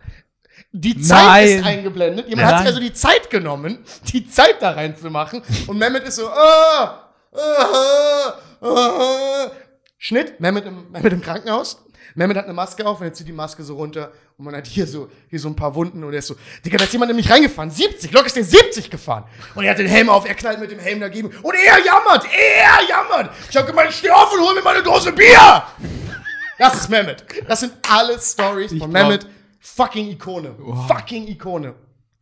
Die 0.73 1.01
Zeit 1.01 1.25
Nein. 1.25 1.49
ist 1.49 1.65
eingeblendet. 1.65 2.29
Jemand 2.29 2.49
hat 2.49 2.55
Nein. 2.55 2.67
sich 2.67 2.75
also 2.75 2.81
die 2.81 2.93
Zeit 2.93 3.31
genommen, 3.31 3.79
die 4.13 4.29
Zeit 4.29 4.61
da 4.61 4.73
reinzumachen. 4.73 5.43
Und 5.67 5.79
Mehmet 5.79 6.05
ist 6.05 6.17
so, 6.17 6.29
ah, 6.29 7.11
ah, 7.33 8.35
ah. 8.61 9.51
Schnitt, 9.99 10.39
Mehmet 10.41 10.67
im, 10.67 10.91
Mehmet 10.91 11.13
im 11.13 11.23
Krankenhaus. 11.23 11.85
Mehmet 12.17 12.37
hat 12.39 12.45
eine 12.47 12.55
Maske 12.55 12.85
auf 12.87 12.99
und 12.99 13.07
er 13.07 13.13
zieht 13.13 13.29
die 13.29 13.33
Maske 13.33 13.63
so 13.63 13.77
runter 13.77 14.11
und 14.39 14.47
man 14.47 14.57
hat 14.57 14.67
hier 14.67 14.87
so, 14.87 15.11
hier 15.29 15.39
so 15.39 15.49
ein 15.49 15.55
paar 15.55 15.75
Wunden 15.75 16.03
und 16.03 16.15
er 16.15 16.19
ist 16.19 16.29
so, 16.29 16.37
Digga, 16.65 16.79
da 16.79 16.85
ist 16.85 16.93
jemand 16.93 17.11
nämlich 17.11 17.31
reingefahren. 17.31 17.71
70, 17.71 18.11
Lok 18.11 18.25
ist 18.25 18.37
den 18.37 18.45
70 18.45 18.91
gefahren. 18.91 19.25
Und 19.55 19.65
er 19.65 19.73
hat 19.73 19.79
den 19.79 19.87
Helm 19.87 20.09
auf, 20.09 20.27
er 20.27 20.35
knallt 20.35 20.59
mit 20.59 20.71
dem 20.71 20.79
Helm 20.79 20.99
dagegen 20.99 21.29
und 21.29 21.55
er 21.55 21.85
jammert, 21.85 22.25
er 22.25 22.89
jammert. 22.89 23.33
Ich 23.51 23.57
hab 23.57 23.67
gemeint, 23.67 23.93
steh 23.93 24.11
auf 24.11 24.33
und 24.33 24.41
hol 24.41 24.55
mir 24.55 24.63
meine 24.63 24.83
Dose 24.83 25.13
Bier. 25.13 25.63
Das 26.59 26.75
ist 26.75 26.89
Mehmet. 26.89 27.23
Das 27.47 27.61
sind 27.61 27.75
alle 27.87 28.19
Stories 28.19 28.77
von 28.79 28.91
Mehmet. 28.91 29.27
Fucking 29.61 30.09
Ikone. 30.09 30.55
Fucking 30.89 31.29
Ikone. 31.29 31.75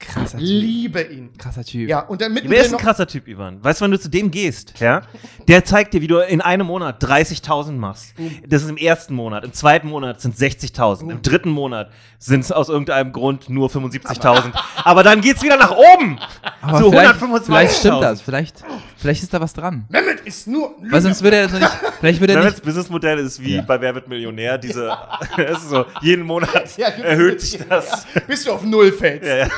Krasser 0.06 0.38
Typ. 0.38 0.46
Liebe 0.46 1.02
ihn. 1.02 1.30
Krasser 1.38 1.64
Typ. 1.64 1.88
Ja, 1.88 2.00
und 2.00 2.20
dann 2.20 2.38
Wer 2.44 2.62
ist 2.64 2.72
ein 2.72 2.78
krasser 2.80 3.06
Typ, 3.06 3.26
Ivan? 3.28 3.62
Weißt 3.62 3.80
du, 3.80 3.84
wenn 3.84 3.90
du 3.90 3.98
zu 4.00 4.08
dem 4.08 4.30
gehst, 4.30 4.74
ja? 4.80 5.02
Der 5.48 5.64
zeigt 5.64 5.94
dir, 5.94 6.00
wie 6.02 6.06
du 6.06 6.18
in 6.18 6.40
einem 6.40 6.66
Monat 6.66 7.02
30.000 7.02 7.72
machst. 7.72 8.14
Das 8.46 8.62
ist 8.62 8.68
im 8.68 8.76
ersten 8.76 9.14
Monat. 9.14 9.44
Im 9.44 9.52
zweiten 9.52 9.88
Monat 9.88 10.20
sind 10.20 10.36
60.000. 10.36 11.10
Im 11.10 11.22
dritten 11.22 11.50
Monat 11.50 11.90
sind 12.18 12.40
es 12.40 12.52
aus 12.52 12.68
irgendeinem 12.68 13.12
Grund 13.12 13.48
nur 13.48 13.68
75.000. 13.68 14.52
Aber 14.84 15.02
dann 15.02 15.20
geht's 15.20 15.42
wieder 15.42 15.56
nach 15.56 15.72
oben. 15.72 16.18
Aber 16.62 16.78
zu 16.78 16.90
vielleicht, 16.90 17.14
125.000. 17.22 17.44
vielleicht 17.44 17.76
stimmt 17.76 18.02
das. 18.02 18.20
Vielleicht, 18.22 18.64
vielleicht 18.96 19.22
ist 19.22 19.34
da 19.34 19.40
was 19.40 19.52
dran. 19.52 19.84
Mehmet 19.88 20.20
ist 20.20 20.46
nur 20.46 20.74
Weil 20.90 21.02
sonst 21.02 21.22
würde 21.22 21.36
er 21.36 21.48
nicht. 21.50 21.70
Vielleicht 22.00 22.20
würde 22.20 22.32
er 22.32 22.38
Mehmets 22.40 22.56
nicht. 22.56 22.64
Businessmodell 22.64 23.18
ist 23.18 23.40
wie 23.40 23.56
Ja. 23.56 23.62
bei 23.62 23.80
Wer 23.80 23.94
wird 23.94 24.08
Millionär. 24.08 24.56
Diese, 24.58 24.96
es 25.36 25.58
ist 25.58 25.70
so, 25.70 25.84
jeden 26.00 26.24
Monat 26.24 26.76
Ja, 26.78 26.88
erhöht 26.88 27.40
sich 27.40 27.58
das. 27.68 28.06
Ja, 28.14 28.20
bis 28.26 28.44
du 28.44 28.52
auf 28.52 28.62
Null 28.64 28.92
fällst. 28.92 29.26
Ja, 29.26 29.36
ja. 29.36 29.48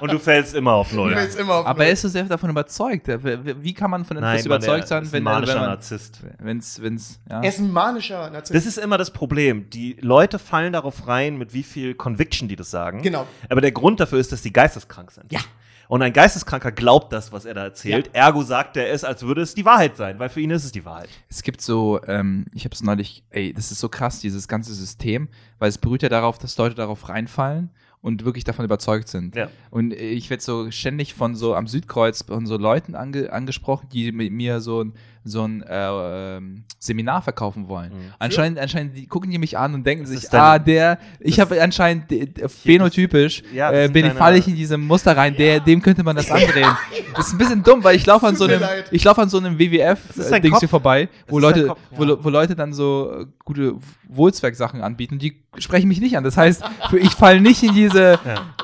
Und 0.00 0.12
du 0.12 0.18
fällst 0.18 0.54
immer 0.54 0.72
auf 0.74 0.90
Du 0.90 0.96
Null. 0.96 1.12
fällst 1.14 1.38
immer 1.38 1.54
auf 1.54 1.66
Aber 1.66 1.78
Null. 1.78 1.86
er 1.86 1.92
ist 1.92 2.02
so 2.02 2.08
sehr 2.08 2.24
davon 2.24 2.50
überzeugt. 2.50 3.08
Er- 3.08 3.22
Wie 3.62 3.74
kann 3.74 3.90
man 3.90 4.04
von 4.04 4.16
etwas 4.16 4.44
Mann, 4.44 4.46
überzeugt 4.46 4.88
sein, 4.88 5.02
ist 5.02 5.12
wenn 5.12 5.22
ein 5.22 5.26
er- 5.26 5.32
manischer 5.34 5.54
wenn 5.54 5.60
man, 5.60 5.68
Narzisst. 5.70 6.20
wenn's, 6.38 6.82
wenn's, 6.82 7.20
ja. 7.28 7.42
er 7.42 7.48
ist 7.48 7.58
ein 7.58 7.72
manischer 7.72 8.30
Narzisst. 8.30 8.54
Das 8.54 8.66
ist 8.66 8.78
immer 8.78 8.98
das 8.98 9.10
Problem. 9.10 9.68
Die 9.70 9.96
Leute 10.00 10.38
fallen 10.38 10.72
darauf 10.72 11.06
rein, 11.08 11.36
mit 11.36 11.52
wie 11.52 11.62
viel 11.64 11.94
Conviction 11.94 12.48
die 12.48 12.56
das 12.56 12.70
sagen. 12.70 13.02
Genau. 13.02 13.26
Aber 13.48 13.60
der 13.60 13.72
Grund 13.72 13.98
dafür 14.00 14.18
ist, 14.18 14.30
dass 14.32 14.42
die 14.42 14.52
geisteskrank 14.52 15.10
sind. 15.10 15.32
Ja. 15.32 15.40
Und 15.88 16.02
ein 16.02 16.12
Geisteskranker 16.12 16.70
glaubt 16.70 17.14
das, 17.14 17.32
was 17.32 17.46
er 17.46 17.54
da 17.54 17.64
erzählt. 17.64 18.10
Ergo 18.12 18.42
sagt 18.42 18.76
er 18.76 18.90
es, 18.92 19.04
als 19.04 19.22
würde 19.22 19.40
es 19.40 19.54
die 19.54 19.64
Wahrheit 19.64 19.96
sein, 19.96 20.18
weil 20.18 20.28
für 20.28 20.42
ihn 20.42 20.50
ist 20.50 20.66
es 20.66 20.70
die 20.72 20.84
Wahrheit. 20.84 21.08
Es 21.30 21.42
gibt 21.42 21.62
so, 21.62 21.98
ähm, 22.06 22.44
ich 22.52 22.64
habe 22.66 22.74
es 22.74 22.82
neulich, 22.82 23.24
ey, 23.30 23.54
das 23.54 23.72
ist 23.72 23.78
so 23.80 23.88
krass, 23.88 24.20
dieses 24.20 24.48
ganze 24.48 24.74
System, 24.74 25.28
weil 25.58 25.70
es 25.70 25.78
beruht 25.78 26.02
ja 26.02 26.10
darauf, 26.10 26.36
dass 26.38 26.58
Leute 26.58 26.74
darauf 26.74 27.08
reinfallen 27.08 27.70
und 28.00 28.24
wirklich 28.24 28.44
davon 28.44 28.64
überzeugt 28.64 29.08
sind. 29.08 29.34
Ja. 29.34 29.50
Und 29.70 29.92
ich 29.92 30.30
werde 30.30 30.42
so 30.42 30.70
ständig 30.70 31.14
von 31.14 31.34
so 31.34 31.54
am 31.54 31.66
Südkreuz 31.66 32.22
von 32.22 32.46
so 32.46 32.56
Leuten 32.56 32.94
ange 32.94 33.32
angesprochen, 33.32 33.88
die 33.92 34.12
mit 34.12 34.32
mir 34.32 34.60
so 34.60 34.82
ein 34.82 34.94
so 35.28 35.44
ein 35.44 35.62
äh, 35.62 36.36
ähm, 36.36 36.64
Seminar 36.78 37.22
verkaufen 37.22 37.68
wollen. 37.68 37.90
Mhm. 37.90 38.12
Anscheinend, 38.18 38.58
anscheinend 38.58 38.96
die, 38.96 39.06
gucken 39.06 39.30
die 39.30 39.38
mich 39.38 39.56
an 39.58 39.74
und 39.74 39.86
denken 39.86 40.04
Das 40.04 40.12
sich, 40.12 40.32
ah, 40.32 40.58
der, 40.58 40.98
ich 41.20 41.40
habe 41.40 41.60
anscheinend 41.60 42.06
phänotypisch, 42.46 43.42
Ja, 43.52 43.70
äh, 43.72 43.88
bin 43.88 44.06
ich, 44.06 44.12
falle 44.12 44.38
ich 44.38 44.48
in 44.48 44.56
diese 44.56 44.78
Muster 44.78 45.16
rein, 45.16 45.36
der, 45.36 45.60
dem 45.60 45.82
könnte 45.82 46.02
man 46.02 46.16
das 46.16 46.30
andrehen. 46.30 46.76
Das 47.14 47.26
ist 47.28 47.32
ein 47.34 47.38
bisschen 47.38 47.62
dumm, 47.62 47.82
weil 47.84 47.96
ich 47.96 48.06
laufe 48.06 48.26
an 48.26 48.36
so 48.36 48.44
einem, 48.44 48.60
leid. 48.60 48.86
ich 48.90 49.04
laufe 49.04 49.20
an 49.20 49.28
so 49.28 49.38
einem 49.38 49.58
WWF-Dings 49.58 50.60
hier 50.60 50.68
vorbei, 50.68 51.08
wo 51.26 51.38
Leute, 51.38 51.66
Kopf, 51.66 51.80
wo, 51.90 52.24
wo 52.24 52.28
Leute 52.28 52.54
dann 52.54 52.72
so 52.72 53.12
äh, 53.20 53.26
gute 53.44 53.74
Wohlzwecksachen 54.08 54.82
anbieten, 54.82 55.18
die 55.18 55.36
sprechen 55.58 55.88
mich 55.88 56.00
nicht 56.00 56.16
an. 56.16 56.24
Das 56.24 56.36
heißt, 56.36 56.62
ich 56.98 57.12
falle 57.12 57.40
nicht 57.40 57.62
in 57.62 57.74
diese 57.74 58.18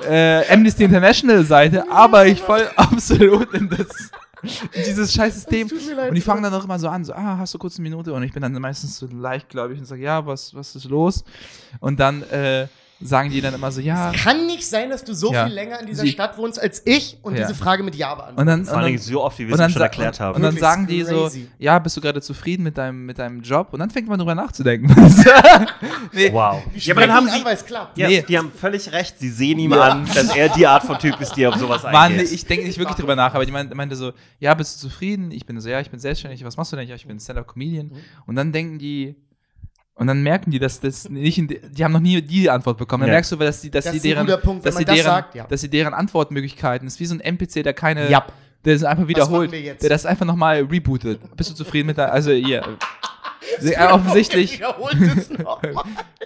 äh, 0.09 0.53
Amnesty 0.53 0.85
International 0.85 1.45
Seite, 1.45 1.91
aber 1.91 2.27
ich 2.27 2.41
falle 2.41 2.71
absolut 2.79 3.53
in 3.55 3.69
das 3.69 4.11
dieses 4.87 5.13
scheiß 5.13 5.35
System. 5.35 5.69
Und 6.09 6.15
die 6.15 6.21
fangen 6.21 6.43
dann 6.43 6.55
auch 6.55 6.65
immer 6.65 6.79
so 6.79 6.89
an, 6.89 7.05
so, 7.05 7.13
ah, 7.13 7.39
hast 7.39 7.55
du 7.55 7.59
kurz 7.59 7.77
eine 7.79 7.89
Minute? 7.89 8.13
Und 8.13 8.23
ich 8.23 8.33
bin 8.33 8.43
dann 8.43 8.53
meistens 8.55 8.99
so 8.99 9.07
leicht, 9.07 9.49
glaube 9.49 9.75
ich, 9.75 9.79
und 9.79 9.87
sage, 9.87 10.03
ja, 10.03 10.25
was, 10.27 10.55
was 10.55 10.75
ist 10.77 10.85
los? 10.85 11.25
Und 11.81 12.01
dann 12.01 12.23
äh, 12.25 12.69
sagen 13.01 13.31
die 13.31 13.41
dann 13.41 13.55
immer 13.55 13.71
so, 13.73 13.81
ja. 13.81 14.13
Kann 14.13 14.47
nicht 14.47 14.67
sein, 14.67 14.89
dass 14.91 15.05
du 15.05 15.15
so 15.15 15.33
Ja. 15.33 15.47
viel 15.47 15.55
länger 15.55 15.81
in 15.81 15.87
dieser 15.87 16.03
Sie- 16.03 16.11
Stadt 16.13 16.39
wohnst 16.39 16.61
als 16.61 16.83
ich 16.87 17.19
und 17.23 17.35
Ja. 17.37 17.43
diese 17.47 17.55
Frage 17.55 17.83
mit 17.83 17.95
Ja 17.97 18.15
beantwortest. 18.15 18.39
Und 18.41 18.47
dann, 18.47 18.65
Vor 18.65 18.73
und 18.73 18.79
allen 18.79 18.85
dann, 18.85 18.93
Dingen 18.93 19.03
so 19.13 19.23
oft, 19.23 19.39
wie 19.39 19.49
wir 19.49 19.59
es 19.59 19.73
schon 19.73 19.83
erklärt 19.83 20.21
haben. 20.21 20.37
Und 20.37 20.43
dann 20.43 20.57
sagen 20.57 20.87
die 20.87 21.03
so, 21.03 21.31
ja, 21.59 21.79
bist 21.79 21.97
du 21.97 22.01
gerade 22.01 22.21
zufrieden 22.23 22.63
mit 22.63 22.79
deinem, 22.79 23.05
mit 23.07 23.19
deinem 23.19 23.41
Job? 23.43 23.69
Und 23.73 23.81
dann 23.81 23.91
fängt 23.91 24.09
man 24.09 24.19
drüber 24.19 24.35
nachzudenken. 24.35 24.89
nee, 26.13 26.33
wow. 26.33 26.63
Die 26.75 26.79
Ja, 26.81 26.95
aber 26.95 27.01
dann 27.07 27.13
haben 27.15 27.29
sie. 27.29 27.37
an, 27.37 27.45
weil 27.45 27.55
es 27.55 27.65
klappt. 27.67 27.99
Ja, 27.99 28.09
Nee. 28.09 28.25
die 28.27 28.39
haben 28.39 28.51
völlig 28.53 28.91
recht. 28.93 29.19
Sie 29.19 29.29
sehen 29.31 29.59
ihm 29.59 29.73
an, 29.73 30.07
dass 30.07 30.35
er 30.35 30.49
die 30.51 30.67
Art 30.67 30.85
von 30.85 30.99
Typ 30.99 31.21
ist, 31.21 31.33
die 31.37 31.47
auf 31.47 31.57
sowas 31.57 31.83
Mann, 31.83 32.13
nee, 32.13 32.19
eingeht. 32.21 32.33
ich 32.33 32.47
denke 32.47 32.67
nicht 32.67 32.79
wirklich 32.79 32.97
drüber 32.97 33.17
nach, 33.17 33.35
aber 33.35 33.45
die 33.45 33.53
meinte, 33.53 33.75
meinte 33.75 33.97
so, 33.97 34.13
ja, 34.39 34.55
bist 34.55 34.77
du 34.83 34.89
zufrieden? 34.89 35.31
Ich 35.31 35.45
bin 35.47 35.61
so, 35.61 35.69
ja, 35.69 35.81
ich 35.81 35.91
bin 35.91 36.01
selbstständig. 36.01 36.45
Was 36.45 36.57
machst 36.57 36.73
du 36.73 36.77
denn? 36.77 36.89
Ja, 36.89 36.95
ich 36.95 37.07
bin 37.07 37.19
Stand-Up-Comedian. 37.19 37.87
Mhm. 37.89 37.93
Und 38.27 38.37
dann 38.37 38.53
denken 38.53 38.79
die, 38.79 39.17
und 39.97 40.07
dann 40.09 40.23
merken 40.23 40.51
die, 40.51 40.59
dass 40.59 40.81
das 40.81 41.09
nicht, 41.09 41.39
in, 41.39 41.47
die 41.49 41.85
haben 41.85 41.93
noch 41.93 42.01
nie 42.01 42.21
die 42.21 42.51
Antwort 42.51 42.79
bekommen. 42.79 43.03
Dann 43.03 43.09
Ja. 43.11 43.15
merkst 43.15 43.33
du, 43.33 43.37
dass 43.37 43.61
die, 43.61 43.71
dass 43.71 43.85
Das 43.85 43.93
die 43.93 43.99
ist 43.99 44.05
ein 44.05 44.09
deren, 44.11 44.27
guter 44.27 44.39
Punkt, 44.39 44.67
dass 44.67 44.77
sie 44.77 44.85
das 44.85 44.95
deren, 44.97 45.05
sagt, 45.07 45.35
ja. 45.35 45.47
dass 45.47 45.61
sie 45.61 45.71
deren 45.71 45.95
Antwortmöglichkeiten 45.95 46.87
ist 46.89 46.99
wie 47.01 47.07
so 47.07 47.15
ein 47.15 47.21
NPC, 47.21 47.63
der 47.63 47.75
keine, 47.75 48.11
Ja. 48.11 48.27
der 48.65 48.75
ist 48.75 48.85
einfach 48.85 49.07
wiederholt, 49.09 49.51
machen 49.51 49.53
wir 49.53 49.61
jetzt? 49.61 49.83
der 49.83 49.91
das 49.91 50.05
einfach 50.07 50.27
nochmal 50.27 50.63
rebootet. 50.63 51.21
Bist 51.37 51.51
du 51.51 51.55
zufrieden 51.55 51.87
mit 51.87 51.97
der, 51.99 52.13
also 52.13 52.33
hier, 52.33 52.77
sehr 53.61 53.95
offensichtlich 53.95 54.55
Wiederholt 54.59 54.97
es 55.01 55.31
nochmal. 55.31 55.75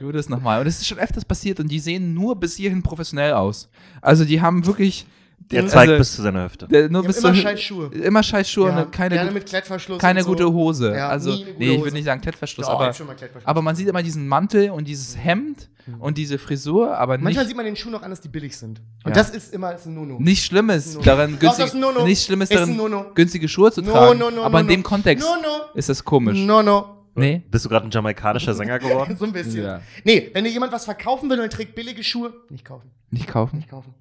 würde 0.00 0.18
es 0.18 0.28
nochmal. 0.28 0.60
Und 0.60 0.66
es 0.66 0.78
ist 0.80 0.86
schon 0.86 0.98
öfters 0.98 1.24
passiert 1.24 1.60
und 1.60 1.68
die 1.68 1.78
sehen 1.80 2.14
nur 2.14 2.36
bis 2.38 2.56
hierhin 2.56 2.82
professionell 2.82 3.32
aus. 3.34 3.68
Also 4.00 4.24
die 4.24 4.40
haben 4.40 4.64
wirklich, 4.66 5.06
Der 5.50 5.62
also, 5.62 5.72
zeigt 5.74 5.96
bis 5.96 6.14
zu 6.14 6.22
seiner 6.22 6.44
Hüfte. 6.44 6.68
der, 6.68 6.90
nur 6.90 7.02
bis 7.04 7.18
immer 7.18 7.32
zur- 7.32 7.42
scheiß 7.42 7.60
Schuhe. 7.62 7.86
Immer 7.94 8.22
scheiß 8.22 8.50
Schuhe 8.50 8.68
Ja, 8.68 8.82
und 8.82 8.92
keine, 8.92 9.14
gerne 9.14 9.30
gut- 9.30 9.34
mit 9.34 9.46
Klettverschluss 9.46 9.98
keine 9.98 10.20
und 10.20 10.24
so. 10.24 10.30
gute 10.30 10.52
Hose. 10.52 10.94
Ja, 10.94 11.08
also, 11.08 11.30
nie 11.30 11.36
eine 11.36 11.44
gute 11.52 11.58
nee, 11.58 11.74
ich 11.74 11.80
würde 11.82 11.92
nicht 11.94 12.04
sagen 12.04 12.20
Klettverschluss, 12.20 12.66
Doch, 12.66 12.74
aber, 12.74 12.92
schon 12.92 13.06
mal 13.06 13.14
Klettverschluss. 13.16 13.48
aber 13.48 13.62
man 13.62 13.74
sieht 13.74 13.88
immer 13.88 14.02
diesen 14.02 14.28
Mantel 14.28 14.70
und 14.70 14.86
dieses 14.86 15.16
Hemd 15.16 15.70
und 16.00 16.18
diese 16.18 16.36
Frisur, 16.38 16.98
aber 16.98 17.14
Manchmal 17.16 17.32
nicht, 17.44 17.48
sieht 17.48 17.56
man 17.56 17.64
den 17.64 17.76
Schuh 17.76 17.88
noch 17.88 18.02
an, 18.02 18.10
dass 18.10 18.20
die 18.20 18.28
billig 18.28 18.54
sind. 18.58 18.80
Und 19.04 19.10
Ja. 19.10 19.22
das 19.22 19.30
ist 19.30 19.54
immer 19.54 19.74
ist 19.74 19.86
ein 19.86 19.94
No-No. 19.94 20.18
nicht 20.20 20.44
Schlimmes 20.44 20.98
günstig, 21.00 21.64
ist 21.64 21.74
ein 21.74 21.80
No-No. 21.80 22.04
nicht 22.04 22.22
Schlimmes 22.26 22.50
No-No. 22.50 23.06
günstige 23.14 23.48
Schuhe 23.48 23.72
zu 23.72 23.80
No, 23.80 23.92
tragen. 23.92 24.18
no, 24.18 24.30
no, 24.30 24.42
aber 24.42 24.60
in 24.60 24.66
no, 24.66 24.72
dem 24.72 24.80
no. 24.82 24.86
Kontext 24.88 25.26
No, 25.26 25.40
no. 25.40 25.48
ist 25.74 25.88
das 25.88 26.04
komisch. 26.04 26.38
No, 26.38 26.62
no. 26.62 26.94
Nee? 27.14 27.42
Bist 27.50 27.64
du 27.64 27.70
gerade 27.70 27.86
ein 27.86 27.90
jamaikanischer 27.90 28.52
Sänger 28.54 28.78
geworden? 28.78 29.16
So 29.18 29.24
ein 29.24 29.32
bisschen. 29.32 29.64
Ja. 29.64 29.80
Nee, 30.04 30.30
wenn 30.34 30.44
dir 30.44 30.50
jemand 30.50 30.72
was 30.72 30.84
verkaufen 30.84 31.30
will 31.30 31.40
und 31.40 31.50
trägt 31.50 31.74
billige 31.74 32.04
Schuhe, 32.04 32.34
nicht 32.50 32.66
kaufen. 32.66 32.90
Nicht 33.10 33.26
kaufen? 33.28 33.56
Nicht 33.56 33.70
kaufen. 33.70 33.94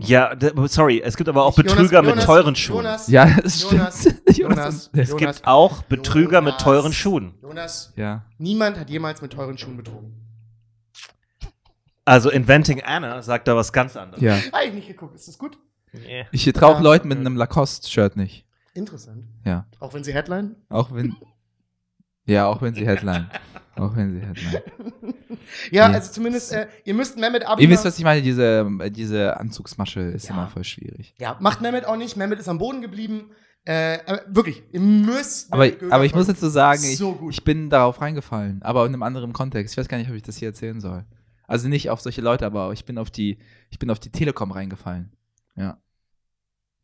Ja, 0.00 0.32
sorry, 0.68 1.00
es 1.04 1.16
gibt 1.16 1.28
aber 1.28 1.44
auch 1.44 1.56
Jonas, 1.56 1.72
Betrüger 1.74 2.02
mit 2.02 2.10
Jonas, 2.10 2.24
teuren 2.24 2.54
Schuhen. 2.56 2.76
Jonas, 2.84 3.08
Ja, 3.08 3.24
das 3.42 3.62
Jonas, 3.62 4.00
stimmt. 4.00 4.38
Jonas, 4.38 4.90
Es 4.92 5.08
Jonas, 5.10 5.36
gibt 5.36 5.46
auch 5.48 5.82
Betrüger 5.82 6.40
mit 6.40 6.58
teuren 6.58 6.92
Schuhen. 6.92 7.34
Jonas, 7.42 7.92
Ja. 7.96 8.24
niemand 8.38 8.78
hat 8.78 8.90
jemals 8.90 9.20
mit 9.22 9.32
teuren 9.32 9.58
Schuhen 9.58 9.76
betrogen. 9.76 10.14
Also 12.04 12.30
Inventing 12.30 12.80
Anna 12.82 13.22
sagt 13.22 13.48
da 13.48 13.56
was 13.56 13.72
ganz 13.72 13.96
anderes. 13.96 14.22
ja. 14.22 14.36
Habe 14.52 14.66
ich 14.66 14.72
nicht 14.74 14.88
geguckt. 14.88 15.14
Ist 15.16 15.28
das 15.28 15.36
gut? 15.36 15.58
Nee. 15.92 16.26
Ich 16.32 16.44
traue 16.52 16.74
Ja. 16.74 16.80
Leuten 16.80 17.08
mit 17.08 17.18
einem 17.18 17.36
Lacoste-Shirt 17.36 18.16
nicht. 18.16 18.46
Interessant. 18.74 19.24
Ja. 19.44 19.66
Auch 19.80 19.92
wenn 19.94 20.04
sie 20.04 20.14
Headline? 20.14 20.54
Auch 20.68 20.92
wenn. 20.92 21.16
Ja, 22.28 22.46
auch 22.46 22.60
wenn 22.62 22.74
sie 22.74 22.86
Headline. 22.86 23.28
Auch 23.76 23.96
wenn 23.96 24.12
sie 24.12 24.20
Headline. 24.26 24.62
Ja, 25.70 25.88
Nee. 25.88 25.94
also 25.94 26.12
zumindest, 26.12 26.52
äh, 26.52 26.66
ihr 26.84 26.92
müsst 26.94 27.16
Mehmet 27.18 27.46
Abi. 27.46 27.62
Ihr 27.62 27.70
wisst, 27.70 27.84
was 27.84 27.96
ich 27.98 28.04
meine, 28.04 28.20
diese, 28.20 28.68
diese 28.90 29.38
Anzugsmasche 29.38 30.00
ist 30.00 30.28
Ja. 30.28 30.34
immer 30.34 30.48
voll 30.48 30.62
schwierig. 30.64 31.14
Ja, 31.18 31.36
macht 31.40 31.62
Mehmet 31.62 31.86
auch 31.86 31.96
nicht. 31.96 32.16
Mehmet 32.16 32.38
ist 32.38 32.48
am 32.48 32.58
Boden 32.58 32.82
geblieben. 32.82 33.30
Äh, 33.64 33.98
wirklich, 34.28 34.62
ihr 34.72 34.80
müsst. 34.80 35.52
Aber, 35.52 35.66
aber 35.90 36.04
ich 36.04 36.14
muss 36.14 36.26
dazu 36.26 36.48
sagen, 36.48 36.82
ich, 36.84 36.98
So 36.98 37.28
ich 37.30 37.44
bin 37.44 37.70
darauf 37.70 38.00
reingefallen, 38.00 38.62
aber 38.62 38.84
in 38.84 38.92
einem 38.92 39.02
anderen 39.02 39.32
Kontext. 39.32 39.72
Ich 39.74 39.78
weiß 39.78 39.88
gar 39.88 39.96
nicht, 39.98 40.10
ob 40.10 40.16
ich 40.16 40.22
das 40.22 40.36
hier 40.36 40.48
erzählen 40.48 40.80
soll. 40.80 41.04
Also 41.46 41.68
nicht 41.68 41.88
auf 41.90 42.00
solche 42.00 42.20
Leute, 42.20 42.44
aber 42.44 42.72
ich 42.72 42.84
bin 42.84 42.98
auf 42.98 43.10
die, 43.10 43.38
ich 43.70 43.78
bin 43.78 43.90
auf 43.90 43.98
die 43.98 44.10
Telekom 44.10 44.52
reingefallen. 44.52 45.12
Ja. 45.56 45.78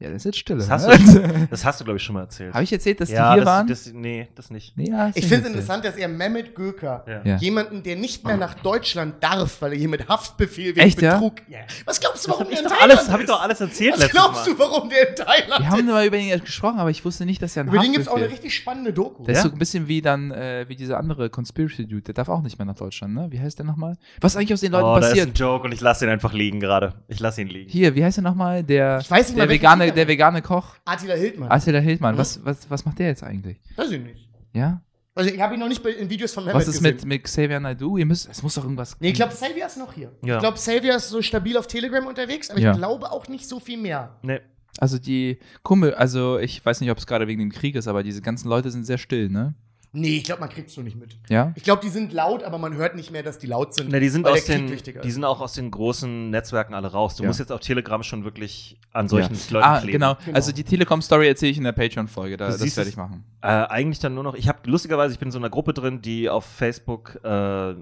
Ja, 0.04 0.10
das 0.10 0.18
ist 0.18 0.24
jetzt 0.26 0.38
Stille. 0.38 0.58
Das 0.66 0.68
ne? 0.68 0.74
hast 0.98 1.14
du, 1.14 1.46
das 1.50 1.64
hast 1.64 1.80
du 1.80 1.84
glaube 1.84 1.96
ich, 1.96 2.02
schon 2.02 2.14
mal 2.14 2.22
erzählt. 2.22 2.52
Habe 2.52 2.62
ich 2.64 2.72
erzählt, 2.72 3.00
dass 3.00 3.10
ja, 3.10 3.28
die 3.30 3.34
hier 3.36 3.44
das, 3.44 3.54
waren? 3.54 3.66
Das, 3.66 3.92
nee, 3.92 4.28
das 4.34 4.50
nicht. 4.50 4.76
nee, 4.76 4.90
ja, 4.90 5.10
Ich 5.14 5.26
finde 5.26 5.42
es 5.44 5.46
interessant, 5.48 5.84
dass 5.84 5.96
er 5.96 6.08
Mehmet 6.08 6.54
Göker, 6.54 7.04
Ja. 7.24 7.36
Jemanden, 7.36 7.82
der 7.82 7.96
nicht 7.96 8.24
mehr 8.26 8.36
nach 8.36 8.54
Deutschland 8.54 9.22
darf, 9.22 9.60
weil 9.62 9.72
er 9.72 9.78
hier 9.78 9.88
mit 9.88 10.08
Haftbefehl 10.08 10.76
wegen 10.76 10.80
Echt? 10.86 11.00
Betrug. 11.00 11.36
Ja. 11.48 11.60
Was 11.84 12.00
glaubst 12.00 12.26
du, 12.26 12.30
warum 12.30 12.48
der 12.48 12.58
in 12.60 12.64
Thailand 12.68 12.82
alles, 12.82 13.08
hab 13.08 13.16
ich 13.16 13.24
ist? 13.24 13.30
doch 13.30 13.42
alles 13.42 13.60
erzählt 13.60 13.94
Was 13.96 14.08
glaubst 14.10 14.46
Mal. 14.46 14.52
du, 14.54 14.58
warum 14.58 14.88
der 14.88 15.08
in 15.08 15.16
Thailand 15.16 15.60
Wir 15.60 15.70
haben 15.70 15.78
ist? 15.80 15.86
mal 15.86 16.06
über 16.06 16.16
ihn 16.18 16.40
gesprochen, 16.40 16.78
aber 16.78 16.90
ich 16.90 17.04
wusste 17.04 17.24
nicht, 17.24 17.40
dass 17.42 17.56
er 17.56 17.64
ein 17.64 17.68
Über 17.68 17.78
den 17.78 17.92
gibt 17.92 18.02
es 18.02 18.08
auch 18.08 18.16
eine 18.16 18.28
richtig 18.28 18.54
spannende 18.54 18.92
Doku. 18.92 19.24
Der 19.24 19.34
ist 19.36 19.42
so 19.42 19.48
ein 19.50 19.58
bisschen 19.58 19.88
wie 19.88 20.02
dann, 20.02 20.30
äh, 20.30 20.64
wie 20.68 20.76
dieser 20.76 20.98
andere 20.98 21.30
Conspiracy-Dude. 21.30 22.02
Der 22.02 22.14
darf 22.14 22.28
auch 22.28 22.42
nicht 22.42 22.58
mehr 22.58 22.66
nach 22.66 22.76
Deutschland, 22.76 23.14
ne? 23.14 23.26
Wie 23.30 23.40
heißt 23.40 23.58
der 23.58 23.64
nochmal? 23.66 23.96
Was 24.20 24.32
ist 24.32 24.36
eigentlich 24.36 24.52
aus 24.52 24.60
den 24.60 24.72
Leuten 24.72 24.84
Oh, 24.84 24.94
da 24.94 24.98
ist 25.00 25.08
passiert? 25.10 25.28
ein 25.28 25.34
Joke 25.34 25.64
und 25.64 25.72
ich 25.72 25.80
lasse 25.80 26.04
ihn 26.04 26.10
einfach 26.10 26.32
liegen 26.32 26.60
gerade. 26.60 26.94
Ich 27.08 27.20
lasse 27.20 27.40
ihn 27.40 27.48
liegen. 27.48 27.70
Hier, 27.70 27.94
wie 27.94 28.04
heißt 28.04 28.18
der 28.18 28.24
nochmal? 28.24 28.62
Der, 28.62 28.98
Ich 29.00 29.10
weiß 29.10 29.28
nicht 29.28 29.36
mal, 29.38 29.42
der, 29.44 29.48
welchen 29.50 29.62
vegane, 29.62 29.92
der 29.94 30.08
vegane 30.08 30.42
Koch. 30.42 30.76
Attila 30.84 31.14
Hildmann. 31.14 31.50
Attila 31.50 31.78
Hildmann. 31.78 32.14
Mhm. 32.14 32.18
Was, 32.18 32.44
was, 32.44 32.70
was 32.70 32.84
macht 32.84 32.98
der 32.98 33.08
jetzt 33.08 33.22
eigentlich? 33.22 33.58
Weiß 33.76 33.90
ich 33.90 34.02
nicht. 34.02 34.28
Ja? 34.52 34.80
Also 35.14 35.30
ich 35.30 35.40
habe 35.40 35.54
ihn 35.54 35.60
noch 35.60 35.68
nicht 35.68 35.82
bei- 35.82 35.90
in 35.90 36.10
Videos 36.10 36.32
von 36.32 36.44
Mehmet 36.44 36.56
Was 36.56 36.66
ist 36.68 36.78
gesehen. 36.78 36.96
mit, 36.96 37.04
mit 37.04 37.24
Xavier 37.24 37.60
Naidoo? 37.60 37.96
Ihr 37.98 38.06
müsst, 38.06 38.28
es 38.28 38.42
muss 38.42 38.54
doch 38.54 38.64
irgendwas. 38.64 38.96
Nee, 39.00 39.08
ich 39.10 39.14
glaube, 39.14 39.32
Xavier 39.32 39.66
ist 39.66 39.76
noch 39.78 39.92
hier. 39.92 40.10
Ja. 40.24 40.34
Ich 40.36 40.40
glaube, 40.40 40.56
Xavier 40.56 40.96
ist 40.96 41.08
so 41.08 41.22
stabil 41.22 41.56
auf 41.56 41.66
Telegram 41.68 42.04
unterwegs, 42.06 42.50
aber 42.50 42.58
Ja. 42.60 42.72
ich 42.72 42.76
glaube 42.78 43.10
auch 43.12 43.28
nicht 43.28 43.48
so 43.48 43.60
viel 43.60 43.78
mehr. 43.78 44.16
Nee. 44.22 44.40
Also 44.78 44.98
die 44.98 45.38
Kummel, 45.62 45.94
also 45.94 46.38
ich 46.38 46.66
weiß 46.66 46.80
nicht, 46.80 46.90
ob 46.90 46.98
es 46.98 47.06
gerade 47.06 47.28
wegen 47.28 47.38
dem 47.38 47.52
Krieg 47.52 47.76
ist, 47.76 47.86
aber 47.86 48.02
diese 48.02 48.22
ganzen 48.22 48.48
Leute 48.48 48.72
sind 48.72 48.84
sehr 48.84 48.98
still, 48.98 49.28
ne? 49.28 49.54
Nee, 49.96 50.16
ich 50.16 50.24
glaube, 50.24 50.40
man 50.40 50.48
kriegt 50.50 50.68
es 50.70 50.74
so 50.74 50.82
nicht 50.82 50.96
mit. 50.96 51.16
Ja? 51.28 51.52
Ich 51.54 51.62
glaube, 51.62 51.80
die 51.82 51.88
sind 51.88 52.12
laut, 52.12 52.42
aber 52.42 52.58
man 52.58 52.74
hört 52.74 52.96
nicht 52.96 53.12
mehr, 53.12 53.22
dass 53.22 53.38
die 53.38 53.46
laut 53.46 53.74
sind. 53.74 53.90
Na, 53.92 54.00
die 54.00 54.08
sind 54.08 54.26
aus 54.26 54.44
den, 54.44 54.66
die 55.04 55.10
sind 55.12 55.24
auch 55.24 55.40
aus 55.40 55.52
den 55.54 55.70
großen 55.70 56.30
Netzwerken 56.30 56.74
alle 56.74 56.88
raus. 56.90 57.14
Du 57.14 57.22
Ja. 57.22 57.28
musst 57.28 57.38
jetzt 57.38 57.52
auf 57.52 57.60
Telegram 57.60 58.02
schon 58.02 58.24
wirklich 58.24 58.76
an 58.92 59.06
solchen 59.08 59.34
ja. 59.34 59.40
Leuten 59.50 59.64
Ah, 59.66 59.78
kleben. 59.78 59.92
genau. 59.92 60.16
Genau. 60.24 60.34
Also 60.36 60.50
die 60.50 60.64
Telekom-Story 60.64 61.28
erzähle 61.28 61.52
ich 61.52 61.58
in 61.58 61.64
der 61.64 61.72
Patreon-Folge. 61.72 62.36
Da, 62.36 62.48
das 62.48 62.58
siehst 62.58 62.76
werde 62.76 62.90
ich 62.90 62.96
machen. 62.96 63.24
Äh, 63.40 63.46
eigentlich 63.46 64.00
dann 64.00 64.14
nur 64.14 64.24
noch, 64.24 64.34
ich 64.34 64.48
habe 64.48 64.58
lustigerweise, 64.68 65.12
ich 65.14 65.20
bin 65.20 65.28
in 65.28 65.32
so 65.32 65.38
einer 65.38 65.50
Gruppe 65.50 65.72
drin, 65.72 66.02
die 66.02 66.28
auf 66.28 66.44
Facebook 66.44 67.20
äh, 67.22 67.74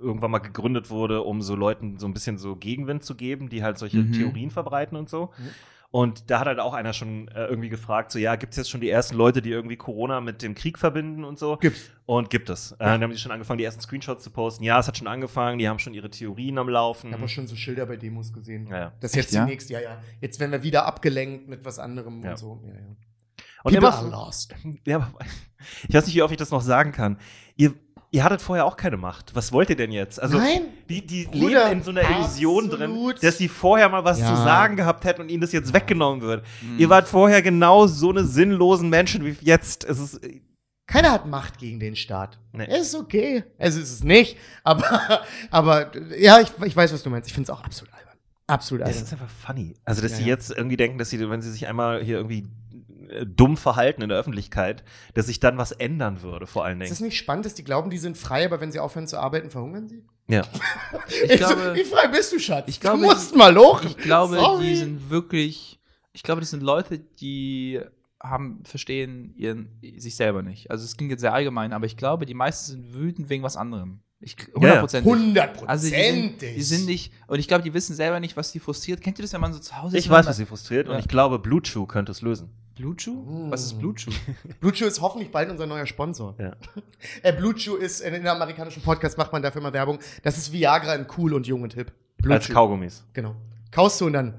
irgendwann 0.00 0.30
mal 0.30 0.38
gegründet 0.38 0.90
wurde, 0.90 1.22
um 1.22 1.42
so 1.42 1.56
Leuten 1.56 1.98
so 1.98 2.06
ein 2.06 2.14
bisschen 2.14 2.38
so 2.38 2.54
Gegenwind 2.54 3.02
zu 3.02 3.16
geben, 3.16 3.48
die 3.48 3.64
halt 3.64 3.78
solche 3.78 3.96
Mhm. 3.98 4.12
Theorien 4.12 4.50
verbreiten 4.52 4.96
und 4.96 5.08
so. 5.08 5.30
Mhm. 5.36 5.48
Und 5.90 6.30
da 6.30 6.40
hat 6.40 6.46
halt 6.46 6.60
auch 6.60 6.74
einer 6.74 6.92
schon 6.92 7.28
äh, 7.28 7.46
irgendwie 7.46 7.70
gefragt, 7.70 8.10
so 8.10 8.18
ja, 8.18 8.36
gibt 8.36 8.52
es 8.52 8.58
jetzt 8.58 8.70
schon 8.70 8.82
die 8.82 8.90
ersten 8.90 9.16
Leute, 9.16 9.40
die 9.40 9.50
irgendwie 9.50 9.76
Corona 9.76 10.20
mit 10.20 10.42
dem 10.42 10.54
Krieg 10.54 10.78
verbinden 10.78 11.24
und 11.24 11.38
so? 11.38 11.56
Gibt's. 11.56 11.90
Und 12.04 12.28
gibt 12.28 12.50
es. 12.50 12.72
Äh, 12.72 12.76
dann 12.80 13.02
haben 13.02 13.10
die 13.10 13.18
schon 13.18 13.32
angefangen, 13.32 13.58
die 13.58 13.64
ersten 13.64 13.80
Screenshots 13.80 14.22
zu 14.22 14.30
posten. 14.30 14.64
Ja, 14.64 14.78
es 14.78 14.86
hat 14.86 14.98
schon 14.98 15.06
angefangen, 15.06 15.58
die 15.58 15.66
haben 15.68 15.78
schon 15.78 15.94
ihre 15.94 16.10
Theorien 16.10 16.58
am 16.58 16.68
Laufen. 16.68 17.08
Ich 17.08 17.14
habe 17.14 17.24
auch 17.24 17.28
schon 17.28 17.46
so 17.46 17.56
Schilder 17.56 17.86
bei 17.86 17.96
Demos 17.96 18.32
gesehen. 18.34 18.66
Ja, 18.66 18.78
ja. 18.78 18.92
Das 19.00 19.12
ist 19.12 19.16
jetzt 19.16 19.32
ja? 19.32 19.40
demnächst, 19.40 19.70
ja, 19.70 19.80
ja. 19.80 20.02
Jetzt 20.20 20.40
werden 20.40 20.52
wir 20.52 20.62
wieder 20.62 20.84
abgelenkt 20.84 21.48
mit 21.48 21.64
was 21.64 21.78
anderem 21.78 22.22
Ja. 22.22 22.30
und 22.32 22.38
so. 22.38 22.62
Ja, 22.66 22.74
ja. 22.74 22.80
Und 23.64 23.74
People 23.74 23.88
immer, 23.88 23.94
are 23.96 24.10
lost. 24.10 24.54
Ja, 24.86 25.10
ich 25.88 25.94
weiß 25.94 26.06
nicht, 26.06 26.14
wie 26.16 26.22
oft 26.22 26.32
ich 26.32 26.38
das 26.38 26.50
noch 26.50 26.62
sagen 26.62 26.92
kann. 26.92 27.18
Ihr, 27.56 27.74
ihr 28.10 28.24
hattet 28.24 28.40
vorher 28.40 28.64
auch 28.64 28.76
keine 28.76 28.96
Macht. 28.96 29.34
Was 29.34 29.52
wollt 29.52 29.70
ihr 29.70 29.76
denn 29.76 29.92
jetzt? 29.92 30.20
Also, 30.20 30.38
Nein, 30.38 30.62
die, 30.88 31.06
die 31.06 31.24
Bruder, 31.26 31.64
leben 31.68 31.78
in 31.78 31.82
so 31.82 31.90
einer 31.90 32.08
Illusion 32.08 32.70
drin, 32.70 33.14
dass 33.20 33.38
sie 33.38 33.48
vorher 33.48 33.88
mal 33.88 34.04
was 34.04 34.20
Ja. 34.20 34.26
zu 34.28 34.36
sagen 34.36 34.76
gehabt 34.76 35.04
hätten 35.04 35.20
und 35.22 35.28
ihnen 35.30 35.40
das 35.40 35.52
jetzt 35.52 35.72
weggenommen 35.74 36.22
wird. 36.22 36.44
Mhm. 36.62 36.78
Ihr 36.78 36.88
wart 36.88 37.08
vorher 37.08 37.42
genau 37.42 37.86
so 37.86 38.10
eine 38.10 38.24
sinnlosen 38.24 38.88
Menschen 38.88 39.24
wie 39.24 39.36
jetzt. 39.42 39.84
Es 39.84 39.98
ist, 39.98 40.20
keiner 40.86 41.12
hat 41.12 41.26
Macht 41.26 41.58
gegen 41.58 41.80
den 41.80 41.96
Staat. 41.96 42.38
Nee. 42.52 42.66
Es 42.70 42.88
ist 42.88 42.94
okay. 42.94 43.44
Es 43.58 43.76
ist 43.76 43.92
es 43.92 44.04
nicht. 44.04 44.38
Aber, 44.64 45.20
aber 45.50 45.90
ja, 46.18 46.40
ich, 46.40 46.48
ich 46.64 46.74
weiß, 46.74 46.92
was 46.94 47.02
du 47.02 47.10
meinst. 47.10 47.28
Ich 47.28 47.34
finde 47.34 47.52
es 47.52 47.56
auch 47.56 47.62
absolut 47.62 47.92
albern. 47.92 48.14
Absolut 48.46 48.82
es 48.84 48.88
albern. 48.88 49.02
ist 49.04 49.12
einfach 49.12 49.28
funny. 49.28 49.74
Also, 49.84 50.00
dass 50.00 50.12
Ja, 50.12 50.16
sie 50.16 50.22
ja. 50.22 50.28
jetzt 50.28 50.50
irgendwie 50.50 50.78
denken, 50.78 50.96
dass 50.98 51.10
sie, 51.10 51.28
wenn 51.28 51.42
sie 51.42 51.50
sich 51.52 51.66
einmal 51.66 52.02
hier 52.02 52.16
irgendwie 52.16 52.38
äh, 52.38 52.46
dumm 53.26 53.56
verhalten 53.56 54.02
in 54.02 54.08
der 54.08 54.18
Öffentlichkeit, 54.18 54.84
dass 55.14 55.26
sich 55.26 55.40
dann 55.40 55.56
was 55.58 55.72
ändern 55.72 56.22
würde, 56.22 56.46
vor 56.46 56.64
allen 56.64 56.80
Ist 56.80 56.90
es 56.92 56.98
Dingen. 56.98 57.08
nicht 57.08 57.18
spannend, 57.18 57.46
dass 57.46 57.54
die 57.54 57.64
glauben, 57.64 57.90
die 57.90 57.98
sind 57.98 58.16
frei, 58.18 58.44
aber 58.44 58.60
wenn 58.60 58.70
sie 58.72 58.78
aufhören 58.80 59.06
zu 59.06 59.18
arbeiten, 59.18 59.50
verhungern 59.50 59.88
sie? 59.88 60.04
Ja. 60.28 60.42
Ich 61.24 61.36
glaube, 61.38 61.74
wie 61.74 61.84
frei 61.84 62.08
bist 62.08 62.32
du, 62.32 62.38
Schatz? 62.38 62.64
ich 62.68 62.80
glaube, 62.80 62.98
du 63.00 63.04
musst 63.06 63.34
mal 63.34 63.56
hoch. 63.56 63.82
ich 63.82 63.96
glaube 63.96 64.36
Sorry. 64.36 64.66
die 64.66 64.76
sind 64.76 65.10
wirklich. 65.10 65.80
Ich 66.12 66.22
glaube, 66.22 66.40
das 66.40 66.50
sind 66.50 66.62
Leute, 66.62 66.98
die 66.98 67.80
haben, 68.22 68.62
verstehen 68.64 69.32
ihren, 69.36 69.78
sich 69.98 70.16
selber 70.16 70.42
nicht. 70.42 70.70
Also 70.70 70.84
es 70.84 70.96
klingt 70.96 71.10
jetzt 71.12 71.20
sehr 71.20 71.32
allgemein, 71.32 71.72
aber 71.72 71.86
ich 71.86 71.96
glaube, 71.96 72.26
die 72.26 72.34
meisten 72.34 72.72
sind 72.72 72.94
wütend 72.94 73.28
wegen 73.30 73.42
was 73.44 73.56
anderem. 73.56 74.00
Ich, 74.20 74.36
Ja, 74.38 74.44
ja. 74.46 74.54
hundertprozentig. 74.54 75.12
Hundertprozentig. 75.12 75.68
Also 75.68 75.88
die 75.88 76.20
sind, 76.20 76.42
die 76.42 76.62
sind 76.62 76.86
nicht, 76.86 77.12
und 77.28 77.38
ich 77.38 77.46
glaube, 77.46 77.62
die 77.62 77.72
wissen 77.72 77.94
selber 77.94 78.18
nicht, 78.18 78.36
was 78.36 78.50
die 78.50 78.58
frustriert. 78.58 79.00
Kennt 79.00 79.18
ihr 79.18 79.22
das, 79.22 79.32
wenn 79.32 79.40
man 79.40 79.52
so 79.52 79.60
zu 79.60 79.80
Hause 79.80 79.96
ist? 79.96 80.04
Ich 80.04 80.10
und 80.10 80.16
weiß, 80.16 80.26
was 80.26 80.36
sie 80.36 80.46
frustriert 80.46 80.88
und 80.88 80.94
Ja. 80.94 80.98
ich 80.98 81.06
glaube, 81.08 81.38
Blue 81.38 81.62
Chew 81.62 81.86
könnte 81.86 82.10
es 82.10 82.20
lösen. 82.20 82.50
Blue 82.78 82.94
Chew? 82.94 83.24
Was 83.50 83.64
ist 83.64 83.78
Blue 83.78 83.92
Chew? 83.92 84.12
Blue 84.60 84.72
Chew 84.72 84.86
ist 84.86 85.00
hoffentlich 85.00 85.32
bald 85.32 85.50
unser 85.50 85.66
neuer 85.66 85.86
Sponsor. 85.86 86.34
Ja. 86.38 86.52
Äh, 87.22 87.32
Blue 87.32 87.54
Chew 87.54 87.76
ist, 87.76 88.00
in 88.00 88.12
den 88.12 88.26
amerikanischen 88.26 88.82
Podcast 88.82 89.18
macht 89.18 89.32
man 89.32 89.40
dafür 89.42 89.60
mal 89.60 89.72
Werbung. 89.72 89.98
Das 90.22 90.36
ist 90.36 90.52
Viagra 90.52 90.94
in 90.94 91.06
cool 91.16 91.32
und 91.34 91.46
jung 91.46 91.62
und 91.62 91.74
hip. 91.74 91.92
Blue 92.18 92.34
Als 92.34 92.46
Chew. 92.46 92.52
Kaugummis. 92.52 93.04
Genau. 93.12 93.36
Kaust 93.70 94.00
du 94.00 94.06
und 94.06 94.14
dann. 94.14 94.34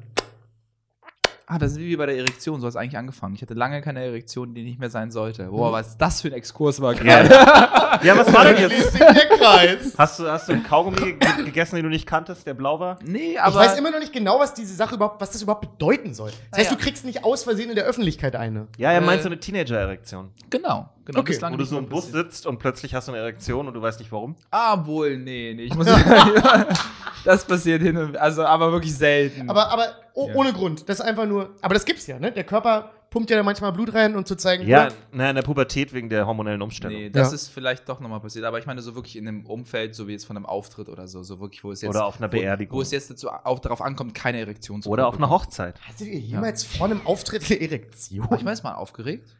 Ah, 1.52 1.58
das 1.58 1.72
ist 1.72 1.80
wie 1.80 1.96
bei 1.96 2.06
der 2.06 2.16
Erektion, 2.16 2.62
so 2.62 2.68
hat 2.68 2.70
es 2.70 2.76
eigentlich 2.76 2.96
angefangen. 2.96 3.34
Ich 3.34 3.42
hatte 3.42 3.56
lange 3.56 3.82
keine 3.82 4.04
Erektion, 4.06 4.54
die 4.54 4.62
nicht 4.62 4.80
mehr 4.80 4.92
sein 4.92 5.10
sollte. 5.10 5.46
Boah, 5.46 5.72
was 5.72 5.98
das 5.98 6.22
für 6.22 6.28
ein 6.28 6.34
Exkurs 6.36 6.80
war 6.80 6.94
Ja. 6.94 7.24
gerade. 7.24 7.30
ja, 8.08 8.16
was 8.16 8.32
war 8.32 8.46
denn 8.46 8.70
jetzt? 8.70 8.94
Kreis. 8.96 9.94
Hast 9.98 10.20
du, 10.20 10.28
hast 10.30 10.48
du 10.48 10.54
einen 10.54 10.64
Kaugummi 10.64 11.14
ge 11.14 11.44
gegessen, 11.46 11.76
den 11.78 11.86
du 11.86 11.90
nicht 11.90 12.06
kanntest, 12.06 12.46
der 12.46 12.54
blau 12.54 12.80
war? 12.80 13.00
Nee, 13.04 13.32
Ich 13.32 13.42
aber. 13.42 13.56
weiß 13.56 13.80
immer 13.80 13.90
noch 13.90 14.00
nicht 14.00 14.14
genau, 14.14 14.40
was 14.40 14.54
diese 14.54 14.76
Sache 14.76 14.94
überhaupt, 14.94 15.20
was 15.22 15.32
das 15.32 15.42
überhaupt 15.42 15.62
bedeuten 15.62 16.14
soll. 16.14 16.30
Das 16.52 16.60
heißt, 16.60 16.70
Naja. 16.70 16.78
du 16.80 16.84
kriegst 16.86 17.04
nicht 17.04 17.24
aus 17.24 17.44
Versehen 17.44 17.70
in 17.70 17.76
der 17.76 17.86
Öffentlichkeit 17.86 18.36
eine. 18.36 18.68
Ja, 18.78 18.92
er 18.92 19.02
meint 19.02 19.22
Äh, 19.22 19.24
so 19.24 19.30
eine 19.30 19.40
Teenager-Erektion. 19.40 20.30
Genau, 20.52 20.88
genau. 21.10 21.20
Okay, 21.22 21.32
bislang 21.34 21.54
Wo 21.54 21.58
du 21.58 21.66
so 21.66 21.78
im 21.78 21.88
Bus 21.90 22.06
passiert. 22.08 22.32
sitzt 22.32 22.46
und 22.48 22.60
plötzlich 22.60 22.94
hast 22.96 23.08
du 23.08 23.12
eine 23.12 23.22
Erektion 23.22 23.68
und 23.68 23.74
du 23.74 23.82
weißt 23.82 24.00
nicht 24.00 24.12
warum. 24.12 24.36
Ah, 24.52 24.86
wohl, 24.86 25.18
nee, 25.18 25.54
nee. 25.56 25.64
Ich 25.64 25.76
muss 25.76 25.88
das 27.26 27.46
passiert 27.46 27.82
hin 27.82 27.98
und 27.98 28.18
also 28.18 28.44
aber 28.46 28.72
wirklich 28.72 28.96
selten. 28.96 29.50
Aber, 29.50 29.70
aber 29.70 29.88
oh, 30.14 30.28
Ja. 30.30 30.36
ohne 30.36 30.54
Grund. 30.54 30.88
Das 30.88 31.00
ist 31.00 31.06
einfach 31.06 31.26
nur. 31.26 31.52
Aber 31.62 31.74
das 31.74 31.86
gibt's 31.86 32.08
ja, 32.08 32.20
ne? 32.20 32.32
Der 32.32 32.44
Körper 32.44 32.92
pumpt 33.10 33.30
ja 33.32 33.38
da 33.38 33.44
manchmal 33.44 33.72
Blut 33.74 33.94
rein, 33.94 34.16
um 34.16 34.24
zu 34.24 34.36
zeigen, 34.36 34.68
Ja, 34.68 34.90
na, 35.12 35.30
in 35.30 35.36
der 35.36 35.42
Pubertät 35.42 35.94
wegen 35.94 36.10
der 36.10 36.28
hormonellen 36.28 36.62
Umstellung. 36.62 36.96
Nee, 36.96 37.10
das 37.10 37.30
Ja. 37.30 37.36
ist 37.36 37.48
vielleicht 37.48 37.90
doch 37.90 38.00
nochmal 38.00 38.20
passiert. 38.20 38.46
Aber 38.46 38.60
ich 38.60 38.68
meine, 38.68 38.82
so 38.82 38.94
wirklich 38.96 39.16
in 39.16 39.28
einem 39.28 39.46
Umfeld, 39.48 39.96
so 39.96 40.08
wie 40.08 40.12
jetzt 40.12 40.26
von 40.26 40.38
einem 40.38 40.46
Auftritt 40.46 40.90
oder 40.90 41.08
so, 41.08 41.24
so 41.24 41.40
wirklich, 41.40 41.64
wo 41.64 41.72
es 41.72 41.82
jetzt. 41.82 41.90
Oder 41.90 42.06
auf 42.06 42.20
einer 42.20 42.32
wo, 42.32 42.38
Beerdigung. 42.38 42.78
Wo 42.78 42.82
es 42.82 42.92
jetzt 42.92 43.10
dazu, 43.10 43.30
auch 43.30 43.60
darauf 43.60 43.82
ankommt, 43.82 44.14
keine 44.14 44.40
Erektion 44.40 44.82
zu 44.84 44.90
Oder 44.90 45.08
auf 45.08 45.18
einer. 45.18 45.30
Hochzeit. 45.30 45.80
Hattet 45.82 46.08
ihr 46.08 46.20
jemals 46.20 46.64
vor 46.64 46.86
einem 46.86 47.06
Auftritt 47.06 47.44
eine 47.50 47.60
Erektion? 47.60 48.30
War 48.30 48.38
ich 48.38 48.46
weiß 48.46 48.62
mal 48.64 48.76
aufgeregt? 48.76 49.36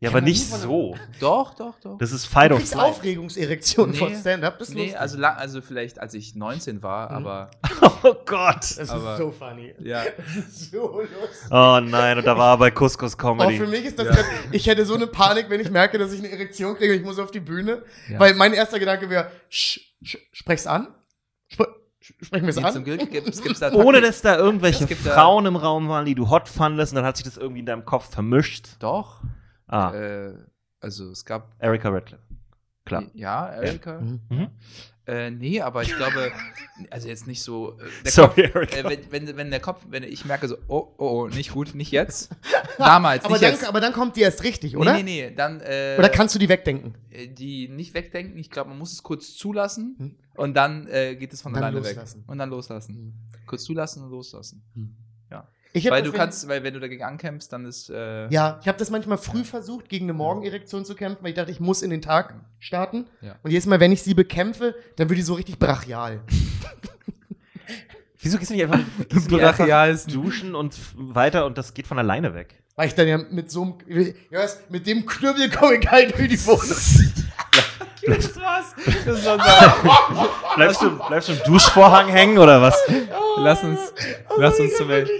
Ja, 0.00 0.10
aber 0.10 0.20
nicht 0.20 0.46
so. 0.48 0.94
Doch, 1.18 1.54
doch, 1.54 1.74
doch. 1.80 1.98
Das 1.98 2.12
ist 2.12 2.26
Fight 2.26 2.52
of 2.52 2.62
Flight. 2.62 2.84
Aufregungserektionen 2.84 3.90
Nee. 3.92 3.98
von 3.98 4.14
Stand-Up. 4.14 4.56
Das 4.60 4.68
ist 4.68 4.74
nee, 4.76 4.82
lustig. 4.82 5.00
also, 5.00 5.18
lang, 5.18 5.36
also 5.36 5.60
vielleicht 5.60 5.98
als 5.98 6.14
ich 6.14 6.36
19 6.36 6.84
war, 6.84 7.10
Mhm. 7.10 7.16
aber 7.26 7.50
Oh 8.04 8.14
Gott. 8.24 8.58
Das 8.78 8.90
aber- 8.90 9.12
ist 9.14 9.18
so 9.18 9.32
funny. 9.32 9.74
ja. 9.80 10.04
Das 10.16 10.36
ist 10.36 10.70
so 10.70 11.00
lustig. 11.00 11.50
Oh 11.50 11.80
nein, 11.82 12.16
und 12.16 12.24
da 12.26 12.38
war 12.38 12.54
er 12.54 12.58
bei 12.58 12.70
Couscous 12.70 13.14
Auch 13.14 13.18
Comedy. 13.18 13.56
für 13.58 13.66
mich 13.66 13.84
ist 13.86 13.98
das 13.98 14.06
Ja. 14.06 14.12
grad, 14.14 14.24
ich 14.52 14.66
hätte 14.68 14.84
so 14.86 14.94
eine 14.94 15.08
Panik, 15.08 15.46
wenn 15.50 15.60
ich 15.60 15.70
merke, 15.70 15.98
dass 15.98 16.12
ich 16.12 16.20
eine 16.20 16.30
Erektion 16.30 16.76
kriege 16.76 16.92
und 16.92 17.00
ich 17.00 17.04
muss 17.04 17.18
auf 17.18 17.32
die 17.32 17.40
Bühne. 17.40 17.82
Ja. 18.08 18.20
Weil 18.20 18.34
mein 18.34 18.52
erster 18.52 18.78
Gedanke 18.78 19.10
wäre, 19.10 19.32
sch, 19.48 19.80
sch, 20.04 20.16
sprech's 20.32 20.68
an. 20.68 20.94
Spre, 21.48 21.66
sprechen 22.00 22.44
wir 22.44 22.50
es 22.50 22.58
an. 22.58 22.72
zum 22.72 22.84
Glück 22.84 23.10
gibt 23.10 23.26
es 23.28 23.40
da 23.58 23.72
Ohne 23.72 24.00
dass 24.00 24.22
da 24.22 24.36
irgendwelche 24.36 24.86
gibt 24.86 25.04
da- 25.04 25.10
Frauen 25.14 25.44
im 25.46 25.56
Raum 25.56 25.88
waren, 25.88 26.04
die 26.04 26.14
du 26.14 26.30
hot 26.30 26.48
fandest, 26.48 26.92
und 26.92 26.96
dann 26.96 27.04
hat 27.04 27.16
sich 27.16 27.24
das 27.24 27.36
irgendwie 27.36 27.60
in 27.60 27.66
deinem 27.66 27.84
Kopf 27.84 28.12
vermischt. 28.12 28.68
Doch. 28.78 29.22
Ah, 29.68 29.92
Äh, 29.94 30.34
also 30.80 31.10
es 31.10 31.24
gab. 31.24 31.54
Erika 31.58 31.88
Radcliffe. 31.90 32.22
Klar. 32.84 33.04
Ja, 33.14 33.48
Erika. 33.48 34.00
Mhm. 34.00 34.20
Mhm. 34.30 34.48
Äh, 35.06 35.30
nee, 35.30 35.60
aber 35.62 35.82
ich 35.82 35.94
glaube, 35.96 36.30
also 36.90 37.08
jetzt 37.08 37.26
nicht 37.26 37.42
so. 37.42 37.78
Äh, 37.78 37.84
der 38.04 38.12
Sorry, 38.12 38.42
Kopf, 38.50 38.54
Erika. 38.56 38.76
äh, 38.76 38.84
wenn, 39.10 39.26
wenn, 39.26 39.36
wenn 39.38 39.50
der 39.50 39.60
Kopf, 39.60 39.82
wenn 39.88 40.02
ich 40.02 40.24
merke 40.26 40.48
so, 40.48 40.56
oh, 40.68 40.94
oh, 40.98 41.22
oh, 41.24 41.28
nicht 41.28 41.52
gut, 41.52 41.74
nicht 41.74 41.90
jetzt. 41.92 42.30
Damals, 42.76 43.24
Aber 43.24 43.34
nicht 43.34 43.42
dann, 43.44 43.52
jetzt. 43.52 43.66
aber 43.66 43.80
dann 43.80 43.92
kommt 43.94 44.16
die 44.16 44.20
erst 44.20 44.42
richtig, 44.44 44.76
oder? 44.76 44.92
Nee, 44.94 45.02
nee, 45.02 45.28
nee, 45.28 45.34
dann. 45.34 45.60
Äh, 45.60 45.96
Oder 45.98 46.08
kannst 46.10 46.34
du 46.34 46.38
die 46.38 46.48
wegdenken? 46.50 46.94
äh, 47.10 47.26
die 47.26 47.68
nicht 47.68 47.94
wegdenken. 47.94 48.38
Ich 48.38 48.50
glaube, 48.50 48.68
man 48.70 48.78
muss 48.78 48.92
es 48.92 49.02
kurz 49.02 49.34
zulassen 49.34 49.96
Hm. 49.98 50.16
und 50.36 50.54
dann 50.54 50.86
äh, 50.88 51.16
geht 51.16 51.32
es 51.32 51.40
von 51.42 51.52
Dann 51.54 51.62
alleine 51.64 51.78
loslassen. 51.78 52.20
weg. 52.20 52.28
Und 52.28 52.38
dann 52.38 52.50
loslassen. 52.50 53.28
Kurz 53.46 53.64
zulassen 53.64 54.04
und 54.04 54.10
loslassen. 54.10 54.62
Hab 54.76 55.07
Weil 55.74 56.02
das 56.02 56.10
du 56.10 56.16
kannst, 56.16 56.48
weil 56.48 56.62
wenn 56.64 56.74
du 56.74 56.80
dagegen 56.80 57.02
ankämpfst, 57.04 57.48
dann 57.52 57.64
ist. 57.66 57.90
Äh, 57.90 58.28
Ja, 58.30 58.58
ich 58.62 58.68
habe 58.68 58.78
das 58.78 58.90
manchmal 58.90 59.18
früh 59.18 59.44
versucht, 59.44 59.88
gegen 59.88 60.06
eine 60.06 60.14
Morgenerektion 60.14 60.84
zu 60.84 60.94
kämpfen, 60.94 61.22
weil 61.22 61.30
ich 61.30 61.36
dachte, 61.36 61.50
ich 61.50 61.60
muss 61.60 61.82
in 61.82 61.90
den 61.90 62.02
Tag 62.02 62.34
starten. 62.58 63.06
Ja. 63.20 63.36
Und 63.42 63.50
jedes 63.50 63.66
Mal, 63.66 63.78
wenn 63.80 63.92
ich 63.92 64.02
sie 64.02 64.14
bekämpfe, 64.14 64.74
dann 64.96 65.08
wird 65.08 65.18
die 65.18 65.22
so 65.22 65.34
richtig 65.34 65.58
brachial. 65.58 66.20
Wieso 68.20 68.38
gehst 68.38 68.50
du 68.50 68.54
nicht 68.54 68.64
einfach, 68.64 68.80
gehst 69.08 69.32
einfach 69.32 69.56
Brachial 69.58 69.90
ist- 69.92 70.10
duschen 70.14 70.54
und 70.54 70.74
weiter 70.96 71.46
und 71.46 71.56
das 71.58 71.74
geht 71.74 71.86
von 71.86 71.98
alleine 71.98 72.34
weg? 72.34 72.62
Weil 72.74 72.88
ich 72.88 72.94
dann 72.94 73.08
ja 73.08 73.18
mit 73.18 73.50
so 73.50 73.62
einem, 73.62 73.74
ja, 74.30 74.40
mit 74.68 74.86
dem 74.86 75.04
Knüppel 75.04 75.50
komme 75.50 75.76
ich 75.76 75.90
halt 75.90 76.16
durch 76.16 76.28
die 76.28 76.46
Wohnung. 76.46 76.62
War 78.10 79.36
Bleibst 80.56 80.82
du, 80.82 80.90
bleibst 81.08 81.28
du 81.28 81.32
im 81.34 81.42
Duschvorhang 81.44 82.08
hängen 82.08 82.38
oder 82.38 82.60
was? 82.62 82.76
lass 83.38 83.62
uns, 83.62 83.80
lass 84.36 84.58
uns 84.58 84.76
zum 84.76 84.90
Ende. 84.90 85.10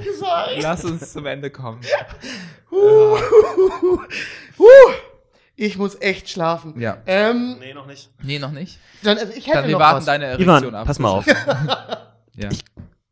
Lass 0.60 0.84
uns 0.84 1.12
zum 1.12 1.26
Ende 1.26 1.50
kommen. 1.50 1.80
Huh. 2.70 4.66
Ich 5.56 5.76
muss 5.78 6.00
echt 6.00 6.28
schlafen. 6.28 6.78
Ja. 6.78 6.98
Ähm, 7.06 7.56
Nee, 7.58 7.74
noch 7.74 7.86
nicht. 7.86 8.10
Nee, 8.22 8.38
noch 8.38 8.52
nicht. 8.52 8.78
dann, 9.02 9.18
also 9.18 9.32
ich 9.32 9.46
hätte 9.46 9.58
Dann 9.58 9.66
wir 9.66 9.72
noch 9.72 9.80
warten 9.80 9.96
was. 9.98 10.04
deine 10.04 10.26
Erektion 10.26 10.48
Ivan, 10.64 10.74
ab. 10.74 10.86
pass 10.86 10.98
mal 10.98 11.08
auf. 11.10 11.26
Ja. 12.36 12.50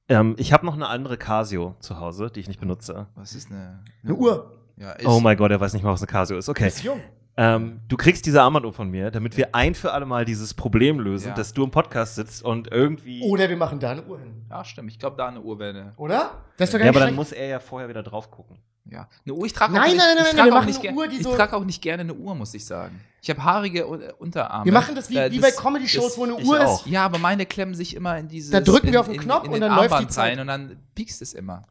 Ähm, 0.09 0.37
ich 0.39 0.53
habe 0.53 0.65
noch 0.65 0.75
eine 0.75 0.87
andere 0.87 1.17
Casio 1.17 1.75
zu 1.81 1.99
Hause, 1.99 2.31
die 2.33 2.39
ich 2.39 2.47
nicht 2.47 2.61
benutze. 2.61 3.09
Was 3.17 3.35
ist 3.35 3.51
eine, 3.51 3.83
Eine 4.05 4.15
Uhr. 4.15 4.53
Ja, 4.77 4.93
ist, 4.93 5.05
Oh 5.07 5.19
mein 5.19 5.37
Gott, 5.37 5.51
er 5.51 5.59
weiß 5.61 5.73
nicht 5.73 5.83
mal, 5.83 5.91
was 5.93 6.01
eine 6.01 6.07
Casio 6.07 6.39
ist. 6.39 6.49
Okay. 6.49 6.69
Ist 6.69 6.85
jung. 6.85 7.01
Ähm, 7.39 7.81
du 7.89 7.97
kriegst 7.99 8.25
diese 8.25 8.41
Armbanduhr 8.41 8.73
von 8.73 8.89
mir, 8.91 9.11
damit 9.11 9.37
wir 9.37 9.55
ein 9.55 9.75
für 9.75 9.93
alle 9.93 10.07
Mal 10.07 10.25
dieses 10.25 10.55
Problem 10.55 10.99
lösen, 11.01 11.29
Ja. 11.29 11.35
dass 11.35 11.53
du 11.53 11.65
im 11.65 11.71
Podcast 11.71 12.15
sitzt 12.15 12.43
und 12.43 12.71
irgendwie. 12.73 13.23
Oder 13.23 13.49
wir 13.51 13.57
machen 13.59 13.79
da 13.79 13.91
eine 13.91 14.03
Uhr 14.05 14.19
hin. 14.19 14.47
Ja, 14.49 14.65
stimmt. 14.65 14.91
Ich 14.91 14.99
glaube, 14.99 15.17
da 15.19 15.29
eine 15.29 15.41
Uhr 15.43 15.59
wäre 15.59 15.71
eine. 15.79 15.93
Oder? 15.99 16.31
Das 16.57 16.69
ist 16.71 16.75
doch 16.75 16.79
gar 16.79 16.87
ja, 16.87 16.91
nicht 16.93 16.97
aber 16.97 17.01
dann 17.01 17.09
schlecht. 17.09 17.17
muss 17.17 17.33
er 17.33 17.47
ja 17.49 17.59
vorher 17.61 17.89
wieder 17.91 18.03
drauf 18.03 18.31
gucken. 18.31 18.59
Ja. 18.89 19.09
Eine 19.25 19.35
Uhr, 19.35 19.45
ich 19.45 19.53
trage 19.53 19.73
Nein, 19.75 19.83
auch 19.83 19.87
nicht, 19.89 19.97
nein, 19.99 20.07
nein, 20.17 20.25
nein, 20.37 20.45
wir 20.47 20.53
machen 20.53 20.67
nicht 20.67 20.79
eine 20.81 20.89
ger- 20.91 20.97
Uhr, 20.97 21.09
die 21.09 21.17
Ich 21.17 21.23
so- 21.25 21.35
trage 21.35 21.57
auch 21.57 21.65
nicht 21.65 21.83
gerne 21.83 22.03
eine 22.03 22.15
Uhr, 22.15 22.35
muss 22.37 22.55
ich 22.55 22.65
sagen. 22.65 23.01
Ich 23.21 23.29
habe 23.29 23.43
haarige 23.43 23.87
Un- 23.89 24.03
Unterarme. 24.19 24.65
Wir 24.65 24.73
machen 24.73 24.95
das 24.95 25.11
wie, 25.11 25.17
Äh, 25.17 25.31
wie 25.33 25.41
bei 25.41 25.51
Comedy-Shows, 25.51 26.17
wo 26.17 26.23
eine 26.25 26.37
Uhr 26.37 26.65
auch. 26.65 26.87
ist. 26.87 26.91
Ja, 26.91 27.05
aber 27.05 27.19
meine 27.19 27.45
klemmen 27.45 27.75
sich 27.75 27.97
immer 27.97 28.17
in 28.17 28.29
diese. 28.29 28.53
Da 28.53 28.61
drücken 28.61 28.93
wir 28.93 29.01
auf 29.01 29.09
den 29.09 29.19
Knopf 29.21 29.49
und 29.49 29.61
dann 29.61 29.75
läuft 29.75 30.01
die 30.01 30.07
Zeit. 30.09 30.33
rein 30.33 30.41
und 30.41 30.47
dann 30.47 30.77
piekst 30.95 31.21
es 31.21 31.35
immer. 31.35 31.63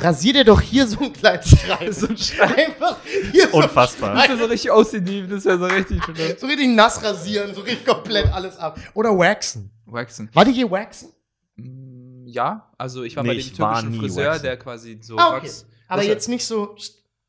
Rasier 0.00 0.32
dir 0.32 0.44
doch 0.44 0.60
hier 0.60 0.86
so 0.86 0.98
einen 1.00 1.12
kleinen 1.12 1.42
Streifen. 1.42 1.92
so 1.92 2.06
ein 2.42 2.50
Einfach 2.50 2.96
hier 3.32 3.48
so, 3.48 3.58
Unfassbar. 3.58 4.14
Das 4.14 4.28
wäre 4.28 4.38
so 4.38 4.44
richtig 4.46 4.70
OCD, 4.72 5.26
das 5.26 5.44
wäre 5.44 5.58
so 5.58 5.66
richtig 5.66 6.02
so 6.38 6.46
richtig 6.46 6.68
nass 6.68 7.02
rasieren, 7.04 7.54
so 7.54 7.60
richtig 7.60 7.84
komplett 7.86 8.32
alles 8.32 8.56
ab. 8.56 8.78
Oder 8.94 9.16
waxen. 9.18 9.70
waxen. 9.84 10.30
War 10.32 10.44
die 10.46 10.52
je 10.52 10.70
waxen? 10.70 11.10
Mm, 11.56 12.26
Ja, 12.26 12.72
also 12.78 13.02
ich 13.02 13.14
war 13.16 13.22
Nee, 13.24 13.30
bei 13.30 13.34
dem 13.34 13.54
türkischen 13.54 13.94
Friseur, 14.00 14.26
waxen. 14.30 14.42
der 14.44 14.56
quasi 14.56 14.98
so 15.02 15.16
Ah, 15.18 15.36
okay. 15.36 15.46
Wachs. 15.46 15.66
Aber 15.88 15.98
Das- 16.00 16.06
jetzt 16.06 16.28
nicht 16.28 16.46
so. 16.46 16.74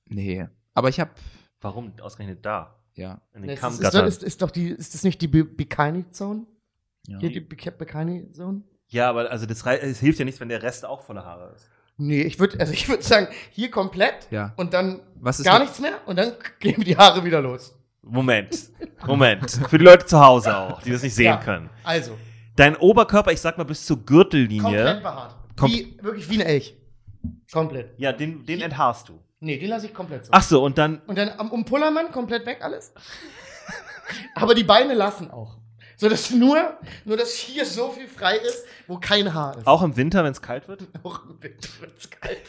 Nee, 0.08 0.48
aber 0.74 0.90
ich 0.90 1.00
habe 1.00 1.12
Warum 1.60 1.92
ausgerechnet 2.02 2.46
da? 2.46 2.76
ja. 2.96 3.20
In 3.34 3.42
den 3.42 3.52
Ist, 3.52 3.64
ist, 3.64 3.82
ist, 3.82 3.94
ist, 3.94 4.24
ist 4.24 4.42
doch 4.42 4.52
die, 4.52 4.70
ist 4.70 4.94
das 4.94 5.04
nicht 5.04 5.22
die 5.22 5.28
Bi- 5.28 5.44
Bikini-Zone? 5.44 6.46
ja. 7.08 7.20
Hier 7.20 7.30
die 7.32 7.42
Bik- 7.42 7.78
Bikini-Zone? 7.78 8.62
Ja, 8.88 9.10
aber 9.10 9.30
also 9.32 9.46
das, 9.46 9.66
es 9.66 10.00
hilft 10.00 10.20
ja 10.20 10.26
nichts, 10.26 10.40
wenn 10.42 10.50
der 10.50 10.64
Rest 10.64 10.86
auch 10.86 11.02
voller 11.04 11.24
Haare 11.26 11.54
ist. 11.56 11.70
Nee, 11.98 12.22
ich 12.24 12.40
würde 12.40 12.60
also 12.60 12.74
ich 12.74 12.88
würd 12.90 13.04
sagen, 13.04 13.28
hier 13.52 13.70
komplett 13.70 14.28
Ja. 14.32 14.54
und 14.58 14.74
dann 14.74 15.02
Was 15.16 15.40
ist 15.40 15.46
gar 15.46 15.60
mit- 15.60 15.64
nichts 15.68 15.80
mehr 15.80 15.94
und 16.08 16.18
dann 16.18 16.34
gehen 16.60 16.82
die 16.84 16.98
Haare 16.98 17.24
wieder 17.24 17.42
los. 17.42 17.76
Moment, 18.04 18.58
Moment. 19.06 19.52
Für 19.70 19.78
die 19.78 19.84
Leute 19.86 20.06
zu 20.08 20.20
Hause 20.20 20.58
auch, 20.58 20.82
die 20.82 20.90
das 20.92 21.04
nicht 21.04 21.14
sehen 21.14 21.26
Ja. 21.26 21.38
können. 21.38 21.70
Also, 21.84 22.18
Dein 22.56 22.76
Oberkörper, 22.76 23.32
ich 23.32 23.40
sag 23.40 23.58
mal 23.58 23.64
bis 23.64 23.86
zur 23.86 23.98
komplett 23.98 24.08
Gürtellinie. 24.32 25.00
behaart. 25.02 25.36
Kom- 25.58 25.70
wie, 25.70 25.98
wirklich 26.02 26.30
wie 26.30 26.36
ein 26.42 26.48
Elch. 26.48 26.76
Komplett. 27.52 27.94
Ja, 27.98 28.12
den, 28.12 28.46
den 28.46 28.62
enthaarst 28.62 29.08
du. 29.10 29.20
Nee, 29.40 29.58
den 29.58 29.70
lasse 29.70 29.86
ich 29.88 29.94
komplett 29.94 30.26
so. 30.26 30.32
Ach 30.34 30.42
so, 30.44 30.64
und 30.64 30.78
dann. 30.78 31.00
Und 31.08 31.18
dann 31.18 31.30
am 31.38 31.52
um 31.52 31.64
Pullermann 31.66 32.12
komplett 32.12 32.46
weg 32.46 32.60
alles. 32.62 32.94
Aber 34.36 34.54
die 34.56 34.64
Beine 34.64 34.94
lassen 34.94 35.30
auch. 35.32 35.58
So 36.02 36.10
dass 36.10 36.32
nur, 36.32 36.80
nur 37.06 37.16
dass 37.16 37.36
hier 37.36 37.64
so 37.64 37.92
viel 37.92 38.08
frei 38.08 38.38
ist, 38.38 38.66
wo 38.88 38.98
kein 38.98 39.36
Haar 39.36 39.56
ist. 39.56 39.68
Auch 39.68 39.84
im 39.84 39.96
Winter, 39.96 40.24
wenn 40.24 40.32
es 40.32 40.42
kalt 40.42 40.68
wird? 40.68 40.88
Auch 41.04 41.24
im 41.26 41.44
Winter 41.44 41.70
wird's 41.80 42.10
kalt. 42.10 42.42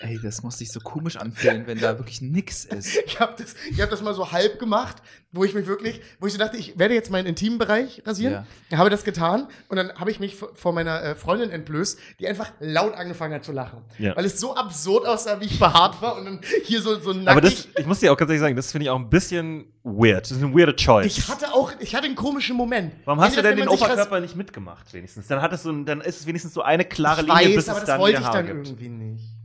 Ey, 0.00 0.20
das 0.22 0.42
muss 0.44 0.58
sich 0.58 0.70
so 0.70 0.78
komisch 0.78 1.16
anfühlen, 1.16 1.66
wenn 1.66 1.80
da 1.80 1.98
wirklich 1.98 2.20
nix 2.22 2.64
ist. 2.64 2.96
Ich 3.08 3.18
habe 3.20 3.34
das, 3.36 3.54
ich 3.70 3.80
hab 3.80 3.90
das 3.90 4.02
mal 4.02 4.14
so 4.14 4.30
halb 4.32 4.58
gemacht, 4.60 4.96
wo 5.32 5.42
ich 5.44 5.54
mich 5.54 5.66
wirklich, 5.66 6.00
wo 6.20 6.26
ich 6.26 6.32
so 6.32 6.38
dachte, 6.38 6.56
ich 6.56 6.78
werde 6.78 6.94
jetzt 6.94 7.10
meinen 7.10 7.26
intimen 7.26 7.58
Bereich 7.58 8.02
rasieren. 8.06 8.44
Ja. 8.70 8.78
Habe 8.78 8.90
das 8.90 9.02
getan 9.02 9.48
und 9.68 9.76
dann 9.76 9.92
habe 9.94 10.10
ich 10.10 10.20
mich 10.20 10.36
vor 10.36 10.72
meiner 10.72 11.02
äh, 11.02 11.14
Freundin 11.14 11.50
entblößt, 11.50 11.98
die 12.20 12.28
einfach 12.28 12.52
laut 12.60 12.94
angefangen 12.94 13.34
hat 13.34 13.44
zu 13.44 13.52
lachen. 13.52 13.82
Ja. 13.98 14.16
Weil 14.16 14.24
es 14.24 14.38
so 14.38 14.54
absurd 14.54 15.06
aussah, 15.06 15.40
wie 15.40 15.46
ich 15.46 15.58
behaart 15.58 16.00
war 16.00 16.16
und 16.16 16.24
dann 16.26 16.40
hier 16.64 16.80
so, 16.80 16.98
so 17.00 17.12
nackig. 17.12 17.28
Aber 17.28 17.40
das, 17.40 17.68
ich 17.76 17.86
muss 17.86 17.98
dir 18.00 18.12
auch 18.12 18.16
ganz 18.16 18.28
ehrlich 18.30 18.40
sagen, 18.40 18.56
das 18.56 18.70
finde 18.70 18.84
ich 18.84 18.90
auch 18.90 18.98
ein 18.98 19.10
bisschen 19.10 19.66
weird. 19.82 20.22
Das 20.30 20.32
ist 20.32 20.42
eine 20.42 20.54
weirde 20.54 20.76
Choice. 20.76 21.06
ich 21.06 21.28
hatte 21.28 21.52
auch, 21.52 21.72
ich 21.80 21.94
hatte 21.94 22.06
einen 22.06 22.14
komischen 22.14 22.56
Moment. 22.56 22.94
Warum 23.04 23.20
hast 23.20 23.36
du 23.36 23.42
denn 23.42 23.56
den 23.56 23.68
Oberkörper 23.68 24.20
nicht 24.20 24.36
mitgemacht, 24.36 24.92
wenigstens? 24.92 25.26
Dann, 25.26 25.42
hat 25.42 25.52
es 25.52 25.62
so 25.64 25.70
ein, 25.70 25.84
dann 25.84 26.00
ist 26.00 26.20
es 26.20 26.26
wenigstens 26.26 26.54
so 26.54 26.62
eine 26.62 26.84
klare 26.84 27.22
Ich 27.22 27.26
Linie, 27.26 27.48
weiß, 27.48 27.54
bis 27.56 27.68
aber 27.68 27.78
es 27.78 27.84
das 27.84 27.86
dann 27.94 28.00
wollte 28.00 28.20
ich 28.20 28.28
dann 28.28 28.46
gibt. 28.46 28.66
irgendwie 28.68 28.88
nicht. 28.88 29.37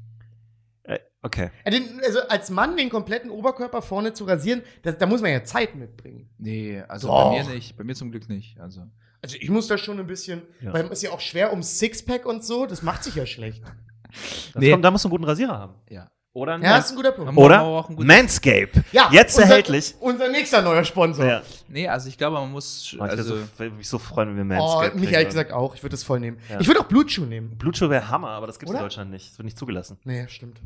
Okay. 1.24 1.49
Den- 1.65 1.99
Also 2.05 2.19
als 2.28 2.49
Mann 2.51 2.78
den 2.78 2.89
kompletten 2.89 3.32
Oberkörper 3.32 3.82
vorne 3.82 4.13
zu 4.13 4.26
rasieren, 4.26 4.61
das, 4.84 4.97
da 4.97 5.05
muss 5.05 5.21
man 5.21 5.32
ja 5.32 5.43
Zeit 5.43 5.74
mitbringen. 5.76 6.30
Nee, 6.38 6.82
also 6.88 7.07
Doch. 7.07 7.32
bei 7.32 7.43
mir 7.43 7.49
nicht. 7.49 7.76
Bei 7.78 7.84
mir 7.84 7.95
zum 7.95 8.11
Glück 8.11 8.30
nicht. 8.30 8.59
Also. 8.59 8.82
Also 9.21 9.38
ich 9.39 9.49
muss 9.49 9.67
da 9.67 9.78
schon 9.78 9.99
ein 9.99 10.05
bisschen, 10.07 10.41
Ja. 10.61 10.74
weil 10.74 10.86
es 10.86 10.91
ist 10.91 11.03
ja 11.03 11.11
auch 11.11 11.21
schwer 11.21 11.51
ums 11.51 11.80
Sixpack 11.80 12.26
und 12.26 12.43
so, 12.43 12.65
das 12.65 12.82
macht 12.84 13.03
sich 13.05 13.15
ja 13.15 13.26
schlecht. 13.26 13.63
Nee. 14.55 14.69
kommt, 14.71 14.86
da 14.86 14.91
musst 14.91 15.05
du 15.05 15.07
einen 15.07 15.11
guten 15.11 15.24
Rasierer 15.24 15.57
haben. 15.57 15.74
Ja. 15.89 16.11
Oder 16.34 16.55
ein 16.55 16.61
Ja, 16.63 16.78
das 16.78 16.86
ist 16.86 16.91
ein 16.91 16.95
guter 16.97 17.11
Punkt. 17.13 17.36
Oder 17.38 17.61
auch 17.61 17.88
einen 17.88 17.95
guten- 17.95 18.07
Manscape. 18.07 18.84
Ja, 18.91 19.09
Jetzt 19.11 19.36
unser, 19.38 19.49
erhältlich. 19.49 19.95
Unser 19.99 20.30
nächster 20.30 20.61
neuer 20.61 20.84
Sponsor. 20.84 21.26
Also, 21.26 21.45
Nee, 21.67 21.88
also 21.88 22.09
ich 22.09 22.17
glaube, 22.17 22.38
man 22.39 22.51
muss. 22.51 22.89
Oh, 22.99 23.05
ich 23.05 23.11
würde 23.11 23.11
Also, 23.11 23.36
mich 23.76 23.88
so 23.88 23.97
freuen, 23.99 24.30
wenn 24.38 24.47
wir 24.49 24.57
Oh, 24.57 24.59
Manscape 24.59 24.93
mich 24.95 25.03
kriegen 25.05 25.13
ehrlich 25.13 25.28
gesagt 25.30 25.51
auch. 25.51 25.76
Ich 25.76 25.84
würde 25.84 25.91
das 25.93 26.03
voll 26.03 26.19
nehmen. 26.19 26.38
Ja. 26.49 26.59
Ich 26.59 26.67
würde 26.67 26.80
auch 26.82 26.88
Blutschuh 26.88 27.26
nehmen. 27.26 27.55
Blutschuh 27.57 27.89
wäre 27.89 28.09
Hammer, 28.09 28.30
aber 28.30 28.47
das 28.47 28.57
gibt 28.59 28.69
es 28.71 28.76
in? 28.76 28.82
Deutschland 28.82 29.11
nicht. 29.11 29.30
Das 29.32 29.38
wird 29.38 29.45
nicht 29.45 29.57
zugelassen. 29.57 29.97
Nee, 30.03 30.28
stimmt. 30.28 30.59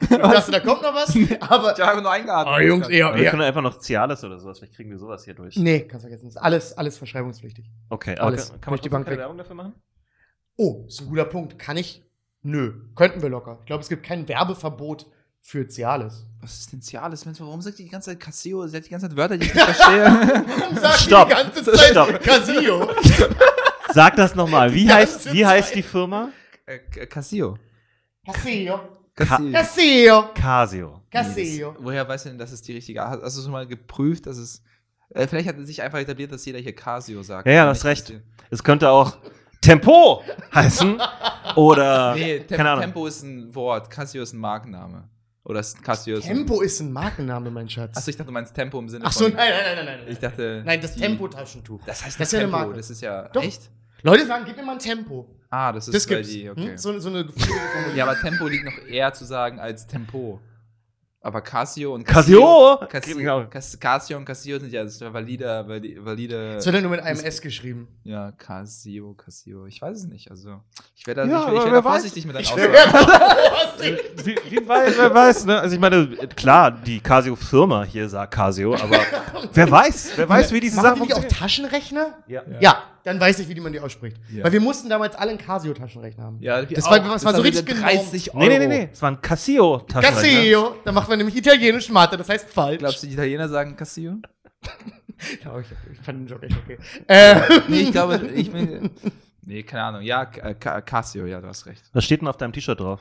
Ich 0.00 0.08
dachte, 0.18 0.50
da 0.52 0.60
kommt 0.60 0.82
noch 0.82 0.94
was, 0.94 1.10
aber. 1.40 1.72
ich 1.76 1.84
habe 1.84 2.02
nur 2.02 2.10
eingeatmet. 2.10 2.54
Oh, 2.56 2.60
Jungs, 2.60 2.88
eher, 2.88 3.14
wir 3.14 3.22
eher. 3.22 3.30
können 3.30 3.42
einfach 3.42 3.62
noch 3.62 3.78
Cialis 3.78 4.22
oder 4.24 4.38
sowas. 4.38 4.58
Vielleicht 4.58 4.74
kriegen 4.74 4.90
wir 4.90 4.98
sowas 4.98 5.24
hier 5.24 5.34
durch. 5.34 5.56
Nee, 5.56 5.80
kannst 5.80 6.04
vergessen. 6.04 6.28
Ist 6.28 6.36
alles, 6.36 6.76
alles 6.76 6.98
verschreibungspflichtig. 6.98 7.70
Okay, 7.88 8.16
aber 8.16 8.28
Alles. 8.28 8.50
kann, 8.50 8.60
kann 8.60 8.72
man 8.74 8.80
die 8.80 8.88
Bank 8.88 9.04
keine 9.04 9.16
weg. 9.16 9.22
Werbung 9.22 9.38
dafür 9.38 9.54
machen? 9.56 9.74
Oh, 10.56 10.84
ist 10.86 11.00
ein 11.00 11.08
guter 11.08 11.24
Punkt. 11.24 11.58
Kann 11.58 11.76
ich? 11.76 12.02
Nö. 12.42 12.72
Könnten 12.94 13.22
wir 13.22 13.28
locker. 13.28 13.58
Ich 13.60 13.66
glaube, 13.66 13.82
es 13.82 13.88
gibt 13.88 14.02
kein 14.04 14.26
Werbeverbot 14.28 15.06
für 15.40 15.66
Cialis. 15.66 16.26
Was 16.40 16.58
ist 16.60 16.72
denn 16.72 16.82
Cialis? 16.82 17.24
Mensch, 17.24 17.40
Warum 17.40 17.60
sagt 17.62 17.78
die 17.78 17.84
die 17.84 17.90
ganze 17.90 18.10
Zeit 18.10 18.20
Casio? 18.20 18.66
Sie 18.66 18.76
hat 18.76 18.84
die 18.84 18.90
ganze 18.90 19.08
Zeit 19.08 19.16
Wörter, 19.16 19.38
die 19.38 19.46
ich 19.46 19.54
nicht 19.54 19.64
verstehe. 19.64 20.04
Warum 20.04 20.76
sagt 20.76 20.98
Stopp. 21.00 21.28
die 21.28 21.34
ganze 21.34 21.62
Zeit 21.64 21.78
Stopp. 21.90 22.20
Casio? 22.22 22.88
Sag 23.92 24.16
das 24.16 24.34
nochmal. 24.34 24.72
Wie, 24.74 24.90
heißt, 24.90 25.32
wie 25.32 25.44
heißt 25.46 25.74
die 25.74 25.82
Firma? 25.82 26.30
äh, 26.66 26.78
Casio. 27.06 27.56
Casio. 28.24 28.80
Casio. 29.26 29.52
Casio. 29.52 30.24
Casio. 30.34 31.00
Casio. 31.10 31.76
Woher 31.80 32.06
weißt 32.08 32.26
du 32.26 32.28
denn, 32.30 32.38
dass 32.38 32.52
es 32.52 32.62
die 32.62 32.72
richtige 32.72 33.00
Hast 33.02 33.22
hast 33.22 33.38
du 33.38 33.42
schon 33.42 33.52
mal 33.52 33.66
geprüft, 33.66 34.26
dass 34.26 34.36
es. 34.36 34.62
Äh, 35.14 35.26
vielleicht 35.26 35.48
hat 35.48 35.58
es 35.58 35.66
sich 35.66 35.82
einfach 35.82 35.98
etabliert, 35.98 36.30
dass 36.32 36.44
jeder 36.44 36.58
hier 36.58 36.74
Casio 36.74 37.22
sagt. 37.22 37.46
Ja, 37.46 37.52
ja, 37.52 37.70
nicht 37.72 37.84
recht. 37.84 38.12
Es 38.50 38.62
könnte 38.62 38.88
auch 38.90 39.16
Tempo 39.60 40.22
heißen. 40.54 41.00
Oder, 41.56 42.14
Nee, 42.14 42.40
Tem 42.40 42.56
keine 42.56 42.70
Ahnung. 42.70 42.82
Tempo 42.84 43.06
ist 43.06 43.22
ein 43.22 43.54
Wort, 43.54 43.90
Casio 43.90 44.22
ist 44.22 44.32
ein 44.32 44.38
Markenname. 44.38 45.08
Oder 45.44 45.60
ist 45.60 45.82
Casio 45.82 46.18
ist 46.18 46.28
ein. 46.28 46.36
Tempo 46.36 46.60
ist 46.60 46.78
ein 46.80 46.92
Markenname, 46.92 47.50
mein 47.50 47.68
Schatz. 47.68 47.96
Achso, 47.96 48.10
ich 48.10 48.16
dachte, 48.16 48.26
du 48.28 48.32
meinst 48.32 48.54
Tempo 48.54 48.78
im 48.78 48.88
Sinne 48.88 49.04
Ach 49.06 49.12
so, 49.12 49.24
von. 49.24 49.34
nein, 49.34 49.50
nein, 49.52 49.76
nein, 49.76 49.84
nein, 49.86 49.98
nein. 50.04 50.08
Ich 50.12 50.18
dachte. 50.18 50.62
Nein, 50.64 50.80
das 50.80 50.94
Tempo-Taschentuch. 50.94 51.80
Das 51.86 52.04
heißt 52.04 52.20
Das 52.20 52.28
ist 52.28 52.32
nicht 52.34 52.40
ja 52.40 52.46
eine 52.46 52.52
Tempo, 52.52 52.58
Marke. 52.66 52.76
das 52.76 52.90
ist 52.90 53.00
ja. 53.00 53.28
Doch. 53.28 53.42
Echt? 53.42 53.70
Leute 54.02 54.26
sagen, 54.26 54.44
gib 54.46 54.56
mir 54.56 54.62
mal 54.64 54.72
ein 54.72 54.78
Tempo. 54.78 55.26
Ah, 55.50 55.72
das 55.72 55.88
ist 55.88 55.94
Das 55.94 56.06
gibt's. 56.06 56.28
die, 56.28 56.48
okay. 56.48 56.70
hm? 56.70 56.78
so, 56.78 56.98
so 57.00 57.08
eine. 57.08 57.28
Ja, 57.96 58.04
aber 58.06 58.18
Tempo 58.20 58.46
liegt 58.46 58.64
noch 58.64 58.78
eher 58.88 59.12
zu 59.12 59.24
sagen 59.24 59.58
als 59.58 59.86
Tempo. 59.86 60.40
Aber 61.22 61.42
Casio 61.42 61.92
und 61.94 62.04
Casio? 62.04 62.78
Casio, 62.88 63.44
Cas- 63.50 63.78
Casio 63.78 64.16
und 64.16 64.24
Casio 64.24 64.58
sind 64.58 64.72
ja 64.72 64.84
das 64.84 64.94
ist 64.94 65.02
ja 65.02 65.12
valide, 65.12 65.66
valide, 65.98 66.54
Es 66.56 66.64
wird 66.64 66.76
ja 66.76 66.80
nur 66.80 66.92
mit 66.92 67.00
einem 67.00 67.20
S 67.20 67.42
geschrieben. 67.42 67.88
ja, 68.04 68.32
Casio, 68.32 69.12
Casio. 69.12 69.66
Ich 69.66 69.82
weiß 69.82 69.98
es 69.98 70.04
nicht. 70.06 70.30
Also, 70.30 70.60
ich 70.96 71.06
werde 71.06 71.26
da, 71.26 71.28
Ja, 71.28 71.52
ich, 71.52 71.58
ich 71.58 71.64
da 71.64 71.72
weiß. 71.72 71.82
vorsichtig 71.82 72.24
mit 72.24 72.36
deinen 72.36 72.42
Ich 72.44 72.52
Aussagen. 72.52 72.72
Wie, 74.24 74.36
wie 74.50 74.66
weiß, 74.68 74.94
wer 74.96 75.14
weiß, 75.14 75.44
ne? 75.44 75.60
Also 75.60 75.74
ich 75.74 75.80
meine, 75.80 76.06
klar, 76.36 76.70
die 76.70 77.00
Casio-Firma 77.00 77.82
hier 77.84 78.08
sagt 78.08 78.32
Casio, 78.32 78.74
aber 78.74 78.98
wer 79.52 79.70
weiß, 79.70 80.12
wer 80.16 80.28
weiß, 80.28 80.52
wie 80.52 80.60
diese 80.60 80.76
Machen 80.76 81.00
Sachen 81.00 81.06
die 81.06 81.14
auch. 81.14 81.24
Taschenrechner? 81.24 82.14
Ja. 82.28 82.42
Ja, 82.60 82.82
dann 83.04 83.18
weiß 83.20 83.38
ich, 83.40 83.48
wie 83.48 83.54
die 83.54 83.60
man 83.60 83.72
die 83.72 83.80
ausspricht. 83.80 84.16
Ja. 84.32 84.44
Weil 84.44 84.52
wir 84.52 84.60
mussten 84.60 84.88
damals 84.88 85.14
alle 85.16 85.30
einen 85.30 85.38
Casio-Taschenrechner 85.38 86.24
haben. 86.24 86.38
Ja, 86.40 86.62
Das 86.62 86.84
auch. 86.84 86.90
war- 86.90 87.00
das 87.00 87.24
war 87.24 87.34
so 87.34 87.42
richtig 87.42 87.66
wieder 87.66 87.74
genormt. 87.76 87.96
30 88.12 88.34
Euro. 88.34 88.38
Nee, 88.44 88.48
nee, 88.48 88.58
nee, 88.58 88.78
nee, 88.78 88.88
es 88.92 89.00
war 89.02 89.10
ein 89.10 89.20
Casio-Taschenrechner. 89.20 90.20
Casio, 90.40 90.76
da 90.84 90.92
macht 90.92 91.08
man 91.08 91.18
nämlich 91.18 91.36
italienisch 91.36 91.88
Mathe, 91.90 92.16
das 92.16 92.28
heißt 92.28 92.48
falsch. 92.50 92.78
Glaubst 92.78 93.02
du, 93.02 93.06
die 93.06 93.12
Italiener 93.14 93.48
sagen 93.48 93.76
Casio? 93.76 94.16
Ja, 95.44 95.58
ich, 95.60 95.66
ich 95.92 95.98
fand 96.00 96.20
den 96.20 96.26
Joke 96.28 96.46
echt 96.46 96.56
okay. 96.56 96.78
Äh, 97.06 97.60
Nee, 97.68 97.80
ich 97.80 97.92
glaube, 97.92 98.16
ich 98.34 98.50
bin. 98.50 98.90
Nee, 99.42 99.62
keine 99.64 99.82
Ahnung. 99.82 100.00
Ja, 100.00 100.24
Ca- 100.24 100.54
Ca- 100.54 100.80
Casio, 100.80 101.26
ja, 101.26 101.42
du 101.42 101.46
hast 101.46 101.66
recht. 101.66 101.82
Was 101.92 102.04
steht 102.06 102.22
denn 102.22 102.28
auf 102.28 102.38
deinem 102.38 102.54
T-Shirt 102.54 102.80
drauf? 102.80 103.00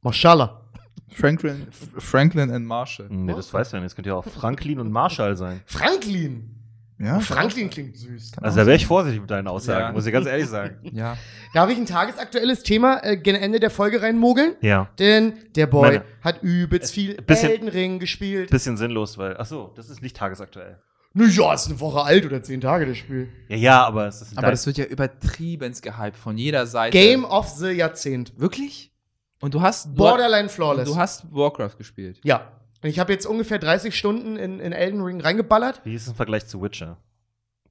Mashallah. 0.00 0.62
Franklin, 1.08 1.66
Franklin 1.98 2.50
and 2.50 2.66
Marshall. 2.66 3.08
Nee, 3.10 3.34
das 3.34 3.52
weiß 3.52 3.72
ja 3.72 3.78
nicht. 3.80 3.86
Es 3.88 3.94
könnte 3.94 4.10
ja 4.10 4.16
auch 4.16 4.24
Franklin 4.24 4.80
und 4.80 4.90
Marshall 4.90 5.36
sein. 5.36 5.60
Franklin. 5.66 6.54
Ja, 6.98 7.20
Franklin 7.20 7.68
klingt 7.68 7.96
süß. 7.96 8.32
Also 8.40 8.56
da 8.58 8.66
wäre 8.66 8.76
ich 8.76 8.86
vorsichtig 8.86 9.20
mit 9.20 9.30
deinen 9.30 9.48
Aussagen, 9.48 9.80
Ja. 9.80 9.92
muss 9.92 10.06
ich 10.06 10.12
ganz 10.12 10.26
ehrlich 10.26 10.46
sagen. 10.48 10.78
Ja. 10.94 11.18
Darf 11.52 11.68
ich 11.70 11.76
ein 11.76 11.84
tagesaktuelles 11.86 12.62
Thema 12.62 13.00
äh, 13.04 13.16
gen 13.18 13.36
Ende 13.36 13.60
der 13.60 13.68
Folge 13.70 14.00
reinmogeln? 14.00 14.54
Ja, 14.62 14.88
Denn 14.98 15.34
der 15.56 15.66
Boy 15.66 15.88
Meine- 15.98 16.04
hat 16.22 16.42
übelst 16.42 16.94
viel 16.94 17.14
bisschen- 17.20 17.50
Elden 17.50 17.68
Ring 17.68 17.98
gespielt. 17.98 18.48
bisschen 18.50 18.76
sinnlos, 18.78 19.18
weil, 19.18 19.36
ach 19.38 19.44
so, 19.46 19.72
das 19.76 19.90
ist 19.90 20.00
nicht 20.00 20.16
tagesaktuell. 20.16 20.78
Naja, 21.12 21.54
ist 21.54 21.66
eine 21.68 21.80
Woche 21.80 22.02
alt 22.02 22.26
oder 22.26 22.42
zehn 22.42 22.60
Tage 22.60 22.86
das 22.86 22.96
Spiel. 22.98 23.28
Ja, 23.48 23.56
ja, 23.56 23.84
aber 23.86 24.06
es 24.06 24.20
ist 24.22 24.36
Aber 24.36 24.50
das 24.50 24.66
wird 24.66 24.76
ja 24.78 24.84
übertrieben 24.84 25.74
gehypt 25.80 26.16
von 26.16 26.36
jeder 26.36 26.66
Seite. 26.66 26.96
Game 26.96 27.24
of 27.24 27.48
the 27.48 27.68
Jahrzehnt. 27.68 28.38
Wirklich? 28.38 28.92
Und 29.40 29.54
du 29.54 29.60
hast. 29.62 29.94
Borderline 29.94 30.48
du, 30.48 30.52
flawless. 30.54 30.88
du 30.88 30.96
hast 30.96 31.24
Warcraft 31.30 31.76
gespielt. 31.78 32.20
ja. 32.24 32.52
Und 32.82 32.88
ich 32.88 32.98
habe 32.98 33.12
jetzt 33.12 33.26
ungefähr 33.26 33.58
30 33.58 33.96
Stunden 33.96 34.36
in, 34.36 34.60
in 34.60 34.72
Elden 34.72 35.00
Ring 35.02 35.20
reingeballert. 35.20 35.80
Wie 35.84 35.94
ist 35.94 36.02
es 36.02 36.08
im 36.08 36.14
Vergleich 36.14 36.46
zu 36.46 36.62
Witcher 36.62 36.98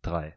3? 0.02 0.36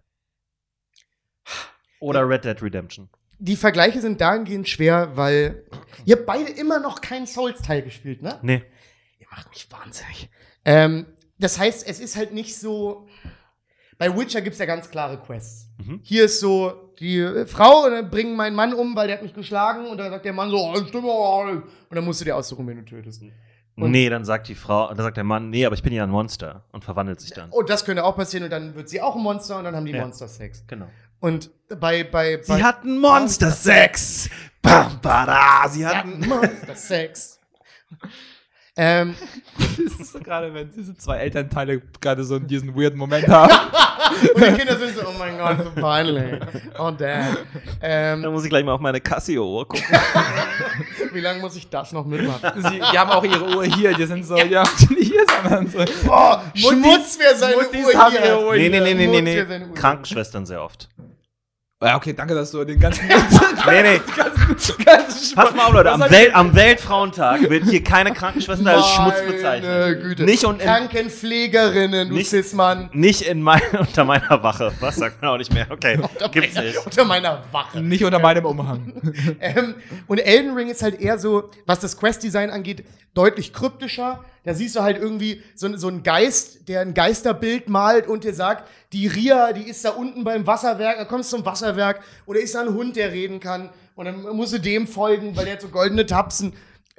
Oder 2.00 2.28
Red 2.28 2.44
Dead 2.44 2.62
Redemption? 2.62 3.08
Die 3.40 3.56
Vergleiche 3.56 4.00
sind 4.00 4.20
dahingehend 4.20 4.68
schwer, 4.68 5.16
weil 5.16 5.64
ihr 6.04 6.16
habt 6.16 6.26
beide 6.26 6.50
immer 6.50 6.80
noch 6.80 7.00
keinen 7.00 7.26
Souls-Teil 7.26 7.82
gespielt, 7.82 8.20
ne? 8.20 8.38
Nee. 8.42 8.64
Ihr 9.20 9.26
macht 9.30 9.48
mich 9.50 9.70
wahnsinnig. 9.70 10.28
Ähm, 10.64 11.06
das 11.38 11.58
heißt, 11.58 11.86
es 11.86 12.00
ist 12.00 12.16
halt 12.16 12.32
nicht 12.32 12.58
so. 12.58 13.08
Bei 13.96 14.16
Witcher 14.16 14.40
gibt 14.40 14.54
es 14.54 14.60
ja 14.60 14.66
ganz 14.66 14.90
klare 14.90 15.20
Quests. 15.20 15.68
Mhm. 15.78 16.00
Hier 16.02 16.24
ist 16.24 16.40
so, 16.40 16.92
die 16.98 17.18
äh, 17.18 17.46
Frau 17.46 17.84
und 17.84 17.92
dann 17.92 18.10
bringen 18.10 18.36
meinen 18.36 18.56
Mann 18.56 18.74
um, 18.74 18.94
weil 18.96 19.06
der 19.06 19.16
hat 19.16 19.22
mich 19.22 19.34
geschlagen 19.34 19.86
und 19.86 19.98
dann 19.98 20.10
sagt 20.10 20.24
der 20.24 20.32
Mann 20.32 20.50
so, 20.50 20.56
oh, 20.56 20.76
stimmt 20.76 21.04
oh. 21.04 21.40
Und 21.40 21.64
dann 21.90 22.04
musst 22.04 22.20
du 22.20 22.24
dir 22.24 22.36
aussuchen, 22.36 22.66
wen 22.66 22.78
du 22.78 22.84
tötest. 22.84 23.22
Und- 23.84 23.90
nee, 23.92 24.08
dann 24.08 24.24
sagt 24.24 24.48
die 24.48 24.54
Frau, 24.54 24.88
dann 24.88 24.98
sagt 24.98 25.16
der 25.16 25.24
Mann, 25.24 25.50
nee, 25.50 25.64
aber 25.66 25.74
ich 25.74 25.82
bin 25.82 25.92
ja 25.92 26.02
ein 26.04 26.10
Monster 26.10 26.64
und 26.72 26.84
verwandelt 26.84 27.20
sich 27.20 27.32
dann. 27.32 27.50
Und 27.50 27.68
das 27.70 27.84
könnte 27.84 28.04
auch 28.04 28.16
passieren 28.16 28.44
und 28.44 28.50
dann 28.50 28.74
wird 28.74 28.88
sie 28.88 29.00
auch 29.00 29.14
ein 29.16 29.22
Monster 29.22 29.58
und 29.58 29.64
dann 29.64 29.74
haben 29.76 29.86
die 29.86 29.92
Ja. 29.92 30.02
Monster 30.02 30.28
Sex. 30.28 30.64
Genau. 30.66 30.86
Und 31.20 31.50
bei, 31.68 32.04
bei, 32.04 32.36
bei 32.36 32.42
Sie 32.56 32.62
hatten 32.62 32.98
Monster-Sex! 33.00 34.30
Bam, 34.62 35.00
bada, 35.00 35.68
sie 35.68 35.86
hatten. 35.86 36.26
Monster 36.28 36.74
Sex. 36.74 37.38
Ähm, 38.78 39.14
Das 39.58 40.00
ist 40.00 40.12
so 40.12 40.20
gerade, 40.20 40.52
wenn 40.54 40.70
diese 40.70 40.96
zwei 40.96 41.18
Elternteile 41.18 41.82
gerade 42.00 42.24
so 42.24 42.38
diesen 42.38 42.74
weirden 42.76 42.98
Moment 42.98 43.26
haben. 43.28 43.52
und 44.34 44.44
die 44.44 44.52
Kinder 44.52 44.78
sind 44.78 44.96
so, 44.96 45.02
oh 45.06 45.14
mein 45.18 45.36
Gott, 45.36 45.56
so 45.64 45.70
peinlich. 45.80 46.40
Oh, 46.78 46.90
Dad. 46.90 47.38
Dann 47.80 48.24
Ähm, 48.24 48.32
muss 48.32 48.44
ich 48.44 48.50
gleich 48.50 48.64
mal 48.64 48.72
auf 48.72 48.80
meine 48.80 49.00
Casio-Uhr 49.00 49.66
gucken. 49.66 49.84
wie 51.12 51.20
lange 51.20 51.40
muss 51.40 51.56
ich 51.56 51.68
das 51.68 51.92
noch 51.92 52.04
mitmachen? 52.04 52.62
Sie, 52.62 52.78
die 52.78 52.98
haben 52.98 53.10
auch 53.10 53.24
ihre 53.24 53.56
Uhr 53.56 53.64
hier, 53.64 53.94
die 53.94 54.06
sind 54.06 54.24
so, 54.24 54.36
ja, 54.36 54.62
nicht 54.90 55.12
hier, 55.12 55.24
sondern 55.42 55.66
so. 55.68 55.78
Oh, 56.08 56.36
Schmutz, 56.54 57.18
wer 57.18 57.36
seine 57.36 57.56
Muttis 57.56 57.86
Uhr 57.86 57.94
haben 57.94 58.12
hier 58.12 58.24
ihre. 58.24 58.46
Uhr 58.46 58.54
nee, 58.56 58.68
nee, 58.68 58.80
nee, 58.80 58.94
nee, 58.94 59.20
nee, 59.20 59.44
nee. 59.44 59.74
Krankenschwestern 59.74 60.46
sehr 60.46 60.62
oft. 60.62 60.88
Ja, 61.80 61.94
okay, 61.94 62.12
danke, 62.12 62.34
dass 62.34 62.50
du 62.50 62.64
den 62.64 62.80
ganzen. 62.80 63.08
Nee, 63.66 63.82
nee. 63.82 64.00
ganzen, 64.16 64.84
ganzen 64.84 65.34
Pass 65.36 65.54
mal 65.54 65.66
auf, 65.66 65.72
Leute, 65.74 65.92
am, 65.92 66.00
Wel 66.00 66.32
am 66.32 66.54
Weltfrauentag 66.54 67.48
wird 67.50 67.64
hier 67.64 67.84
keine 67.84 68.12
Krankenschwester 68.12 68.76
als 68.76 68.86
Schmutz 68.88 69.20
bezeichnet. 69.26 70.02
Güte. 70.02 70.24
Nicht 70.24 70.44
und 70.44 70.60
in, 70.60 70.66
Krankenpflegerinnen, 70.66 72.08
du 72.08 72.14
Nicht- 72.14 72.30
Cis-Mann. 72.30 72.88
nicht 72.92 73.22
in 73.22 73.42
mein, 73.42 73.60
unter 73.78 74.04
meiner 74.04 74.42
Wache. 74.42 74.72
Was 74.80 74.96
sagt 74.96 75.20
man 75.22 75.32
auch 75.32 75.38
nicht 75.38 75.52
mehr? 75.52 75.66
Okay, 75.70 76.00
gibt's 76.32 76.54
meiner, 76.54 76.66
nicht. 76.66 76.84
Unter 76.84 77.04
meiner 77.04 77.42
Wache. 77.52 77.80
Nicht 77.80 78.04
unter 78.04 78.18
meinem 78.18 78.44
Umhang. 78.46 78.92
Ähm, 79.40 79.74
und 80.06 80.18
Elden 80.18 80.54
Ring 80.54 80.68
ist 80.70 80.82
halt 80.82 81.00
eher 81.00 81.18
so, 81.18 81.50
was 81.66 81.78
das 81.80 81.96
Quest-Design 81.96 82.50
angeht, 82.50 82.84
deutlich 83.14 83.52
kryptischer. 83.52 84.24
Da 84.48 84.54
siehst 84.54 84.76
du 84.76 84.80
halt 84.80 84.96
irgendwie 84.96 85.42
so, 85.54 85.76
so 85.76 85.88
einen 85.88 86.02
Geist, 86.02 86.68
der 86.68 86.80
ein 86.80 86.94
Geisterbild 86.94 87.68
malt 87.68 88.06
und 88.06 88.24
dir 88.24 88.32
sagt, 88.32 88.66
die 88.94 89.06
Ria, 89.06 89.52
die 89.52 89.68
ist 89.68 89.84
da 89.84 89.90
unten 89.90 90.24
beim 90.24 90.46
Wasserwerk, 90.46 90.96
dann 90.96 91.06
kommst 91.06 91.30
du 91.30 91.36
zum 91.36 91.44
Wasserwerk 91.44 92.00
oder 92.24 92.40
ist 92.40 92.54
da 92.54 92.62
ein 92.62 92.72
Hund, 92.72 92.96
der 92.96 93.12
reden 93.12 93.40
kann 93.40 93.68
und 93.94 94.06
dann 94.06 94.22
musst 94.22 94.54
du 94.54 94.58
dem 94.58 94.86
folgen, 94.86 95.36
weil 95.36 95.44
der 95.44 95.52
hat 95.56 95.60
so 95.60 95.68
goldene 95.68 96.06
Tapsen. 96.06 96.54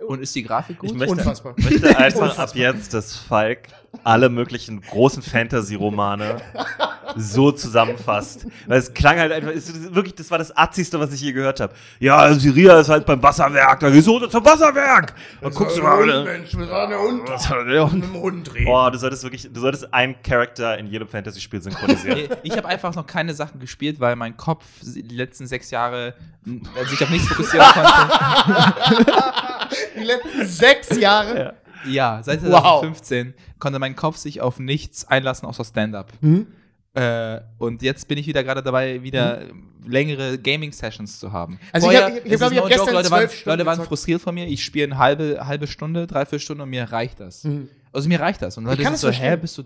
Und 0.06 0.22
ist 0.22 0.36
die 0.36 0.44
Grafik 0.44 0.78
gut? 0.78 0.92
Ich 0.92 0.96
möchte, 0.96 1.16
Unfassbar. 1.16 1.56
möchte 1.58 1.88
einfach 1.98 2.22
Unfassbar. 2.22 2.50
ab 2.50 2.56
jetzt, 2.56 2.94
dass 2.94 3.16
Falk 3.16 3.62
alle 4.04 4.30
möglichen 4.30 4.82
großen 4.82 5.22
Fantasy-Romane 5.24 6.38
so 7.16 7.52
zusammenfasst. 7.52 8.46
Weil 8.68 8.80
es 8.80 8.94
klang 8.94 9.18
halt 9.18 9.32
einfach, 9.32 9.52
es 9.52 9.70
ist 9.70 9.94
wirklich, 9.94 10.16
das 10.16 10.30
war 10.32 10.38
das 10.38 10.56
Atzigste, 10.56 11.00
was 11.00 11.12
ich 11.14 11.22
je 11.22 11.32
gehört 11.32 11.60
habe. 11.60 11.74
Ja, 12.00 12.34
Syria 12.34 12.80
ist 12.80 12.90
halt 12.90 13.06
beim 13.06 13.22
Wasserwerk, 13.22 13.80
da 13.80 13.90
gehst 13.90 14.08
du 14.08 14.12
runter 14.12 14.30
zum 14.30 14.46
Wasserwerk. 14.46 15.14
Und 15.42 15.54
guckst 15.56 15.78
du 15.78 15.82
mal. 15.84 16.02
oder? 16.04 16.24
Mensch, 16.24 16.56
wir 16.56 16.70
waren 16.70 16.90
der 16.90 17.00
Hund. 17.00 17.28
Das 17.28 17.50
war 17.50 17.64
der 17.66 17.84
Hund. 17.84 17.94
Mit 17.96 18.04
dem 18.04 18.22
Hund 18.22 18.54
reden. 18.54 18.66
Boah, 18.66 18.92
du 18.92 18.98
solltest 18.98 19.24
wirklich, 19.24 19.50
du 19.52 19.60
solltest 19.60 19.94
einen 19.94 20.22
Charakter 20.24 20.78
in 20.78 20.88
jedem 20.88 21.08
Fantasy-Spiel 21.08 21.62
synchronisieren. 21.62 22.30
Ich 22.44 22.56
habe 22.56 22.68
einfach 22.68 22.94
noch 22.96 23.08
keine 23.08 23.34
Sachen 23.34 23.60
gespielt, 23.60 24.00
weil 24.00 24.16
mein 24.16 24.38
Kopf 24.38 24.66
die 24.82 25.16
letzten 25.16 25.48
sechs 25.48 25.72
Jahre 25.72 26.14
m, 26.46 26.62
sich 26.88 27.02
auf 27.04 27.10
nichts 27.10 27.28
fokussieren 27.28 27.68
konnte. 27.74 27.90
Die 29.96 30.04
letzten 30.04 30.46
sechs 30.48 30.98
Jahre. 30.98 31.40
Ja, 31.40 31.54
seit 31.86 32.42
Wow. 32.44 32.82
2015 32.82 33.34
konnte 33.60 33.80
mein 33.80 33.96
Kopf 33.96 34.18
sich 34.18 34.42
auf 34.42 34.60
nichts 34.60 35.06
einlassen 35.08 35.48
außer 35.48 35.64
Stand-up. 35.66 36.12
Hm? 36.22 36.48
Äh, 36.94 37.42
und 37.60 37.82
jetzt 37.84 38.08
bin 38.08 38.18
ich 38.18 38.26
wieder 38.28 38.44
gerade 38.44 38.64
dabei, 38.64 39.04
wieder 39.04 39.44
längere 39.86 40.38
Gaming-Sessions 40.40 41.20
zu 41.20 41.32
haben. 41.32 41.60
Also 41.72 41.90
ich 41.92 41.98
hab- 42.02 42.10
ich- 42.10 42.26
ich 42.26 42.32
es 42.34 42.40
glaub, 42.40 42.52
ist 42.52 42.58
ich 42.58 42.58
hab 42.58 42.64
no 42.66 42.70
gestern 42.76 42.94
Leute 42.96 43.12
waren, 43.12 43.20
12 43.22 43.32
Stunden 43.34 43.50
Leute 43.50 43.66
waren 43.66 43.74
gezockt. 43.76 43.88
frustriert 43.88 44.22
von 44.22 44.36
mir. 44.36 44.48
Ich 44.48 44.64
spiele 44.66 44.86
eine 44.86 44.98
halbe, 44.98 45.40
halbe 45.46 45.68
Stunde, 45.68 46.08
dreiviertel 46.08 46.40
Stunde 46.40 46.64
und 46.64 46.70
mir 46.70 46.92
reicht 46.92 47.20
das. 47.20 47.44
Mhm. 47.44 47.70
Also 47.94 48.10
mir 48.10 48.20
reicht 48.20 48.42
das. 48.42 48.58
Und 48.58 48.66
Leute 48.66 48.84
sind 48.84 48.98
so, 48.98 49.08
hä, 49.10 49.14
verstehen. 49.14 49.40
bist 49.42 49.58
du, 49.60 49.64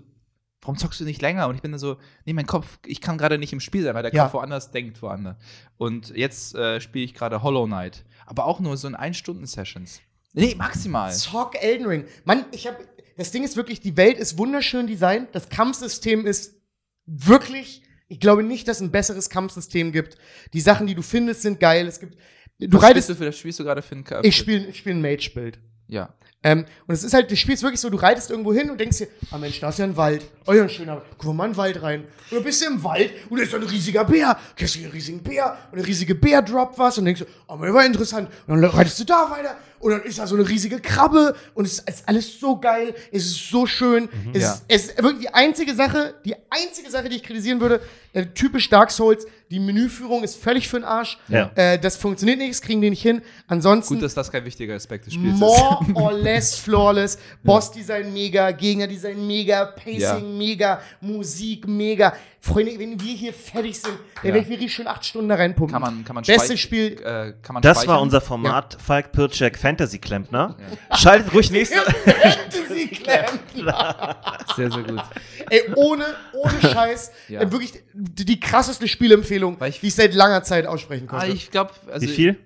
warum 0.62 0.78
zockst 0.78 1.00
du 1.00 1.06
nicht 1.06 1.22
länger? 1.22 1.48
Und 1.48 1.56
ich 1.56 1.62
bin 1.62 1.72
dann 1.72 1.80
so, 1.80 1.98
nee, 2.26 2.34
mein 2.34 2.46
Kopf, 2.46 2.78
ich 2.86 3.02
kann 3.02 3.18
gerade 3.18 3.38
nicht 3.38 3.54
im 3.54 3.60
Spiel 3.62 3.84
sein, 3.84 3.96
weil 3.96 4.04
der 4.04 4.14
Ja. 4.14 4.24
Kopf 4.26 4.34
woanders 4.36 4.72
denkt, 4.72 5.02
woanders. 5.02 5.38
Und 5.78 6.10
jetzt 6.16 6.56
äh, 6.56 6.80
spiele 6.82 7.06
ich 7.06 7.14
gerade 7.14 7.42
Hollow 7.42 7.66
Knight. 7.66 8.04
Aber 8.26 8.46
auch 8.46 8.60
nur 8.60 8.78
so 8.78 8.88
in 8.88 8.96
Ein-Stunden-Sessions. 8.96 10.02
Nee, 10.34 10.56
maximal. 10.56 11.14
Zock 11.14 11.62
Elden 11.62 11.86
Ring. 11.86 12.06
Mann, 12.26 12.46
ich 12.52 12.68
habe 12.68 12.78
das 13.16 13.32
Ding 13.32 13.44
ist 13.44 13.56
wirklich, 13.56 13.80
die 13.80 13.96
Welt 13.98 14.18
ist 14.18 14.38
wunderschön 14.38 14.88
designt, 14.88 15.30
das 15.34 15.50
Kampfsystem 15.50 16.26
ist 16.26 16.60
wirklich, 17.06 17.84
ich 18.08 18.20
glaube 18.20 18.44
nicht, 18.44 18.68
dass 18.68 18.78
es 18.78 18.82
ein 18.82 18.92
besseres 18.92 19.30
Kampfsystem 19.30 19.92
gibt. 19.92 20.18
Die 20.54 20.62
Sachen, 20.62 20.88
die 20.88 20.96
du 20.96 21.02
findest, 21.02 21.44
sind 21.44 21.60
geil. 21.60 21.88
Es 21.88 22.00
gibt 22.00 22.18
du 22.60 22.78
Was 22.78 22.84
reitest 22.84 23.08
spielst 23.08 23.22
du 23.22 23.26
für, 23.26 23.32
spielst 23.34 23.60
du 23.60 23.64
gerade 23.64 23.82
für 23.82 23.96
ein 23.96 24.06
ich 24.24 24.36
spiele 24.36 24.68
ich 24.68 24.78
spiel 24.78 24.94
ein 24.94 25.02
Mage 25.02 25.32
Bild. 25.34 25.60
Ja. 25.88 26.16
Ähm, 26.44 26.66
und 26.88 26.94
es 26.94 27.04
ist 27.04 27.14
halt, 27.14 27.32
du 27.32 27.36
spielst 27.38 27.64
wirklich 27.64 27.80
so, 27.80 27.90
du 27.90 27.98
reitest 27.98 28.30
irgendwo 28.30 28.54
hin 28.54 28.70
und 28.70 28.80
denkst 28.80 28.98
dir, 28.98 29.08
ah 29.32 29.38
Mensch, 29.38 29.60
da 29.60 29.70
ist 29.70 29.80
ja 29.80 29.86
ein 29.86 29.96
Wald. 29.96 30.26
Oh 30.46 30.54
ja, 30.54 30.64
ein 30.64 30.70
schöner, 30.70 31.02
guck 31.18 31.34
mal 31.34 31.46
in 31.46 31.52
den 31.52 31.58
Wald 31.58 31.82
rein. 31.82 32.02
Und 32.02 32.36
dann 32.38 32.44
bist 32.44 32.62
du 32.62 32.66
im 32.68 32.84
Wald 32.84 33.12
und 33.30 33.38
da 33.38 33.44
ist 33.44 33.52
so 33.52 33.58
ein 33.58 33.64
riesiger 33.64 34.04
Bär. 34.04 34.38
Kriegst 34.56 34.76
du 34.76 34.80
einen 34.80 34.92
riesigen 34.92 35.24
Bär 35.24 35.58
und 35.72 35.78
der 35.78 35.88
riesige 35.88 36.16
Bär 36.16 36.42
droppt 36.42 36.78
was 36.78 36.98
und 36.98 37.06
denkst 37.06 37.22
du, 37.22 37.26
oh, 37.48 37.58
das 37.62 37.74
war 37.74 37.86
interessant. 37.86 38.30
Und 38.48 38.62
dann 38.62 38.70
reitest 38.72 39.00
du 39.00 39.06
da 39.06 39.30
weiter 39.32 39.56
und 39.80 39.92
dann 39.92 40.02
ist 40.04 40.18
da 40.20 40.26
so 40.28 40.36
eine 40.36 40.48
riesige 40.48 40.80
Krabbe 40.80 41.36
und 41.54 41.66
es 41.66 41.80
ist 41.80 42.08
alles 42.08 42.40
so 42.40 42.58
geil, 42.58 42.94
es 43.12 43.26
ist 43.26 43.50
so 43.50 43.66
schön. 43.66 44.08
Es, 44.34 44.42
Ja. 44.42 44.52
ist, 44.54 44.64
es 44.68 44.86
ist 44.88 45.04
wirklich 45.04 45.28
die 45.28 45.34
einzige 45.34 45.74
Sache, 45.76 46.14
die 46.26 46.36
einzige 46.50 46.90
Sache, 46.90 47.10
die 47.10 47.18
ich 47.18 47.24
kritisieren 47.24 47.60
würde, 47.60 47.82
äh, 48.14 48.26
typisch 48.28 48.70
Dark 48.70 48.92
Souls, 48.92 49.26
die 49.52 49.60
Menüführung 49.60 50.24
ist 50.24 50.36
völlig 50.42 50.68
für 50.70 50.78
den 50.80 50.86
Arsch. 50.86 51.18
Ja. 51.28 51.52
Äh, 51.56 51.78
das 51.80 51.98
funktioniert 51.98 52.38
nicht, 52.40 52.52
das 52.52 52.62
kriegen 52.62 52.82
die 52.82 52.90
nicht 52.90 53.02
hin. 53.02 53.22
Ansonsten 53.48 53.96
Gut, 53.96 54.04
dass 54.04 54.14
das 54.14 54.32
kein 54.32 54.46
wichtiger 54.46 54.74
Aspekt 54.76 55.06
des 55.06 55.14
Spiels 55.16 55.38
More 55.38 55.80
ist. 55.88 55.96
or 55.96 56.14
less 56.14 56.33
flawless. 56.42 57.18
Bossdesign 57.44 58.12
mega, 58.14 58.52
Gegnerdesign 58.52 59.26
mega, 59.28 59.66
Pacing 59.66 60.00
Ja. 60.00 60.20
mega, 60.20 60.82
Musik 61.02 61.68
mega. 61.68 62.14
Freunde, 62.40 62.78
wenn 62.78 63.00
wir 63.00 63.14
hier 63.14 63.34
fertig 63.34 63.80
sind, 63.80 63.94
dann 63.94 64.00
Ja. 64.18 64.34
werde 64.34 64.40
ich 64.40 64.50
wirklich 64.50 64.74
schon 64.74 64.86
acht 64.88 65.06
Stunden 65.06 65.30
da 65.30 65.36
reinpumpen. 65.36 65.72
Kann 65.74 65.82
man, 65.82 66.04
kann 66.04 66.16
man 66.16 66.24
Bestes 66.26 66.60
Spiel. 66.60 66.94
Äh, 67.02 67.34
kann 67.42 67.54
man 67.54 67.62
Das 67.62 67.78
speichern? 67.78 67.96
war 67.96 68.02
unser 68.02 68.20
Format 68.20 68.78
Falk 68.86 69.12
Pircek 69.14 69.58
Fantasy 69.58 69.98
Klempner. 70.00 70.58
Schaltet 70.98 71.34
ruhig 71.34 71.52
nächste. 71.52 71.80
Fantasy 71.82 72.88
Klempner. 73.04 74.18
Sehr, 74.58 74.70
sehr 74.72 74.84
gut. 74.84 75.02
Ey, 75.50 75.62
ohne, 75.76 76.04
ohne 76.34 76.62
Scheiß. 76.62 77.12
Ja. 77.30 77.42
äh, 77.42 77.52
Wirklich 77.52 77.74
die, 77.94 78.26
die 78.26 78.40
krasseste 78.40 78.88
Spielempfehlung, 78.90 79.60
Weil 79.60 79.70
ich- 79.70 79.80
die 79.80 79.88
ich 79.88 79.96
seit 79.96 80.14
langer 80.14 80.44
Zeit 80.44 80.66
aussprechen 80.68 81.08
Ah, 81.10 81.20
konnte. 81.20 81.34
ich 81.36 81.50
glaube, 81.52 81.72
also 81.92 82.06
Wie 82.06 82.12
viel? 82.12 82.38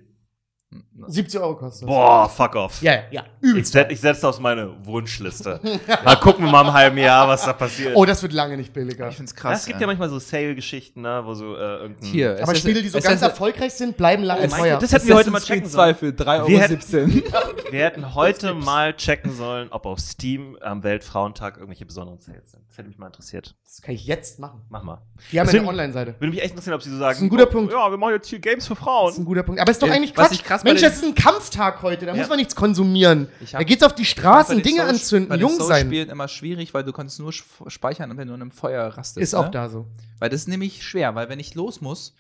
70 1.08 1.40
Euro 1.40 1.56
kostet 1.56 1.84
das. 1.84 1.88
Boah, 1.88 2.28
fuck 2.28 2.56
off. 2.56 2.82
Ja, 2.82 2.94
ja, 2.94 3.02
ja. 3.12 3.26
Ich 3.42 3.50
Übelst. 3.50 3.72
setze 3.72 3.94
ich 3.94 4.02
setz 4.02 4.20
das 4.20 4.36
auf 4.36 4.42
meine 4.42 4.74
Wunschliste. 4.86 5.62
mal 6.04 6.16
gucken 6.18 6.44
wir 6.44 6.52
mal 6.52 6.62
im 6.68 6.74
halben 6.74 6.98
Jahr, 6.98 7.26
was 7.28 7.46
da 7.46 7.54
passiert. 7.54 7.94
Oh, 7.96 8.04
das 8.04 8.22
wird 8.22 8.34
lange 8.34 8.58
nicht 8.58 8.74
billiger. 8.74 9.08
ich 9.08 9.16
finde 9.16 9.32
es 9.32 9.36
ja, 9.36 9.42
krass. 9.42 9.60
es 9.62 9.66
gibt 9.66 9.80
ja 9.80 9.88
manchmal 9.88 10.10
so 10.10 10.20
Sale-Geschichten, 10.20 11.02
ne, 11.02 11.22
wo 11.24 11.34
so 11.36 11.56
äh, 11.56 11.60
irgendein. 11.60 12.06
Hier, 12.10 12.38
Aber 12.42 12.54
Spiele, 12.54 12.82
die 12.82 12.90
so 12.90 12.98
es 12.98 13.04
ganz 13.06 13.22
erfolgreich 13.22 13.74
sind, 13.76 13.96
bleiben 13.96 14.24
lange 14.24 14.46
Oh 14.48 14.58
teuer. 14.58 14.78
Das 14.80 14.92
hätten 14.92 15.08
wir 15.08 15.16
heute 15.16 15.32
mal 15.32 15.40
checken 15.40 15.70
2 15.70 15.70
sollen. 15.70 15.96
für 15.96 16.08
3,17 16.08 16.26
Wir 16.26 16.34
Euro. 16.42 16.50
hätten- 16.62 17.24
Wir 17.72 17.86
hätten 17.86 18.16
heute 18.16 18.54
mal 18.54 18.94
checken 18.94 19.32
sollen, 19.34 19.70
ob 19.72 19.86
auf 19.86 20.00
Steam 20.00 20.58
am 20.62 20.84
Weltfrauentag 20.84 21.56
irgendwelche 21.58 21.86
besonderen 21.86 22.20
Sales 22.20 22.52
sind. 22.52 22.64
Das 22.68 22.78
hätte 22.78 22.90
mich 22.90 22.98
mal 22.98 23.08
interessiert. 23.08 23.56
Das 23.64 23.82
kann 23.82 23.96
ich 23.96 24.06
jetzt 24.06 24.40
machen. 24.40 24.62
Mach 24.70 24.84
mal. 24.84 25.02
Die 25.32 25.40
haben 25.40 25.46
Deswegen- 25.48 25.64
eine 25.64 25.70
Online-Seite. 25.70 26.16
Würde 26.20 26.32
mich 26.32 26.42
echt 26.42 26.52
interessieren, 26.52 26.76
ob 26.76 26.82
sie 26.82 26.90
so 26.90 26.98
sagen. 26.98 27.10
Das 27.12 27.18
ist 27.18 27.24
ein 27.24 27.30
guter 27.30 27.48
oh, 27.48 27.52
Punkt. 27.52 27.72
Ja, 27.72 27.90
wir 27.90 27.98
machen 27.98 28.14
jetzt 28.14 28.28
hier 28.28 28.40
Games 28.40 28.68
für 28.68 28.74
Das 28.74 28.80
ist 28.80 28.84
Frauen. 28.84 29.14
ein 29.18 29.26
guter 29.26 29.44
Punkt. 29.44 29.62
Aber 29.62 29.72
ist 29.72 29.82
doch 29.82 29.90
eigentlich 29.90 30.16
was 30.18 30.30
Quatsch. 30.30 30.44
Krass 30.62 30.64
Mensch, 30.66 30.82
das 30.82 30.96
ist 30.98 31.04
ein 31.04 31.16
Kampftag 31.16 31.82
heute. 31.82 32.06
Da 32.06 32.14
Ja. 32.14 32.20
muss 32.20 32.30
man 32.30 32.38
nichts 32.38 32.56
konsumieren. 32.56 33.28
Ich 33.42 33.54
hab- 33.54 33.60
Da 33.62 33.64
geht's 33.64 33.84
auf 33.84 33.96
die 33.96 34.06
Straßen, 34.06 34.62
Dinge 34.62 34.82
Soul- 34.82 34.90
anzünden, 34.90 35.30
bei 35.30 35.36
jung 35.38 35.52
sein. 35.60 35.82
Soul-Spielen 35.84 36.10
immer 36.10 36.28
schwierig, 36.28 36.74
weil 36.74 36.84
du 36.84 36.92
konntest 36.94 37.20
nur 37.20 37.32
speichern, 37.32 38.18
wenn 38.18 38.28
du 38.28 38.34
in 38.34 38.42
einem 38.42 38.52
Feuer 38.52 38.86
rastest. 38.88 39.18
Ist 39.18 39.34
auch 39.34 39.46
ne? 39.46 39.52
da 39.52 39.70
so. 39.70 39.86
Weil 40.20 40.30
das 40.30 40.42
ist 40.42 40.48
nämlich 40.48 40.84
schwer, 40.84 41.16
weil 41.16 41.30
wenn 41.30 41.40
ich 41.40 41.56
los 41.56 41.82
muss, 41.82 42.14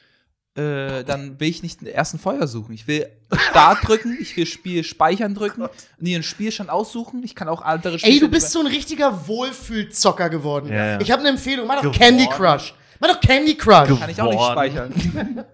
äh, 0.56 1.04
dann 1.04 1.40
will 1.40 1.50
ich 1.50 1.62
nicht 1.62 1.82
den 1.82 1.88
ersten 1.88 2.18
Feuer 2.18 2.48
suchen. 2.48 2.74
Ich 2.74 2.88
will 2.88 3.08
Start 3.50 3.88
drücken, 3.88 4.18
ich 4.20 4.36
will 4.38 4.46
Spiel 4.48 4.84
speichern 4.84 5.36
drücken, 5.36 5.68
nie 6.00 6.16
einen 6.16 6.24
Spielstand 6.24 6.70
aussuchen. 6.72 7.22
Ich 7.24 7.36
kann 7.36 7.48
auch 7.48 7.62
andere 7.62 8.00
Spiele. 8.00 8.14
Ey, 8.14 8.20
du 8.20 8.28
bist 8.28 8.52
so 8.52 8.60
ein 8.62 8.68
richtiger 8.68 9.28
Wohlfühlzocker 9.28 10.30
geworden. 10.30 10.70
Ja, 10.70 10.86
ja. 10.94 11.02
Ich 11.02 11.12
habe 11.12 11.22
eine 11.22 11.30
Empfehlung. 11.30 11.68
Mach 11.68 11.76
doch 11.76 11.82
Geworden. 11.94 11.98
Candy 11.98 12.28
Crush. 12.28 12.74
Mach 13.00 13.10
doch 13.10 13.20
Candy 13.22 13.56
Crush. 13.56 14.00
Kann 14.00 14.10
ich 14.10 14.22
auch 14.22 14.26
nicht 14.26 14.34
geworden. 14.34 14.52
speichern. 14.54 14.94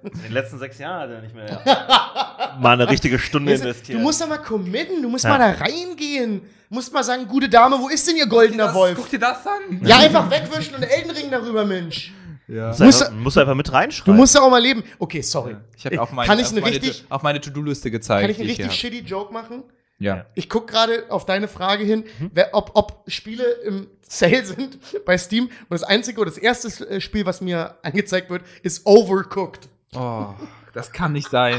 In 0.03 0.21
den 0.23 0.31
letzten 0.31 0.59
sechs 0.59 0.77
Jahren 0.77 1.01
hat 1.01 1.09
er 1.09 1.21
nicht 1.21 1.35
mehr 1.35 1.61
mal 2.59 2.73
eine 2.73 2.89
richtige 2.89 3.19
Stunde 3.19 3.53
du, 3.55 3.59
investiert. 3.61 3.97
Du 3.97 4.01
musst 4.01 4.21
da 4.21 4.25
mal 4.27 4.37
committen, 4.37 5.01
du 5.01 5.09
musst 5.09 5.25
Ja. 5.25 5.31
mal 5.31 5.39
da 5.39 5.63
reingehen. 5.63 6.41
Du 6.69 6.75
musst 6.75 6.91
mal 6.93 7.03
sagen, 7.03 7.27
gute 7.27 7.49
Dame, 7.49 7.77
wo 7.79 7.87
ist 7.89 8.07
denn 8.07 8.15
ihr 8.15 8.27
goldener 8.27 8.65
Das- 8.67 8.73
Wolf? 8.75 8.95
Guck 8.95 9.09
dir 9.09 9.19
das 9.19 9.45
an. 9.45 9.79
Ja, 9.83 9.97
einfach 9.99 10.29
wegwischen 10.31 10.75
und 10.75 10.83
Elden 10.83 11.11
Ring 11.11 11.29
darüber, 11.29 11.65
Mensch. 11.65 12.11
Ja. 12.47 12.67
musst, 12.67 12.79
musst 12.81 13.01
du 13.01 13.05
einfach, 13.05 13.15
musst 13.23 13.35
du 13.37 13.39
einfach 13.41 13.55
mit 13.55 13.67
Du 13.67 13.71
reinschreiben. 13.71 14.15
musst 14.17 14.35
ja 14.35 14.41
auch 14.41 14.49
mal 14.49 14.61
leben. 14.61 14.83
Okay, 14.99 15.21
sorry. 15.21 15.55
Ich 15.77 15.85
habe 15.85 16.01
auf, 16.01 16.11
mein, 16.11 16.27
Kann 16.27 16.39
ich 16.39 16.45
auf, 16.47 16.51
eine 16.51 16.61
meine, 16.61 16.79
auf 17.09 17.23
meine 17.23 17.39
To-Do-Liste 17.41 17.89
gezeigt. 17.89 18.21
Kann 18.21 18.31
ich 18.31 18.39
einen 18.39 18.47
richtig 18.49 18.71
shitty 18.73 18.99
Joke 18.99 19.31
machen? 19.33 19.63
Ja. 19.99 20.25
Ich 20.35 20.49
gucke 20.49 20.71
gerade 20.71 21.05
auf 21.09 21.25
deine 21.25 21.47
Frage 21.47 21.83
hin, 21.83 22.05
wer, 22.33 22.53
ob, 22.53 22.71
ob 22.73 23.03
Spiele 23.07 23.43
im 23.65 23.87
Sale 24.01 24.45
sind 24.45 24.77
bei 25.05 25.17
Steam. 25.17 25.45
Und 25.45 25.71
das 25.71 25.83
einzige 25.83 26.19
oder 26.19 26.29
das 26.29 26.37
erste 26.37 26.89
äh, 26.89 27.01
Spiel, 27.01 27.25
was 27.25 27.41
mir 27.41 27.77
angezeigt 27.83 28.29
wird, 28.29 28.43
ist 28.63 28.85
Overcooked. 28.85 29.67
Oh, 29.95 30.33
das 30.73 30.91
kann 30.91 31.11
nicht 31.13 31.29
sein. 31.29 31.55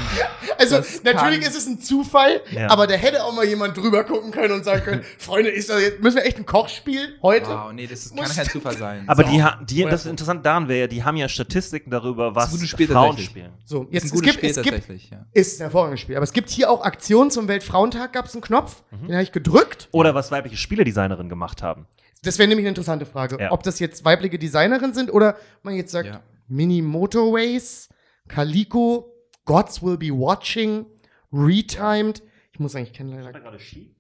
Also 0.58 0.76
Das 0.78 1.02
natürlich 1.04 1.40
kann- 1.40 1.50
ist 1.50 1.56
es 1.56 1.66
ein 1.66 1.80
Zufall, 1.80 2.40
Ja. 2.50 2.68
aber 2.70 2.86
da 2.86 2.94
hätte 2.94 3.24
auch 3.24 3.32
mal 3.34 3.44
jemand 3.44 3.76
drüber 3.76 4.04
gucken 4.04 4.30
können 4.30 4.52
und 4.54 4.64
sagen 4.64 4.82
können, 4.82 5.02
Freunde, 5.18 5.50
ist 5.50 5.68
das 5.70 5.80
jetzt, 5.80 6.02
müssen 6.02 6.16
wir 6.16 6.24
echt 6.26 6.36
ein 6.38 6.46
Koch 6.46 6.68
spielen 6.68 7.12
heute? 7.22 7.48
Wow, 7.48 7.72
nee, 7.72 7.86
das 7.86 8.06
ist, 8.06 8.16
kann 8.16 8.28
kein 8.28 8.46
Zufall 8.48 8.76
sein. 8.76 9.04
Aber 9.08 9.24
So. 9.24 9.30
die, 9.30 9.44
die, 9.74 9.84
das 9.84 10.02
so. 10.04 10.10
Interessante 10.10 10.42
daran 10.42 10.68
wäre 10.68 10.80
ja, 10.80 10.86
die 10.86 11.02
haben 11.04 11.16
ja 11.16 11.28
Statistiken 11.28 11.90
darüber, 11.90 12.34
was 12.34 12.52
ein 12.60 12.66
Spiel 12.66 12.88
Frauen 12.88 13.16
spielen. 13.18 13.52
So, 13.64 13.84
ist 13.84 13.92
jetzt 13.92 14.02
ein 14.02 14.06
es 14.06 14.12
gutes 14.12 14.22
gibt, 14.24 14.34
Spiel 14.38 14.50
es 14.50 14.56
gibt, 14.56 14.68
tatsächlich, 14.76 15.10
ja. 15.10 15.24
ist 15.32 15.60
ein 15.60 15.64
hervorragendes 15.64 16.00
Spiel, 16.00 16.16
aber 16.16 16.24
es 16.24 16.32
gibt 16.32 16.50
hier 16.50 16.70
auch 16.70 16.82
Aktionen 16.84 17.30
zum 17.30 17.46
Weltfrauentag, 17.48 18.12
gab 18.12 18.26
es 18.26 18.34
einen 18.34 18.42
Knopf, 18.42 18.82
Mhm. 18.90 19.06
den 19.06 19.14
habe 19.14 19.22
ich 19.22 19.32
gedrückt. 19.32 19.88
Oder 19.92 20.14
was 20.14 20.30
weibliche 20.30 20.56
Spieledesignerinnen 20.56 21.28
gemacht 21.28 21.62
haben. 21.62 21.86
Das 22.22 22.38
wäre 22.38 22.48
nämlich 22.48 22.64
eine 22.64 22.70
interessante 22.70 23.06
Frage, 23.06 23.38
Ja. 23.40 23.52
ob 23.52 23.62
das 23.62 23.78
jetzt 23.78 24.04
weibliche 24.04 24.38
Designerinnen 24.38 24.94
sind 24.94 25.12
oder 25.12 25.36
man 25.62 25.74
jetzt 25.74 25.92
sagt, 25.92 26.08
Ja. 26.08 26.20
Mini 26.48 26.82
Motorways, 26.82 27.88
Calico, 28.28 29.12
Gods 29.44 29.82
Will 29.82 29.96
Be 29.98 30.08
Watching, 30.10 30.86
Retimed. 31.32 32.22
Ich 32.52 32.58
muss 32.60 32.74
eigentlich 32.74 32.92
kennenlernen. 32.92 33.32
gerade 33.32 33.58
Ski? 33.58 33.94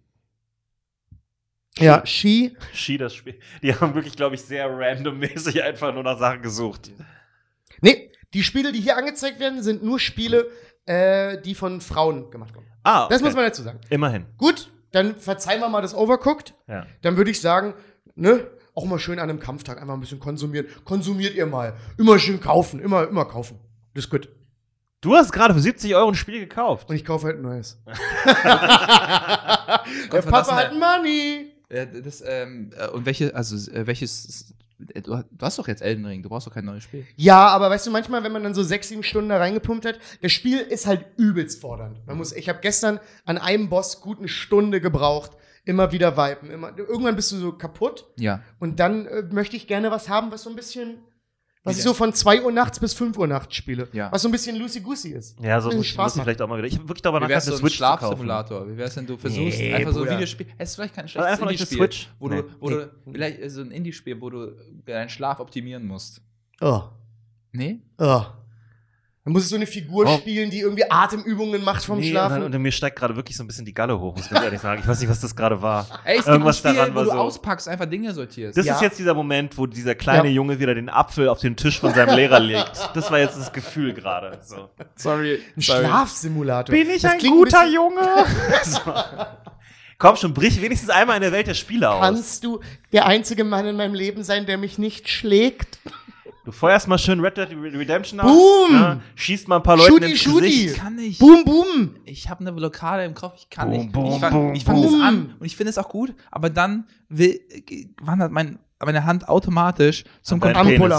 Ja, 1.78 2.06
She. 2.06 2.56
Ski, 2.72 2.98
das 2.98 3.14
Spiel. 3.14 3.38
Die 3.62 3.74
haben 3.74 3.94
wirklich, 3.94 4.14
glaube 4.16 4.36
ich, 4.36 4.42
sehr 4.42 4.66
randommäßig 4.70 5.62
einfach 5.62 5.92
nur 5.92 6.04
nach 6.04 6.18
Sachen 6.18 6.40
gesucht. 6.42 6.92
Nee, 7.80 8.12
die 8.32 8.44
Spiele, 8.44 8.70
die 8.70 8.80
hier 8.80 8.96
angezeigt 8.96 9.40
werden, 9.40 9.62
sind 9.62 9.82
nur 9.82 9.98
Spiele, 9.98 10.50
äh, 10.86 11.40
die 11.42 11.54
von 11.56 11.80
Frauen 11.80 12.30
gemacht 12.30 12.54
wurden. 12.54 12.66
Ah, 12.84 13.08
Das 13.08 13.16
okay. 13.18 13.24
muss 13.24 13.34
man 13.34 13.44
dazu 13.46 13.62
sagen. 13.62 13.80
Immerhin. 13.90 14.26
Gut, 14.38 14.70
dann 14.92 15.16
verzeihen 15.16 15.60
wir 15.60 15.68
mal 15.68 15.82
das 15.82 15.94
Overcooked. 15.94 16.54
Ja. 16.68 16.86
Dann 17.02 17.16
würde 17.16 17.32
ich 17.32 17.40
sagen, 17.40 17.74
ne, 18.14 18.46
auch 18.74 18.84
mal 18.84 18.98
schön 19.00 19.18
an 19.18 19.28
einem 19.28 19.40
Kampftag 19.40 19.80
einfach 19.80 19.94
ein 19.94 20.00
bisschen 20.00 20.20
konsumieren. 20.20 20.66
Konsumiert 20.84 21.34
ihr 21.34 21.46
mal. 21.46 21.76
Immer 21.98 22.20
schön 22.20 22.40
kaufen, 22.40 22.78
immer, 22.80 23.08
immer 23.08 23.24
kaufen. 23.24 23.58
Das 23.94 24.04
ist 24.04 24.10
gut. 24.10 24.28
Du 25.00 25.14
hast 25.14 25.32
gerade 25.32 25.54
für 25.54 25.60
70 25.60 25.94
Euro 25.94 26.08
ein 26.08 26.14
Spiel 26.14 26.40
gekauft. 26.40 26.88
Und 26.88 26.96
ich 26.96 27.04
kaufe 27.04 27.26
halt 27.26 27.36
ein 27.36 27.42
neues. 27.42 27.80
Der 27.86 27.94
Papa 30.22 30.38
das 30.38 30.50
hat 30.50 30.72
Money. 30.74 31.52
Ja, 31.70 31.86
das, 31.86 32.22
ähm, 32.26 32.70
äh, 32.78 32.88
und 32.88 33.06
welche, 33.06 33.34
also, 33.34 33.70
äh, 33.70 33.86
welches 33.86 34.54
äh, 34.94 35.02
du, 35.02 35.22
du 35.30 35.46
hast 35.46 35.58
doch 35.58 35.68
jetzt 35.68 35.82
Elden 35.82 36.04
Ring, 36.04 36.22
du 36.22 36.28
brauchst 36.28 36.46
doch 36.46 36.54
kein 36.54 36.64
neues 36.64 36.84
Spiel. 36.84 37.06
Ja, 37.16 37.48
aber 37.48 37.70
weißt 37.70 37.86
du, 37.86 37.90
manchmal, 37.90 38.22
wenn 38.22 38.32
man 38.32 38.42
dann 38.42 38.54
so 38.54 38.62
sechs, 38.62 38.88
sieben 38.88 39.02
Stunden 39.02 39.30
da 39.30 39.38
reingepumpt 39.38 39.86
hat, 39.86 39.98
das 40.22 40.32
Spiel 40.32 40.60
ist 40.60 40.86
halt 40.86 41.04
übelst 41.16 41.60
fordernd. 41.60 42.06
Man 42.06 42.18
muss, 42.18 42.32
ich 42.32 42.48
habe 42.48 42.60
gestern 42.60 43.00
an 43.24 43.38
einem 43.38 43.68
Boss 43.68 44.00
gut 44.00 44.18
eine 44.18 44.28
Stunde 44.28 44.80
gebraucht, 44.80 45.32
immer 45.64 45.92
wieder 45.92 46.16
vipen. 46.16 46.50
Immer, 46.50 46.76
irgendwann 46.76 47.16
bist 47.16 47.32
du 47.32 47.36
so 47.36 47.52
kaputt 47.52 48.06
Ja. 48.18 48.42
und 48.58 48.80
dann 48.80 49.06
äh, 49.06 49.22
möchte 49.22 49.56
ich 49.56 49.66
gerne 49.66 49.90
was 49.90 50.08
haben, 50.08 50.30
was 50.30 50.42
so 50.42 50.50
ein 50.50 50.56
bisschen, 50.56 50.98
was 51.64 51.76
Wie 51.76 51.78
ich 51.78 51.84
so 51.84 51.94
von 51.94 52.12
2 52.12 52.42
Uhr 52.42 52.52
nachts 52.52 52.78
bis 52.78 52.92
5 52.94 53.16
Uhr 53.16 53.26
nachts 53.26 53.56
spiele. 53.56 53.88
Ja. 53.92 54.12
Was 54.12 54.20
so 54.22 54.28
ein 54.28 54.32
bisschen 54.32 54.56
loosey-goosey 54.56 55.12
ist. 55.12 55.40
Ja, 55.40 55.60
so 55.60 55.70
muss, 55.70 55.86
Spaß 55.86 56.12
muss 56.12 56.16
ich 56.18 56.22
vielleicht 56.22 56.42
auch 56.42 56.48
mal 56.48 56.58
wieder. 56.58 56.68
Ich 56.68 56.74
habe 56.74 56.86
wirklich 56.88 57.00
darüber 57.02 57.20
nachgedacht, 57.20 57.42
so 57.44 57.52
eine 57.52 57.56
ein 57.56 57.60
Switch 57.60 57.78
zu 57.78 57.82
kaufen. 57.82 57.98
Schlafsimulator? 57.98 58.68
Wie 58.68 58.76
wär's, 58.76 58.96
wenn 58.96 59.06
du 59.06 59.16
versuchst, 59.16 59.58
Nee, 59.58 59.72
einfach 59.74 59.92
so 59.92 60.00
ein 60.00 60.04
Bruder. 60.04 60.16
Videospiel. 60.18 60.46
Es 60.58 60.68
ist 60.70 60.74
vielleicht 60.76 60.94
kein 60.94 61.04
Also 61.04 61.12
schlechtes 61.12 61.32
einfach 61.32 61.50
nicht 61.50 61.60
eine 61.60 61.68
Indie-Spiel, 61.70 61.78
Switch? 61.78 62.08
wo 62.18 62.28
du, 62.28 62.34
Nee. 62.36 62.42
wo 62.60 62.68
du 62.70 62.90
vielleicht 63.10 63.50
so 63.50 63.60
ein 63.62 63.70
Indie-Spiel, 63.70 64.20
wo 64.20 64.28
du 64.30 64.52
deinen 64.84 65.08
Schlaf 65.08 65.40
optimieren 65.40 65.86
musst. 65.86 66.20
Oh. 66.60 66.82
Nee? 67.52 67.80
Oh. 67.98 68.22
Dann 69.24 69.32
muss 69.32 69.44
ich 69.44 69.48
so 69.48 69.56
eine 69.56 69.66
Figur 69.66 70.04
Oh. 70.06 70.18
spielen, 70.18 70.50
die 70.50 70.60
irgendwie 70.60 70.84
Atemübungen 70.90 71.64
macht 71.64 71.82
vom 71.82 71.98
Nee, 71.98 72.04
und, 72.08 72.10
Schlafen. 72.10 72.42
dann, 72.42 72.54
und 72.54 72.60
mir 72.62 72.70
steigt 72.70 72.96
gerade 72.98 73.16
wirklich 73.16 73.34
so 73.38 73.42
ein 73.42 73.46
bisschen 73.46 73.64
die 73.64 73.72
Galle 73.72 73.98
hoch, 73.98 74.14
muss 74.14 74.26
ich 74.26 74.30
ganz 74.30 74.44
ehrlich 74.44 74.60
sagen. 74.60 74.82
Ich 74.82 74.86
weiß 74.86 75.00
nicht, 75.00 75.08
was 75.08 75.18
das 75.20 75.34
gerade 75.34 75.62
war. 75.62 75.86
Ey, 76.04 76.18
es 76.18 76.26
Irgendwas 76.26 76.56
gibt 76.56 76.66
ein 76.66 76.72
Spiel, 76.74 76.80
daran 76.80 76.92
wo 76.94 76.96
war 76.98 77.04
du 77.04 77.10
so- 77.10 77.16
auspackst, 77.16 77.66
einfach 77.68 77.86
Dinge 77.86 78.12
sortierst. 78.12 78.58
Das 78.58 78.66
Ja. 78.66 78.74
ist 78.74 78.82
jetzt 78.82 78.98
dieser 78.98 79.14
Moment, 79.14 79.56
wo 79.56 79.64
dieser 79.66 79.94
kleine 79.94 80.28
Ja. 80.28 80.34
Junge 80.34 80.58
wieder 80.60 80.74
den 80.74 80.90
Apfel 80.90 81.28
auf 81.30 81.40
den 81.40 81.56
Tisch 81.56 81.80
von 81.80 81.94
seinem 81.94 82.14
Lehrer 82.16 82.38
legt. 82.38 82.90
Das 82.92 83.10
war 83.10 83.18
jetzt 83.18 83.38
das 83.38 83.50
Gefühl 83.50 83.94
gerade. 83.94 84.38
So. 84.42 84.68
sorry. 84.94 85.38
ein 85.56 85.62
Schlafsimulator. 85.62 86.74
Bin 86.74 86.90
ich 86.90 87.00
Das 87.00 87.12
ein 87.12 87.18
guter 87.20 87.60
bisschen- 87.62 87.72
Junge? 87.74 88.00
so. 88.64 88.80
Komm 89.96 90.16
schon, 90.16 90.34
brich 90.34 90.60
wenigstens 90.60 90.90
einmal 90.90 91.16
in 91.16 91.22
der 91.22 91.32
Welt 91.32 91.46
der 91.46 91.54
Spiele 91.54 91.88
aus. 91.90 92.02
Kannst 92.02 92.44
du 92.44 92.60
der 92.92 93.06
einzige 93.06 93.44
Mann 93.44 93.64
in 93.66 93.76
meinem 93.76 93.94
Leben 93.94 94.22
sein, 94.22 94.44
der 94.44 94.58
mich 94.58 94.76
nicht 94.76 95.08
schlägt? 95.08 95.78
Du 96.44 96.52
feuerst 96.52 96.88
mal 96.88 96.98
schön 96.98 97.20
Red 97.20 97.38
Dead 97.38 97.48
Redemption 97.50 98.20
ab. 98.20 98.26
Boom! 98.26 98.72
ne? 98.72 99.00
Schießt 99.14 99.48
mal 99.48 99.56
ein 99.56 99.62
paar 99.62 99.78
Leute 99.78 99.92
Shooty, 99.92 100.10
ins 100.10 100.20
shooty. 100.20 100.46
Gesicht. 100.46 100.70
Ich 100.72 100.76
kann 100.76 100.96
nicht. 100.96 101.18
Boom, 101.18 101.44
boom. 101.44 101.96
Ich 102.04 102.28
habe 102.28 102.40
eine 102.40 102.52
Blockade 102.52 103.04
im 103.04 103.14
Kopf, 103.14 103.34
ich 103.38 103.48
kann 103.50 103.70
Boom, 103.70 103.78
nicht. 103.80 103.92
boom, 103.92 104.12
ich 104.12 104.18
fang, 104.20 104.32
boom, 104.32 104.54
ich 104.54 104.64
fang 104.64 104.82
das 104.82 104.92
an 104.92 105.34
und 105.38 105.46
ich 105.46 105.56
finde 105.56 105.70
es 105.70 105.78
auch 105.78 105.88
gut, 105.88 106.14
aber 106.30 106.50
dann 106.50 106.86
will, 107.08 107.40
wandert 108.02 108.30
mein, 108.30 108.58
meine 108.84 109.04
Hand 109.06 109.26
automatisch 109.28 110.04
zum 110.20 110.38
Controller 110.40 110.98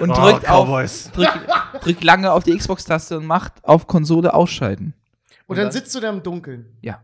und 0.00 0.10
Oh, 0.10 0.14
drückt, 0.14 0.48
auf, 0.48 1.12
drückt, 1.12 1.38
drückt 1.82 2.02
lange 2.04 2.32
auf 2.32 2.42
die 2.42 2.56
Xbox-Taste 2.56 3.18
und 3.18 3.26
macht 3.26 3.64
auf 3.64 3.86
Konsole 3.86 4.34
ausschalten. 4.34 4.94
Und 5.46 5.56
dann 5.56 5.70
sitzt 5.70 5.94
du 5.94 6.00
da 6.00 6.10
im 6.10 6.22
Dunkeln. 6.22 6.66
Ja. 6.80 7.00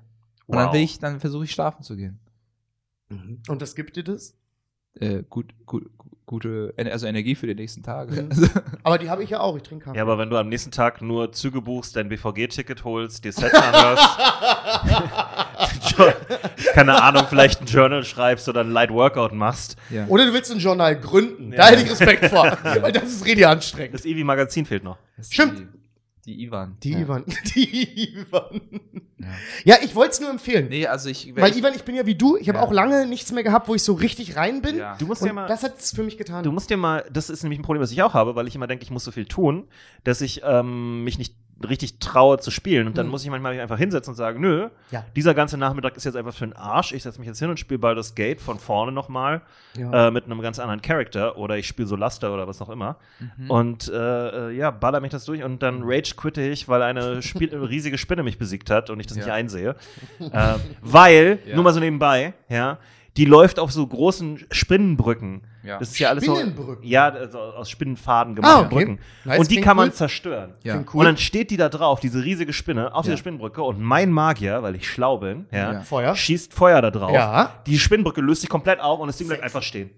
Und 0.47 0.57
dann 0.57 0.69
Wow. 0.69 0.75
will 0.75 0.81
ich, 0.81 0.99
dann 0.99 1.21
versuche 1.21 1.45
ich 1.45 1.53
schlafen 1.53 1.83
zu 1.85 1.95
gehen. 1.95 2.19
Und 3.11 3.61
was 3.61 3.75
gibt 3.77 3.95
dir 3.97 4.03
das? 4.05 4.35
Äh, 4.95 5.23
gut, 5.29 5.55
gut, 5.67 5.89
gute, 6.29 6.73
also 6.77 7.07
Energie 7.09 7.35
für 7.35 7.49
die 7.49 7.57
nächsten 7.57 7.83
Tage. 7.83 8.23
Mhm. 8.23 8.51
Aber 8.85 8.99
die 8.99 9.11
habe 9.11 9.25
ich 9.25 9.31
ja 9.31 9.41
auch. 9.41 9.57
Ich 9.57 9.65
trinke 9.65 9.87
Kaffee. 9.87 9.97
Ja, 9.97 10.05
aber 10.05 10.19
wenn 10.19 10.31
du 10.31 10.37
am 10.37 10.49
nächsten 10.49 10.71
Tag 10.71 11.03
nur 11.03 11.33
Züge 11.33 11.61
buchst, 11.61 11.97
dein 11.97 12.09
BVG-Ticket 12.09 12.85
holst, 12.85 13.25
dir 13.25 13.33
Sets 13.33 13.55
anhörst, 13.55 14.19
keine 16.75 17.03
Ahnung, 17.03 17.25
vielleicht 17.29 17.61
ein 17.63 17.67
Journal 17.67 18.05
schreibst 18.05 18.49
oder 18.49 18.61
ein 18.61 18.71
Light 18.71 18.91
Workout 18.91 19.33
machst, 19.33 19.77
ja. 19.91 20.07
Oder 20.07 20.27
du 20.27 20.33
willst 20.33 20.53
ein 20.53 20.59
Journal 20.59 20.99
gründen. 20.99 21.53
Ja. 21.53 21.59
Da 21.59 21.67
hätte 21.69 21.83
ich 21.83 21.91
Respekt 21.91 22.27
vor. 22.27 22.57
Weil 22.63 22.93
das 22.93 23.05
ist 23.05 23.25
richtig 23.25 23.47
anstrengend. 23.47 23.95
das 23.95 24.05
Evi-Magazin 24.05 24.67
fehlt 24.67 24.85
noch. 24.85 24.99
Das 25.17 25.33
Stimmt. 25.33 25.69
Die, 26.29 26.43
Ivan. 26.45 26.77
Die 26.83 26.91
ja. 26.93 26.99
Ivan. 26.99 27.25
Die 27.55 28.13
Ivan. 28.13 28.61
Ja. 29.19 29.29
Ja, 29.65 29.77
ich 29.83 29.95
wollte 29.95 30.13
es 30.13 30.21
nur 30.21 30.29
empfehlen. 30.29 30.69
Nee, 30.69 30.87
also 30.87 31.09
ich. 31.09 31.35
Weil 31.35 31.51
ich, 31.51 31.57
Ivan, 31.59 31.73
ich 31.75 31.85
bin 31.85 31.95
ja 31.95 32.05
wie 32.05 32.15
du. 32.15 32.37
Ich 32.37 32.49
habe 32.51 32.59
Ja. 32.59 32.65
auch 32.65 32.71
lange 32.73 33.07
nichts 33.07 33.33
mehr 33.33 33.43
gehabt, 33.43 33.67
wo 33.67 33.75
ich 33.75 33.83
so 33.83 33.95
richtig 33.95 34.37
rein 34.37 34.61
bin. 34.61 34.77
Ja. 34.77 34.97
Du 34.99 35.07
musst 35.07 35.23
Und 35.23 35.29
ja 35.29 35.33
mal. 35.33 35.47
das 35.49 35.63
hat 35.63 35.79
es 35.79 35.93
für 35.95 36.03
mich 36.03 36.19
getan. 36.19 36.45
Du 36.45 36.53
musst 36.53 36.69
dir 36.69 36.77
mal, 36.77 37.05
das 37.11 37.31
ist 37.31 37.43
nämlich 37.45 37.59
ein 37.59 37.63
Problem, 37.63 37.81
das 37.81 37.91
ich 37.93 38.03
auch 38.03 38.13
habe, 38.13 38.37
weil 38.37 38.47
ich 38.47 38.55
immer 38.55 38.67
denke, 38.67 38.85
ich 38.85 38.91
muss 38.91 39.05
so 39.05 39.11
viel 39.11 39.25
tun, 39.25 39.69
dass 40.05 40.21
ich 40.21 40.43
ähm, 40.45 41.03
mich 41.05 41.17
nicht 41.19 41.35
richtig 41.67 41.99
traue 41.99 42.39
zu 42.39 42.51
spielen. 42.51 42.87
Und 42.87 42.97
dann 42.99 43.07
Mhm. 43.07 43.13
muss 43.13 43.25
ich 43.25 43.31
manchmal 43.31 43.53
mich 43.53 43.61
einfach 43.61 43.79
hinsetzen 43.79 44.13
und 44.13 44.17
sagen, 44.17 44.41
nö, 44.41 44.69
Ja. 44.91 45.05
dieser 45.17 45.35
ganze 45.35 45.59
Nachmittag 45.59 45.97
ist 45.97 46.05
jetzt 46.05 46.17
einfach 46.17 46.35
für 46.35 46.47
den 46.47 46.55
Arsch. 46.57 46.93
Ich 46.93 47.03
setze 47.03 47.19
mich 47.19 47.27
jetzt 47.27 47.39
hin 47.39 47.51
und 47.51 47.59
spiele 47.59 47.79
Baldur's 47.79 48.15
Gate 48.15 48.41
von 48.41 48.59
vorne 48.59 48.93
nochmal 48.93 49.43
ja. 49.77 50.09
äh, 50.09 50.11
mit 50.11 50.25
einem 50.27 50.41
ganz 50.41 50.59
anderen 50.59 50.83
Charakter 50.83 51.37
oder 51.37 51.57
ich 51.57 51.67
spiele 51.67 51.89
Solaster 51.89 52.33
oder 52.33 52.47
was 52.47 52.63
auch 52.63 52.69
immer. 52.69 52.97
Mhm. 53.39 53.51
Und 53.51 53.89
äh, 53.89 54.49
äh, 54.51 54.57
ja, 54.57 54.71
baller 54.71 55.01
mich 55.01 55.11
das 55.11 55.25
durch 55.25 55.43
und 55.43 55.63
dann 55.63 55.83
rage 55.85 56.15
quitte 56.17 56.43
ich, 56.43 56.69
weil 56.69 56.83
eine 56.83 57.23
Spiel 57.23 57.55
riesige 57.65 57.99
Spinne 57.99 58.23
mich 58.23 58.39
besiegt 58.39 58.71
hat 58.71 58.91
und 58.91 59.01
ich 59.01 59.07
das 59.07 59.17
Ja. 59.17 59.25
nicht 59.25 59.33
einsehe. 59.33 59.75
äh, 60.21 60.55
weil, 60.81 61.39
Ja. 61.47 61.55
nur 61.55 61.65
mal 61.65 61.73
so 61.73 61.81
nebenbei, 61.81 62.35
ja, 62.49 62.79
die 63.19 63.25
läuft 63.27 63.59
auf 63.59 63.71
so 63.73 63.87
großen 63.87 64.47
Spinnenbrücken. 64.51 65.43
Ja. 65.63 65.79
Das 65.79 65.91
ist 65.91 65.99
ja 65.99 66.09
alles 66.09 66.25
so, 66.25 66.37
Spinnenbrücken? 66.37 66.87
ja, 66.87 67.09
also 67.09 67.39
aus 67.39 67.69
Spinnenfaden 67.69 68.35
gemachte 68.37 68.57
Ah, 68.57 68.61
okay. 68.67 68.75
Brücken. 68.75 68.99
Nice, 69.25 69.41
und 69.41 69.51
die 69.51 69.61
kann 69.61 69.77
man 69.77 69.89
cool. 69.89 69.95
zerstören. 69.95 70.55
Ja. 70.63 70.77
Cool. 70.77 71.01
Und 71.01 71.05
dann 71.05 71.17
steht 71.19 71.51
die 71.51 71.57
da 71.57 71.69
drauf, 71.69 72.01
diese 72.01 72.25
riesige 72.25 72.53
Spinne, 72.53 72.95
auf 72.95 73.05
Ja. 73.05 73.11
dieser 73.11 73.17
Spinnenbrücke 73.19 73.63
und 73.63 73.81
mein 73.81 74.11
Magier, 74.13 74.63
weil 74.63 74.77
ich 74.77 74.89
schlau 74.89 75.19
bin, 75.19 75.47
ja, 75.51 75.73
Ja. 75.75 75.81
Feuer. 75.83 76.15
schießt 76.15 76.55
Feuer 76.55 76.81
da 76.81 76.91
drauf. 76.91 77.13
Ja. 77.13 77.55
Die 77.67 77.79
Spinnenbrücke 77.79 78.21
löst 78.21 78.41
sich 78.43 78.51
komplett 78.51 78.81
auf 78.81 79.01
und 79.01 79.09
das 79.09 79.17
Ding 79.19 79.27
bleibt 79.29 79.43
einfach 79.43 79.63
stehen. 79.63 79.91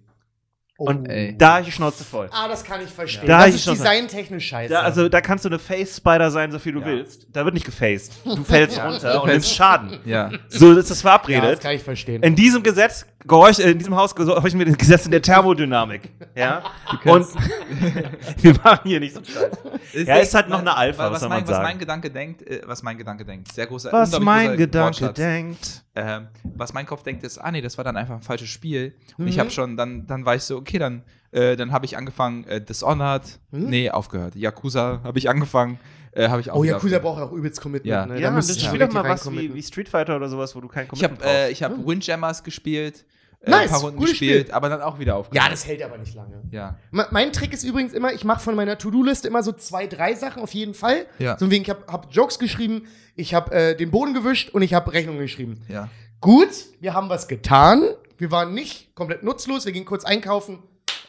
Oh. 0.82 0.86
Und 0.86 1.11
Ey. 1.11 1.36
da 1.36 1.52
hab 1.57 1.61
ich 1.61 1.66
die 1.66 1.73
Schnauze 1.73 2.05
voll. 2.05 2.31
Ah, 2.32 2.48
das 2.48 2.65
kann 2.65 2.81
ich 2.82 2.89
verstehen. 2.89 3.27
Da 3.28 3.40
das 3.44 3.48
ich 3.48 3.55
ist 3.57 3.69
designtechnisch 3.69 4.47
scheiße. 4.48 4.73
Da, 4.73 4.81
also 4.81 5.11
da 5.11 5.20
kannst 5.20 5.44
du 5.44 5.51
eine 5.51 5.59
Face-Spider 5.59 6.31
sein, 6.31 6.51
so 6.52 6.59
viel 6.59 6.73
du 6.73 6.81
Ja. 6.81 6.86
willst. 6.86 7.27
Da 7.31 7.44
wird 7.44 7.52
nicht 7.52 7.66
gefaced. 7.66 8.12
Du 8.24 8.43
fällst 8.44 8.78
Ja. 8.78 8.89
runter 8.89 9.23
und 9.23 9.28
nimmst 9.31 9.55
Schaden. 9.55 9.98
Ja. 10.07 10.31
So 10.48 10.73
ist 10.73 10.90
das 10.90 11.02
ja, 11.02 11.11
verabredet. 11.11 11.52
das 11.52 11.61
kann 11.61 11.74
ich 11.74 11.82
verstehen. 11.82 12.23
in 12.23 12.35
diesem 12.35 12.62
Gesetz 12.62 13.05
gehorch, 13.26 13.59
äh, 13.59 13.70
in 13.72 13.78
diesem 13.78 13.94
Haus 13.97 14.14
gehorchen 14.14 14.59
wir 14.59 14.66
den 14.66 14.76
Gesetzen 14.78 15.10
der 15.10 15.22
Thermodynamik. 15.22 16.10
Ja? 16.34 16.62
Und 17.05 17.26
wir 18.38 18.55
machen 18.62 18.80
hier 18.84 19.01
nicht 19.01 19.14
so 19.14 19.20
Scheiß. 19.22 20.06
Ja, 20.06 20.16
ist 20.16 20.34
halt 20.34 20.48
noch 20.48 20.60
eine 20.60 20.76
Alpha, 20.76 21.10
was 21.10 21.22
was, 21.22 21.28
mein, 21.28 21.47
was 21.47 21.59
mein 21.59 21.78
Gedanke 21.78 22.10
denkt, 22.10 22.42
äh, 22.47 22.62
was 22.66 22.82
mein 22.82 22.97
Gedanke 22.98 23.24
denkt. 23.24 23.52
Sehr 23.52 23.66
großer 23.66 23.92
Was 23.92 24.18
mein 24.20 24.56
Gedanke 24.56 25.01
Wortschatz. 25.02 25.16
denkt. 25.16 25.84
Ähm, 25.97 26.28
was 26.44 26.72
mein 26.72 26.86
Kopf 26.86 27.02
denkt, 27.02 27.24
ist, 27.24 27.38
ah 27.38 27.51
nee, 27.51 27.60
das 27.60 27.76
war 27.76 27.84
dann 27.84 27.97
einfach 27.97 28.14
ein 28.14 28.22
falsches 28.22 28.48
Spiel. 28.48 28.94
Und 29.18 29.26
ich 29.26 29.36
Mhm. 29.36 29.40
habe 29.40 29.51
schon, 29.51 29.76
dann, 29.76 30.06
dann 30.06 30.24
war 30.24 30.36
ich 30.36 30.42
so, 30.44 30.56
okay, 30.56 30.78
dann, 30.78 31.02
äh, 31.32 31.56
dann 31.56 31.72
habe 31.72 31.84
ich 31.86 31.97
angefangen, 31.97 32.44
äh, 32.44 32.60
Dishonored, 32.60 33.22
Mhm. 33.51 33.64
nee, 33.66 33.90
aufgehört. 33.90 34.36
Yakuza 34.36 35.01
habe 35.02 35.18
ich 35.18 35.28
angefangen, 35.28 35.78
äh, 36.12 36.28
habe 36.28 36.40
ich 36.40 36.50
auch 36.50 36.56
oh, 36.56 36.64
Yakuza 36.64 36.76
aufgehört. 36.96 37.02
braucht 37.02 37.22
auch 37.22 37.32
übelst 37.32 37.60
Commitment. 37.60 37.90
Ja. 37.90 38.06
Ne? 38.06 38.20
Ja, 38.20 38.30
da 38.30 38.36
das 38.36 38.46
du 38.48 38.54
wieder 38.72 38.86
richtig 38.86 38.92
mal 38.94 39.08
was 39.08 39.30
wie, 39.30 39.54
wie 39.54 39.62
Street 39.62 39.88
Fighter 39.88 40.16
oder 40.16 40.28
sowas, 40.28 40.54
wo 40.56 40.60
du 40.60 40.68
kein 40.68 40.84
Ich 40.84 40.88
Commitment 40.90 41.22
habe 41.22 41.30
äh, 41.30 41.38
brauchst. 41.42 41.52
ich 41.52 41.62
hab 41.62 41.86
Windjammers 41.86 42.42
gespielt, 42.44 43.04
äh, 43.42 43.50
Nice, 43.50 43.60
ein 43.62 43.68
paar 43.70 43.80
Runden 43.80 44.00
gespielt, 44.00 44.40
Spiel. 44.48 44.54
aber 44.54 44.68
dann 44.68 44.82
auch 44.82 44.98
wieder 44.98 45.16
aufgehört. 45.16 45.44
Ja, 45.44 45.50
das 45.50 45.66
hält 45.66 45.82
aber 45.82 45.96
nicht 45.98 46.14
lange. 46.14 46.42
Ja. 46.50 46.76
Me- 46.90 47.06
Mein 47.10 47.32
Trick 47.32 47.52
ist 47.52 47.64
übrigens 47.64 47.92
immer, 47.94 48.12
ich 48.12 48.24
mache 48.24 48.40
von 48.40 48.54
meiner 48.54 48.76
To-Do-Liste 48.76 49.28
immer 49.28 49.42
so 49.42 49.52
zwei, 49.52 49.86
drei 49.86 50.14
Sachen 50.14 50.42
auf 50.42 50.52
jeden 50.52 50.74
Fall. 50.74 51.06
Ja. 51.18 51.38
So 51.38 51.50
wegen, 51.50 51.62
ich 51.62 51.70
habe 51.70 51.84
hab 51.86 52.12
Jokes 52.12 52.38
geschrieben, 52.38 52.86
ich 53.16 53.32
habe 53.32 53.52
äh, 53.54 53.76
den 53.76 53.90
Boden 53.90 54.12
gewischt 54.12 54.50
und 54.50 54.60
ich 54.62 54.74
habe 54.74 54.92
Rechnungen 54.92 55.20
geschrieben. 55.20 55.62
Ja. 55.68 55.88
Gut, 56.20 56.48
wir 56.80 56.92
haben 56.92 57.08
was 57.08 57.28
getan. 57.28 57.82
Wir 58.18 58.30
waren 58.30 58.52
nicht 58.52 58.94
komplett 58.94 59.22
nutzlos. 59.22 59.64
Wir 59.64 59.72
gingen 59.72 59.86
kurz 59.86 60.04
einkaufen. 60.04 60.58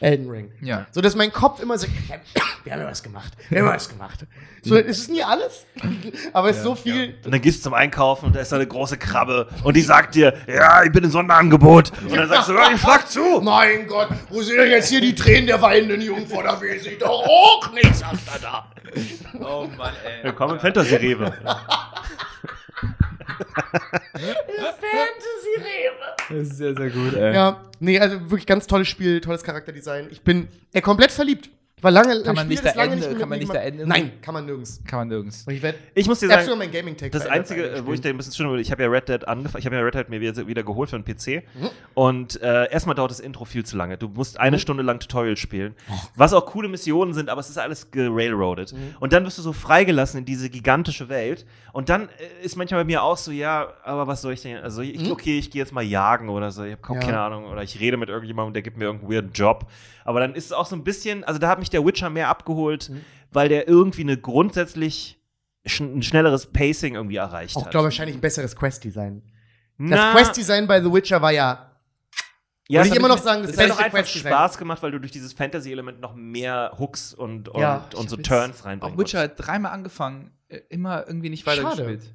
Elden 0.00 0.30
Ring. 0.30 0.52
Ja. 0.62 0.86
So 0.90 1.02
dass 1.02 1.14
mein 1.14 1.32
Kopf 1.32 1.62
immer 1.62 1.76
so, 1.76 1.86
wir 2.64 2.72
haben 2.72 2.80
ja 2.80 2.86
was 2.86 3.02
gemacht. 3.02 3.32
Wir 3.48 3.60
haben 3.60 3.66
ja 3.68 3.74
was 3.74 3.88
gemacht. 3.88 4.26
So, 4.62 4.76
es 4.76 4.98
ist 5.00 5.10
nie 5.10 5.22
alles, 5.22 5.66
aber 6.32 6.50
es 6.50 6.58
ist 6.58 6.62
so 6.62 6.74
viel. 6.74 7.14
Und 7.24 7.32
dann 7.32 7.40
gehst 7.40 7.58
du 7.58 7.62
zum 7.64 7.74
Einkaufen 7.74 8.26
und 8.26 8.36
da 8.36 8.40
ist 8.40 8.52
da 8.52 8.56
eine 8.56 8.66
große 8.66 8.96
Krabbe 8.98 9.48
und 9.64 9.76
die 9.76 9.82
sagt 9.82 10.14
dir, 10.14 10.34
ja, 10.46 10.84
ich 10.84 10.92
bin 10.92 11.02
im 11.04 11.10
Sonderangebot. 11.10 11.92
Und 12.02 12.16
dann 12.16 12.28
sagst 12.28 12.48
du, 12.48 12.54
ja, 12.54 12.70
ich 12.72 12.80
schlag 12.80 13.08
zu. 13.08 13.40
Mein 13.42 13.86
Gott, 13.86 14.08
wo 14.30 14.42
sind 14.42 14.58
denn 14.58 14.70
jetzt 14.70 14.88
hier 14.88 15.00
die 15.00 15.14
Tränen 15.14 15.46
der 15.46 15.60
weinenden 15.60 16.00
Jungfrau? 16.00 16.42
Da 16.42 16.60
weiß 16.60 16.86
ich 16.86 16.98
doch 16.98 17.08
auch 17.08 17.72
nicht, 17.72 17.94
sagt 17.96 18.18
er 18.32 18.38
da. 18.38 18.66
Oh 19.40 19.66
Mann, 19.76 19.94
ey. 20.04 20.24
Willkommen 20.24 20.54
im 20.54 20.60
Fantasy-Rewe. 20.60 21.32
Fantasy-Rewe. 24.92 26.12
Das 26.28 26.38
ist 26.38 26.56
sehr, 26.56 26.74
sehr 26.74 26.90
gut, 26.90 27.14
ey. 27.14 27.34
Ja, 27.34 27.60
nee, 27.80 27.98
also 27.98 28.20
wirklich 28.30 28.46
ganz 28.46 28.66
tolles 28.66 28.88
Spiel, 28.88 29.20
tolles 29.20 29.42
Charakterdesign. 29.42 30.08
Ich 30.10 30.22
bin 30.22 30.48
äh, 30.72 30.80
komplett 30.80 31.10
verliebt. 31.10 31.50
War 31.82 31.90
lange, 31.90 32.22
Kann 32.22 32.34
man 32.36 32.44
Spiel 32.44 32.48
nicht 32.48 32.64
da 32.64 32.72
lange 32.74 32.92
Ende- 32.94 33.08
mehr 33.08 33.18
kann 33.18 33.28
man 33.28 33.38
nicht 33.40 33.52
da 33.54 33.58
Ende- 33.58 33.86
Nein, 33.86 34.12
kann 34.22 34.34
man 34.34 34.46
nirgends. 34.46 34.80
Kann 34.86 35.00
man 35.00 35.08
nirgends. 35.08 35.44
Und 35.46 35.52
ich 35.52 35.62
werde 35.62 35.78
Ich 35.94 36.06
muss 36.06 36.20
dir 36.20 36.28
sagen, 36.28 36.44
sogar 36.44 36.56
mein 36.58 36.70
Gaming-Tag 36.70 37.10
Das 37.12 37.26
Einzige, 37.26 37.82
wo 37.84 37.92
ich 37.92 38.00
da 38.00 38.08
ein 38.08 38.16
bisschen 38.16 38.32
schön 38.32 38.48
wurde, 38.48 38.62
ich 38.62 38.70
habe 38.70 38.82
ja 38.84 38.88
Red 38.88 39.08
Dead 39.08 39.26
angefangen, 39.26 39.58
ich 39.60 39.66
habe 39.66 39.76
ja 39.76 39.82
Red 39.82 39.94
Dead 39.94 40.08
mir 40.08 40.20
wieder, 40.20 40.46
wieder 40.46 40.62
geholt 40.62 40.90
für 40.90 40.98
den 41.00 41.04
PC. 41.04 41.42
Mhm. 41.60 41.70
Und 41.94 42.40
äh, 42.40 42.70
erstmal 42.70 42.94
dauert 42.94 43.10
das 43.10 43.20
Intro 43.20 43.44
viel 43.44 43.64
zu 43.66 43.76
lange. 43.76 43.98
Du 43.98 44.08
musst 44.08 44.38
eine 44.38 44.58
Stunde 44.58 44.82
lang 44.84 45.00
Tutorial 45.00 45.36
spielen. 45.36 45.74
Was 46.16 46.32
auch 46.32 46.46
coole 46.46 46.68
Missionen 46.68 47.14
sind, 47.14 47.28
aber 47.28 47.40
es 47.40 47.50
ist 47.50 47.58
alles 47.58 47.90
gerailroadet. 47.90 48.72
Mhm. 48.72 48.94
Und 49.00 49.12
dann 49.12 49.24
wirst 49.24 49.38
du 49.38 49.42
so 49.42 49.52
freigelassen 49.52 50.18
in 50.20 50.24
diese 50.24 50.50
gigantische 50.50 51.08
Welt. 51.08 51.44
Und 51.72 51.88
dann 51.88 52.02
äh, 52.08 52.44
ist 52.44 52.56
manchmal 52.56 52.82
bei 52.82 52.86
mir 52.86 53.02
auch 53.02 53.16
so, 53.16 53.32
ja, 53.32 53.72
aber 53.82 54.06
was 54.06 54.22
soll 54.22 54.34
ich 54.34 54.42
denn? 54.42 54.58
Also, 54.58 54.82
ich, 54.82 55.10
okay, 55.10 55.38
ich 55.38 55.50
gehe 55.50 55.60
jetzt 55.62 55.72
mal 55.72 55.82
jagen 55.82 56.28
oder 56.28 56.50
so. 56.52 56.62
Ich 56.64 56.72
habe 56.74 56.82
Mhm. 56.94 57.00
Ja. 57.00 57.06
keine 57.06 57.18
Ahnung. 57.20 57.46
Oder 57.46 57.62
ich 57.64 57.80
rede 57.80 57.96
mit 57.96 58.08
irgendjemandem, 58.08 58.52
der 58.54 58.62
gibt 58.62 58.76
mir 58.76 58.84
irgendeinen 58.84 59.12
weirden 59.12 59.32
Job. 59.32 59.66
Aber 60.04 60.20
dann 60.20 60.34
ist 60.34 60.46
es 60.46 60.52
auch 60.52 60.66
so 60.66 60.76
ein 60.76 60.84
bisschen, 60.84 61.24
also 61.24 61.38
da 61.38 61.48
hat 61.48 61.58
mich 61.58 61.70
der 61.70 61.84
Witcher 61.84 62.10
mehr 62.10 62.28
abgeholt, 62.28 62.90
Mhm. 62.90 63.00
weil 63.30 63.48
der 63.48 63.68
irgendwie 63.68 64.02
eine 64.02 64.16
grundsätzlich 64.18 65.18
sch 65.66 65.80
ein 65.80 66.02
schnelleres 66.02 66.46
Pacing 66.46 66.94
irgendwie 66.96 67.16
erreicht 67.16 67.56
Auch, 67.56 67.64
hat. 67.64 67.70
glaube 67.70 67.84
ich, 67.88 67.92
wahrscheinlich 67.92 68.16
ein 68.16 68.20
besseres 68.20 68.56
Quest-Design. 68.56 69.22
Das 69.78 70.12
Quest-Design 70.14 70.66
bei 70.66 70.80
The 70.82 70.92
Witcher 70.92 71.22
war 71.22 71.30
ja 71.32 71.68
Ja, 72.68 72.78
Würde 72.80 72.88
es 72.88 72.92
ich 72.94 72.98
immer 72.98 73.08
noch 73.08 73.18
sagen, 73.18 73.42
das 73.42 73.52
es 73.52 73.58
hat 73.58 73.64
doch 73.70 73.76
gleiche 73.76 73.84
einfach 73.86 73.98
Quest-Design. 74.00 74.32
Spaß 74.32 74.58
gemacht, 74.58 74.82
weil 74.82 74.92
du 74.92 74.98
durch 75.00 75.12
dieses 75.12 75.32
Fantasy-Element 75.32 76.00
noch 76.00 76.14
mehr 76.14 76.72
Hooks 76.78 77.12
und, 77.12 77.48
und, 77.48 77.60
Ja, 77.60 77.84
und 77.96 78.08
so 78.08 78.16
Turns 78.16 78.60
Auch 78.60 78.66
reinbringen 78.66 78.98
Witcher 78.98 79.20
hat 79.20 79.34
dreimal 79.36 79.72
angefangen, 79.72 80.30
äh, 80.48 80.60
immer 80.68 81.06
irgendwie 81.06 81.28
nicht 81.30 81.44
Schade. 81.44 81.62
weitergespielt. 81.64 82.14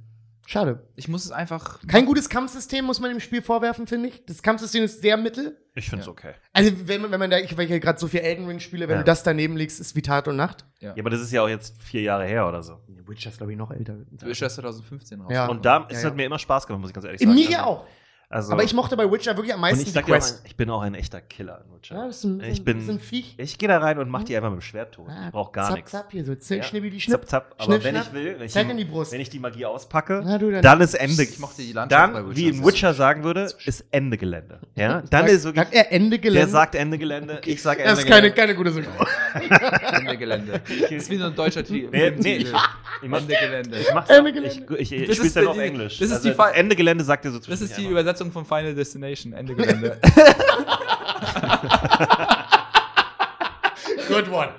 Schade. 0.49 0.87
Ich 0.95 1.09
muss 1.09 1.25
es 1.25 1.31
einfach. 1.31 1.79
Kein 1.87 2.05
gutes 2.05 2.29
Kampfsystem 2.29 2.85
muss 2.85 3.01
man 3.01 3.09
dem 3.11 3.19
Spiel 3.19 3.41
vorwerfen, 3.41 3.85
finde 3.85 4.07
ich. 4.07 4.25
Das 4.25 4.41
Kampfsystem 4.41 4.81
ist 4.81 5.01
sehr 5.01 5.17
mittel. 5.17 5.57
Ich 5.75 5.89
find's 5.89 6.05
Ja. 6.05 6.11
okay. 6.13 6.33
Also, 6.53 6.71
wenn 6.87 7.01
man, 7.01 7.11
wenn 7.11 7.19
man 7.19 7.29
da, 7.29 7.37
ich, 7.37 7.57
weil 7.57 7.65
ich 7.65 7.69
ja 7.71 7.79
gerade 7.79 7.99
so 7.99 8.07
viel 8.07 8.21
Elden 8.21 8.45
Ring 8.47 8.61
spiele, 8.61 8.87
wenn 8.87 8.95
Ja. 8.95 9.01
du 9.01 9.05
das 9.05 9.23
daneben 9.23 9.57
legst, 9.57 9.81
ist 9.81 9.93
wie 9.97 10.01
Tag 10.01 10.25
und 10.25 10.37
Nacht. 10.37 10.63
Ja, 10.79 10.93
aber 10.97 11.09
das 11.09 11.19
ist 11.19 11.33
ja 11.33 11.41
auch 11.43 11.49
jetzt 11.49 11.81
vier 11.81 12.01
Jahre 12.01 12.25
her 12.25 12.47
oder 12.47 12.63
so. 12.63 12.77
Witcher 13.05 13.29
ist, 13.29 13.37
glaube 13.39 13.51
ich, 13.51 13.57
noch 13.57 13.71
älter. 13.71 13.97
Witcher 14.11 14.47
ist 14.47 14.55
2015 14.55 15.19
raus. 15.19 15.31
Ja. 15.33 15.47
Und 15.47 15.65
da 15.65 15.79
Ja, 15.79 15.87
es 15.89 16.01
ja. 16.03 16.09
hat 16.09 16.15
mir 16.15 16.25
immer 16.25 16.39
Spaß 16.39 16.65
gemacht, 16.65 16.79
muss 16.79 16.91
ich 16.91 16.93
ganz 16.93 17.05
ehrlich 17.05 17.19
sagen. 17.21 17.33
Mir 17.35 17.59
Also- 17.59 17.69
auch. 17.69 17.85
Also, 18.29 18.51
Aber 18.51 18.61
ich 18.61 18.73
mochte 18.73 18.97
bei 18.97 19.09
Witcher 19.09 19.37
wirklich 19.37 19.53
am 19.53 19.59
und 19.59 19.61
meisten 19.61 19.79
ich 19.79 19.85
die 19.85 19.91
sag 19.91 20.03
auch, 20.03 20.07
Quest. 20.09 20.41
ich 20.43 20.57
bin 20.57 20.69
auch 20.69 20.81
ein 20.81 20.95
echter 20.95 21.21
Killer 21.21 21.63
in 21.65 21.73
Witcher. 21.73 21.95
Ja, 21.95 22.07
das 22.07 22.17
ist 22.17 22.23
ein, 22.25 22.41
ich 22.41 22.57
das 22.57 22.59
bin, 22.65 22.79
ist 22.81 22.89
ein 22.89 22.99
Viech. 22.99 23.35
ich 23.37 23.57
gehe 23.57 23.69
da 23.69 23.77
rein 23.77 23.99
und 23.99 24.09
mach 24.09 24.23
die 24.25 24.35
einfach 24.35 24.49
mit 24.49 24.59
dem 24.59 24.61
Schwert 24.63 24.95
tot. 24.95 25.05
Ah, 25.07 25.27
Ich 25.27 25.31
brauch 25.31 25.53
gar 25.53 25.71
nichts. 25.73 25.91
Zapp, 25.91 26.11
hier 26.11 26.25
so 26.25 26.35
zäh, 26.35 26.57
Ja. 26.57 26.63
schnipp, 26.63 26.83
die 26.91 26.99
Schnipp. 26.99 27.21
Zapp, 27.21 27.29
zapp. 27.29 27.55
Aber 27.57 27.63
Schnipp, 27.63 27.83
wenn 27.85 27.95
schnapp. 27.95 28.07
ich 28.07 28.13
will, 28.13 28.35
wenn 28.39 28.45
ich, 28.47 28.51
die, 28.53 28.59
in 28.59 28.77
die 28.77 28.83
Brust. 28.83 29.11
wenn 29.13 29.21
ich 29.21 29.29
die 29.29 29.39
Magie 29.39 29.65
auspacke, 29.65 30.21
Na, 30.25 30.37
du, 30.37 30.51
dann- 30.51 30.61
dann 30.61 30.81
ist 30.81 30.95
Ende. 30.95 31.23
Ich 31.23 31.39
mochte 31.39 31.61
die 31.61 31.71
Landschaft 31.71 32.11
bei 32.13 32.19
Dann, 32.19 32.29
Witcher 32.29 32.35
wie 32.35 32.53
sehr. 32.53 32.65
Witcher 32.65 32.93
sagen 32.93 33.23
würde, 33.23 33.47
ist 33.65 33.85
Ende 33.91 34.17
Gelände. 34.17 34.59
Ja, 34.75 35.01
dann 35.03 35.21
Sagt- 35.21 35.29
ist 35.31 35.43
wirklich, 35.45 35.63
sagt 35.63 35.73
er 35.75 35.91
Ende 35.93 36.19
Gelände. 36.19 36.39
der 36.39 36.47
sagt 36.49 36.75
Ende 36.75 36.97
Gelände, 36.97 37.41
ich 37.45 37.61
sag 37.61 37.77
Ende 37.79 37.91
das 37.91 37.99
ist 37.99 38.07
keine, 38.07 38.29
Gelände. 38.31 38.35
keine 38.41 38.55
gute 38.55 38.71
Synchro. 38.73 39.05
Ende 39.39 40.17
Gelände. 40.17 40.61
Das 40.81 40.91
ist 40.91 41.09
wie 41.09 41.17
so 41.17 41.25
ein 41.25 41.35
deutscher 41.35 41.63
Titel. 41.63 41.89
Nee, 41.91 42.11
nee, 42.17 42.35
ich, 42.37 42.47
ich 42.47 42.51
mach, 43.09 43.19
Ende 43.21 43.35
Gelände. 43.35 43.77
ich 43.79 43.93
mach's 43.93 44.09
Ende 44.09 44.21
auch- 44.21 44.27
ich, 44.27 44.33
Gelände. 44.65 44.77
ich, 44.77 44.91
ich 44.91 45.07
Das 45.07 45.15
spiel's 45.17 45.27
ist 45.27 45.35
dann 45.35 45.43
die- 45.43 45.49
auf 45.49 45.57
Englisch. 45.57 45.99
das 45.99 46.07
ist 46.09 46.15
also 46.15 46.29
die 46.29 46.35
Fa- 46.35 46.49
Ende 46.51 46.75
Gelände 46.75 47.03
sagt 47.03 47.25
ihr 47.25 47.31
so 47.31 47.39
Das 47.39 47.61
ist 47.61 47.77
die 47.77 47.85
Übersetzung 47.87 48.31
von 48.31 48.45
Final 48.45 48.73
Destination. 48.75 49.33
Ende 49.33 49.55
Gelände. 49.55 49.97
Good 54.17 54.33
one. 54.33 54.49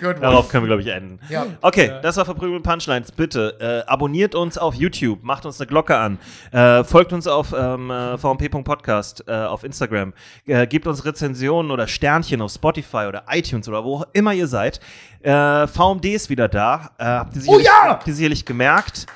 Good 0.00 0.16
one. 0.16 0.20
Darauf 0.20 0.48
können 0.48 0.64
wir, 0.64 0.68
glaube 0.68 0.82
ich, 0.82 0.88
enden. 0.88 1.18
Ja. 1.28 1.46
Okay, 1.60 1.92
das 2.02 2.16
war 2.16 2.24
Verprügelt 2.24 2.62
Punchlines. 2.62 3.10
Bitte 3.10 3.56
äh, 3.86 3.90
abonniert 3.90 4.34
uns 4.36 4.56
auf 4.58 4.74
YouTube, 4.74 5.22
macht 5.24 5.44
uns 5.44 5.60
eine 5.60 5.66
Glocke 5.66 5.96
an, 5.96 6.18
äh, 6.52 6.84
folgt 6.84 7.12
uns 7.12 7.26
auf 7.26 7.52
ähm, 7.52 7.90
äh, 7.90 8.16
vmp.podcast 8.16 9.24
äh, 9.26 9.32
auf 9.32 9.64
Instagram, 9.64 10.12
äh, 10.46 10.66
gebt 10.68 10.86
uns 10.86 11.04
Rezensionen 11.04 11.72
oder 11.72 11.88
Sternchen 11.88 12.40
auf 12.40 12.52
Spotify 12.52 13.06
oder 13.08 13.24
iTunes 13.30 13.68
oder 13.68 13.82
wo 13.84 13.96
auch 13.96 14.06
immer 14.12 14.32
ihr 14.34 14.46
seid. 14.46 14.78
Äh, 15.20 15.66
VMD 15.66 16.04
ist 16.06 16.30
wieder 16.30 16.48
da. 16.48 16.90
Habt 16.98 17.34
ihr 17.34 17.42
sicherlich, 17.42 17.66
Oh 17.66 17.82
ja! 17.84 17.88
habt 17.90 18.06
ihr 18.06 18.14
sicherlich 18.14 18.44
gemerkt. 18.44 19.06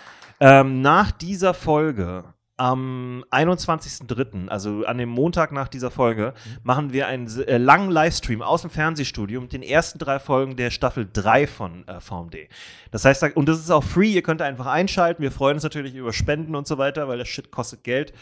Ähm, 0.40 0.82
nach 0.82 1.12
dieser 1.12 1.54
Folge 1.54 2.24
am 2.56 3.24
21.03., 3.30 4.48
also 4.48 4.84
an 4.84 4.98
dem 4.98 5.08
Montag 5.08 5.52
nach 5.52 5.68
dieser 5.68 5.90
Folge, 5.90 6.34
machen 6.62 6.92
wir 6.92 7.06
einen 7.06 7.26
äh, 7.46 7.58
langen 7.58 7.90
Livestream 7.90 8.42
aus 8.42 8.62
dem 8.62 8.70
Fernsehstudio 8.70 9.40
mit 9.40 9.52
den 9.52 9.62
ersten 9.62 9.98
drei 9.98 10.18
Folgen 10.18 10.56
der 10.56 10.70
Staffel 10.70 11.08
3 11.12 11.46
von 11.46 11.88
äh, 11.88 12.00
VMD. 12.00 12.48
Das 12.90 13.04
heißt, 13.04 13.22
und 13.34 13.48
das 13.48 13.58
ist 13.58 13.70
auch 13.70 13.84
free, 13.84 14.12
ihr 14.12 14.22
könnt 14.22 14.42
einfach 14.42 14.66
einschalten. 14.66 15.22
Wir 15.22 15.32
freuen 15.32 15.54
uns 15.54 15.62
natürlich 15.62 15.94
über 15.94 16.12
Spenden 16.12 16.54
und 16.54 16.66
so 16.66 16.78
weiter, 16.78 17.08
weil 17.08 17.18
das 17.18 17.28
Shit 17.28 17.50
kostet 17.50 17.84
Geld. 17.84 18.12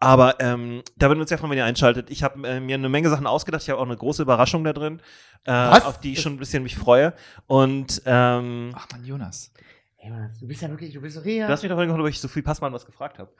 Aber 0.00 0.38
ähm, 0.40 0.82
da 0.96 1.08
würden 1.08 1.18
wir 1.18 1.22
uns 1.22 1.30
ja 1.30 1.36
freuen, 1.36 1.52
wenn 1.52 1.58
ihr 1.58 1.64
einschaltet. 1.64 2.10
Ich 2.10 2.22
habe 2.22 2.46
äh, 2.46 2.60
mir 2.60 2.74
eine 2.74 2.88
Menge 2.90 3.08
Sachen 3.08 3.26
ausgedacht. 3.26 3.62
Ich 3.62 3.70
habe 3.70 3.80
auch 3.80 3.86
eine 3.86 3.96
große 3.96 4.22
Überraschung 4.22 4.64
da 4.64 4.72
drin, 4.72 5.00
äh, 5.44 5.52
auf 5.52 5.98
die 6.00 6.12
ich 6.12 6.20
schon 6.20 6.34
ein 6.34 6.38
bisschen 6.38 6.62
mich 6.62 6.76
freue. 6.76 7.14
Und 7.46 8.02
ähm, 8.04 8.72
Ach 8.74 8.86
man, 8.92 9.04
Jonas. 9.04 9.52
Ey, 10.04 10.10
Mann, 10.10 10.30
du 10.38 10.46
bist 10.46 10.60
ja 10.60 10.68
wirklich, 10.68 10.92
du 10.92 11.00
bist 11.00 11.14
so 11.16 11.22
Rea. 11.22 11.46
du 11.46 11.52
hast 11.54 11.62
mich 11.62 11.70
doch 11.70 11.78
gefragt, 11.78 11.98
ob 11.98 12.06
ich 12.08 12.20
Sophie 12.20 12.42
Passmann 12.42 12.72
was 12.74 12.84
gefragt 12.84 13.18
habe. 13.18 13.30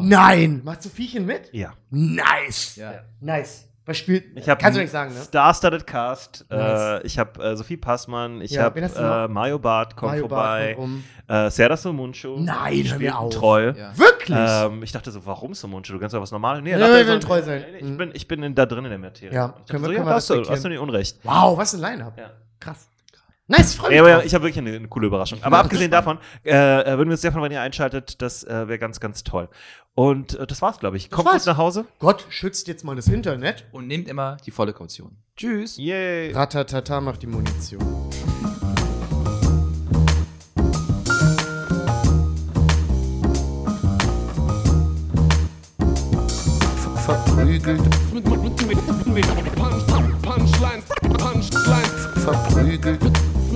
Nein! 0.00 0.60
Machst 0.62 0.84
du 0.84 0.90
Viechchen 0.90 1.24
mit? 1.24 1.48
Ja. 1.52 1.72
Nice. 1.90 2.76
Ja. 2.76 3.00
Nice. 3.20 3.64
Was 3.86 3.96
spielt. 3.96 4.36
Ich 4.36 4.46
hab 4.46 4.58
Kannst 4.58 4.76
du 4.76 4.82
nicht 4.82 4.90
sagen, 4.90 5.14
ne? 5.14 5.20
Star-studded 5.22 5.86
Cast. 5.86 6.44
Nice. 6.50 7.02
Äh, 7.02 7.06
ich 7.06 7.18
habe 7.18 7.42
äh, 7.42 7.56
Sophie 7.56 7.78
Passmann. 7.78 8.42
Ich 8.42 8.50
Ja, 8.50 8.64
habe 8.64 8.78
äh? 8.82 9.28
Mario 9.28 9.58
Barth 9.58 9.96
kommt 9.96 10.10
Mario 10.12 10.28
vorbei. 10.28 10.74
kommt. 10.76 11.04
Äh, 11.26 11.48
Serda. 11.50 11.76
Nein, 11.86 12.84
hör 12.86 12.98
mir 12.98 13.18
auf. 13.18 13.32
Treu. 13.34 13.72
Ja. 13.74 13.96
Wirklich? 13.96 14.36
Ähm, 14.38 14.82
ich 14.82 14.92
dachte 14.92 15.10
so, 15.10 15.24
warum 15.24 15.54
Somunchu? 15.54 15.94
Du 15.94 15.98
kannst 16.00 16.14
doch 16.14 16.20
was 16.20 16.32
Normales. 16.32 16.62
Nee, 16.62 16.72
Ja, 16.72 16.78
dachte 16.80 16.92
wir 16.96 17.04
so- 17.04 17.10
wollen 17.12 17.20
treu 17.22 17.40
sein. 17.42 17.64
Nee, 17.72 17.80
Mhm. 17.82 17.92
Ich 17.92 17.96
bin, 17.96 18.10
ich 18.12 18.28
bin 18.28 18.42
in, 18.42 18.54
da 18.54 18.66
drin 18.66 18.84
in 18.84 18.90
der 18.90 18.98
Materie. 18.98 19.34
Ja, 19.34 19.54
Ich 19.64 19.70
können 19.70 19.82
wir- 19.82 19.88
so, 19.88 19.94
können 19.94 20.04
ja, 20.04 20.10
wir 20.10 20.14
hast, 20.14 20.28
du, 20.28 20.44
hast 20.50 20.64
du 20.64 20.68
nicht 20.68 20.78
unrecht. 20.80 21.18
wow, 21.22 21.56
was 21.56 21.72
ein 21.74 21.80
Line-Up. 21.80 22.18
Ja. 22.18 22.30
Krass. 22.60 22.86
Nice, 23.50 23.72
ich 23.72 23.78
freu 23.78 23.88
mich. 23.88 23.98
Drauf. 23.98 24.24
ich 24.26 24.34
habe 24.34 24.44
wirklich 24.44 24.58
eine, 24.58 24.76
eine 24.76 24.88
coole 24.88 25.06
Überraschung. 25.06 25.42
Aber 25.42 25.58
abgesehen 25.58 25.90
davon, 25.90 26.18
äh, 26.44 26.50
äh, 26.50 26.98
würden 26.98 27.08
wir 27.08 27.12
uns 27.12 27.22
sehr 27.22 27.32
freuen, 27.32 27.44
wenn 27.44 27.52
ihr 27.52 27.62
einschaltet. 27.62 28.20
Das 28.20 28.44
äh, 28.44 28.68
wäre 28.68 28.78
ganz, 28.78 29.00
ganz 29.00 29.24
toll. 29.24 29.48
Und 29.94 30.38
äh, 30.38 30.46
das 30.46 30.60
war's, 30.60 30.78
glaube 30.78 30.98
ich. 30.98 31.10
Kommt 31.10 31.30
gut 31.30 31.46
nach 31.46 31.56
Hause. 31.56 31.86
Gott 31.98 32.26
schützt 32.28 32.68
jetzt 32.68 32.84
mal 32.84 32.94
das 32.94 33.08
Internet. 33.08 33.64
Und 33.72 33.86
nehmt 33.86 34.06
immer 34.06 34.36
die 34.44 34.50
volle 34.50 34.74
Kaution. 34.74 35.16
Tschüss. 35.34 35.78
Yay. 35.78 36.32
Ratatata 36.32 37.00
macht 37.00 37.22
die 37.22 37.26
Munition. 37.26 37.80
Verprügelt, 47.06 47.80
Punchlines, 50.22 50.84
Punchlines, 51.16 52.06
verprügelt, 52.22 53.00